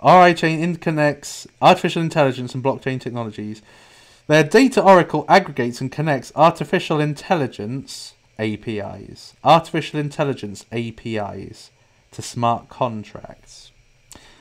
Oraichain 0.00 0.60
interconnects 0.60 1.46
artificial 1.60 2.02
intelligence 2.02 2.54
and 2.54 2.64
blockchain 2.64 3.00
technologies. 3.00 3.60
Their 4.26 4.42
data 4.42 4.82
oracle 4.82 5.26
aggregates 5.28 5.80
and 5.80 5.92
connects 5.92 6.32
artificial 6.34 7.00
intelligence 7.00 8.14
APIs, 8.40 9.34
artificial 9.44 10.00
intelligence 10.00 10.64
APIs 10.72 11.70
to 12.10 12.22
smart 12.22 12.68
contracts. 12.68 13.70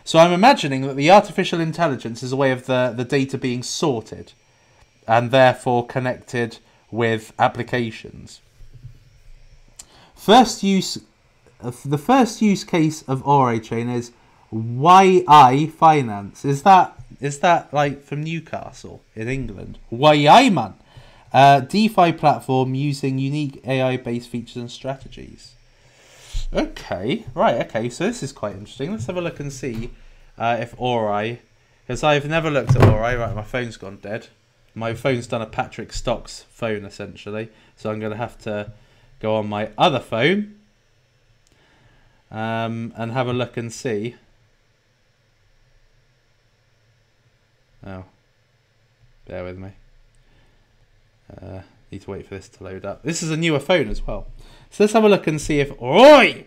So 0.03 0.17
I'm 0.17 0.31
imagining 0.31 0.81
that 0.87 0.95
the 0.95 1.11
artificial 1.11 1.59
intelligence 1.59 2.23
is 2.23 2.31
a 2.31 2.35
way 2.35 2.51
of 2.51 2.65
the, 2.65 2.93
the 2.95 3.05
data 3.05 3.37
being 3.37 3.61
sorted 3.61 4.33
and 5.07 5.29
therefore 5.29 5.85
connected 5.85 6.57
with 6.89 7.33
applications. 7.37 8.41
First 10.15 10.63
use, 10.63 10.97
the 11.61 11.97
first 11.97 12.41
use 12.41 12.63
case 12.63 13.03
of 13.03 13.23
Oraichain 13.23 13.93
is 13.93 14.11
YI 14.51 15.67
Finance. 15.67 16.43
Is 16.43 16.63
that 16.63 16.95
is 17.19 17.39
that 17.39 17.73
like 17.73 18.01
from 18.03 18.23
Newcastle 18.23 19.01
in 19.15 19.27
England? 19.27 19.77
YI 19.91 20.49
man, 20.49 20.75
uh, 21.33 21.61
DeFi 21.61 22.11
platform 22.13 22.73
using 22.73 23.19
unique 23.19 23.61
AI-based 23.65 24.29
features 24.29 24.57
and 24.57 24.71
strategies. 24.71 25.53
Okay, 26.51 27.25
right, 27.35 27.65
okay, 27.67 27.89
so 27.89 28.05
this 28.05 28.23
is 28.23 28.31
quite 28.31 28.53
interesting. 28.55 28.91
Let's 28.91 29.05
have 29.05 29.17
a 29.17 29.21
look 29.21 29.39
and 29.39 29.53
see 29.53 29.91
uh, 30.37 30.57
if 30.59 30.73
Ori, 30.77 31.41
because 31.85 32.03
I've 32.03 32.27
never 32.27 32.49
looked 32.49 32.75
at 32.75 32.83
Ori. 32.83 33.15
Right, 33.15 33.35
my 33.35 33.43
phone's 33.43 33.77
gone 33.77 33.97
dead. 33.97 34.27
My 34.73 34.93
phone's 34.93 35.27
done 35.27 35.41
a 35.41 35.45
Patrick 35.45 35.93
Stocks 35.93 36.45
phone, 36.49 36.85
essentially. 36.85 37.49
So 37.75 37.91
I'm 37.91 37.99
going 37.99 38.11
to 38.11 38.17
have 38.17 38.37
to 38.39 38.71
go 39.19 39.35
on 39.35 39.47
my 39.47 39.69
other 39.77 39.99
phone 39.99 40.55
um, 42.31 42.93
and 42.95 43.11
have 43.11 43.27
a 43.27 43.33
look 43.33 43.57
and 43.57 43.71
see. 43.71 44.15
Oh, 47.85 48.05
bear 49.27 49.43
with 49.43 49.57
me. 49.57 49.71
Uh, 51.29 51.61
need 51.91 52.01
to 52.01 52.11
wait 52.11 52.27
for 52.27 52.35
this 52.35 52.49
to 52.49 52.63
load 52.63 52.85
up. 52.85 53.03
This 53.03 53.23
is 53.23 53.31
a 53.31 53.37
newer 53.37 53.59
phone 53.59 53.89
as 53.89 54.05
well. 54.05 54.27
So 54.69 54.83
let's 54.83 54.93
have 54.93 55.03
a 55.03 55.09
look 55.09 55.27
and 55.27 55.39
see 55.39 55.59
if 55.59 55.79
Oi! 55.81 56.45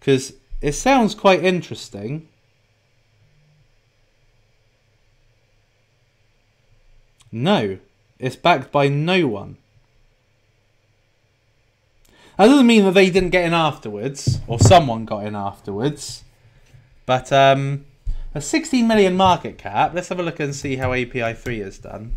Because 0.00 0.34
it 0.60 0.72
sounds 0.72 1.14
quite 1.14 1.44
interesting. 1.44 2.28
No, 7.30 7.78
it's 8.18 8.36
backed 8.36 8.72
by 8.72 8.88
no 8.88 9.28
one. 9.28 9.58
That 12.38 12.46
doesn't 12.46 12.66
mean 12.66 12.84
that 12.84 12.92
they 12.92 13.10
didn't 13.10 13.30
get 13.30 13.44
in 13.44 13.52
afterwards, 13.52 14.40
or 14.46 14.60
someone 14.60 15.04
got 15.04 15.26
in 15.26 15.34
afterwards. 15.34 16.24
But 17.04 17.32
um, 17.32 17.84
a 18.38 18.40
16 18.40 18.86
million 18.86 19.16
market 19.16 19.58
cap. 19.58 19.92
Let's 19.94 20.08
have 20.08 20.20
a 20.20 20.22
look 20.22 20.38
and 20.38 20.54
see 20.54 20.76
how 20.76 20.92
API 20.92 21.34
3 21.34 21.58
has 21.58 21.78
done. 21.78 22.16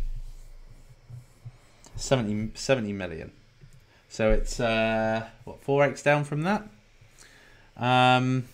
70, 1.96 2.52
70 2.54 2.94
million. 2.94 3.32
So 4.08 4.30
it's, 4.32 4.60
uh, 4.60 5.26
what, 5.46 5.66
4x 5.66 6.04
down 6.04 6.24
from 6.24 6.44
that? 6.44 6.68
Um, 7.76 8.46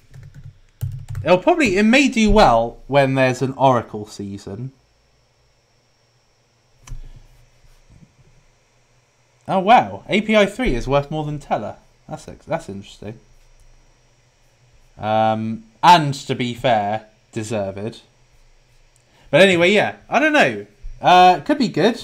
it'll 1.23 1.39
probably, 1.39 1.77
it 1.77 1.83
may 1.83 2.07
do 2.07 2.31
well 2.31 2.79
when 2.87 3.15
there's 3.15 3.41
an 3.41 3.53
Oracle 3.57 4.07
season. 4.07 4.71
Oh 9.49 9.59
wow, 9.59 10.03
API 10.07 10.45
3 10.45 10.73
is 10.75 10.87
worth 10.87 11.11
more 11.11 11.25
than 11.25 11.39
Tellor. 11.39 11.77
That's 12.07 12.25
that's 12.25 12.67
interesting. 12.69 13.17
Um, 14.97 15.63
and 15.81 16.13
to 16.13 16.35
be 16.35 16.53
fair, 16.53 17.07
deserved. 17.37 18.01
But 19.29 19.41
anyway, 19.41 19.69
yeah, 19.69 19.97
I 20.09 20.17
don't 20.17 20.33
know. 20.33 20.65
Uh, 20.99 21.39
could 21.41 21.59
be 21.59 21.67
good. 21.67 22.01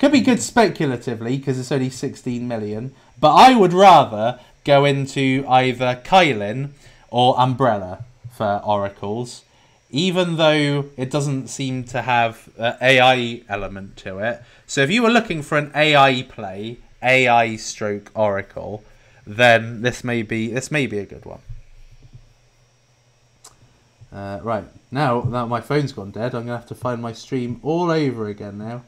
Could 0.00 0.10
be 0.10 0.20
good 0.20 0.42
speculatively 0.42 1.36
because 1.36 1.56
it's 1.60 1.70
only 1.70 1.88
16 1.88 2.48
million. 2.48 2.92
But 3.20 3.32
I 3.34 3.54
would 3.54 3.72
rather 3.72 4.40
go 4.64 4.84
into 4.84 5.44
either 5.48 6.00
Kylin 6.04 6.70
or 7.10 7.38
Umbrella 7.38 8.04
for 8.36 8.60
oracles, 8.64 9.44
even 9.88 10.34
though 10.34 10.86
it 10.96 11.12
doesn't 11.12 11.46
seem 11.46 11.84
to 11.84 12.02
have 12.02 12.48
an 12.58 12.74
AI 12.82 13.42
element 13.48 13.96
to 13.98 14.18
it. 14.18 14.42
So 14.66 14.80
if 14.80 14.90
you 14.90 15.02
were 15.04 15.10
looking 15.10 15.42
for 15.42 15.58
an 15.58 15.70
AI 15.76 16.22
play, 16.22 16.78
AI 17.00 17.54
stroke 17.54 18.10
oracle, 18.16 18.82
then 19.24 19.82
this 19.82 20.02
may 20.02 20.22
be 20.22 20.48
this 20.48 20.72
may 20.72 20.88
be 20.88 20.98
a 20.98 21.06
good 21.06 21.24
one. 21.24 21.42
Uh, 24.12 24.40
right 24.42 24.64
now 24.90 25.22
that 25.22 25.46
my 25.46 25.60
phone's 25.60 25.92
gone 25.92 26.10
dead, 26.10 26.34
I'm 26.34 26.42
gonna 26.42 26.58
have 26.58 26.68
to 26.68 26.74
find 26.74 27.00
my 27.00 27.12
stream 27.12 27.60
all 27.62 27.90
over 27.90 28.28
again 28.28 28.58
now. 28.58 28.82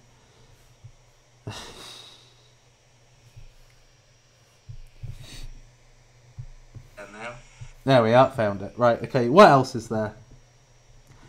there 7.84 8.02
we 8.02 8.12
are, 8.12 8.30
found 8.30 8.60
it. 8.60 8.74
Right, 8.76 9.02
okay, 9.04 9.30
what 9.30 9.48
else 9.48 9.74
is 9.74 9.88
there? 9.88 10.14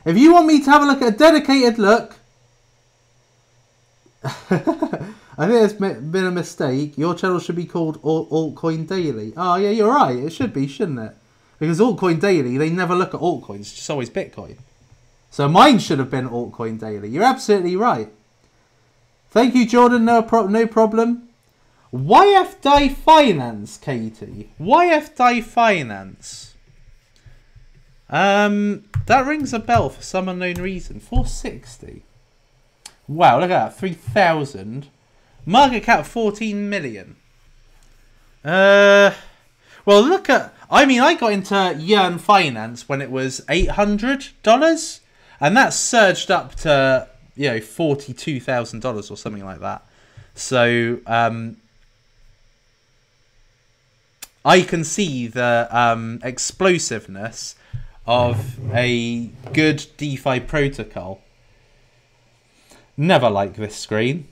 If 0.04 0.18
you 0.18 0.34
want 0.34 0.48
me 0.48 0.62
to 0.62 0.70
have 0.70 0.82
a 0.82 0.86
look 0.86 1.02
at 1.02 1.14
a 1.14 1.18
dedicated 1.18 1.80
look, 1.80 2.18
I 5.38 5.48
think 5.48 5.64
it's 5.64 5.74
been 5.74 6.26
a 6.26 6.32
mistake. 6.32 6.98
Your 6.98 7.16
channel 7.16 7.40
should 7.40 7.56
be 7.56 7.66
called 7.66 8.02
Altcoin 8.02 8.88
Daily. 8.88 9.34
Oh, 9.38 9.56
yeah, 9.56 9.70
you're 9.70 9.94
right. 9.94 10.18
It 10.18 10.32
should 10.32 10.54
be, 10.54 10.68
shouldn't 10.68 11.00
it? 11.00 11.16
Because 11.60 11.80
Altcoin 11.80 12.20
Daily, 12.20 12.58
they 12.58 12.70
never 12.70 12.96
look 12.96 13.14
at 13.14 13.22
altcoins. 13.22 13.62
It's 13.62 13.74
just 13.74 13.90
always 13.90 14.10
Bitcoin. 14.10 14.58
So 15.32 15.48
mine 15.50 15.80
should 15.80 16.00
have 16.00 16.10
been 16.10 16.30
Altcoin 16.30 16.80
Daily. 16.80 17.10
You're 17.10 17.24
absolutely 17.24 17.76
right. 17.76 18.10
Thank 19.30 19.54
you, 19.54 19.66
Jordan. 19.66 20.06
No, 20.06 20.22
pro 20.22 20.48
no 20.48 20.66
problem. 20.66 21.28
YF 21.94 22.62
Die 22.62 22.90
Finance, 22.90 23.78
Katie. 23.78 24.50
YF 24.60 25.16
Die 25.16 25.42
Finance. 25.42 26.54
Um, 28.10 28.86
that 29.08 29.26
rings 29.26 29.54
a 29.54 29.60
bell 29.60 29.90
for 29.90 30.02
some 30.02 30.30
unknown 30.30 30.56
reason. 30.56 31.00
460. 31.00 32.04
Wow, 33.08 33.40
look 33.40 33.52
at 33.52 33.66
that. 33.66 33.78
3,000. 33.78 34.88
Market 35.46 35.84
cap 35.84 36.06
14 36.06 36.70
million. 36.70 37.18
Uh, 38.44 39.12
well, 39.86 40.02
look 40.02 40.30
at... 40.30 40.55
I 40.70 40.86
mean, 40.86 41.02
I 41.02 41.14
got 41.14 41.34
into 41.34 41.76
Yearn 41.78 42.18
Finance 42.18 42.90
when 42.90 43.02
it 43.02 43.12
was 43.12 43.44
eight 43.50 43.72
hundred 43.72 44.28
dollars, 44.44 45.02
and 45.40 45.56
that 45.58 45.74
surged 45.74 46.32
up 46.32 46.56
to 46.56 47.08
you 47.36 47.50
know 47.50 47.62
forty 47.62 48.14
two 48.14 48.40
thousand 48.40 48.82
dollars 48.82 49.12
or 49.12 49.18
something 49.18 49.46
like 49.46 49.60
that. 49.60 49.84
So 50.34 51.00
um, 51.06 51.58
I 54.44 54.62
can 54.62 54.84
see 54.84 55.28
the 55.28 55.68
um, 55.72 56.20
explosiveness 56.24 57.56
of 58.08 58.60
a 58.74 59.28
good 59.54 59.86
DeFi 59.98 60.40
protocol. 60.42 61.22
Never 62.98 63.30
like 63.30 63.56
this 63.56 63.76
screen. 63.76 64.28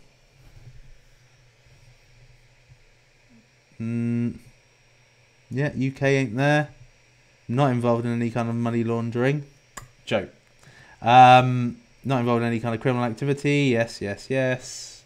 Mm. 3.80 4.40
Yeah, 5.54 5.68
UK 5.68 6.02
ain't 6.04 6.36
there. 6.36 6.70
Not 7.48 7.72
involved 7.72 8.06
in 8.06 8.12
any 8.12 8.32
kind 8.32 8.50
of 8.50 8.56
money 8.56 8.84
laundering. 8.84 9.46
Joke. 10.04 10.30
Um, 11.02 11.78
not 12.04 12.22
involved 12.22 12.42
in 12.42 12.48
any 12.48 12.60
kind 12.60 12.74
of 12.74 12.82
criminal 12.82 13.06
activity. 13.06 13.70
Yes, 13.72 14.02
yes, 14.02 14.30
yes. 14.30 15.04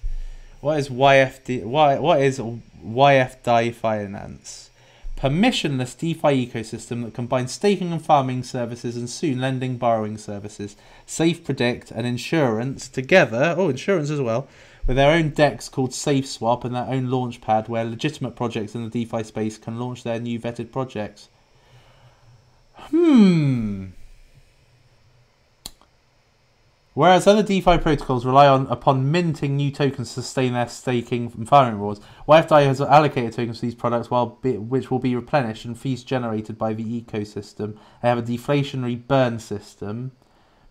What 0.61 0.79
is 0.79 0.87
YFD? 0.89 1.65
Why? 1.65 1.99
What 1.99 2.21
is 2.21 2.39
YFDI 2.39 3.75
finance? 3.75 4.69
Permissionless 5.17 5.97
DeFi 5.97 6.47
ecosystem 6.47 7.03
that 7.03 7.13
combines 7.13 7.51
staking 7.51 7.91
and 7.91 8.03
farming 8.03 8.43
services 8.43 8.95
and 8.95 9.09
soon 9.09 9.41
lending 9.41 9.77
borrowing 9.77 10.17
services, 10.17 10.75
safe 11.07 11.43
predict 11.43 11.91
and 11.91 12.07
insurance 12.07 12.87
together. 12.87 13.55
Oh, 13.57 13.69
insurance 13.69 14.11
as 14.11 14.21
well 14.21 14.47
with 14.87 14.95
their 14.95 15.11
own 15.11 15.29
DEX 15.29 15.67
called 15.67 15.91
SafeSwap 15.91 16.63
and 16.63 16.73
their 16.73 16.87
own 16.87 17.07
launchpad 17.07 17.67
where 17.67 17.83
legitimate 17.83 18.35
projects 18.35 18.73
in 18.73 18.83
the 18.83 18.89
DeFi 18.89 19.23
space 19.23 19.57
can 19.57 19.77
launch 19.77 20.03
their 20.03 20.19
new 20.19 20.39
vetted 20.39 20.71
projects. 20.71 21.27
Hmm. 22.73 23.87
Whereas 26.93 27.27
other 27.27 27.43
DeFi 27.43 27.77
protocols 27.77 28.25
rely 28.25 28.47
on 28.47 28.65
upon 28.67 29.11
minting 29.11 29.55
new 29.55 29.69
tokens 29.69 30.15
to 30.15 30.21
sustain 30.21 30.53
their 30.53 30.67
staking 30.67 31.31
and 31.37 31.47
farming 31.47 31.75
rewards, 31.75 31.99
YFDI 32.27 32.65
has 32.65 32.81
allocated 32.81 33.33
tokens 33.33 33.59
to 33.59 33.67
these 33.67 33.75
products 33.75 34.09
while 34.09 34.39
which 34.41 34.89
will 34.89 34.97
be 34.97 35.15
replenished 35.15 35.65
and 35.65 35.77
fees 35.77 36.03
generated 36.03 36.57
by 36.57 36.73
the 36.73 37.01
ecosystem. 37.01 37.77
They 38.01 38.09
have 38.09 38.17
a 38.17 38.23
deflationary 38.23 39.05
burn 39.05 39.37
system 39.37 40.13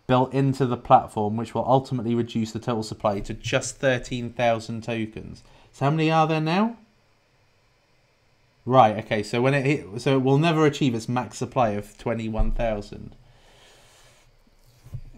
built 0.07 0.33
into 0.33 0.65
the 0.65 0.77
platform, 0.77 1.35
which 1.35 1.53
will 1.53 1.65
ultimately 1.67 2.15
reduce 2.15 2.53
the 2.53 2.59
total 2.59 2.83
supply 2.83 3.19
to 3.19 3.33
just 3.33 3.77
13,000 3.77 4.81
tokens. 4.81 5.43
So 5.73 5.85
how 5.85 5.91
many 5.91 6.09
are 6.09 6.25
there 6.25 6.41
now? 6.41 6.77
Right, 8.65 8.97
okay, 9.05 9.23
so 9.23 9.41
when 9.41 9.53
it 9.53 9.65
hit, 9.65 10.01
so 10.01 10.15
it 10.15 10.23
will 10.23 10.37
never 10.37 10.65
achieve 10.65 10.95
its 10.95 11.07
max 11.07 11.37
supply 11.37 11.69
of 11.69 11.97
21,000. 11.97 13.15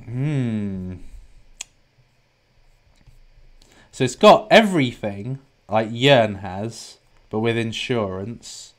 Hmm. 0.05 0.93
So 3.91 4.03
it's 4.03 4.15
got 4.15 4.47
everything 4.51 5.39
like 5.67 5.89
Yearn 5.91 6.35
has, 6.35 6.97
but 7.29 7.39
with 7.39 7.57
insurance. 7.57 8.73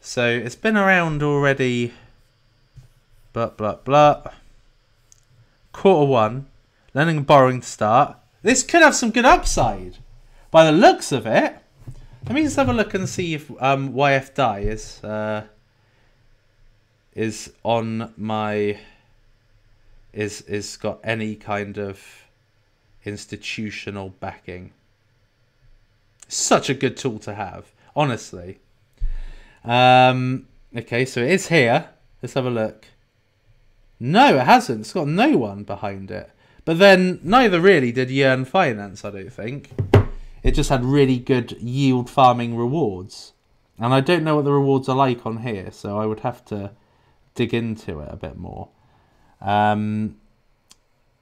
So 0.00 0.26
it's 0.26 0.56
been 0.56 0.76
around 0.76 1.22
already 1.22 1.92
Blah, 3.34 3.48
blah, 3.48 3.74
blah. 3.74 4.22
Quarter 5.72 6.08
one. 6.08 6.46
Lending 6.94 7.16
and 7.18 7.26
borrowing 7.26 7.60
to 7.60 7.66
start. 7.66 8.16
This 8.42 8.62
could 8.62 8.80
have 8.80 8.94
some 8.94 9.10
good 9.10 9.24
upside. 9.24 9.98
By 10.52 10.64
the 10.64 10.72
looks 10.72 11.10
of 11.10 11.26
it. 11.26 11.56
Let 12.24 12.34
me 12.34 12.44
just 12.44 12.54
have 12.56 12.68
a 12.68 12.72
look 12.72 12.94
and 12.94 13.08
see 13.08 13.34
if 13.34 13.50
um, 13.60 13.92
YFDI 13.92 14.62
is, 14.62 15.02
uh, 15.02 15.46
is 17.14 17.52
on 17.64 18.14
my... 18.16 18.78
Is, 20.12 20.42
is 20.42 20.76
got 20.76 21.00
any 21.02 21.34
kind 21.34 21.76
of 21.76 22.00
institutional 23.04 24.10
backing. 24.10 24.72
Such 26.28 26.70
a 26.70 26.74
good 26.74 26.96
tool 26.96 27.18
to 27.18 27.34
have, 27.34 27.72
honestly. 27.96 28.60
Um, 29.64 30.46
okay, 30.76 31.04
so 31.04 31.20
it 31.20 31.32
is 31.32 31.48
here. 31.48 31.88
Let's 32.22 32.34
have 32.34 32.46
a 32.46 32.50
look. 32.50 32.86
No, 34.06 34.36
it 34.36 34.44
hasn't. 34.44 34.80
It's 34.80 34.92
got 34.92 35.08
no 35.08 35.38
one 35.38 35.64
behind 35.64 36.10
it. 36.10 36.30
But 36.66 36.78
then 36.78 37.20
neither 37.22 37.58
really 37.58 37.90
did 37.90 38.10
Yearn 38.10 38.44
Finance, 38.44 39.02
I 39.02 39.10
don't 39.10 39.32
think. 39.32 39.70
It 40.42 40.50
just 40.50 40.68
had 40.68 40.84
really 40.84 41.18
good 41.18 41.52
yield 41.52 42.10
farming 42.10 42.54
rewards. 42.54 43.32
And 43.78 43.94
I 43.94 44.02
don't 44.02 44.22
know 44.22 44.36
what 44.36 44.44
the 44.44 44.52
rewards 44.52 44.90
are 44.90 44.94
like 44.94 45.24
on 45.24 45.38
here, 45.38 45.70
so 45.72 45.98
I 45.98 46.04
would 46.04 46.20
have 46.20 46.44
to 46.46 46.72
dig 47.34 47.54
into 47.54 48.00
it 48.00 48.10
a 48.12 48.16
bit 48.16 48.36
more. 48.36 48.68
Um, 49.40 50.16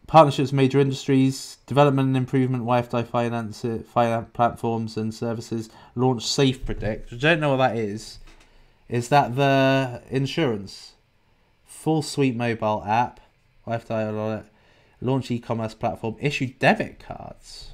partnerships, 0.09 0.53
major 0.53 0.81
industries, 0.81 1.59
development 1.69 2.09
and 2.09 2.17
improvement, 2.17 2.65
YFDI 2.65 3.07
finance, 3.07 3.65
finance 3.93 4.29
platforms 4.33 4.97
and 4.97 5.15
services, 5.15 5.71
launch 5.95 6.27
Safe 6.27 6.67
Predict. 6.67 7.13
I 7.13 7.17
don't 7.17 7.39
know 7.39 7.51
what 7.51 7.59
that 7.59 7.77
is. 7.77 8.19
Is 8.89 9.09
that 9.11 9.37
the 9.37 10.03
insurance? 10.11 10.92
Full 11.73 12.03
suite 12.03 12.37
mobile 12.37 12.85
app, 12.87 13.19
lifestyle 13.67 14.19
on 14.19 14.39
it, 14.39 14.45
launch 15.01 15.31
e-commerce 15.31 15.75
platform, 15.75 16.15
issue 16.21 16.47
debit 16.59 17.01
cards. 17.01 17.73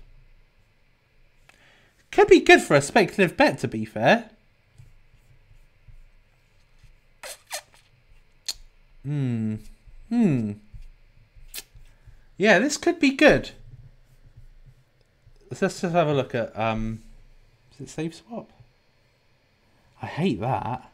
Could 2.11 2.29
be 2.29 2.41
good 2.41 2.63
for 2.63 2.75
a 2.75 2.81
speculative 2.81 3.37
bet, 3.37 3.59
to 3.59 3.69
be 3.69 3.85
fair. 3.85 4.31
Hmm. 9.03 9.57
Hmm. 10.09 10.53
Yeah, 12.39 12.59
this 12.61 12.77
could 12.77 13.01
be 13.01 13.11
good. 13.11 13.51
Let's 15.51 15.61
just 15.61 15.83
have 15.83 16.09
a 16.09 16.15
look 16.15 16.35
at 16.35 16.59
um 16.59 17.03
is 17.73 17.81
it 17.81 17.89
Safe 17.91 18.15
Swap? 18.15 18.51
I 20.01 20.07
hate 20.07 20.41
that. 20.41 20.91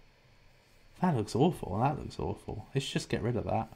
That 1.04 1.16
looks 1.16 1.36
awful. 1.36 1.78
That 1.80 1.98
looks 1.98 2.18
awful. 2.18 2.66
Let's 2.74 2.88
just 2.88 3.10
get 3.10 3.20
rid 3.20 3.36
of 3.36 3.44
that. 3.44 3.68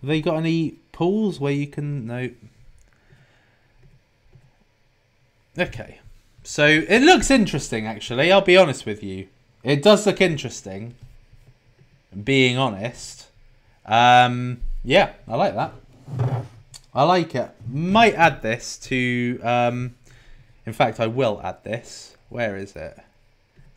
Have 0.00 0.08
they 0.08 0.20
got 0.20 0.38
any 0.38 0.74
pools 0.90 1.38
where 1.38 1.52
you 1.52 1.68
can... 1.68 2.04
No. 2.04 2.30
Okay. 5.56 6.00
So, 6.42 6.66
it 6.66 7.02
looks 7.02 7.30
interesting, 7.30 7.86
actually. 7.86 8.32
I'll 8.32 8.40
be 8.40 8.56
honest 8.56 8.86
with 8.86 9.04
you. 9.04 9.28
It 9.62 9.84
does 9.84 10.04
look 10.04 10.20
interesting. 10.20 10.96
Being 12.24 12.58
honest. 12.58 13.28
Um, 13.86 14.62
yeah, 14.82 15.12
I 15.28 15.36
like 15.36 15.54
that. 15.54 15.72
I 16.92 17.04
like 17.04 17.36
it. 17.36 17.50
Might 17.70 18.14
add 18.14 18.42
this 18.42 18.78
to... 18.78 19.38
Um, 19.44 19.94
in 20.66 20.72
fact, 20.72 20.98
I 20.98 21.06
will 21.06 21.40
add 21.44 21.62
this. 21.62 22.16
Where 22.30 22.56
is 22.56 22.74
it? 22.74 22.98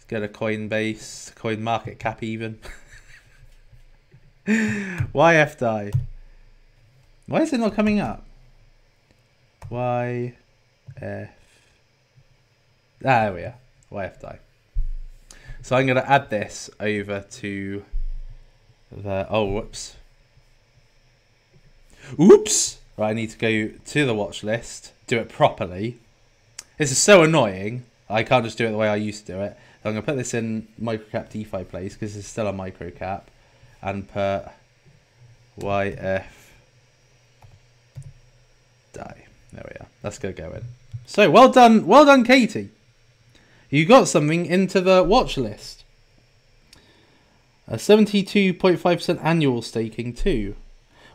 Get 0.08 0.24
a 0.24 0.28
Coinbase, 0.28 1.36
Coin 1.36 1.62
Market 1.62 2.00
Cap 2.00 2.24
even. 2.24 2.60
YFDI. 4.48 5.94
Why 7.28 7.42
is 7.42 7.52
it 7.52 7.60
not 7.60 7.76
coming 7.76 8.00
up? 8.00 8.26
YF. 9.70 10.34
Ah, 11.02 11.30
there 13.02 13.34
we 13.34 13.44
are. 13.44 13.56
YFDI. 13.92 14.40
So 15.62 15.76
I'm 15.76 15.86
going 15.86 15.98
to 15.98 16.10
add 16.10 16.30
this 16.30 16.70
over 16.80 17.20
to 17.20 17.84
the... 18.90 19.28
Oh, 19.30 19.44
whoops. 19.44 19.98
Oops! 22.18 22.78
Right, 22.98 23.10
I 23.10 23.14
need 23.14 23.32
to 23.32 23.38
go 23.38 23.78
to 23.86 24.06
the 24.06 24.14
watch 24.14 24.44
list, 24.44 24.94
do 25.08 25.20
it 25.20 25.28
properly. 25.30 25.98
This 26.78 26.92
is 26.92 26.98
so 26.98 27.24
annoying. 27.24 27.84
I 28.10 28.24
can't 28.24 28.46
just 28.46 28.58
do 28.58 28.66
it 28.66 28.72
the 28.72 28.78
way 28.78 28.88
I 28.88 28.96
used 28.96 29.26
to 29.26 29.34
do 29.34 29.42
it. 29.42 29.58
I'm 29.88 29.94
going 29.94 30.04
to 30.04 30.12
put 30.12 30.18
this 30.18 30.34
in 30.34 30.68
microcap 30.82 31.30
DeFi 31.30 31.64
place 31.64 31.94
because 31.94 32.16
it's 32.16 32.28
still 32.28 32.48
a 32.48 32.54
microcap 32.54 33.24
and 33.82 34.08
put 34.08 34.46
YF 35.60 36.26
die. 38.94 39.26
There 39.54 39.66
we 39.66 39.80
are. 39.80 39.88
That's 40.02 40.20
going 40.20 40.36
to 40.36 40.42
go 40.42 40.52
in. 40.54 40.64
So 41.06 41.32
well 41.32 41.50
done, 41.50 41.88
well 41.88 42.06
done, 42.06 42.24
Katie. 42.24 42.70
You 43.70 43.86
got 43.86 44.08
something 44.08 44.46
into 44.46 44.82
the 44.82 45.04
watch 45.04 45.38
list. 45.38 45.84
A 47.68 47.76
72.5% 47.76 49.24
annual 49.24 49.62
staking 49.62 50.14
too. 50.14 50.56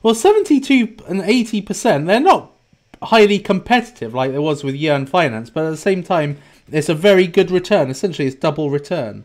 Well, 0.02 0.14
72 0.14 0.96
and 1.06 1.22
80%, 1.22 2.06
they're 2.06 2.20
not 2.20 2.50
highly 3.02 3.38
competitive 3.38 4.14
like 4.14 4.30
there 4.30 4.42
was 4.42 4.62
with 4.62 4.74
Yearn 4.74 5.06
Finance, 5.06 5.50
but 5.50 5.64
at 5.64 5.70
the 5.70 5.76
same 5.76 6.02
time, 6.02 6.38
it's 6.72 6.88
a 6.88 6.94
very 6.94 7.26
good 7.26 7.50
return. 7.50 7.90
Essentially, 7.90 8.26
it's 8.28 8.36
double 8.36 8.70
return. 8.70 9.24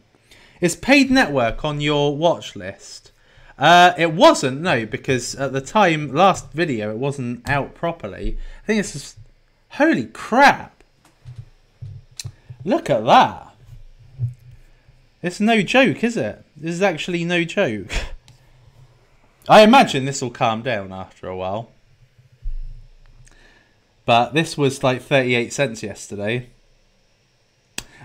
Is 0.60 0.76
paid 0.76 1.12
network 1.12 1.64
on 1.64 1.82
your 1.82 2.16
watch 2.16 2.56
list? 2.56 3.12
Uh, 3.58 3.94
it 3.98 4.14
wasn't, 4.14 4.62
no, 4.62 4.86
because 4.86 5.34
at 5.36 5.54
the 5.54 5.62
time, 5.62 6.14
last 6.14 6.52
video, 6.52 6.92
it 6.92 6.98
wasn't 6.98 7.48
out 7.50 7.74
properly. 7.74 8.38
I 8.64 8.68
think 8.68 8.80
it's 8.80 8.94
just, 8.94 9.18
holy 9.70 10.06
crap. 10.06 10.84
Look 12.64 12.90
at 12.90 13.06
that. 13.06 13.56
It's 15.24 15.40
no 15.40 15.62
joke, 15.62 16.04
is 16.04 16.18
it? 16.18 16.44
This 16.56 16.76
is 16.76 16.82
actually 16.82 17.24
no 17.24 17.44
joke. 17.44 17.92
I 19.50 19.62
imagine 19.62 20.06
this 20.06 20.22
will 20.22 20.30
calm 20.30 20.62
down 20.62 20.92
after 20.92 21.28
a 21.28 21.36
while. 21.36 21.72
But 24.06 24.34
this 24.34 24.58
was 24.58 24.84
like 24.84 25.02
38 25.02 25.52
cents 25.52 25.82
yesterday. 25.82 26.50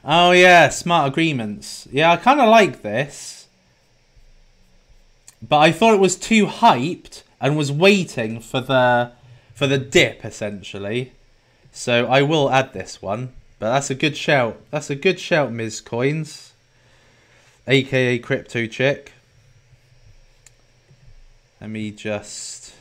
Oh 0.05 0.33
yeah, 0.33 0.69
smart 0.69 1.09
agreements. 1.09 1.87
Yeah, 1.91 2.13
I 2.13 2.17
kind 2.17 2.41
of 2.41 2.49
like 2.49 2.83
this. 2.83 3.47
But 5.41 5.59
I 5.59 5.73
thought 5.73 5.95
it 5.95 6.01
was 6.01 6.17
too 6.17 6.47
hyped 6.47 7.23
and 7.41 7.57
was 7.57 7.73
waiting 7.73 8.41
for 8.41 8.61
the 8.61 9.13
for 9.55 9.67
the 9.67 9.79
dip 9.79 10.25
essentially. 10.25 11.13
So 11.73 12.07
I 12.07 12.23
will 12.23 12.51
add 12.51 12.73
this 12.73 13.01
one. 13.01 13.33
But 13.59 13.73
that's 13.73 13.91
a 13.91 13.95
good 13.95 14.17
shout. 14.17 14.61
That's 14.71 14.91
a 14.91 14.97
good 14.97 15.21
shout, 15.21 15.53
Ms. 15.53 15.81
Coins. 15.81 16.53
AKA 17.69 18.19
Crypto 18.19 18.67
Chick. 18.67 19.13
Let 21.61 21.71
me 21.71 21.93
just 21.93 22.75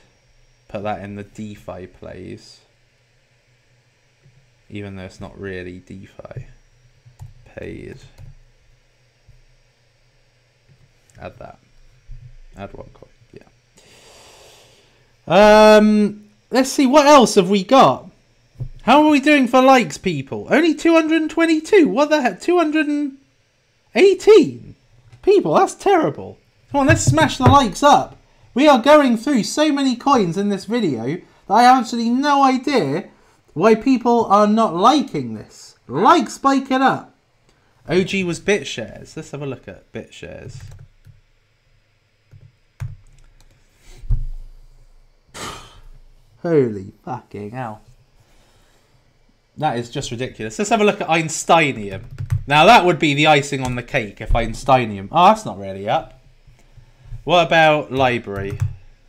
put 0.68 0.82
that 0.82 1.04
in 1.04 1.16
the 1.18 1.24
DeFi 1.24 1.86
plays. 1.86 2.62
Even 4.72 4.96
though 4.96 5.04
it's 5.04 5.22
not 5.22 5.40
really 5.40 5.80
DeFi. 5.80 6.48
Paid. 7.56 7.98
Add 11.20 11.38
that. 11.40 11.58
Add 12.58 12.74
one 12.74 12.90
coin. 12.94 13.10
Yeah. 13.34 13.48
Um, 15.78 16.26
let's 16.50 16.72
see. 16.72 16.88
What 16.88 17.08
else 17.08 17.36
have 17.36 17.50
we 17.50 17.64
got? 17.64 18.10
How 18.84 19.04
are 19.04 19.10
we 19.10 19.20
doing 19.20 19.48
for 19.48 19.62
likes, 19.62 20.00
people? 20.00 20.48
Only 20.50 20.74
222. 20.74 21.88
What 21.88 22.10
the 22.10 22.22
heck? 22.22 22.42
218 22.42 24.76
people. 25.22 25.54
That's 25.54 25.76
terrible. 25.76 26.40
Come 26.72 26.82
on, 26.82 26.88
let's 26.88 27.06
smash 27.06 27.38
the 27.38 27.46
likes 27.46 27.84
up. 27.84 28.18
We 28.54 28.68
are 28.68 28.82
going 28.82 29.16
through 29.18 29.44
so 29.44 29.72
many 29.72 29.96
coins 29.96 30.38
in 30.38 30.50
this 30.50 30.66
video 30.66 31.22
that 31.48 31.54
I 31.54 31.64
have 31.64 31.80
absolutely 31.80 32.12
no 32.12 32.44
idea 32.44 33.06
why 33.54 33.76
people 33.76 34.26
are 34.26 34.48
not 34.48 34.76
liking 34.76 35.36
this. 35.36 35.78
Like 35.88 36.30
spike 36.30 36.70
it 36.72 36.82
up. 36.82 37.11
OG 37.90 38.24
was 38.26 38.40
BitShares. 38.40 39.16
Let's 39.16 39.32
have 39.32 39.42
a 39.42 39.46
look 39.46 39.68
at 39.68 39.92
BitShares. 39.92 40.62
Holy 46.42 46.94
fucking 47.06 47.52
hell. 47.52 47.82
That 49.58 49.78
is 49.78 49.90
just 49.90 50.12
ridiculous. 50.12 50.58
Let's 50.58 50.70
have 50.70 50.82
a 50.82 50.86
look 50.86 51.02
at 51.02 51.08
Einsteinium. 51.08 52.04
Now 52.48 52.66
that 52.66 52.86
would 52.86 52.98
be 52.98 53.14
the 53.14 53.28
icing 53.28 53.64
on 53.64 53.76
the 53.76 53.84
cake 53.84 54.22
if 54.22 54.32
Einsteinium... 54.32 55.10
Oh, 55.12 55.28
that's 55.28 55.46
not 55.46 55.60
really 55.60 55.88
up. 55.88 56.20
What 57.24 57.46
about 57.46 57.92
LBRY? 57.92 58.60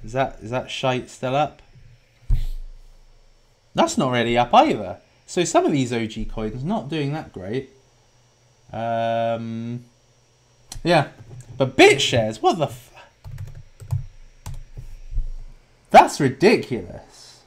Is 0.04 0.12
that 0.12 0.38
is 0.42 0.50
that 0.50 0.70
shite 0.70 1.08
still 1.08 1.34
up? 1.34 1.62
That's 3.74 3.96
not 3.96 4.12
really 4.12 4.36
up 4.36 4.52
either. 4.52 4.98
So 5.26 5.44
some 5.44 5.64
of 5.64 5.72
these 5.72 5.92
OG 5.92 6.28
coins 6.28 6.62
not 6.62 6.90
doing 6.90 7.12
that 7.14 7.32
great. 7.32 7.70
Um, 8.72 9.84
yeah, 10.82 11.08
but 11.58 11.76
BitShares, 11.76 12.40
what 12.40 12.58
the? 12.58 12.72
That's 15.90 16.18
ridiculous. 16.18 17.40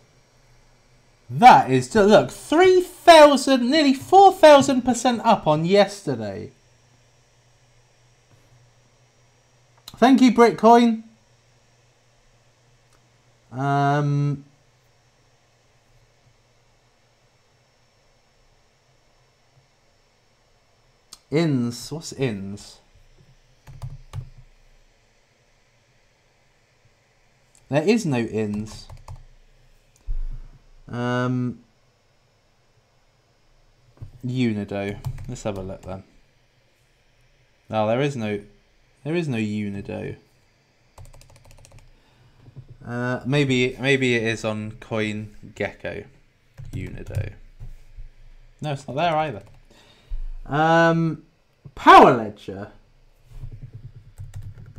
That 1.29 1.71
is 1.71 1.87
to 1.89 2.03
look 2.03 2.29
three 2.29 2.81
thousand, 2.81 3.69
nearly 3.71 3.95
four 3.95 4.31
thousand 4.31 4.83
percent 4.83 5.21
up 5.25 5.47
on 5.47 5.65
yesterday. 5.65 6.51
Thank 9.97 10.21
you, 10.21 10.31
Bitcoin. 10.31 11.03
Um, 13.51 14.45
ins. 21.31 21.91
What's 21.91 22.13
ins? 22.13 22.79
There 27.69 27.83
is 27.83 28.05
no 28.05 28.19
ins. 28.19 28.87
Um, 30.87 31.59
Unido. 34.23 34.97
Let's 35.27 35.43
have 35.43 35.57
a 35.57 35.61
look 35.61 35.81
then. 35.81 36.03
No, 37.69 37.87
there 37.87 38.01
is 38.01 38.15
no 38.15 38.39
there 39.03 39.15
is 39.15 39.27
no 39.27 39.37
Unido. 39.37 40.15
Uh, 42.85 43.21
maybe 43.25 43.75
maybe 43.79 44.15
it 44.15 44.23
is 44.23 44.45
on 44.45 44.71
Coin 44.79 45.35
Gecko. 45.55 46.03
Unido. 46.73 47.31
No, 48.61 48.73
it's 48.73 48.87
not 48.87 48.95
there 48.95 49.15
either. 49.17 49.43
Um, 50.45 51.23
Power 51.73 52.15
Ledger. 52.17 52.71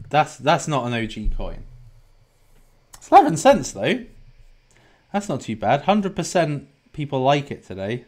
That's 0.09 0.37
that's 0.37 0.69
not 0.69 0.87
an 0.87 0.95
OG 0.95 1.37
coin. 1.37 1.65
It's 2.95 3.11
eleven 3.11 3.37
cents 3.37 3.73
though. 3.73 4.05
That's 5.13 5.29
not 5.29 5.41
too 5.41 5.57
bad. 5.57 5.83
Hundred 5.83 6.15
percent 6.15 6.69
people 6.93 7.21
like 7.21 7.51
it 7.51 7.65
today. 7.65 8.05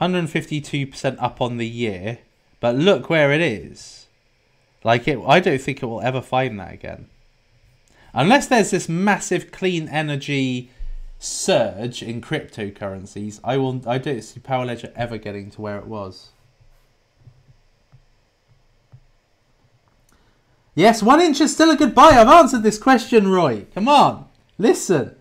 152% 0.00 1.16
up 1.18 1.40
on 1.40 1.56
the 1.56 1.66
year. 1.66 2.18
But 2.60 2.76
look 2.76 3.10
where 3.10 3.32
it 3.32 3.40
is. 3.40 4.06
Like 4.84 5.08
it, 5.08 5.18
I 5.26 5.40
don't 5.40 5.60
think 5.60 5.82
it 5.82 5.86
will 5.86 6.00
ever 6.00 6.20
find 6.20 6.58
that 6.60 6.72
again, 6.72 7.08
unless 8.12 8.46
there's 8.46 8.70
this 8.70 8.88
massive 8.88 9.50
clean 9.50 9.88
energy 9.88 10.70
surge 11.18 12.02
in 12.02 12.20
cryptocurrencies. 12.20 13.40
I 13.42 13.56
will. 13.56 13.82
I 13.86 13.98
don't 13.98 14.22
see 14.22 14.40
Power 14.40 14.66
Ledger 14.66 14.92
ever 14.94 15.18
getting 15.18 15.50
to 15.52 15.60
where 15.60 15.78
it 15.78 15.86
was. 15.86 16.30
Yes, 20.74 21.02
1inch 21.02 21.40
is 21.40 21.52
still 21.52 21.70
a 21.70 21.76
good 21.76 21.92
buy. 21.92 22.10
I've 22.10 22.28
answered 22.28 22.62
this 22.62 22.78
question, 22.78 23.26
Roy. 23.26 23.66
Come 23.74 23.88
on, 23.88 24.26
listen. 24.58 25.16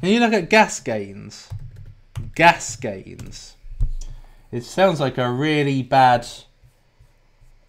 Can 0.00 0.08
you 0.08 0.20
look 0.20 0.32
at 0.32 0.48
gas 0.48 0.80
gains? 0.80 1.50
Gas 2.34 2.76
gains. 2.76 3.56
It 4.50 4.64
sounds 4.64 4.98
like 4.98 5.18
a 5.18 5.30
really 5.30 5.82
bad, 5.82 6.26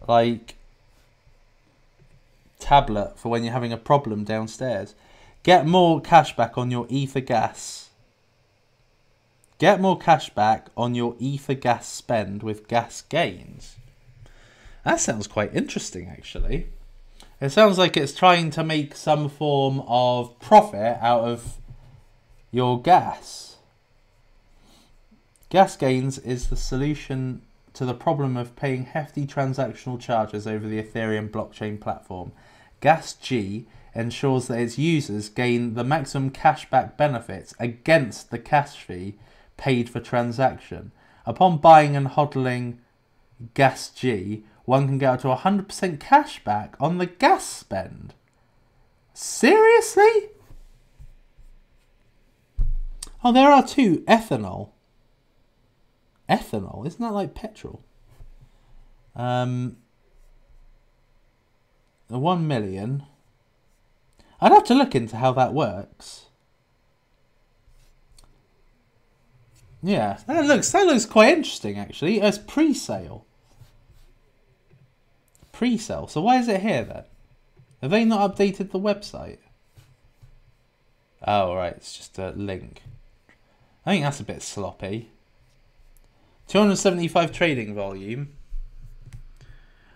like, 0.08 0.56
tablet 2.60 3.20
for 3.20 3.28
when 3.28 3.44
you're 3.44 3.52
having 3.52 3.74
a 3.74 3.78
problem 3.78 4.24
downstairs. 4.24 4.96
Get 5.44 5.66
more 5.66 6.00
cash 6.02 6.36
back 6.36 6.58
on 6.58 6.70
your 6.70 6.86
ether 6.90 7.20
gas. 7.20 7.90
Get 9.58 9.82
more 9.82 9.98
cash 9.98 10.30
back 10.30 10.68
on 10.78 10.94
your 10.96 11.16
ether 11.20 11.54
gas 11.54 11.88
spend 11.88 12.44
with 12.44 12.68
gas 12.68 13.02
gains. 13.02 13.78
That 14.86 15.00
sounds 15.00 15.28
quite 15.28 15.56
interesting, 15.56 16.10
actually. 16.10 16.68
It 17.40 17.50
sounds 17.50 17.78
like 17.78 17.98
it's 17.98 18.14
trying 18.14 18.52
to 18.52 18.64
make 18.64 18.96
some 18.96 19.30
form 19.30 19.82
of 19.88 20.40
profit 20.40 20.98
out 21.02 21.24
of 21.24 21.58
your 22.52 22.82
gas. 22.82 23.58
Gas 25.50 25.76
gains 25.76 26.20
is 26.20 26.48
the 26.48 26.56
solution 26.56 27.42
to 27.74 27.86
the 27.86 27.94
problem 27.94 28.38
of 28.38 28.56
paying 28.56 28.86
hefty 28.86 29.26
transactional 29.26 30.00
charges 30.00 30.46
over 30.46 30.68
the 30.68 30.82
Ethereum 30.82 31.30
blockchain 31.30 31.80
platform. 31.80 32.32
GasG 32.82 33.66
ensures 33.94 34.48
that 34.48 34.60
its 34.60 34.78
users 34.78 35.30
gain 35.30 35.74
the 35.74 35.84
maximum 35.84 36.32
cashback 36.32 36.98
benefits 36.98 37.54
against 37.60 38.32
the 38.32 38.40
cash 38.40 38.78
fee 38.78 39.18
paid 39.58 39.90
for 39.90 40.00
transaction. 40.00 40.92
Upon 41.26 41.58
buying 41.58 41.96
and 41.96 42.08
hodling 42.08 42.78
Gas 43.54 43.90
G, 43.90 44.44
one 44.66 44.88
can 44.88 44.98
get 44.98 45.14
up 45.14 45.22
to 45.22 45.28
100% 45.28 45.98
cashback 45.98 46.74
on 46.80 46.98
the 46.98 47.06
gas 47.06 47.46
spend. 47.46 48.14
Seriously? 49.14 50.30
Oh, 53.24 53.32
there 53.32 53.52
are 53.52 53.66
two. 53.66 54.00
Ethanol. 54.08 54.70
Ethanol? 56.30 56.88
Isn't 56.88 57.02
that 57.02 57.14
like 57.14 57.36
petrol? 57.36 57.84
Um, 59.16 59.78
the 62.08 62.18
one 62.18 62.48
million. 62.48 63.04
I'd 64.42 64.52
have 64.52 64.64
to 64.66 64.74
look 64.74 64.96
into 64.96 65.18
how 65.18 65.32
that 65.34 65.54
works. 65.54 66.26
Yeah, 69.84 70.20
that 70.28 70.46
looks 70.46 70.72
that 70.72 70.86
looks 70.86 71.06
quite 71.06 71.38
interesting 71.38 71.78
actually. 71.78 72.20
It's 72.20 72.38
pre-sale. 72.38 73.26
Pre-sale. 75.52 76.08
So 76.08 76.22
why 76.22 76.38
is 76.38 76.48
it 76.48 76.62
here 76.62 76.84
then? 76.84 77.04
Have 77.82 77.92
they 77.92 78.06
not 78.06 78.36
updated 78.36 78.72
the 78.72 78.80
website? 78.80 79.40
Oh 81.26 81.56
right, 81.56 81.74
it's 81.74 81.96
just 81.96 82.18
a 82.18 82.32
link. 82.32 82.82
I 83.86 83.92
think 83.92 84.04
that's 84.04 84.20
a 84.20 84.24
bit 84.24 84.42
sloppy. 84.42 85.12
275 86.48 87.32
trading 87.32 87.74
volume. 87.74 88.34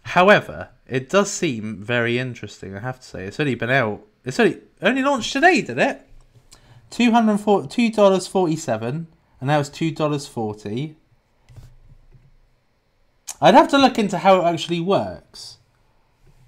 However, 0.03 0.69
it 0.87 1.09
does 1.09 1.31
seem 1.31 1.83
very 1.83 2.17
interesting. 2.17 2.75
I 2.75 2.79
have 2.79 2.99
to 2.99 3.05
say, 3.05 3.25
it's 3.25 3.39
only 3.39 3.55
been 3.55 3.71
out. 3.71 4.05
It's 4.25 4.39
only 4.39 4.61
only 4.81 5.03
launched 5.03 5.31
today, 5.31 5.61
did 5.61 5.77
it? 5.77 6.01
Two 6.89 7.11
hundred 7.11 7.37
four 7.37 7.67
two 7.67 7.91
dollars 7.91 8.27
forty 8.27 8.55
seven, 8.55 9.07
and 9.39 9.47
now 9.47 9.59
it's 9.59 9.69
two 9.69 9.91
dollars 9.91 10.27
forty. 10.27 10.97
I'd 13.39 13.53
have 13.53 13.69
to 13.69 13.77
look 13.77 13.99
into 13.99 14.17
how 14.17 14.41
it 14.41 14.45
actually 14.45 14.79
works. 14.79 15.57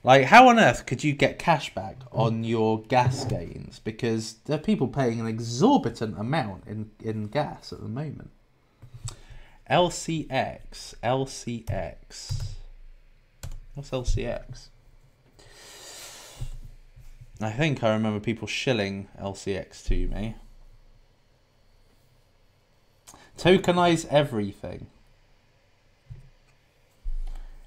Like, 0.03 0.25
how 0.25 0.47
on 0.47 0.57
earth 0.57 0.85
could 0.85 1.03
you 1.03 1.11
get 1.11 1.37
cash 1.37 1.75
back 1.75 1.97
on 2.13 2.45
your 2.45 2.81
gas 2.83 3.25
gains? 3.25 3.79
Because 3.79 4.35
there 4.45 4.55
are 4.55 4.61
people 4.61 4.87
paying 4.87 5.19
an 5.19 5.27
exorbitant 5.27 6.17
amount 6.17 6.65
in, 6.65 6.91
in 7.03 7.27
gas 7.27 7.73
at 7.73 7.81
the 7.81 7.89
moment. 7.89 8.31
LCX, 9.69 10.95
LCX. 11.03 12.41
What's 13.73 13.89
LCX? 13.89 14.69
I 17.39 17.51
think 17.51 17.83
I 17.83 17.93
remember 17.93 18.19
people 18.19 18.47
shilling 18.47 19.07
LCX 19.19 19.85
to 19.87 20.07
me. 20.07 20.35
Tokenize 23.37 24.07
everything. 24.07 24.87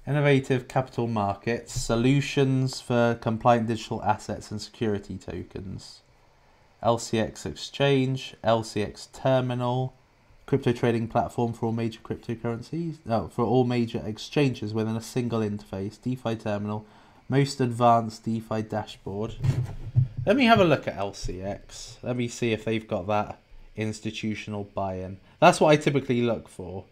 Innovative 0.05 0.67
capital 0.67 1.07
markets, 1.07 1.79
solutions 1.79 2.81
for 2.81 3.17
compliant 3.21 3.67
digital 3.67 4.03
assets 4.03 4.51
and 4.51 4.61
security 4.61 5.17
tokens. 5.17 6.01
LCX 6.83 7.45
Exchange, 7.45 8.35
LCX 8.43 9.11
Terminal, 9.13 9.93
crypto 10.45 10.73
trading 10.73 11.07
platform 11.07 11.53
for 11.53 11.67
all 11.67 11.71
major 11.71 12.01
cryptocurrencies, 12.01 12.97
no, 13.05 13.29
for 13.29 13.45
all 13.45 13.63
major 13.63 14.01
exchanges 14.05 14.73
within 14.73 14.97
a 14.97 15.01
single 15.01 15.39
interface, 15.39 16.01
DeFi 16.01 16.35
terminal, 16.35 16.85
most 17.31 17.61
advanced 17.61 18.25
DeFi 18.25 18.61
dashboard. 18.61 19.35
Let 20.25 20.35
me 20.35 20.43
have 20.47 20.59
a 20.59 20.65
look 20.65 20.85
at 20.85 20.97
LCX. 20.97 21.95
Let 22.03 22.17
me 22.17 22.27
see 22.27 22.51
if 22.51 22.65
they've 22.65 22.85
got 22.85 23.07
that 23.07 23.39
institutional 23.77 24.65
buy-in. 24.65 25.17
That's 25.39 25.61
what 25.61 25.69
I 25.69 25.77
typically 25.77 26.23
look 26.23 26.49
for. 26.49 26.83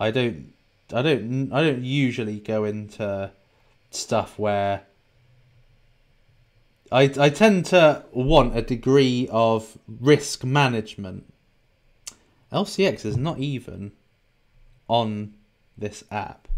I 0.00 0.10
don't 0.10 0.54
I 0.90 1.02
don't 1.02 1.52
I 1.52 1.62
don't 1.62 1.84
usually 1.84 2.40
go 2.40 2.64
into 2.64 3.30
stuff 3.90 4.38
where 4.38 4.84
I 6.90 7.02
I 7.20 7.28
tend 7.28 7.66
to 7.66 8.06
want 8.12 8.56
a 8.56 8.62
degree 8.62 9.28
of 9.30 9.76
risk 10.00 10.44
management. 10.44 11.30
LCX 12.50 13.04
is 13.04 13.18
not 13.18 13.38
even 13.38 13.92
on 14.88 15.34
this 15.76 16.04
app. 16.10 16.48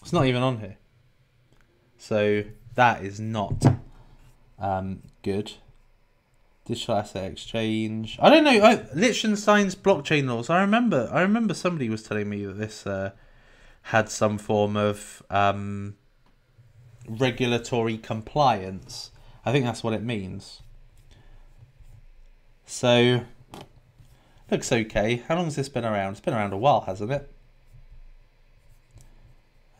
It's 0.00 0.12
not 0.12 0.26
even 0.26 0.42
on 0.42 0.60
here. 0.60 0.76
So 2.00 2.44
that 2.76 3.04
is 3.04 3.20
not 3.20 3.62
um, 4.58 5.02
good. 5.22 5.52
Digital 6.64 6.96
asset 6.96 7.30
exchange. 7.30 8.18
I 8.22 8.30
don't 8.30 8.42
know. 8.42 8.64
I, 8.64 8.86
Liechtenstein's 8.94 9.74
blockchain 9.74 10.26
laws. 10.26 10.48
I 10.48 10.62
remember. 10.62 11.10
I 11.12 11.20
remember 11.20 11.52
somebody 11.52 11.90
was 11.90 12.02
telling 12.02 12.30
me 12.30 12.46
that 12.46 12.54
this 12.54 12.86
uh, 12.86 13.10
had 13.82 14.08
some 14.08 14.38
form 14.38 14.78
of 14.78 15.22
um, 15.28 15.96
regulatory 17.06 17.98
compliance. 17.98 19.10
I 19.44 19.52
think 19.52 19.66
that's 19.66 19.84
what 19.84 19.92
it 19.92 20.02
means. 20.02 20.62
So 22.64 23.24
looks 24.50 24.72
okay. 24.72 25.22
How 25.28 25.36
long 25.36 25.44
has 25.44 25.56
this 25.56 25.68
been 25.68 25.84
around? 25.84 26.12
It's 26.12 26.20
been 26.20 26.34
around 26.34 26.54
a 26.54 26.58
while, 26.58 26.80
hasn't 26.80 27.12
it? 27.12 27.30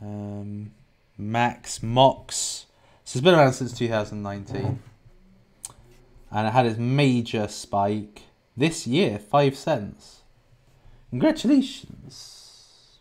Um, 0.02 0.72
Max 1.20 1.82
Mox. 1.82 2.66
So 3.04 3.18
it's 3.18 3.24
been 3.24 3.34
around 3.34 3.52
since 3.52 3.76
2019. 3.76 4.82
And 6.32 6.46
it 6.46 6.50
had 6.50 6.66
its 6.66 6.78
major 6.78 7.48
spike 7.48 8.22
this 8.56 8.86
year, 8.86 9.18
5 9.18 9.56
cents. 9.56 10.22
Congratulations. 11.10 12.98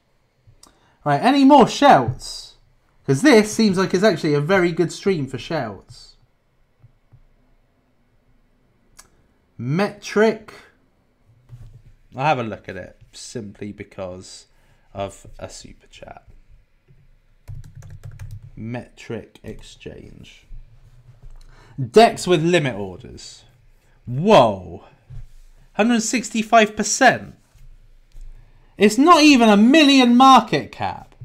Right, 1.05 1.21
any 1.21 1.45
more 1.45 1.67
shouts? 1.67 2.55
Because 3.01 3.21
this 3.21 3.53
seems 3.53 3.77
like 3.77 3.93
it's 3.93 4.03
actually 4.03 4.33
a 4.33 4.41
very 4.41 4.71
good 4.71 4.91
stream 4.91 5.27
for 5.27 5.37
shouts. 5.37 6.15
Metric. 9.57 10.53
I'll 12.15 12.25
have 12.25 12.39
a 12.39 12.43
look 12.43 12.67
at 12.67 12.75
it 12.75 12.97
simply 13.11 13.71
because 13.71 14.47
of 14.93 15.27
a 15.37 15.49
super 15.49 15.87
chat 15.87 16.28
metric 18.59 19.39
exchange. 19.43 20.45
Dex 21.79 22.27
with 22.27 22.43
limit 22.43 22.75
orders. 22.75 23.43
Whoa. 24.05 24.83
165%. 25.77 27.33
It's 28.77 28.97
not 28.97 29.23
even 29.23 29.49
a 29.49 29.57
million 29.57 30.15
market 30.15 30.71
cap. 30.71 31.15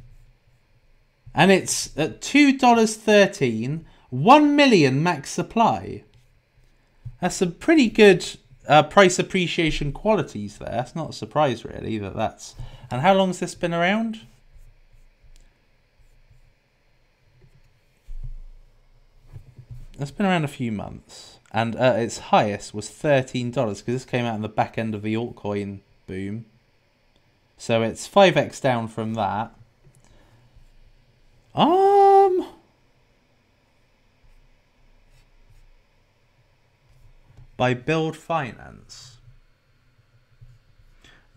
And 1.34 1.50
it's 1.50 1.96
at 1.98 2.20
$2.13, 2.20 3.84
1 4.10 4.56
million 4.56 5.02
max 5.02 5.30
supply. 5.30 6.04
That's 7.20 7.36
some 7.36 7.52
pretty 7.52 7.88
good 7.90 8.24
uh, 8.68 8.84
price 8.84 9.18
appreciation 9.18 9.92
qualities 9.92 10.58
there. 10.58 10.70
That's 10.70 10.94
not 10.94 11.10
a 11.10 11.14
surprise, 11.14 11.64
really, 11.64 11.98
that 11.98 12.14
that's. 12.14 12.54
And 12.90 13.02
how 13.02 13.14
long 13.14 13.28
has 13.28 13.40
this 13.40 13.54
been 13.54 13.74
around? 13.74 14.20
It's 19.98 20.10
been 20.10 20.26
around 20.26 20.44
a 20.44 20.48
few 20.48 20.72
months, 20.72 21.38
and 21.52 21.76
uh, 21.76 21.94
its 21.96 22.18
highest 22.18 22.74
was 22.74 22.88
thirteen 22.88 23.50
dollars 23.50 23.80
because 23.80 24.02
this 24.02 24.10
came 24.10 24.24
out 24.24 24.34
in 24.34 24.42
the 24.42 24.48
back 24.48 24.76
end 24.76 24.94
of 24.94 25.02
the 25.02 25.14
altcoin 25.14 25.80
boom. 26.06 26.46
So 27.56 27.82
it's 27.82 28.06
five 28.06 28.36
x 28.36 28.60
down 28.60 28.88
from 28.88 29.14
that. 29.14 29.54
Um. 31.54 32.46
By 37.56 37.72
Build 37.72 38.16
Finance. 38.16 39.18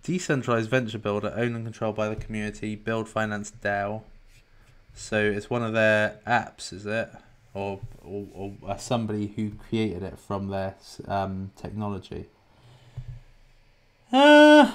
Decentralized 0.01 0.69
venture 0.69 0.97
builder 0.97 1.31
owned 1.35 1.55
and 1.55 1.65
controlled 1.65 1.95
by 1.95 2.09
the 2.09 2.15
community. 2.15 2.75
Build 2.75 3.07
Finance 3.07 3.51
DAO. 3.61 4.01
So 4.95 5.21
it's 5.21 5.47
one 5.47 5.61
of 5.61 5.73
their 5.73 6.19
apps, 6.25 6.73
is 6.73 6.88
it? 6.88 7.11
Or, 7.57 7.79
or, 8.03 8.27
or 8.34 8.53
uh, 8.67 8.77
somebody 8.77 9.27
who 9.35 9.49
created 9.51 10.03
it 10.03 10.19
from 10.19 10.49
their 10.49 10.75
um, 11.07 11.51
technology. 11.55 12.27
Uh, 14.13 14.71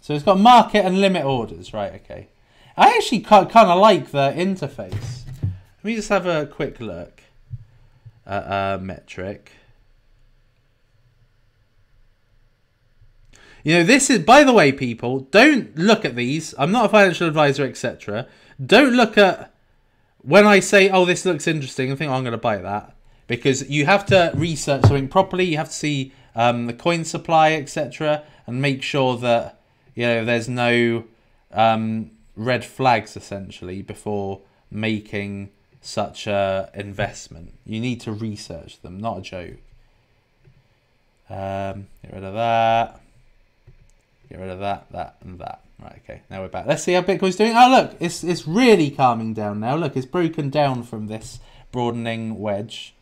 so 0.00 0.14
it's 0.14 0.24
got 0.24 0.38
market 0.38 0.84
and 0.84 1.00
limit 1.00 1.24
orders, 1.24 1.72
right? 1.72 1.94
Okay. 1.94 2.28
I 2.76 2.90
actually 2.96 3.20
kind 3.20 3.48
of 3.56 3.78
like 3.78 4.10
the 4.10 4.32
interface. 4.36 5.22
Let 5.42 5.84
me 5.84 5.96
just 5.96 6.10
have 6.10 6.26
a 6.26 6.46
quick 6.46 6.80
look 6.80 7.22
at 8.26 8.42
uh, 8.42 8.78
metric. 8.78 9.52
You 13.64 13.78
know, 13.78 13.84
this 13.84 14.10
is, 14.10 14.18
by 14.20 14.44
the 14.44 14.52
way, 14.52 14.72
people, 14.72 15.20
don't 15.20 15.76
look 15.78 16.04
at 16.04 16.16
these. 16.16 16.54
I'm 16.58 16.72
not 16.72 16.86
a 16.86 16.88
financial 16.88 17.28
advisor, 17.28 17.64
etc. 17.64 18.26
Don't 18.64 18.92
look 18.92 19.16
at 19.16 19.51
when 20.22 20.46
I 20.46 20.60
say, 20.60 20.90
oh, 20.90 21.04
this 21.04 21.24
looks 21.24 21.46
interesting, 21.46 21.92
I 21.92 21.96
think 21.96 22.10
oh, 22.10 22.14
I'm 22.14 22.22
going 22.22 22.32
to 22.32 22.38
buy 22.38 22.58
that. 22.58 22.94
Because 23.26 23.68
you 23.68 23.86
have 23.86 24.04
to 24.06 24.32
research 24.34 24.82
something 24.82 25.08
properly. 25.08 25.44
You 25.44 25.56
have 25.56 25.68
to 25.68 25.74
see 25.74 26.12
um, 26.34 26.66
the 26.66 26.72
coin 26.72 27.04
supply, 27.04 27.52
etc. 27.52 28.24
And 28.46 28.60
make 28.60 28.82
sure 28.82 29.16
that, 29.18 29.60
you 29.94 30.06
know, 30.06 30.24
there's 30.24 30.48
no 30.48 31.04
um, 31.52 32.10
red 32.36 32.64
flags, 32.64 33.16
essentially, 33.16 33.80
before 33.82 34.40
making 34.70 35.50
such 35.80 36.26
a 36.26 36.70
investment. 36.74 37.54
You 37.64 37.80
need 37.80 38.00
to 38.02 38.12
research 38.12 38.80
them, 38.82 38.98
not 38.98 39.18
a 39.18 39.22
joke. 39.22 39.56
Um, 41.30 41.86
get 42.02 42.12
rid 42.12 42.24
of 42.24 42.34
that. 42.34 43.00
Get 44.28 44.40
rid 44.40 44.50
of 44.50 44.60
that, 44.60 44.86
that, 44.92 45.16
and 45.22 45.38
that. 45.38 45.62
Right, 45.82 46.00
okay, 46.04 46.22
now 46.30 46.42
we're 46.42 46.48
back. 46.48 46.66
Let's 46.66 46.84
see 46.84 46.92
how 46.92 47.02
Bitcoin's 47.02 47.34
doing. 47.34 47.54
Oh, 47.56 47.68
look, 47.68 47.96
it's, 47.98 48.22
it's 48.22 48.46
really 48.46 48.90
calming 48.90 49.34
down 49.34 49.58
now. 49.58 49.74
Look, 49.74 49.96
it's 49.96 50.06
broken 50.06 50.48
down 50.48 50.84
from 50.84 51.08
this 51.08 51.40
broadening 51.72 52.38
wedge. 52.38 52.94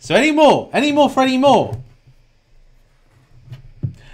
So 0.00 0.16
any 0.16 0.32
more? 0.32 0.70
Any 0.72 0.90
more 0.90 1.08
for 1.08 1.22
any 1.22 1.38
more? 1.38 1.80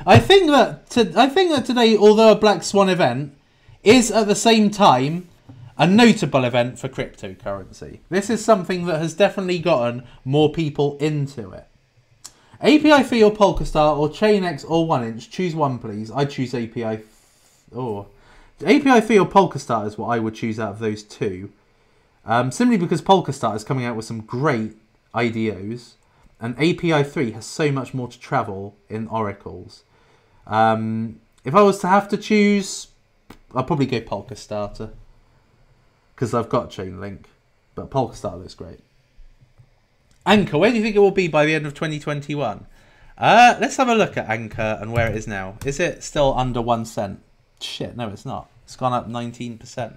I 0.07 0.19
think 0.19 0.51
that 0.51 0.91
to, 0.91 1.13
I 1.17 1.29
think 1.29 1.53
that 1.53 1.65
today, 1.65 1.97
although 1.97 2.33
a 2.33 2.37
Black 2.37 2.63
Swan 2.63 2.89
event, 2.89 3.35
is 3.83 4.11
at 4.11 4.27
the 4.27 4.35
same 4.35 4.71
time 4.71 5.29
a 5.79 5.87
notable 5.87 6.45
event 6.45 6.79
for 6.79 6.89
cryptocurrency. 6.89 8.01
This 8.11 8.29
is 8.29 8.45
something 8.45 8.85
that 8.87 9.01
has 9.01 9.15
definitely 9.15 9.59
gotten 9.59 10.07
more 10.25 10.53
people 10.53 10.99
into 10.99 11.51
it. 11.53 11.67
API 12.61 13.03
3 13.03 13.23
or 13.23 13.33
Polkastar 13.33 13.97
or 13.97 14.09
Chainx 14.09 14.65
or 14.69 14.87
1inch. 14.87 15.31
Choose 15.31 15.55
one, 15.55 15.79
please. 15.79 16.11
I 16.11 16.27
choose 16.27 16.55
API. 16.55 16.83
F- 16.83 17.65
oh. 17.75 18.07
API 18.65 19.01
3 19.01 19.19
or 19.19 19.27
Polkastar 19.27 19.87
is 19.87 19.97
what 19.97 20.09
I 20.09 20.19
would 20.19 20.35
choose 20.35 20.61
out 20.61 20.73
of 20.73 20.79
those 20.79 21.03
two. 21.03 21.51
Um, 22.27 22.51
simply 22.51 22.77
because 22.77 23.01
Polkastar 23.01 23.57
is 23.57 23.65
coming 23.65 23.87
out 23.87 23.97
with 23.97 24.05
some 24.05 24.21
great 24.21 24.77
IDOs, 25.15 25.95
and 26.39 26.55
API 26.57 27.03
3 27.03 27.33
has 27.33 27.47
so 27.47 27.73
much 27.73 27.95
more 27.95 28.09
to 28.09 28.21
travel 28.21 28.77
in 28.89 29.09
oracles. 29.09 29.85
Um, 30.47 31.21
if 31.45 31.55
I 31.55 31.63
was 31.63 31.79
to 31.81 31.89
have 31.89 32.09
to 32.09 32.19
choose, 32.19 32.89
I'd 33.55 33.67
probably 33.67 33.87
go 33.87 34.01
Polkastarter 34.01 34.91
because 36.15 36.35
I've 36.35 36.51
got 36.51 36.71
Chainlink, 36.71 37.25
but 37.75 37.91
Polkastar 37.91 38.39
looks 38.39 38.55
great. 38.55 38.81
Ankr, 40.27 40.59
where 40.59 40.71
do 40.71 40.77
you 40.77 40.83
think 40.83 40.97
it 40.97 41.01
will 41.01 41.11
be 41.11 41.29
by 41.29 41.47
the 41.47 41.55
end 41.55 41.67
of 41.67 41.75
2021? 41.75 42.67
Uh, 43.17 43.57
let's 43.61 43.77
have 43.77 43.89
a 43.89 43.95
look 43.95 44.17
at 44.17 44.29
Ankr 44.29 44.81
and 44.81 44.93
where 44.93 45.09
it 45.09 45.17
is 45.17 45.27
now. 45.27 45.57
Is 45.65 45.81
it 45.81 46.03
still 46.03 46.35
under 46.37 46.61
one 46.63 46.85
cent? 46.85 47.21
Shit, 47.61 47.97
no, 47.97 48.09
it's 48.09 48.25
not. 48.25 48.49
It's 48.65 48.77
gone 48.77 48.93
up 48.93 49.09
19%. 49.09 49.95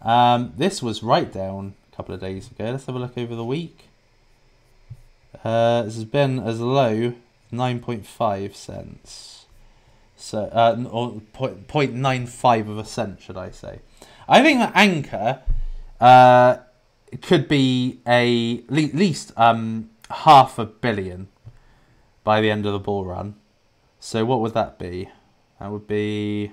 Um, 0.00 0.52
this 0.56 0.82
was 0.82 1.02
right 1.02 1.32
down 1.32 1.74
a 1.92 1.96
couple 1.96 2.14
of 2.14 2.20
days 2.20 2.50
ago. 2.50 2.64
Let's 2.64 2.86
have 2.86 2.94
a 2.94 2.98
look 2.98 3.16
over 3.16 3.34
the 3.34 3.44
week. 3.44 3.88
Uh, 5.44 5.82
this 5.82 5.94
has 5.94 6.04
been 6.04 6.38
as 6.40 6.60
low 6.60 7.14
9.5 7.52 8.54
cents. 8.54 9.46
So, 10.16 10.44
uh, 10.52 10.84
or 10.90 11.20
0.95 11.34 12.70
of 12.70 12.78
a 12.78 12.84
cent, 12.84 13.20
should 13.20 13.36
I 13.36 13.50
say. 13.50 13.80
I 14.28 14.42
think 14.42 14.60
that 14.60 14.74
Ankr 14.74 15.40
uh, 16.00 16.62
could 17.20 17.46
be 17.48 18.00
a 18.06 18.60
at 18.60 18.94
least 18.94 19.32
um, 19.36 19.90
half 20.10 20.58
a 20.58 20.64
billion 20.64 21.28
by 22.24 22.40
the 22.40 22.50
end 22.50 22.64
of 22.64 22.72
the 22.72 22.78
bull 22.78 23.04
run. 23.04 23.34
So 24.00 24.24
what 24.24 24.40
would 24.40 24.54
that 24.54 24.78
be? 24.78 25.10
That 25.60 25.70
would 25.70 25.86
be 25.86 26.52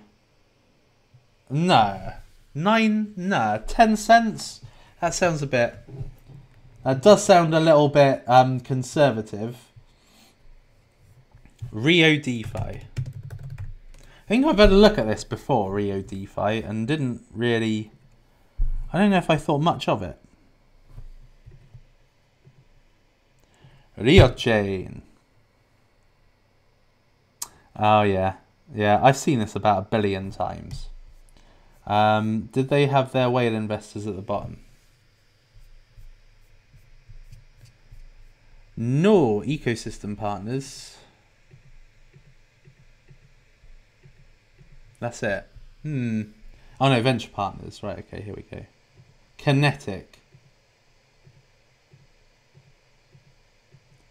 no 1.50 2.14
nine 2.54 3.14
no 3.16 3.64
ten 3.66 3.96
cents. 3.96 4.62
That 5.00 5.14
sounds 5.14 5.42
a 5.42 5.48
bit. 5.48 5.78
That 6.84 7.02
does 7.02 7.24
sound 7.24 7.54
a 7.54 7.60
little 7.60 7.90
bit 7.90 8.24
um, 8.28 8.60
conservative. 8.60 9.58
RioDeFi. 11.74 12.56
I 12.56 12.84
think 14.28 14.46
I've 14.46 14.58
had 14.58 14.72
a 14.72 14.76
look 14.76 14.98
at 14.98 15.08
this 15.08 15.24
before, 15.24 15.72
RioDeFi, 15.72 16.68
and 16.68 16.88
didn't 16.88 17.24
really. 17.34 17.92
I 18.92 19.00
don't 19.00 19.12
know 19.12 19.18
if 19.18 19.30
I 19.30 19.38
thought 19.38 19.62
much 19.62 19.88
of 19.88 20.02
it. 20.04 20.20
RioChain. 24.00 25.02
Oh 27.76 28.02
yeah, 28.02 28.36
yeah. 28.74 29.00
I've 29.04 29.18
seen 29.18 29.40
this 29.40 29.56
about 29.56 29.80
a 29.80 29.82
billion 29.84 30.32
times. 30.32 30.90
Um, 31.86 32.50
did 32.52 32.70
they 32.70 32.86
have 32.88 33.12
their 33.12 33.30
whale 33.30 33.54
investors 33.54 34.06
at 34.08 34.16
the 34.16 34.22
bottom? 34.22 34.62
No 38.78 39.42
ecosystem 39.42 40.18
partners. 40.18 40.98
That's 45.00 45.24
it. 45.24 45.48
Hmm. 45.84 46.22
Oh 46.80 46.90
no, 46.90 47.02
venture 47.02 47.30
partners. 47.30 47.82
Right. 47.84 48.00
Okay. 48.00 48.22
Here 48.22 48.34
we 48.34 48.44
go. 48.44 48.66
Kenetic. 49.38 50.19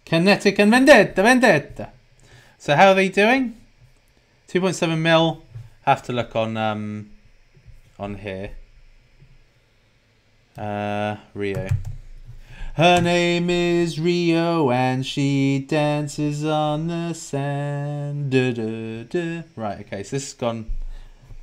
Kenetic 0.09 0.59
and 0.59 0.71
Vendetta, 0.71 1.23
Vendetta. 1.23 1.93
So 2.57 2.75
how 2.75 2.89
are 2.89 2.95
they 2.95 3.11
doing? 3.11 3.55
2.7 4.49 4.99
mil. 4.99 5.43
Have 5.83 6.03
to 6.05 6.15
look 6.15 6.35
on 6.35 6.57
um, 6.57 7.11
on 7.99 8.15
here. 8.15 8.53
Uh, 10.57 11.17
Rio. 11.35 11.69
Her 12.77 13.03
name 13.03 13.51
is 13.51 14.01
Rio 14.01 14.71
and 14.71 15.05
she 15.05 15.67
dances 15.69 16.43
on 16.43 16.87
the 16.87 17.13
sand. 17.13 18.31
Da, 18.31 18.53
da, 18.53 19.03
da. 19.05 19.43
Right, 19.57 19.81
okay, 19.81 20.03
so 20.03 20.17
this 20.17 20.25
has 20.25 20.33
gone 20.33 20.71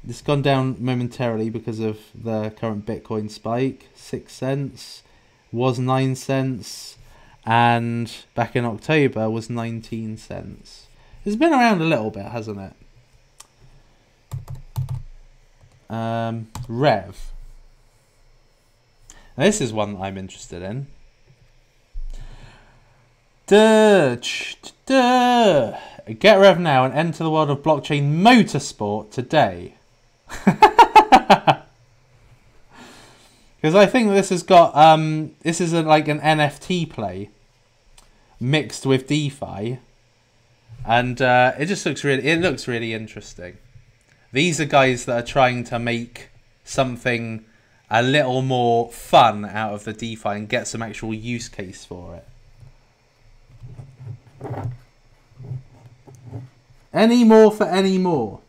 this 0.03 0.17
has 0.17 0.21
gone 0.23 0.41
down 0.41 0.77
momentarily 0.79 1.51
because 1.51 1.79
of 1.79 1.99
the 2.15 2.49
current 2.49 2.87
Bitcoin 2.87 3.29
spike. 3.29 3.89
Six 3.93 4.33
cents 4.33 5.03
was 5.51 5.77
nine 5.77 6.15
cents 6.15 6.97
and 7.45 8.11
back 8.33 8.55
in 8.55 8.65
October 8.65 9.29
was 9.29 9.49
19 9.49 10.17
cents. 10.17 10.87
It's 11.23 11.35
been 11.35 11.53
around 11.53 11.81
a 11.81 11.85
little 11.85 12.09
bit, 12.09 12.25
hasn't 12.25 12.59
it? 12.59 12.73
Um, 15.89 16.47
REVV. 16.67 17.15
Now, 19.37 19.43
this 19.43 19.61
is 19.61 19.71
one 19.73 19.93
that 19.93 19.99
I'm 19.99 20.17
interested 20.17 20.61
in. 20.61 20.87
Duh, 23.47 24.15
duh. 24.85 25.77
Get 26.07 26.37
REVV 26.37 26.59
now 26.59 26.85
and 26.85 26.93
enter 26.93 27.23
the 27.23 27.31
world 27.31 27.49
of 27.49 27.59
blockchain 27.59 28.21
motorsport 28.21 29.11
today. 29.11 29.75
Because 33.65 33.73
I 33.73 33.87
think 33.87 34.09
this 34.09 34.29
has 34.29 34.43
got 34.43 34.75
um, 34.77 35.31
this 35.41 35.59
is 35.59 35.73
a, 35.73 35.81
like 35.81 36.07
an 36.07 36.19
NFT 36.19 36.87
play 36.87 37.31
mixed 38.39 38.85
with 38.85 39.07
DeFi, 39.07 39.79
and 40.85 41.21
uh, 41.21 41.53
it 41.57 41.65
just 41.65 41.85
looks 41.85 42.03
really 42.03 42.27
it 42.27 42.39
looks 42.39 42.67
really 42.67 42.93
interesting. 42.93 43.57
These 44.31 44.59
are 44.59 44.65
guys 44.65 45.05
that 45.05 45.23
are 45.23 45.25
trying 45.25 45.63
to 45.65 45.79
make 45.79 46.29
something 46.63 47.45
a 47.89 48.01
little 48.01 48.41
more 48.41 48.91
fun 48.91 49.45
out 49.45 49.73
of 49.73 49.83
the 49.83 49.93
DeFi 49.93 50.29
and 50.29 50.49
get 50.49 50.67
some 50.67 50.81
actual 50.81 51.13
use 51.13 51.47
case 51.47 51.85
for 51.85 52.15
it. 52.15 52.27
Any 56.93 57.23
more 57.23 57.51
for 57.51 57.65
any 57.65 57.97
more? 57.97 58.39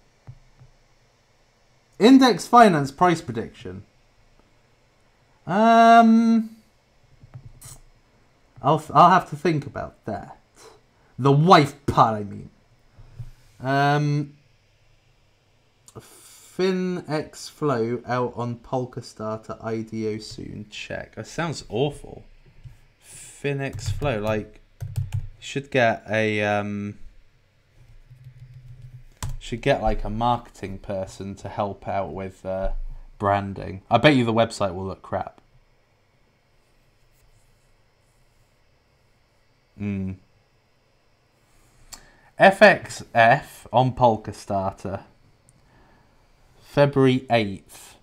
Index 1.98 2.46
finance 2.46 2.90
price 2.90 3.20
prediction. 3.20 3.84
Um, 5.46 6.55
I'll 8.62 8.82
I'll 8.92 9.10
have 9.10 9.28
to 9.30 9.36
think 9.36 9.66
about 9.66 10.04
that. 10.06 10.38
The 11.18 11.32
wife 11.32 11.74
part, 11.86 12.20
I 12.20 12.24
mean. 12.24 12.50
Um, 13.60 14.36
FinX 16.56 17.50
Flow 17.50 18.00
out 18.06 18.32
on 18.34 18.56
Polkastar 18.56 19.62
IDO 19.62 20.18
soon. 20.18 20.66
Check. 20.70 21.14
That 21.16 21.26
sounds 21.26 21.64
awful. 21.68 22.24
FinX 23.02 23.90
Flow, 23.90 24.20
like, 24.20 24.60
should 25.38 25.70
get 25.70 26.02
a 26.08 26.42
um, 26.42 26.98
should 29.38 29.60
get 29.60 29.82
like 29.82 30.02
a 30.02 30.10
marketing 30.10 30.78
person 30.78 31.34
to 31.36 31.48
help 31.48 31.86
out 31.86 32.12
with 32.12 32.44
uh, 32.44 32.72
branding. 33.18 33.82
I 33.90 33.98
bet 33.98 34.16
you 34.16 34.24
the 34.24 34.32
website 34.32 34.74
will 34.74 34.86
look 34.86 35.02
crap. 35.02 35.40
Hmm. 39.78 40.12
FXF 42.38 43.66
on 43.72 43.92
Polkastarter. 43.92 45.04
February 46.62 47.20
8th. 47.30 47.94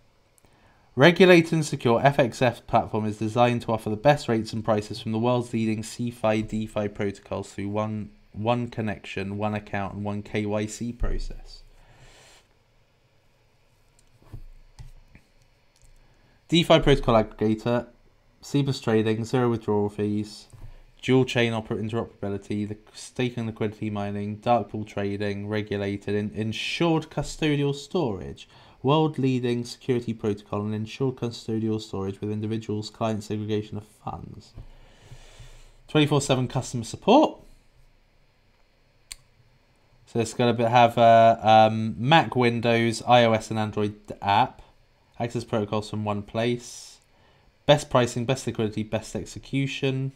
Regulate 0.95 1.51
and 1.51 1.65
secure 1.65 1.99
FXF 2.01 2.65
platform 2.67 3.05
is 3.05 3.17
designed 3.17 3.63
to 3.63 3.71
offer 3.71 3.89
the 3.89 3.95
best 3.95 4.27
rates 4.27 4.53
and 4.53 4.63
prices 4.63 4.99
from 4.99 5.11
the 5.11 5.19
world's 5.19 5.53
leading 5.53 5.81
CeFi 5.81 6.47
DeFi 6.47 6.87
protocols 6.87 7.51
through 7.51 7.69
one 7.69 8.11
one 8.31 8.67
connection, 8.67 9.37
one 9.37 9.53
account, 9.53 9.93
and 9.93 10.03
one 10.03 10.23
KYC 10.23 10.97
process. 10.97 11.63
DeFi 16.47 16.79
protocol 16.79 17.15
aggregator, 17.15 17.87
CBUS 18.43 18.83
trading, 18.83 19.23
zero 19.23 19.49
withdrawal 19.49 19.89
fees, 19.89 20.47
dual 21.03 21.25
chain 21.25 21.51
interoperability, 21.51 22.67
the 22.67 22.77
stake 22.93 23.33
staking 23.33 23.45
liquidity 23.45 23.89
mining, 23.89 24.37
dark 24.37 24.69
pool 24.69 24.85
trading, 24.85 25.47
regulated, 25.47 26.15
and 26.15 26.31
insured 26.31 27.09
custodial 27.09 27.75
storage, 27.75 28.47
world 28.81 29.19
leading 29.19 29.65
security 29.65 30.13
protocol, 30.13 30.61
and 30.61 30.73
insured 30.73 31.17
custodial 31.17 31.79
storage 31.79 32.19
with 32.21 32.31
individuals, 32.31 32.89
client 32.89 33.23
segregation 33.23 33.77
of 33.77 33.83
funds. 33.85 34.53
24 35.89 36.21
7 36.21 36.47
customer 36.47 36.85
support. 36.85 37.37
So 40.07 40.19
it's 40.19 40.33
going 40.33 40.55
to 40.55 40.69
have 40.69 40.97
a 40.97 41.39
um, 41.43 41.95
Mac, 41.97 42.35
Windows, 42.35 43.01
iOS, 43.01 43.49
and 43.49 43.59
Android 43.59 43.95
app. 44.21 44.61
Access 45.19 45.43
protocols 45.43 45.89
from 45.89 46.05
one 46.05 46.21
place. 46.21 46.99
Best 47.65 47.89
pricing, 47.89 48.25
best 48.25 48.47
liquidity, 48.47 48.83
best 48.83 49.15
execution. 49.15 50.13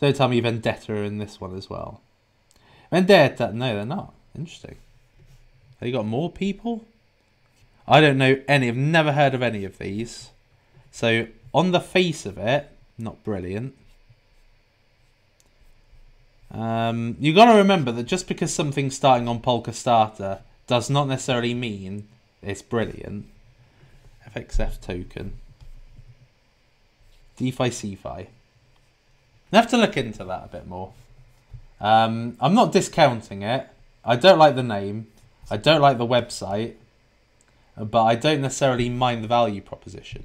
Don't 0.00 0.14
tell 0.14 0.28
me 0.28 0.40
Vendetta 0.40 0.92
are 0.92 1.04
in 1.04 1.18
this 1.18 1.40
one 1.40 1.56
as 1.56 1.70
well. 1.70 2.00
Vendetta, 2.90 3.52
no, 3.52 3.74
they're 3.74 3.86
not. 3.86 4.12
Interesting. 4.36 4.76
They 5.80 5.90
got 5.90 6.06
more 6.06 6.30
people? 6.30 6.84
I 7.88 8.00
don't 8.00 8.18
know 8.18 8.40
any. 8.48 8.68
I've 8.68 8.76
never 8.76 9.12
heard 9.12 9.34
of 9.34 9.42
any 9.42 9.64
of 9.64 9.78
these. 9.78 10.30
So 10.90 11.26
on 11.54 11.72
the 11.72 11.80
face 11.80 12.26
of 12.26 12.38
it, 12.38 12.70
not 12.98 13.22
brilliant. 13.24 13.74
Um, 16.50 17.16
you 17.18 17.34
got 17.34 17.52
to 17.52 17.58
remember 17.58 17.92
that 17.92 18.04
just 18.04 18.28
because 18.28 18.52
something's 18.52 18.96
starting 18.96 19.28
on 19.28 19.40
Polkastarter 19.40 20.40
does 20.66 20.88
not 20.88 21.08
necessarily 21.08 21.54
mean 21.54 22.08
it's 22.42 22.62
brilliant. 22.62 23.26
FXF 24.34 24.80
token. 24.80 25.34
DeFi 27.36 27.64
CeFi. 27.64 28.26
I 29.52 29.56
have 29.56 29.68
to 29.70 29.76
look 29.76 29.96
into 29.96 30.24
that 30.24 30.44
a 30.44 30.48
bit 30.48 30.66
more. 30.66 30.92
Um, 31.80 32.36
I'm 32.40 32.54
not 32.54 32.72
discounting 32.72 33.42
it. 33.42 33.68
I 34.04 34.16
don't 34.16 34.38
like 34.38 34.56
the 34.56 34.62
name. 34.62 35.08
I 35.50 35.56
don't 35.56 35.80
like 35.80 35.98
the 35.98 36.06
website. 36.06 36.74
But 37.76 38.04
I 38.04 38.14
don't 38.14 38.40
necessarily 38.40 38.88
mind 38.88 39.22
the 39.22 39.28
value 39.28 39.60
proposition. 39.60 40.24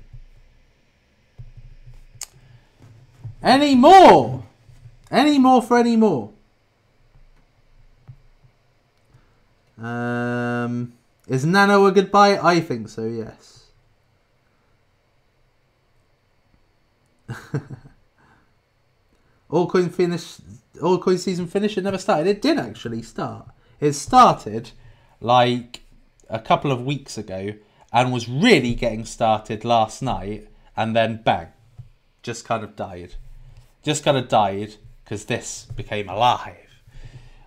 Any 3.44 3.76
more? 3.76 4.44
Any 5.10 5.38
more 5.40 5.62
for 5.62 5.78
any 5.78 5.98
more? 5.98 6.32
Um, 9.78 10.94
is 11.28 11.46
Nano 11.46 11.86
a 11.86 11.92
goodbye? 11.92 12.38
I 12.38 12.60
think 12.62 12.88
so, 12.88 13.06
yes. 13.06 13.66
All 19.52 19.70
finish 19.70 20.38
all 20.82 20.98
coin 20.98 21.18
season 21.18 21.46
finish 21.46 21.78
it 21.78 21.84
never 21.84 21.98
started. 21.98 22.28
It 22.28 22.42
did 22.42 22.58
actually 22.58 23.02
start. 23.04 23.48
It 23.80 23.94
started 23.94 24.72
like 25.20 25.82
a 26.30 26.40
couple 26.40 26.72
of 26.72 26.86
weeks 26.86 27.18
ago 27.18 27.54
and 27.92 28.14
was 28.14 28.30
really 28.30 28.74
getting 28.74 29.06
started 29.06 29.66
last 29.66 30.02
night 30.02 30.48
and 30.78 30.96
then 30.96 31.22
bang. 31.24 31.48
Just 32.24 32.46
kind 32.46 32.64
of 32.64 32.76
died. 32.76 33.16
Just 33.84 34.04
kind 34.04 34.18
of 34.18 34.30
died 34.30 34.76
because 35.04 35.26
this 35.26 35.68
became 35.76 36.08
alive. 36.08 36.56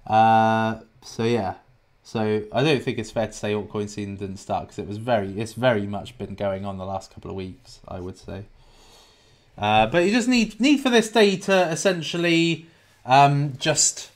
Uh, 0.07 0.81
so 1.03 1.25
yeah. 1.25 1.55
So 2.03 2.45
I 2.53 2.63
don't 2.63 2.83
think 2.83 2.99
it's 2.99 3.11
fair 3.11 3.29
to 3.29 3.33
say 3.33 3.55
altcoin 3.55 3.89
season 3.89 4.17
didn't 4.17 4.37
start 4.37 4.65
because 4.65 4.79
it 4.79 4.87
was 4.87 4.99
very, 4.99 5.41
it's 5.41 5.55
very 5.55 5.87
much 5.87 6.19
been 6.19 6.35
going 6.35 6.67
on 6.67 6.77
the 6.77 6.85
last 6.85 7.15
couple 7.15 7.31
of 7.31 7.37
weeks. 7.37 7.81
I 7.89 8.01
would 8.01 8.19
say. 8.19 8.45
Uh, 9.57 9.87
but 9.87 10.05
you 10.05 10.11
just 10.11 10.29
need 10.29 10.59
need 10.61 10.79
for 10.79 10.91
this 10.91 11.11
data 11.11 11.69
essentially 11.71 12.67
um, 13.07 13.53
just 13.59 14.11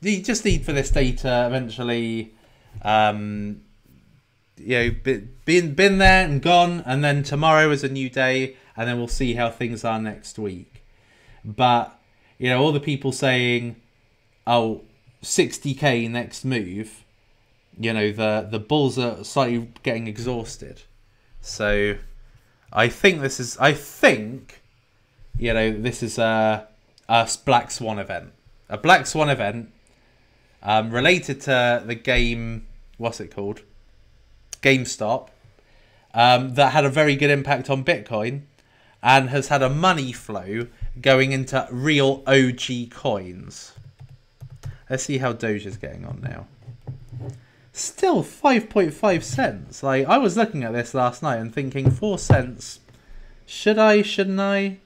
you 0.00 0.20
just 0.22 0.44
need 0.44 0.64
for 0.64 0.72
this 0.72 0.90
data 0.90 1.46
eventually 1.46 2.34
um, 2.82 3.60
you 4.56 4.76
know 4.76 4.90
been 5.44 5.74
been 5.74 5.98
there 5.98 6.24
and 6.24 6.42
gone 6.42 6.82
and 6.84 7.04
then 7.04 7.22
tomorrow 7.22 7.70
is 7.70 7.84
a 7.84 7.88
new 7.88 8.10
day 8.10 8.56
and 8.76 8.88
then 8.88 8.96
we'll 8.96 9.06
see 9.06 9.34
how 9.34 9.50
things 9.50 9.84
are 9.84 10.00
next 10.00 10.38
week. 10.38 10.82
But 11.44 11.96
you 12.38 12.48
know 12.48 12.60
all 12.60 12.72
the 12.72 12.80
people 12.80 13.12
saying 13.12 13.76
oh 14.46 14.82
60k 15.22 16.10
next 16.10 16.44
move 16.44 17.04
you 17.78 17.92
know 17.92 18.10
the 18.10 18.48
the 18.50 18.58
bulls 18.58 18.98
are 18.98 19.22
slightly 19.22 19.68
getting 19.84 20.08
exhausted. 20.08 20.82
So 21.40 21.96
i 22.74 22.88
think 22.88 23.20
this 23.20 23.38
is 23.38 23.58
i 23.58 23.70
think 23.74 24.61
you 25.42 25.52
know, 25.52 25.72
this 25.72 26.04
is 26.04 26.18
a, 26.18 26.68
a 27.08 27.28
Black 27.44 27.72
Swan 27.72 27.98
event. 27.98 28.30
A 28.68 28.78
Black 28.78 29.08
Swan 29.08 29.28
event 29.28 29.72
um, 30.62 30.92
related 30.92 31.40
to 31.42 31.82
the 31.84 31.96
game, 31.96 32.68
what's 32.96 33.20
it 33.20 33.34
called? 33.34 33.62
GameStop, 34.62 35.30
um, 36.14 36.54
that 36.54 36.72
had 36.72 36.84
a 36.84 36.88
very 36.88 37.16
good 37.16 37.30
impact 37.30 37.68
on 37.68 37.84
Bitcoin 37.84 38.42
and 39.02 39.30
has 39.30 39.48
had 39.48 39.62
a 39.62 39.68
money 39.68 40.12
flow 40.12 40.68
going 41.00 41.32
into 41.32 41.66
real 41.72 42.22
OG 42.28 42.90
coins. 42.90 43.72
Let's 44.88 45.02
see 45.02 45.18
how 45.18 45.32
Doge 45.32 45.66
is 45.66 45.76
getting 45.76 46.04
on 46.04 46.20
now. 46.20 46.46
Still 47.72 48.22
5.5 48.22 49.22
cents. 49.24 49.82
Like, 49.82 50.06
I 50.06 50.18
was 50.18 50.36
looking 50.36 50.62
at 50.62 50.72
this 50.72 50.94
last 50.94 51.20
night 51.20 51.40
and 51.40 51.52
thinking, 51.52 51.90
4 51.90 52.16
cents. 52.20 52.78
Should 53.44 53.78
I, 53.78 54.02
shouldn't 54.02 54.38
I? 54.38 54.78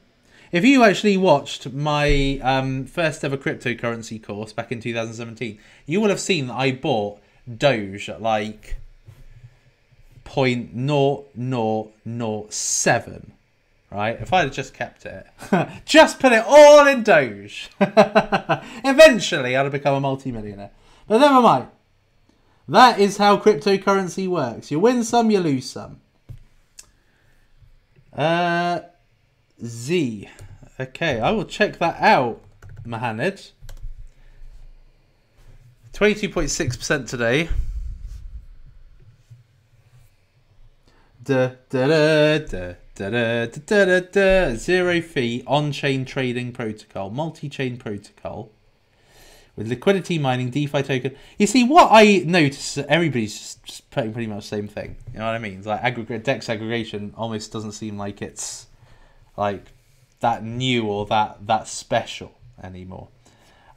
If 0.53 0.65
you 0.65 0.85
actually 0.85 1.17
watched 1.17 1.73
my 1.73 2.39
um, 2.43 2.87
first 2.87 3.25
ever 3.25 3.37
cryptocurrency 3.37 4.23
course 4.23 4.53
back 4.53 4.71
in 4.71 4.81
2017, 4.81 5.59
you 5.87 6.01
will 6.01 6.09
have 6.09 6.21
seen 6.21 6.47
that 6.47 6.55
I 6.55 6.73
bought 6.73 7.19
Doge 7.57 8.09
at 8.09 8.23
like 8.23 8.77
point 10.25 10.75
naught 10.75 11.29
naught 11.35 11.93
naught 12.05 12.53
seven. 12.53 13.33
Right? 13.91 14.21
If 14.21 14.33
I 14.33 14.43
had 14.43 14.53
just 14.53 14.75
kept 14.75 15.07
it, 15.07 15.27
just 15.85 16.19
put 16.19 16.33
it 16.33 16.45
all 16.47 16.87
in 16.87 17.03
Doge, 17.03 17.71
eventually 17.81 19.57
I'd 19.57 19.63
have 19.63 19.73
become 19.73 19.95
a 19.95 20.01
multi-millionaire. 20.01 20.71
But 21.09 21.19
never 21.19 21.41
mind. 21.41 21.69
That 22.69 22.99
is 22.99 23.17
how 23.17 23.37
cryptocurrency 23.37 24.27
works. 24.27 24.73
You 24.73 24.81
win 24.81 25.05
some, 25.05 25.31
you 25.31 25.39
lose 25.39 25.71
some. 25.71 26.01
Uh, 28.13 28.81
Z. 29.65 30.29
Okay, 30.79 31.21
I 31.21 31.31
will 31.31 31.45
check 31.45 31.79
that 31.79 32.01
out, 32.01 32.43
Mohamed. 32.85 33.41
22.6% 35.93 37.09
today. 37.09 37.49
Da, 41.23 41.53
da, 41.71 42.39
da, 42.39 42.75
Da, 42.97 43.11
da, 43.11 44.01
da, 44.01 44.55
Zero 44.55 45.03
fee 45.03 45.43
on-chain 45.47 46.07
trading 46.07 46.51
protocol, 46.53 47.11
multi-chain 47.11 47.77
protocol 47.77 48.53
with 49.55 49.69
liquidity 49.69 50.19
mining, 50.19 50.49
DeFi 50.49 50.83
token. 50.83 51.17
You 51.39 51.47
see, 51.47 51.65
what 51.65 51.89
I 51.93 52.23
notice 52.25 52.79
everybody's 52.79 53.57
just, 53.57 53.91
pretty, 53.91 54.27
much 54.27 54.45
the 54.45 54.57
same 54.57 54.69
thing. 54.69 54.97
You 55.13 55.19
know 55.19 55.27
what 55.27 55.35
I 55.35 55.39
mean? 55.39 55.63
Like 55.63 55.83
aggregate 55.83 56.25
dex 56.25 56.49
aggregation 56.49 57.13
almost 57.17 57.53
doesn't 57.53 57.73
seem 57.73 57.99
like 57.99 58.23
it's 58.23 58.66
like 59.37 59.73
that 60.21 60.43
new 60.45 60.87
or 60.87 61.07
that 61.07 61.47
that 61.47 61.69
special 61.69 62.33
anymore. 62.63 63.09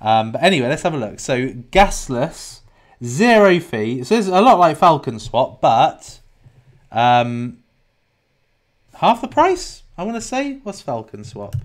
Um, 0.02 0.32
but 0.32 0.42
anyway, 0.42 0.70
let's 0.70 0.84
have 0.84 0.94
a 0.94 0.98
look. 0.98 1.20
So 1.20 1.50
gasless, 1.50 2.62
zero 3.04 3.60
fee. 3.60 4.04
So 4.04 4.16
it's 4.16 4.28
a 4.28 4.42
lot 4.42 4.60
like 4.60 4.78
Falcon 4.78 5.20
Swap, 5.20 5.60
but 5.62 6.20
um, 6.92 7.58
half 8.96 9.22
the 9.22 9.28
price. 9.28 9.84
I 9.98 10.04
want 10.04 10.16
to 10.16 10.22
say 10.22 10.60
what's 10.64 10.82
Falcon 10.82 11.24
Swap. 11.24 11.56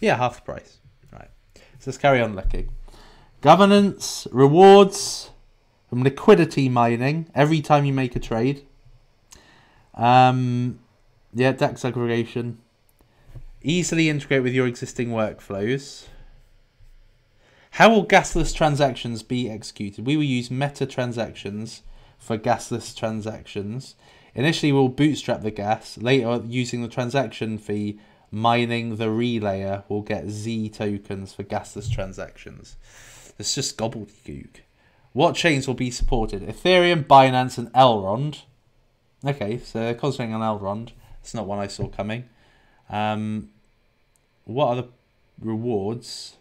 Yeah, 0.00 0.16
half 0.16 0.36
the 0.36 0.42
price. 0.42 0.78
Right. 1.12 1.30
So 1.54 1.86
let's 1.86 1.98
carry 1.98 2.20
on 2.20 2.34
looking. 2.34 2.70
Governance, 3.40 4.26
rewards 4.32 5.30
from 5.88 6.02
liquidity 6.02 6.68
mining 6.68 7.30
every 7.34 7.60
time 7.60 7.84
you 7.84 7.92
make 7.92 8.16
a 8.16 8.18
trade. 8.18 8.66
Um, 9.94 10.80
yeah, 11.34 11.52
DEX 11.52 11.84
aggregation. 11.84 12.58
Easily 13.62 14.08
integrate 14.08 14.42
with 14.42 14.54
your 14.54 14.66
existing 14.66 15.08
workflows. 15.08 16.06
How 17.72 17.90
will 17.90 18.06
gasless 18.06 18.54
transactions 18.54 19.24
be 19.24 19.50
executed? 19.50 20.06
We 20.06 20.16
will 20.16 20.24
use 20.24 20.50
meta 20.50 20.86
transactions 20.86 21.82
for 22.18 22.38
gasless 22.38 22.96
transactions. 22.96 23.96
Initially, 24.34 24.70
we'll 24.70 24.88
bootstrap 24.88 25.42
the 25.42 25.50
gas. 25.50 25.98
Later, 25.98 26.42
using 26.46 26.82
the 26.82 26.88
transaction 26.88 27.58
fee, 27.58 27.98
mining 28.30 28.96
the 28.96 29.06
relayer, 29.06 29.82
we'll 29.88 30.02
get 30.02 30.28
Z 30.28 30.68
tokens 30.68 31.32
for 31.32 31.42
gasless 31.42 31.90
transactions. 31.90 32.76
It's 33.38 33.54
just 33.54 33.76
gobbledygook. 33.76 34.60
What 35.12 35.34
chains 35.34 35.66
will 35.66 35.74
be 35.74 35.90
supported? 35.90 36.42
Ethereum, 36.42 37.04
Binance, 37.04 37.58
and 37.58 37.72
Elrond. 37.72 38.42
Okay, 39.24 39.58
so 39.58 39.94
concentrating 39.94 40.34
on 40.34 40.40
Elrond. 40.40 40.90
It's 41.24 41.32
not 41.32 41.46
one 41.46 41.58
I 41.58 41.68
saw 41.68 41.88
coming. 41.88 42.28
Um, 42.90 43.48
what 44.44 44.66
are 44.66 44.76
the 44.76 44.88
rewards? 45.40 46.36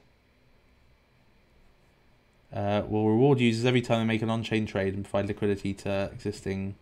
Uh, 2.54 2.84
will 2.86 3.10
reward 3.10 3.40
users 3.40 3.64
every 3.64 3.80
time 3.80 4.00
they 4.00 4.14
make 4.14 4.22
an 4.22 4.30
on-chain 4.30 4.66
trade 4.66 4.94
and 4.94 5.06
provide 5.06 5.28
liquidity 5.28 5.74
to 5.74 6.10
existing 6.12 6.76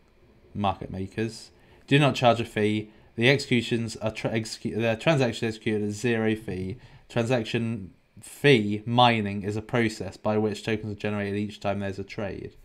market 0.56 0.90
makers. 0.90 1.52
Do 1.86 2.00
not 2.00 2.16
charge 2.16 2.42
a 2.42 2.46
fee. 2.46 2.90
The 3.16 3.30
executions 3.30 3.96
are 3.98 4.10
tra- 4.10 4.32
execu- 4.32 4.76
the 4.76 4.96
transaction 5.00 5.48
executed 5.48 5.88
at 5.88 5.92
zero 5.92 6.36
fee. 6.36 6.78
Transaction 7.08 7.94
fee 8.20 8.82
mining 8.84 9.44
is 9.44 9.56
a 9.56 9.62
process 9.62 10.18
by 10.18 10.40
which 10.40 10.64
tokens 10.64 10.94
are 10.94 11.00
generated 11.00 11.38
each 11.38 11.60
time 11.60 11.82
there's 11.82 12.00
a 12.00 12.04
trade. 12.04 12.56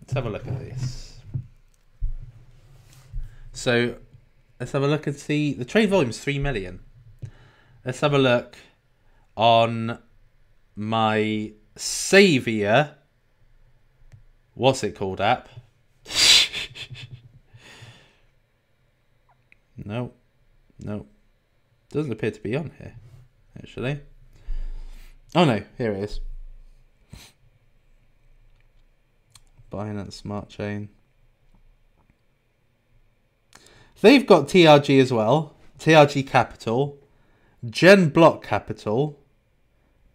Let's 0.00 0.12
have 0.12 0.26
a 0.26 0.30
look 0.30 0.46
at 0.46 0.56
this. 0.60 1.13
So 3.54 3.96
let's 4.58 4.72
have 4.72 4.82
a 4.82 4.86
look 4.88 5.06
and 5.06 5.16
see. 5.16 5.54
The 5.54 5.64
trade 5.64 5.88
volume 5.88 6.10
is 6.10 6.18
3 6.18 6.38
million. 6.40 6.80
Let's 7.84 8.00
have 8.00 8.12
a 8.12 8.18
look 8.18 8.56
on 9.36 9.98
my 10.76 11.52
Savior. 11.76 12.96
What's 14.54 14.84
it 14.84 14.94
called 14.96 15.20
app? 15.20 15.48
no. 19.76 20.12
No. 20.80 21.06
Doesn't 21.90 22.12
appear 22.12 22.32
to 22.32 22.40
be 22.40 22.56
on 22.56 22.72
here, 22.78 22.94
actually. 23.56 24.00
Oh 25.36 25.44
no, 25.44 25.62
here 25.78 25.92
it 25.92 26.02
is. 26.02 26.20
Binance 29.70 30.14
Smart 30.14 30.48
Chain. 30.48 30.88
They've 34.04 34.26
got 34.26 34.48
TRG 34.48 35.00
as 35.00 35.14
well. 35.14 35.56
TRG 35.78 36.26
Capital. 36.26 36.98
Gen 37.64 38.10
Block 38.10 38.44
Capital. 38.44 39.18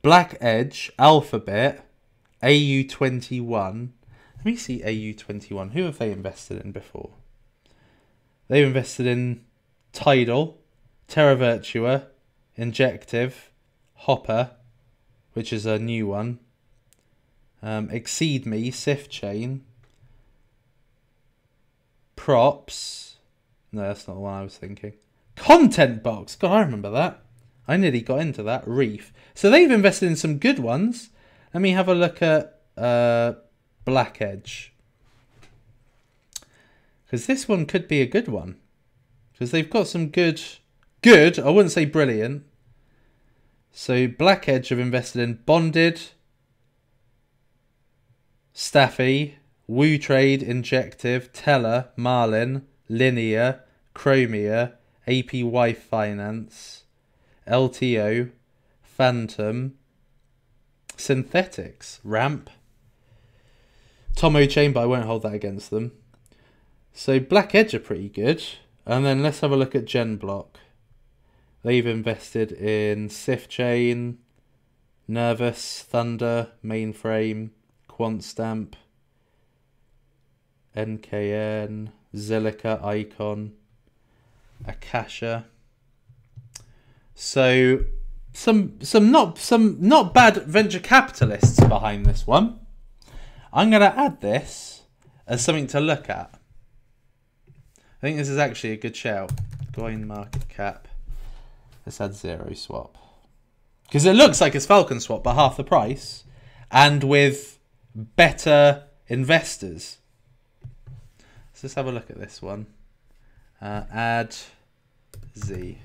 Black 0.04 0.38
Edge. 0.40 0.92
Alphabet. 1.00 1.90
AU21. 2.44 3.90
Let 4.38 4.46
me 4.46 4.56
see 4.58 4.82
AU21. 4.82 5.72
Who 5.72 5.86
have 5.86 5.98
they 5.98 6.12
invested 6.12 6.64
in 6.64 6.72
before? 6.72 7.10
They've 8.48 8.68
invested 8.68 9.08
in 9.08 9.44
Tidal, 9.92 10.60
Terra 11.08 11.36
Virtua, 11.36 12.06
Injective, 12.56 13.50
Hopper, 13.96 14.52
which 15.34 15.52
is 15.52 15.66
a 15.66 15.80
new 15.80 16.06
one, 16.06 16.38
um, 17.64 17.90
Exceed 17.90 18.46
Me, 18.46 18.70
Sifchain, 18.70 19.62
Props. 22.16 23.09
No, 23.72 23.82
that's 23.82 24.08
not 24.08 24.16
the 24.16 24.20
one 24.20 24.34
I 24.34 24.44
was 24.44 24.58
thinking. 24.58 24.94
Content 25.36 26.04
Box. 26.04 26.36
God, 26.36 26.52
I 26.52 26.62
remember 26.62 26.90
that. 26.92 27.22
I 27.68 27.78
nearly 27.78 28.02
got 28.02 28.20
into 28.20 28.44
that. 28.44 28.68
Reef. 28.68 29.14
So 29.34 29.50
they've 29.50 29.72
invested 29.72 30.08
in 30.08 30.16
some 30.16 30.40
good 30.40 30.60
ones. 30.60 31.10
Let 31.54 31.62
me 31.62 31.72
have 31.72 31.88
a 31.88 31.96
look 31.96 32.22
at 32.22 32.60
uh, 32.78 33.34
Black 33.86 34.22
Edge. 34.22 34.74
Because 37.06 37.26
this 37.26 37.48
one 37.48 37.66
could 37.66 37.88
be 37.88 38.02
a 38.02 38.08
good 38.08 38.28
one. 38.28 38.58
Because 39.32 39.52
they've 39.52 39.70
got 39.70 39.88
some 39.88 40.10
good... 40.10 40.42
Good, 41.02 41.40
I 41.40 41.50
wouldn't 41.50 41.72
say 41.72 41.86
brilliant. 41.86 42.44
So 43.72 44.06
Black 44.06 44.50
Edge 44.50 44.68
have 44.68 44.80
invested 44.80 45.22
in 45.22 45.40
Bonded, 45.46 46.02
StaFi, 48.54 49.36
Woo 49.66 49.98
Trade, 49.98 50.44
Injective, 50.44 51.32
Tellor, 51.32 51.88
Marlin, 51.96 52.68
Linear, 52.90 53.62
Chromia, 53.96 54.74
APY 55.08 55.78
Finance, 55.78 56.84
LTO, 57.48 58.32
Fantom, 58.82 59.76
Synthetix, 60.98 62.00
Ramp, 62.04 62.50
TomoChain, 64.16 64.74
but 64.74 64.82
I 64.82 64.86
won't 64.86 65.06
hold 65.06 65.22
that 65.24 65.34
against 65.34 65.70
them. 65.70 65.94
So 66.92 67.20
Black 67.20 67.56
Edge 67.56 67.74
are 67.74 67.80
pretty 67.80 68.10
good. 68.10 68.44
And 68.86 69.06
then 69.06 69.22
let's 69.22 69.42
have 69.42 69.52
a 69.52 69.56
look 69.56 69.76
at 69.76 69.86
Gen 69.86 70.16
Block. 70.16 70.60
They've 71.64 71.86
invested 71.86 72.52
in 72.52 73.10
Sif 73.10 73.48
Chain, 73.48 74.18
Nervos, 75.08 75.84
Thunder, 75.84 76.50
Mainframe, 76.66 77.52
QuantStamp, 77.88 78.74
NKN, 80.76 81.92
Zilliqa, 82.16 82.84
Icon, 82.84 83.54
Akasha. 84.66 85.46
So 87.16 87.86
some 88.34 88.80
some 88.82 89.12
not 89.12 89.38
some 89.38 89.78
not 89.80 90.14
bad 90.14 90.44
venture 90.44 90.80
capitalists 90.80 91.60
behind 91.60 92.06
this 92.06 92.26
one. 92.26 92.60
I'm 93.52 93.70
going 93.70 93.82
to 93.82 93.98
add 94.00 94.22
this 94.22 94.84
as 95.28 95.44
something 95.44 95.68
to 95.68 95.80
look 95.80 96.10
at. 96.10 96.40
I 97.78 98.02
think 98.02 98.18
this 98.18 98.30
is 98.30 98.38
actually 98.38 98.72
a 98.72 98.78
good 98.78 98.96
shout. 98.96 99.32
CoinMarketCap. 99.74 100.82
Let's 101.86 102.00
add 102.00 102.12
ZeroSwap. 102.12 102.92
Because 103.84 104.06
it 104.06 104.14
looks 104.14 104.40
like 104.40 104.56
it's 104.56 104.66
Falcon 104.66 105.00
swap, 105.00 105.24
but 105.24 105.34
half 105.34 105.58
the 105.58 105.64
price. 105.64 106.24
And 106.72 107.04
with 107.04 107.60
better 107.96 108.84
investors. 109.08 109.98
Let's 111.62 111.76
have 111.76 111.88
a 111.88 111.92
look 111.92 112.10
at 112.10 112.18
this 112.20 112.42
one. 112.42 112.68
Uh, 113.62 113.84
add 113.92 114.36
Z. 115.38 115.78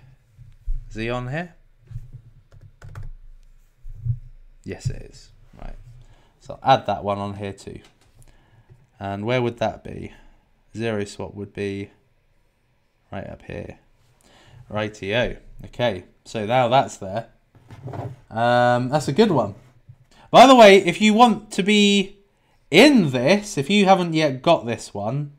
Z 0.93 1.11
on 1.11 1.29
here? 1.29 1.55
Yes, 4.65 4.89
it 4.89 5.03
is. 5.03 5.31
Right. 5.61 5.77
So 6.41 6.59
I'll 6.63 6.79
add 6.79 6.87
that 6.87 7.03
one 7.03 7.19
on 7.19 7.35
here 7.35 7.53
too. 7.53 7.81
And 9.01 9.27
where 9.27 9.43
would 9.43 9.59
that 9.59 9.83
be? 9.83 10.13
ZeroSwap 10.75 11.35
would 11.35 11.53
be 11.53 11.91
right 13.11 13.29
up 13.29 13.43
here. 13.43 13.79
Rightio. 14.71 15.39
Okay, 15.67 16.05
so 16.25 16.47
now 16.47 16.69
that's 16.69 16.97
there. 16.99 17.29
Um, 18.31 18.89
that's 18.89 19.09
a 19.09 19.13
good 19.13 19.31
one. 19.31 19.55
By 20.31 20.47
the 20.47 20.55
way, 20.55 20.79
if 20.79 21.01
you 21.01 21.15
want 21.15 21.51
to 21.53 21.63
be 21.63 22.19
in 22.71 23.11
this, 23.11 23.57
if 23.57 23.71
you 23.71 23.85
haven't 23.85 24.15
yet 24.15 24.43
got 24.43 24.67
this 24.67 24.93
one, 24.93 25.33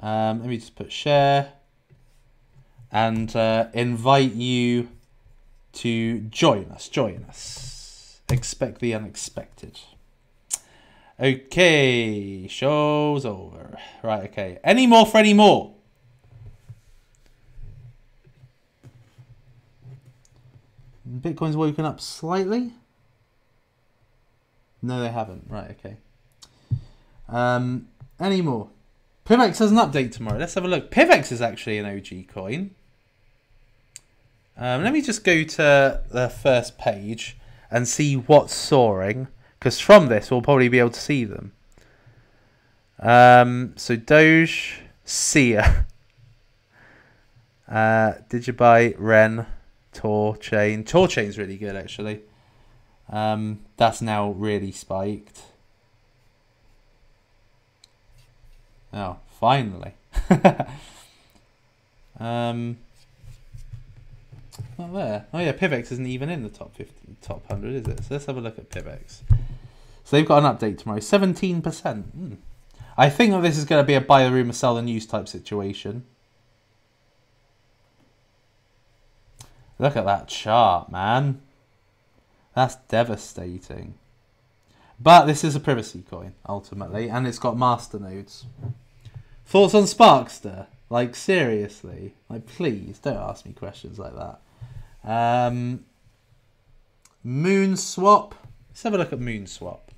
um, 0.00 0.40
let 0.40 0.48
me 0.48 0.56
just 0.56 0.74
put 0.74 0.92
share 0.92 1.52
and 2.90 3.34
uh, 3.34 3.66
invite 3.72 4.34
you 4.34 4.88
to 5.72 6.20
join 6.20 6.66
us. 6.66 6.88
Join 6.88 7.24
us. 7.28 8.20
Expect 8.30 8.80
the 8.80 8.94
unexpected. 8.94 9.80
Okay, 11.18 12.46
show's 12.48 13.24
over. 13.24 13.78
Right, 14.02 14.24
okay. 14.30 14.58
Any 14.64 14.86
more 14.86 15.06
for 15.06 15.18
any 15.18 15.34
more? 15.34 15.74
Bitcoin's 21.08 21.56
woken 21.56 21.84
up 21.84 22.00
slightly. 22.00 22.72
No, 24.82 25.00
they 25.00 25.10
haven't. 25.10 25.44
Right, 25.48 25.70
okay. 25.72 25.96
Um, 27.28 27.88
any 28.18 28.42
more? 28.42 28.70
PIVX 29.26 29.58
has 29.58 29.70
an 29.70 29.78
update 29.78 30.12
tomorrow. 30.12 30.38
Let's 30.38 30.54
have 30.54 30.64
a 30.64 30.68
look. 30.68 30.90
PIVX 30.90 31.32
is 31.32 31.40
actually 31.40 31.78
an 31.78 31.86
OG 31.86 32.28
coin. 32.28 32.72
Um, 34.56 34.84
let 34.84 34.92
me 34.92 35.00
just 35.00 35.24
go 35.24 35.42
to 35.42 36.02
the 36.10 36.28
first 36.28 36.76
page 36.76 37.36
and 37.70 37.88
see 37.88 38.14
what's 38.16 38.54
soaring. 38.54 39.28
Because 39.58 39.80
from 39.80 40.08
this, 40.08 40.30
we'll 40.30 40.42
probably 40.42 40.68
be 40.68 40.78
able 40.78 40.90
to 40.90 41.00
see 41.00 41.24
them. 41.24 41.52
Um, 43.00 43.72
so 43.76 43.96
Doge, 43.96 44.82
Sia, 45.06 45.86
uh, 47.68 48.12
Digibyte, 48.28 48.96
Ren, 48.98 49.46
THORChain. 49.94 50.86
Tor 50.86 51.08
really 51.38 51.56
good 51.56 51.76
actually. 51.76 52.20
Um, 53.08 53.60
that's 53.76 54.02
now 54.02 54.30
really 54.32 54.72
spiked. 54.72 55.40
Oh, 58.94 59.16
finally. 59.40 59.92
um, 62.20 62.78
not 64.78 64.94
there. 64.94 65.26
Oh 65.32 65.40
yeah, 65.40 65.52
PIVX 65.52 65.92
isn't 65.92 66.06
even 66.06 66.30
in 66.30 66.44
the 66.44 66.48
top 66.48 66.74
50, 66.76 66.94
top 67.20 67.42
100, 67.50 67.74
is 67.74 67.86
it? 67.88 67.98
So 68.04 68.06
let's 68.10 68.26
have 68.26 68.36
a 68.36 68.40
look 68.40 68.56
at 68.56 68.70
PIVX. 68.70 69.22
So 70.04 70.16
they've 70.16 70.26
got 70.26 70.44
an 70.44 70.56
update 70.56 70.78
tomorrow. 70.78 71.00
17%. 71.00 71.62
Mm. 71.62 72.36
I 72.96 73.10
think 73.10 73.32
that 73.32 73.42
this 73.42 73.58
is 73.58 73.64
going 73.64 73.82
to 73.82 73.86
be 73.86 73.94
a 73.94 74.00
buy 74.00 74.24
the 74.24 74.30
rumor, 74.30 74.52
sell 74.52 74.76
the 74.76 74.82
news 74.82 75.06
type 75.06 75.26
situation. 75.26 76.04
Look 79.80 79.96
at 79.96 80.04
that 80.04 80.28
chart, 80.28 80.92
man. 80.92 81.40
That's 82.54 82.76
devastating. 82.88 83.94
But 85.00 85.24
this 85.24 85.42
is 85.42 85.56
a 85.56 85.60
privacy 85.60 86.04
coin, 86.08 86.34
ultimately, 86.48 87.10
and 87.10 87.26
it's 87.26 87.40
got 87.40 87.58
master 87.58 87.98
nodes. 87.98 88.46
Thoughts 89.46 89.74
on 89.74 89.84
Sparkster? 89.84 90.66
Like, 90.90 91.14
seriously? 91.14 92.14
Like, 92.28 92.46
please, 92.46 92.98
don't 92.98 93.16
ask 93.16 93.46
me 93.46 93.52
questions 93.52 93.98
like 93.98 94.14
that. 94.14 94.40
Um, 95.08 95.84
Moon 97.22 97.76
Swap. 97.76 98.34
Let's 98.70 98.82
have 98.82 98.94
a 98.94 98.98
look 98.98 99.12
at 99.12 99.20
Moon 99.20 99.46
Swap. 99.46 99.90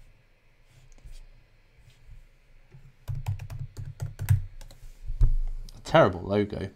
Terrible 5.85 6.23
logo. 6.23 6.71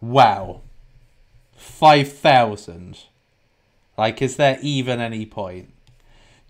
Wow. 0.00 0.60
5,000. 1.56 2.98
Like, 3.98 4.22
is 4.22 4.36
there 4.36 4.58
even 4.62 5.00
any 5.00 5.26
point? 5.26 5.72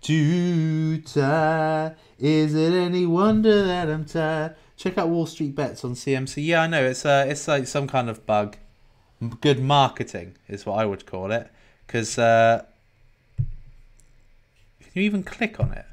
Too. 0.01 1.01
Is 2.19 2.55
it 2.55 2.73
any 2.73 3.05
wonder 3.05 3.63
that 3.65 3.89
I'm 3.89 4.05
tired? 4.05 4.55
Check 4.77 4.99
out 4.99 5.09
Wall 5.09 5.25
Street 5.25 5.55
Bets 5.55 5.83
on 5.83 5.95
CMC. 5.95 6.45
Yeah, 6.45 6.61
I 6.61 6.67
know. 6.67 6.85
It's 6.85 7.03
uh, 7.03 7.25
it's 7.27 7.47
like 7.47 7.65
some 7.65 7.87
kind 7.87 8.09
of 8.09 8.25
bug. 8.27 8.57
good 9.41 9.59
marketing 9.59 10.35
is 10.47 10.67
what 10.67 10.77
I 10.77 10.85
would 10.85 11.07
call 11.07 11.31
it. 11.31 11.49
Because 11.85 12.19
uh, 12.19 12.63
can 13.37 14.91
you 14.93 15.01
even 15.01 15.23
click 15.23 15.59
on 15.59 15.73
it? 15.73 15.85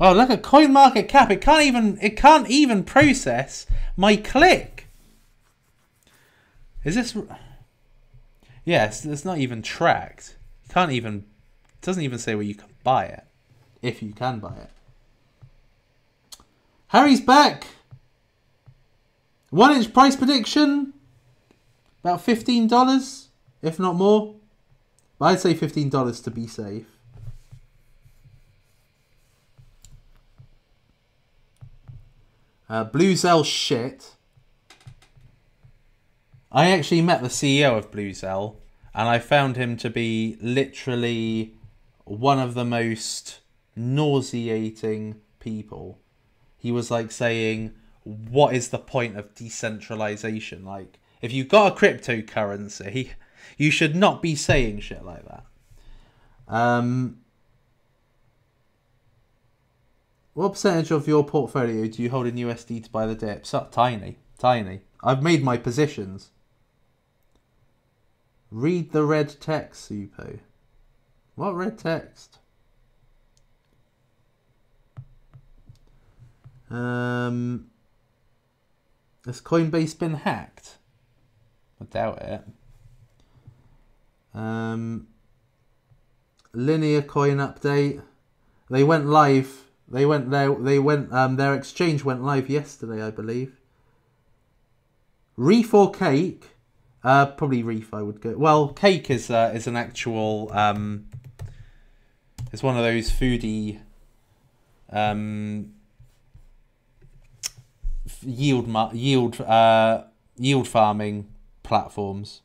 Oh, 0.00 0.12
look 0.12 0.30
at 0.30 0.42
CoinMarketCap. 0.42 1.30
It 1.30 1.42
can't 1.42 1.62
even 1.62 1.98
it 2.00 2.16
can't 2.16 2.48
even 2.48 2.82
process 2.84 3.66
my 3.98 4.16
click. 4.16 4.88
Is 6.84 6.94
this? 6.94 7.16
Yes, 8.64 9.04
it's 9.04 9.26
not 9.26 9.38
even 9.38 9.60
tracked. 9.60 10.36
Can't 10.70 10.92
even. 10.92 11.24
It 11.68 11.82
doesn't 11.82 12.02
even 12.02 12.18
say 12.18 12.34
where 12.34 12.44
you 12.44 12.54
can 12.54 12.68
buy 12.82 13.04
it, 13.04 13.24
if 13.82 14.02
you 14.02 14.12
can 14.12 14.40
buy 14.40 14.54
it. 14.54 14.70
Harry's 16.88 17.20
back. 17.20 17.66
1inch 19.52 19.92
price 19.92 20.16
prediction. 20.16 20.92
About 22.02 22.20
fifteen 22.20 22.68
dollars, 22.68 23.28
if 23.62 23.78
not 23.80 23.96
more. 23.96 24.36
But 25.18 25.26
I'd 25.26 25.40
say 25.40 25.54
fifteen 25.54 25.88
dollars 25.88 26.20
to 26.20 26.30
be 26.30 26.46
safe. 26.46 26.86
Uh, 32.68 32.84
Bluzelle 32.84 33.44
shit. 33.44 34.12
I 36.52 36.70
actually 36.70 37.02
met 37.02 37.22
the 37.22 37.28
CEO 37.28 37.76
of 37.76 37.90
Bluzelle, 37.90 38.56
and 38.94 39.08
I 39.08 39.18
found 39.18 39.56
him 39.56 39.76
to 39.78 39.90
be 39.90 40.36
literally 40.40 41.54
one 42.04 42.38
of 42.38 42.54
the 42.54 42.64
most 42.64 43.40
nauseating 43.74 45.20
people. 45.38 45.98
He 46.66 46.72
was 46.72 46.90
like 46.90 47.12
saying, 47.12 47.74
What 48.02 48.52
is 48.52 48.70
the 48.70 48.80
point 48.80 49.16
of 49.16 49.32
decentralization? 49.36 50.64
Like, 50.64 50.98
if 51.22 51.32
you've 51.32 51.46
got 51.46 51.70
a 51.70 51.76
cryptocurrency, 51.76 53.10
you 53.56 53.70
should 53.70 53.94
not 53.94 54.20
be 54.20 54.34
saying 54.34 54.80
shit 54.80 55.04
like 55.04 55.24
that. 55.28 55.44
Um, 56.48 57.20
what 60.34 60.54
percentage 60.54 60.90
of 60.90 61.06
your 61.06 61.24
portfolio 61.24 61.86
do 61.86 62.02
you 62.02 62.10
hold 62.10 62.26
in 62.26 62.34
USD 62.34 62.82
to 62.82 62.90
buy 62.90 63.06
the 63.06 63.14
dips? 63.14 63.54
Oh, 63.54 63.68
tiny, 63.70 64.18
tiny. 64.36 64.80
I've 65.04 65.22
made 65.22 65.44
my 65.44 65.56
positions. 65.56 66.30
Read 68.50 68.90
the 68.90 69.04
red 69.04 69.36
text, 69.40 69.88
Suppo. 69.88 70.40
What 71.36 71.54
red 71.54 71.78
text? 71.78 72.40
Um, 76.70 77.70
has 79.24 79.40
Coinbase 79.40 79.98
been 79.98 80.14
hacked? 80.14 80.78
I 81.80 81.84
doubt 81.84 82.22
it. 82.22 82.42
Um, 84.34 85.08
linear 86.52 87.02
coin 87.02 87.36
update. 87.36 88.02
They 88.70 88.84
went 88.84 89.06
live. 89.06 89.64
They 89.88 90.04
went 90.04 90.30
there. 90.30 90.54
They 90.54 90.78
went. 90.78 91.12
Um, 91.12 91.36
their 91.36 91.54
exchange 91.54 92.04
went 92.04 92.22
live 92.22 92.48
yesterday, 92.48 93.02
I 93.02 93.10
believe. 93.10 93.60
Reef 95.36 95.72
or 95.72 95.92
cake? 95.92 96.50
Uh, 97.04 97.26
probably 97.26 97.62
reef. 97.62 97.94
I 97.94 98.02
would 98.02 98.20
go. 98.20 98.36
Well, 98.36 98.68
cake 98.68 99.10
is 99.10 99.30
uh, 99.30 99.52
is 99.54 99.66
an 99.66 99.76
actual. 99.76 100.50
Um, 100.52 101.08
it's 102.52 102.62
one 102.62 102.76
of 102.76 102.82
those 102.82 103.10
foodie. 103.10 103.80
Um, 104.90 105.75
yield 108.22 108.68
yield 108.94 109.40
uh, 109.40 110.04
yield 110.36 110.68
farming 110.68 111.28
platforms, 111.62 112.42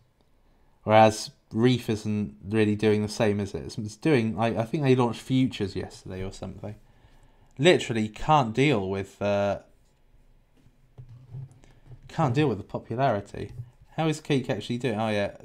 whereas 0.83 1.31
Reef 1.51 1.89
isn't 1.89 2.35
really 2.47 2.75
doing 2.75 3.01
the 3.01 3.09
same, 3.09 3.39
is 3.39 3.53
it? 3.53 3.77
It's 3.77 3.95
doing. 3.97 4.39
I, 4.39 4.59
I 4.59 4.63
think 4.63 4.83
they 4.83 4.95
launched 4.95 5.21
futures 5.21 5.75
yesterday 5.75 6.23
or 6.23 6.31
something. 6.31 6.75
Literally 7.57 8.07
can't 8.07 8.53
deal 8.53 8.89
with. 8.89 9.21
Uh, 9.21 9.59
can't 12.07 12.33
deal 12.33 12.47
with 12.47 12.57
the 12.57 12.63
popularity. 12.63 13.51
How 13.97 14.07
is 14.07 14.19
Cake 14.19 14.49
actually 14.49 14.77
doing? 14.77 14.99
Oh 14.99 15.09
yeah, 15.09 15.35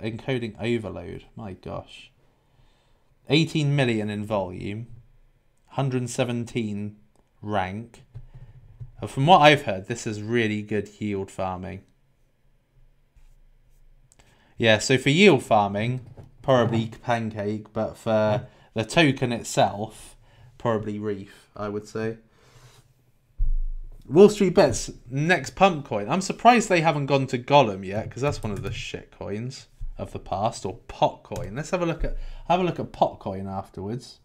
encoding 0.00 0.54
overload. 0.60 1.24
My 1.36 1.52
gosh. 1.52 2.10
18 3.28 3.74
million 3.74 4.10
in 4.10 4.24
volume, 4.24 4.88
117 5.68 6.96
rank. 7.40 8.02
From 9.06 9.26
what 9.26 9.40
I've 9.40 9.62
heard, 9.62 9.86
this 9.88 10.06
is 10.06 10.22
really 10.22 10.62
good 10.62 10.88
yield 11.00 11.30
farming. 11.30 11.82
Yeah, 14.56 14.78
so 14.78 14.96
for 14.96 15.10
yield 15.10 15.42
farming, 15.42 16.06
probably 16.40 16.92
Pancake, 17.02 17.72
but 17.72 17.96
for 17.96 18.46
the 18.74 18.84
token 18.84 19.32
itself, 19.32 20.16
probably 20.56 21.00
Reef, 21.00 21.48
I 21.56 21.68
would 21.68 21.88
say. 21.88 22.18
Wall 24.08 24.28
Street 24.28 24.54
Bets, 24.54 24.92
next 25.10 25.56
pump 25.56 25.86
coin. 25.86 26.08
I'm 26.08 26.20
surprised 26.20 26.68
they 26.68 26.80
haven't 26.80 27.06
gone 27.06 27.26
to 27.28 27.38
Golem 27.38 27.84
yet, 27.84 28.04
because 28.04 28.22
that's 28.22 28.42
one 28.42 28.52
of 28.52 28.62
the 28.62 28.72
shit 28.72 29.10
coins 29.10 29.66
of 29.98 30.12
the 30.12 30.20
past, 30.20 30.64
or 30.64 30.78
Potcoin. 30.88 31.56
Let's 31.56 31.70
have 31.70 31.82
a 31.82 31.86
look 31.86 32.04
at 32.04 32.16
have 32.48 32.60
a 32.60 32.64
look 32.64 32.78
at 32.78 32.92
Potcoin 32.92 33.50
afterwards. 33.50 34.20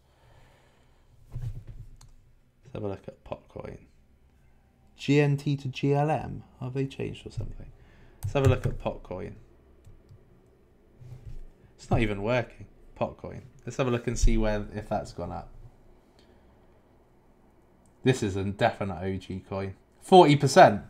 Let's 1.34 2.74
have 2.74 2.84
a 2.84 2.88
look 2.88 3.08
at 3.08 3.24
Potcoin. 3.24 3.87
GNT 4.98 5.62
to 5.62 5.68
GLM? 5.68 6.42
Have 6.60 6.74
they 6.74 6.86
changed 6.86 7.26
or 7.26 7.32
something? 7.32 7.72
Let's 8.24 8.34
have 8.34 8.46
a 8.46 8.50
look 8.50 8.66
at 8.66 8.80
Potcoin. 8.80 9.34
It's 11.76 11.90
not 11.90 12.02
even 12.02 12.24
working. 12.24 12.66
Potcoin. 13.00 13.42
Let's 13.66 13.78
have 13.78 13.88
a 13.88 13.92
look 13.92 14.08
and 14.08 14.18
see 14.18 14.38
where 14.38 14.66
if 14.74 14.90
that's 14.90 15.14
gone 15.14 15.32
up. 15.32 15.50
This 18.04 18.24
is 18.24 18.36
a 18.36 18.44
definite 18.44 18.96
OG 19.04 19.48
coin. 19.50 19.76
40%. 20.08 20.84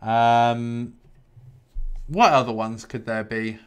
Um, 0.00 0.94
what 2.06 2.32
other 2.32 2.52
ones 2.52 2.84
could 2.84 3.06
there 3.06 3.24
be? 3.24 3.58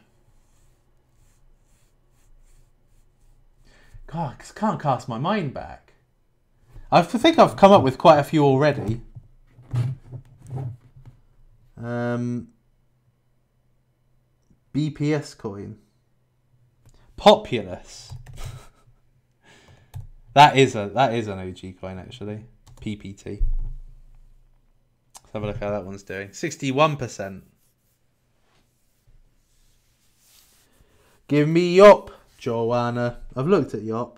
God, 4.07 4.35
I 4.39 4.59
can't 4.59 4.81
cast 4.81 5.09
my 5.09 5.17
mind 5.17 5.53
back. 5.53 5.84
I 6.95 7.01
think 7.01 7.37
I've 7.37 7.57
come 7.57 7.73
up 7.73 7.83
with 7.83 7.97
quite 7.97 8.19
a 8.19 8.23
few 8.23 8.45
already. 8.45 9.01
Um, 11.75 12.47
BPS 14.73 15.37
coin. 15.37 15.77
Populous. 17.17 18.13
that 20.33 20.55
is 20.55 20.73
a 20.77 20.89
that 20.93 21.13
is 21.13 21.27
an 21.27 21.37
OG 21.37 21.81
coin 21.81 21.99
actually. 21.99 22.45
PPT. 22.79 23.43
Let's 25.21 25.33
have 25.33 25.43
a 25.43 25.47
look 25.47 25.57
how 25.57 25.71
that 25.71 25.83
one's 25.83 26.03
doing. 26.03 26.31
Sixty-one 26.31 26.95
percent. 26.95 27.43
Give 31.27 31.49
me 31.49 31.75
Yop, 31.75 32.11
Joanna. 32.37 33.19
I've 33.35 33.47
looked 33.47 33.73
at 33.73 33.81
Yop. 33.81 34.17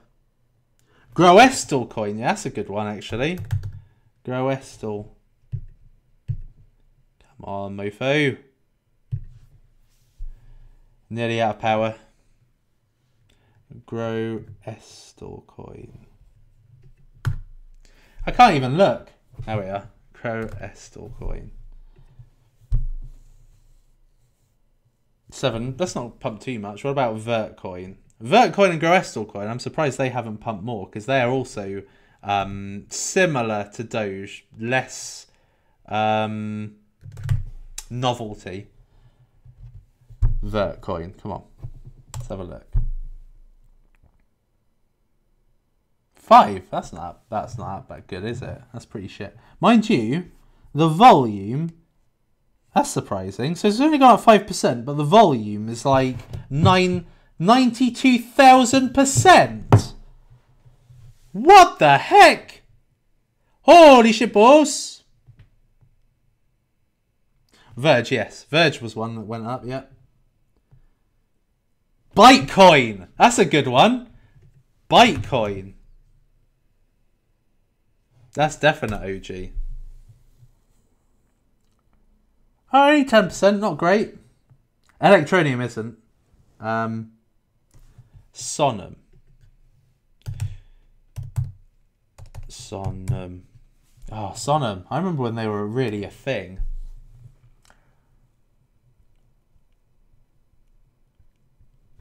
Groestlcoin, 1.18 2.20
yeah, 2.20 2.28
that's 2.28 2.46
a 2.46 2.52
good 2.52 2.70
one 2.70 2.86
actually. 2.86 3.40
Groestl. 4.24 5.08
Come 6.28 7.44
on, 7.44 7.76
mofo. 7.76 8.38
Nearly 11.10 11.42
out 11.42 11.56
of 11.56 11.62
power. 11.62 11.96
Grow 13.88 14.44
Estel 14.64 15.44
coin. 15.48 16.06
I 18.24 18.30
can't 18.32 18.54
even 18.54 18.78
look. 18.78 19.10
There 19.44 19.58
we 19.58 19.66
are. 19.66 19.90
Grow 20.14 20.42
Estel 20.62 21.12
coin. 21.20 21.50
Seven. 25.32 25.76
Let's 25.80 25.96
not 25.96 26.20
pump 26.20 26.42
too 26.42 26.60
much. 26.60 26.84
What 26.84 26.92
about 26.92 27.18
Vertcoin? 27.18 27.96
Vertcoin 28.24 28.72
and 28.72 28.82
Groestlcoin. 28.82 29.48
I'm 29.48 29.60
surprised 29.60 29.98
they 29.98 30.10
haven't 30.10 30.38
pumped 30.38 30.64
more 30.64 30.88
because 30.88 31.06
they 31.06 31.22
are 31.22 31.30
also 31.30 31.84
um, 32.24 32.86
similar 32.90 33.70
to 33.74 33.84
Doge, 33.84 34.46
less 34.60 35.28
um, 35.88 36.76
novelty. 37.90 38.68
Vertcoin. 40.44 41.22
Come 41.22 41.32
on. 41.32 41.44
Let's 42.16 42.28
have 42.30 42.40
a 42.40 42.44
look. 42.44 42.74
Five. 46.16 46.70
That's 46.70 46.92
not 46.92 47.22
that's 47.30 47.58
not 47.58 47.88
that 47.90 48.08
good, 48.08 48.26
is 48.26 48.42
it? 48.42 48.62
That's 48.74 48.86
pretty 48.86 49.08
shit. 49.08 49.38
Mind 49.62 49.90
you, 49.90 50.32
the 50.74 50.90
volume 50.90 51.72
that's 52.76 52.90
surprising. 52.92 53.56
So 53.56 53.68
it's 53.68 53.80
only 53.80 53.98
gone 53.98 54.16
up 54.16 54.22
five 54.22 54.46
percent, 54.46 54.86
but 54.86 54.98
the 54.98 55.04
volume 55.04 55.70
is 55.70 55.86
like 55.86 56.18
nine 56.50 57.08
ninety-two 57.40 58.20
thousand 58.20 58.94
percent. 58.94 59.94
What 61.32 61.80
the 61.80 61.98
heck? 61.98 62.64
Holy 63.62 64.12
shit, 64.12 64.34
boss! 64.34 65.04
Verge, 67.76 68.12
yes. 68.12 68.46
Verge 68.50 68.82
was 68.82 68.96
one 68.96 69.16
that 69.16 69.22
went 69.22 69.46
up, 69.46 69.64
yeah. 69.64 69.84
Bytecoin. 72.16 73.08
That's 73.18 73.38
a 73.38 73.46
good 73.46 73.68
one. 73.68 74.10
Bytecoin. 74.90 75.74
That's 78.34 78.56
definite 78.56 79.02
OG. 79.04 79.52
Only 82.74 83.06
10%, 83.06 83.60
not 83.60 83.78
great. 83.78 84.16
Electroneum 85.02 85.64
isn't. 85.64 85.98
Um, 86.60 87.12
SONM. 88.38 88.98
SONM. 92.48 93.42
Oh, 94.12 94.32
SONM. 94.36 94.86
I 94.92 94.98
remember 95.00 95.24
when 95.24 95.34
they 95.34 95.48
were 95.48 95.66
really 95.66 96.04
a 96.04 96.10
thing. 96.12 96.60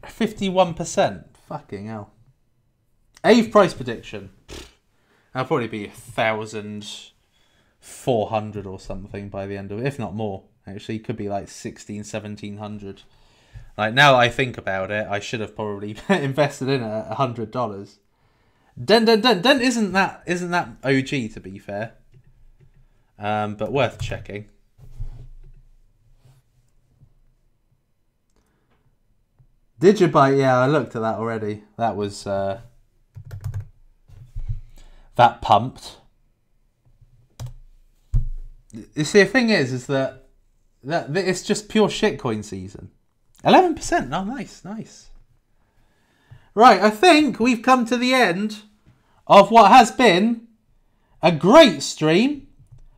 Fifty-one 0.05 0.75
percent. 0.75 1.35
Fucking 1.49 1.87
hell. 1.87 2.13
Aave 3.25 3.51
price 3.51 3.73
prediction. 3.73 4.31
I'll 5.35 5.47
probably 5.47 5.69
be 5.69 5.87
a 5.87 5.91
thousand 5.91 6.87
four 7.81 8.29
hundred 8.29 8.67
or 8.67 8.79
something 8.79 9.31
by 9.31 9.47
the 9.47 9.57
end 9.57 9.73
of 9.73 9.79
it, 9.79 9.87
if 9.87 9.99
not 9.99 10.15
more. 10.15 10.45
Actually, 10.67 10.99
could 10.99 11.17
be 11.17 11.29
like 11.29 11.49
16, 11.49 11.99
1700. 11.99 13.03
Like 13.77 13.93
now 13.95 14.15
I 14.15 14.29
think 14.29 14.57
about 14.57 14.91
it, 14.91 15.07
I 15.09 15.21
should 15.21 15.41
have 15.41 15.55
probably 15.55 15.97
invested 16.09 16.69
in 16.69 16.83
it 16.83 16.87
at 16.87 17.13
hundred 17.17 17.51
dollars. 17.51 17.99
Dent, 18.83 19.07
dent, 19.07 19.23
dent, 19.23 19.43
dent 19.43 19.63
isn't 19.63 19.93
that 19.93 20.23
isn't 20.27 20.51
that 20.51 20.69
OG 20.85 21.33
to 21.35 21.41
be 21.41 21.59
fair, 21.59 21.95
um, 23.19 23.57
but 23.57 23.73
worth 23.73 24.01
checking. 24.01 24.49
Digibyte, 29.81 30.39
yeah, 30.39 30.59
I 30.59 30.67
looked 30.67 30.97
at 30.97 31.03
that 31.03 31.17
already. 31.17 31.65
That 31.77 31.97
was 31.97 32.27
uh, 32.27 32.61
that 35.17 35.43
pumped. 35.43 35.99
You 38.95 39.05
see, 39.05 39.23
the 39.23 39.27
thing 39.27 39.51
is, 39.51 39.73
is 39.73 39.87
that, 39.87 40.29
that 40.85 41.15
it's 41.17 41.43
just 41.43 41.69
pure 41.69 41.89
shitcoin 41.89 42.45
season. 42.45 42.91
Eleven 43.47 43.77
percent. 43.77 44.13
Oh, 44.13 44.25
nice, 44.25 44.65
nice. 44.65 45.11
Right, 46.55 46.81
I 46.81 46.91
think 46.91 47.39
we've 47.39 47.63
come 47.63 47.85
to 47.87 47.97
the 47.97 48.13
end 48.13 48.63
of 49.27 49.51
what 49.51 49.71
has 49.71 49.91
been 49.93 50.49
a 51.23 51.31
great 51.31 51.83
stream. 51.83 52.49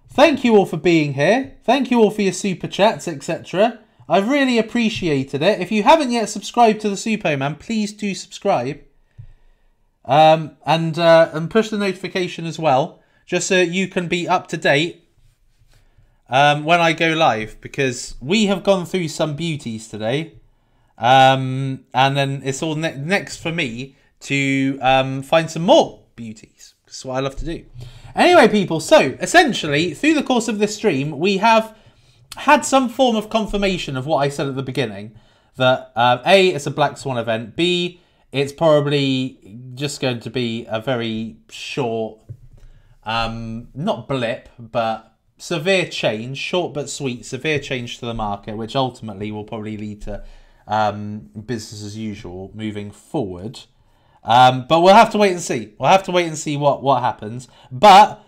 Thank 0.09 0.45
you 0.45 0.57
all 0.57 0.67
for 0.67 0.77
being 0.79 1.15
here. 1.15 1.57
Thank 1.65 1.91
you 1.91 2.01
all 2.01 2.11
for 2.11 2.23
your 2.23 2.33
super 2.33 2.67
chats, 2.67 3.07
etc. 3.07 3.81
I've 4.09 4.29
really 4.29 4.59
appreciated 4.59 5.43
it. 5.43 5.61
If 5.61 5.71
you 5.71 5.83
haven't 5.83 6.13
yet 6.13 6.31
subscribed 6.31 6.81
to 6.81 6.89
the 6.89 6.97
Suppoman, 6.97 7.59
please 7.59 7.93
do 7.93 8.15
subscribe. 8.15 8.81
Um, 10.05 10.57
and 10.65 10.99
uh, 10.99 11.29
and 11.35 11.51
push 11.51 11.69
the 11.69 11.77
notification 11.77 12.47
as 12.47 12.59
well, 12.59 13.03
just 13.27 13.49
so 13.49 13.61
you 13.61 13.89
can 13.89 14.09
be 14.09 14.27
up 14.27 14.47
to 14.49 14.57
date 14.57 15.07
um, 16.31 16.65
when 16.65 16.81
I 16.81 16.95
go 16.95 17.11
live, 17.11 17.61
because 17.61 18.15
we 18.21 18.47
have 18.47 18.63
gone 18.65 18.87
through 18.87 19.09
some 19.09 19.37
beauties 19.37 19.89
today. 19.89 20.38
Um, 20.99 21.85
and 21.95 22.17
then 22.17 22.43
it's 22.45 22.63
all 22.63 22.75
ne 22.75 22.97
next 22.97 23.37
for 23.37 23.53
me 23.53 23.97
to 24.21 24.79
um, 24.83 25.23
find 25.23 25.51
some 25.51 25.63
more 25.63 26.03
beauties. 26.17 26.75
That's 26.87 27.05
what 27.05 27.17
I 27.17 27.21
love 27.21 27.37
to 27.37 27.45
do. 27.45 27.65
Anyway, 28.15 28.49
people, 28.49 28.81
so 28.81 29.17
essentially, 29.21 29.95
through 29.95 30.15
the 30.15 30.23
course 30.23 30.49
of 30.49 30.59
this 30.59 30.75
stream, 30.75 31.19
we 31.19 31.37
have 31.37 31.77
had 32.37 32.65
some 32.65 32.89
form 32.89 33.15
of 33.15 33.31
confirmation 33.31 33.97
of 33.97 34.07
what 34.07 34.19
I 34.19 34.29
said 34.29 34.49
at 34.49 34.57
the 34.57 34.63
beginning. 34.63 35.15
That 35.57 35.93
uh, 35.95 36.19
A, 36.27 36.49
it's 36.49 36.67
a 36.67 36.71
Black 36.71 36.99
Swan 36.99 37.19
event. 37.19 37.57
B, 37.57 38.01
it's 38.33 38.53
probably 38.53 39.59
just 39.75 40.01
going 40.01 40.21
to 40.21 40.31
be 40.31 40.67
a 40.69 40.81
very 40.81 41.37
short, 41.51 42.21
um, 43.05 43.69
not 43.75 44.09
blip, 44.09 44.49
but 44.59 45.17
severe 45.37 45.87
change, 45.87 46.39
short 46.39 46.75
but 46.75 46.91
sweet, 46.91 47.25
severe 47.25 47.59
change 47.59 47.99
to 47.99 48.07
the 48.07 48.15
market, 48.15 48.57
which 48.57 48.75
ultimately 48.75 49.31
will 49.31 49.45
probably 49.45 49.77
lead 49.77 50.03
to 50.03 50.25
um, 50.69 51.31
business 51.47 51.83
as 51.83 51.97
usual 51.97 52.53
moving 52.55 52.93
forward. 52.93 53.61
Um, 54.23 54.67
but 54.69 54.81
we'll 54.81 54.95
have 54.95 55.11
to 55.13 55.19
wait 55.19 55.33
and 55.33 55.41
see. 55.41 55.75
We'll 55.79 55.91
have 55.91 56.03
to 56.05 56.13
wait 56.13 56.27
and 56.27 56.39
see 56.39 56.57
what, 56.57 56.83
what 56.83 57.03
happens. 57.03 57.49
But 57.73 58.23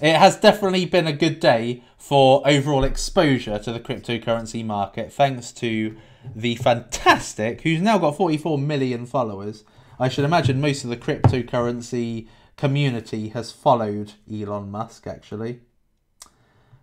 it 0.00 0.16
has 0.16 0.36
definitely 0.36 0.84
been 0.86 1.06
a 1.06 1.12
good 1.12 1.38
day 1.38 1.84
for 1.96 2.42
overall 2.46 2.84
exposure 2.84 3.58
to 3.60 3.72
the 3.72 3.80
cryptocurrency 3.80 4.64
market, 4.64 5.12
thanks 5.12 5.52
to 5.52 5.96
the 6.34 6.56
fantastic, 6.56 7.60
who's 7.60 7.80
now 7.80 7.98
got 7.98 8.16
44 8.16 8.58
million 8.58 9.06
followers. 9.06 9.64
I 9.98 10.08
should 10.08 10.24
imagine 10.24 10.60
most 10.60 10.82
of 10.82 10.90
the 10.90 10.96
cryptocurrency 10.96 12.26
community 12.56 13.28
has 13.28 13.52
followed 13.52 14.14
Elon 14.30 14.70
Musk, 14.70 15.06
actually. 15.06 15.60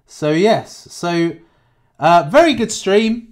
So, 0.06 0.32
yes, 0.32 0.92
so 0.92 1.34
uh, 2.00 2.30
very 2.32 2.54
good 2.54 2.72
stream. 2.72 3.31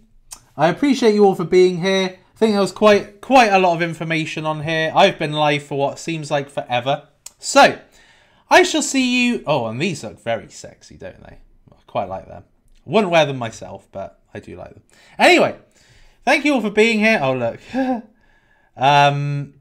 I 0.59 0.67
appreciate 0.67 1.15
you 1.15 1.23
all 1.23 1.35
for 1.35 1.45
being 1.45 1.79
here. 1.79 2.17
I 2.19 2.37
think 2.37 2.51
there 2.51 2.59
was 2.59 2.73
quite 2.73 3.21
quite 3.21 3.47
a 3.47 3.59
lot 3.59 3.75
of 3.75 3.81
information 3.81 4.45
on 4.45 4.61
here. 4.61 4.91
I've 4.93 5.17
been 5.17 5.31
live 5.31 5.63
for 5.63 5.79
what 5.79 5.99
seems 5.99 6.29
like 6.29 6.49
forever. 6.49 7.07
So, 7.37 7.79
I 8.49 8.63
shall 8.63 8.81
see 8.81 9.25
you... 9.25 9.41
Oh, 9.47 9.67
and 9.67 9.81
these 9.81 10.03
look 10.03 10.21
very 10.21 10.49
sexy, 10.49 10.97
don't 10.97 11.23
they? 11.23 11.37
I 11.71 11.75
quite 11.87 12.09
like 12.09 12.27
them. 12.27 12.43
I 12.85 12.89
wouldn't 12.89 13.09
wear 13.09 13.25
them 13.25 13.37
myself, 13.37 13.87
but 13.93 14.19
I 14.33 14.41
do 14.41 14.57
like 14.57 14.73
them. 14.73 14.83
Anyway, 15.17 15.55
thank 16.25 16.43
you 16.43 16.55
all 16.55 16.61
for 16.61 16.71
being 16.71 16.99
here. 16.99 17.21
Oh, 17.21 17.35
look. 17.35 17.61
um, 18.75 19.53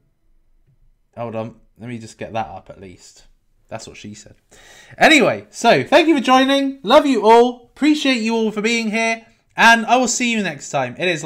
hold 1.15 1.35
on. 1.35 1.55
Let 1.77 1.87
me 1.87 1.97
just 1.97 2.17
get 2.17 2.33
that 2.33 2.47
up 2.47 2.69
at 2.69 2.81
least. 2.81 3.23
That's 3.69 3.87
what 3.87 3.95
she 3.95 4.15
said. 4.15 4.35
Anyway, 4.97 5.47
so 5.49 5.81
thank 5.81 6.09
you 6.09 6.17
for 6.17 6.23
joining. 6.23 6.81
Love 6.83 7.05
you 7.05 7.21
all. 7.21 7.69
Appreciate 7.73 8.21
you 8.21 8.35
all 8.35 8.51
for 8.51 8.61
being 8.61 8.91
here. 8.91 9.25
And 9.59 9.85
I 9.87 9.97
will 9.97 10.07
see 10.07 10.31
you 10.31 10.41
next 10.41 10.69
time. 10.69 10.95
It 10.97 11.09
is 11.09 11.21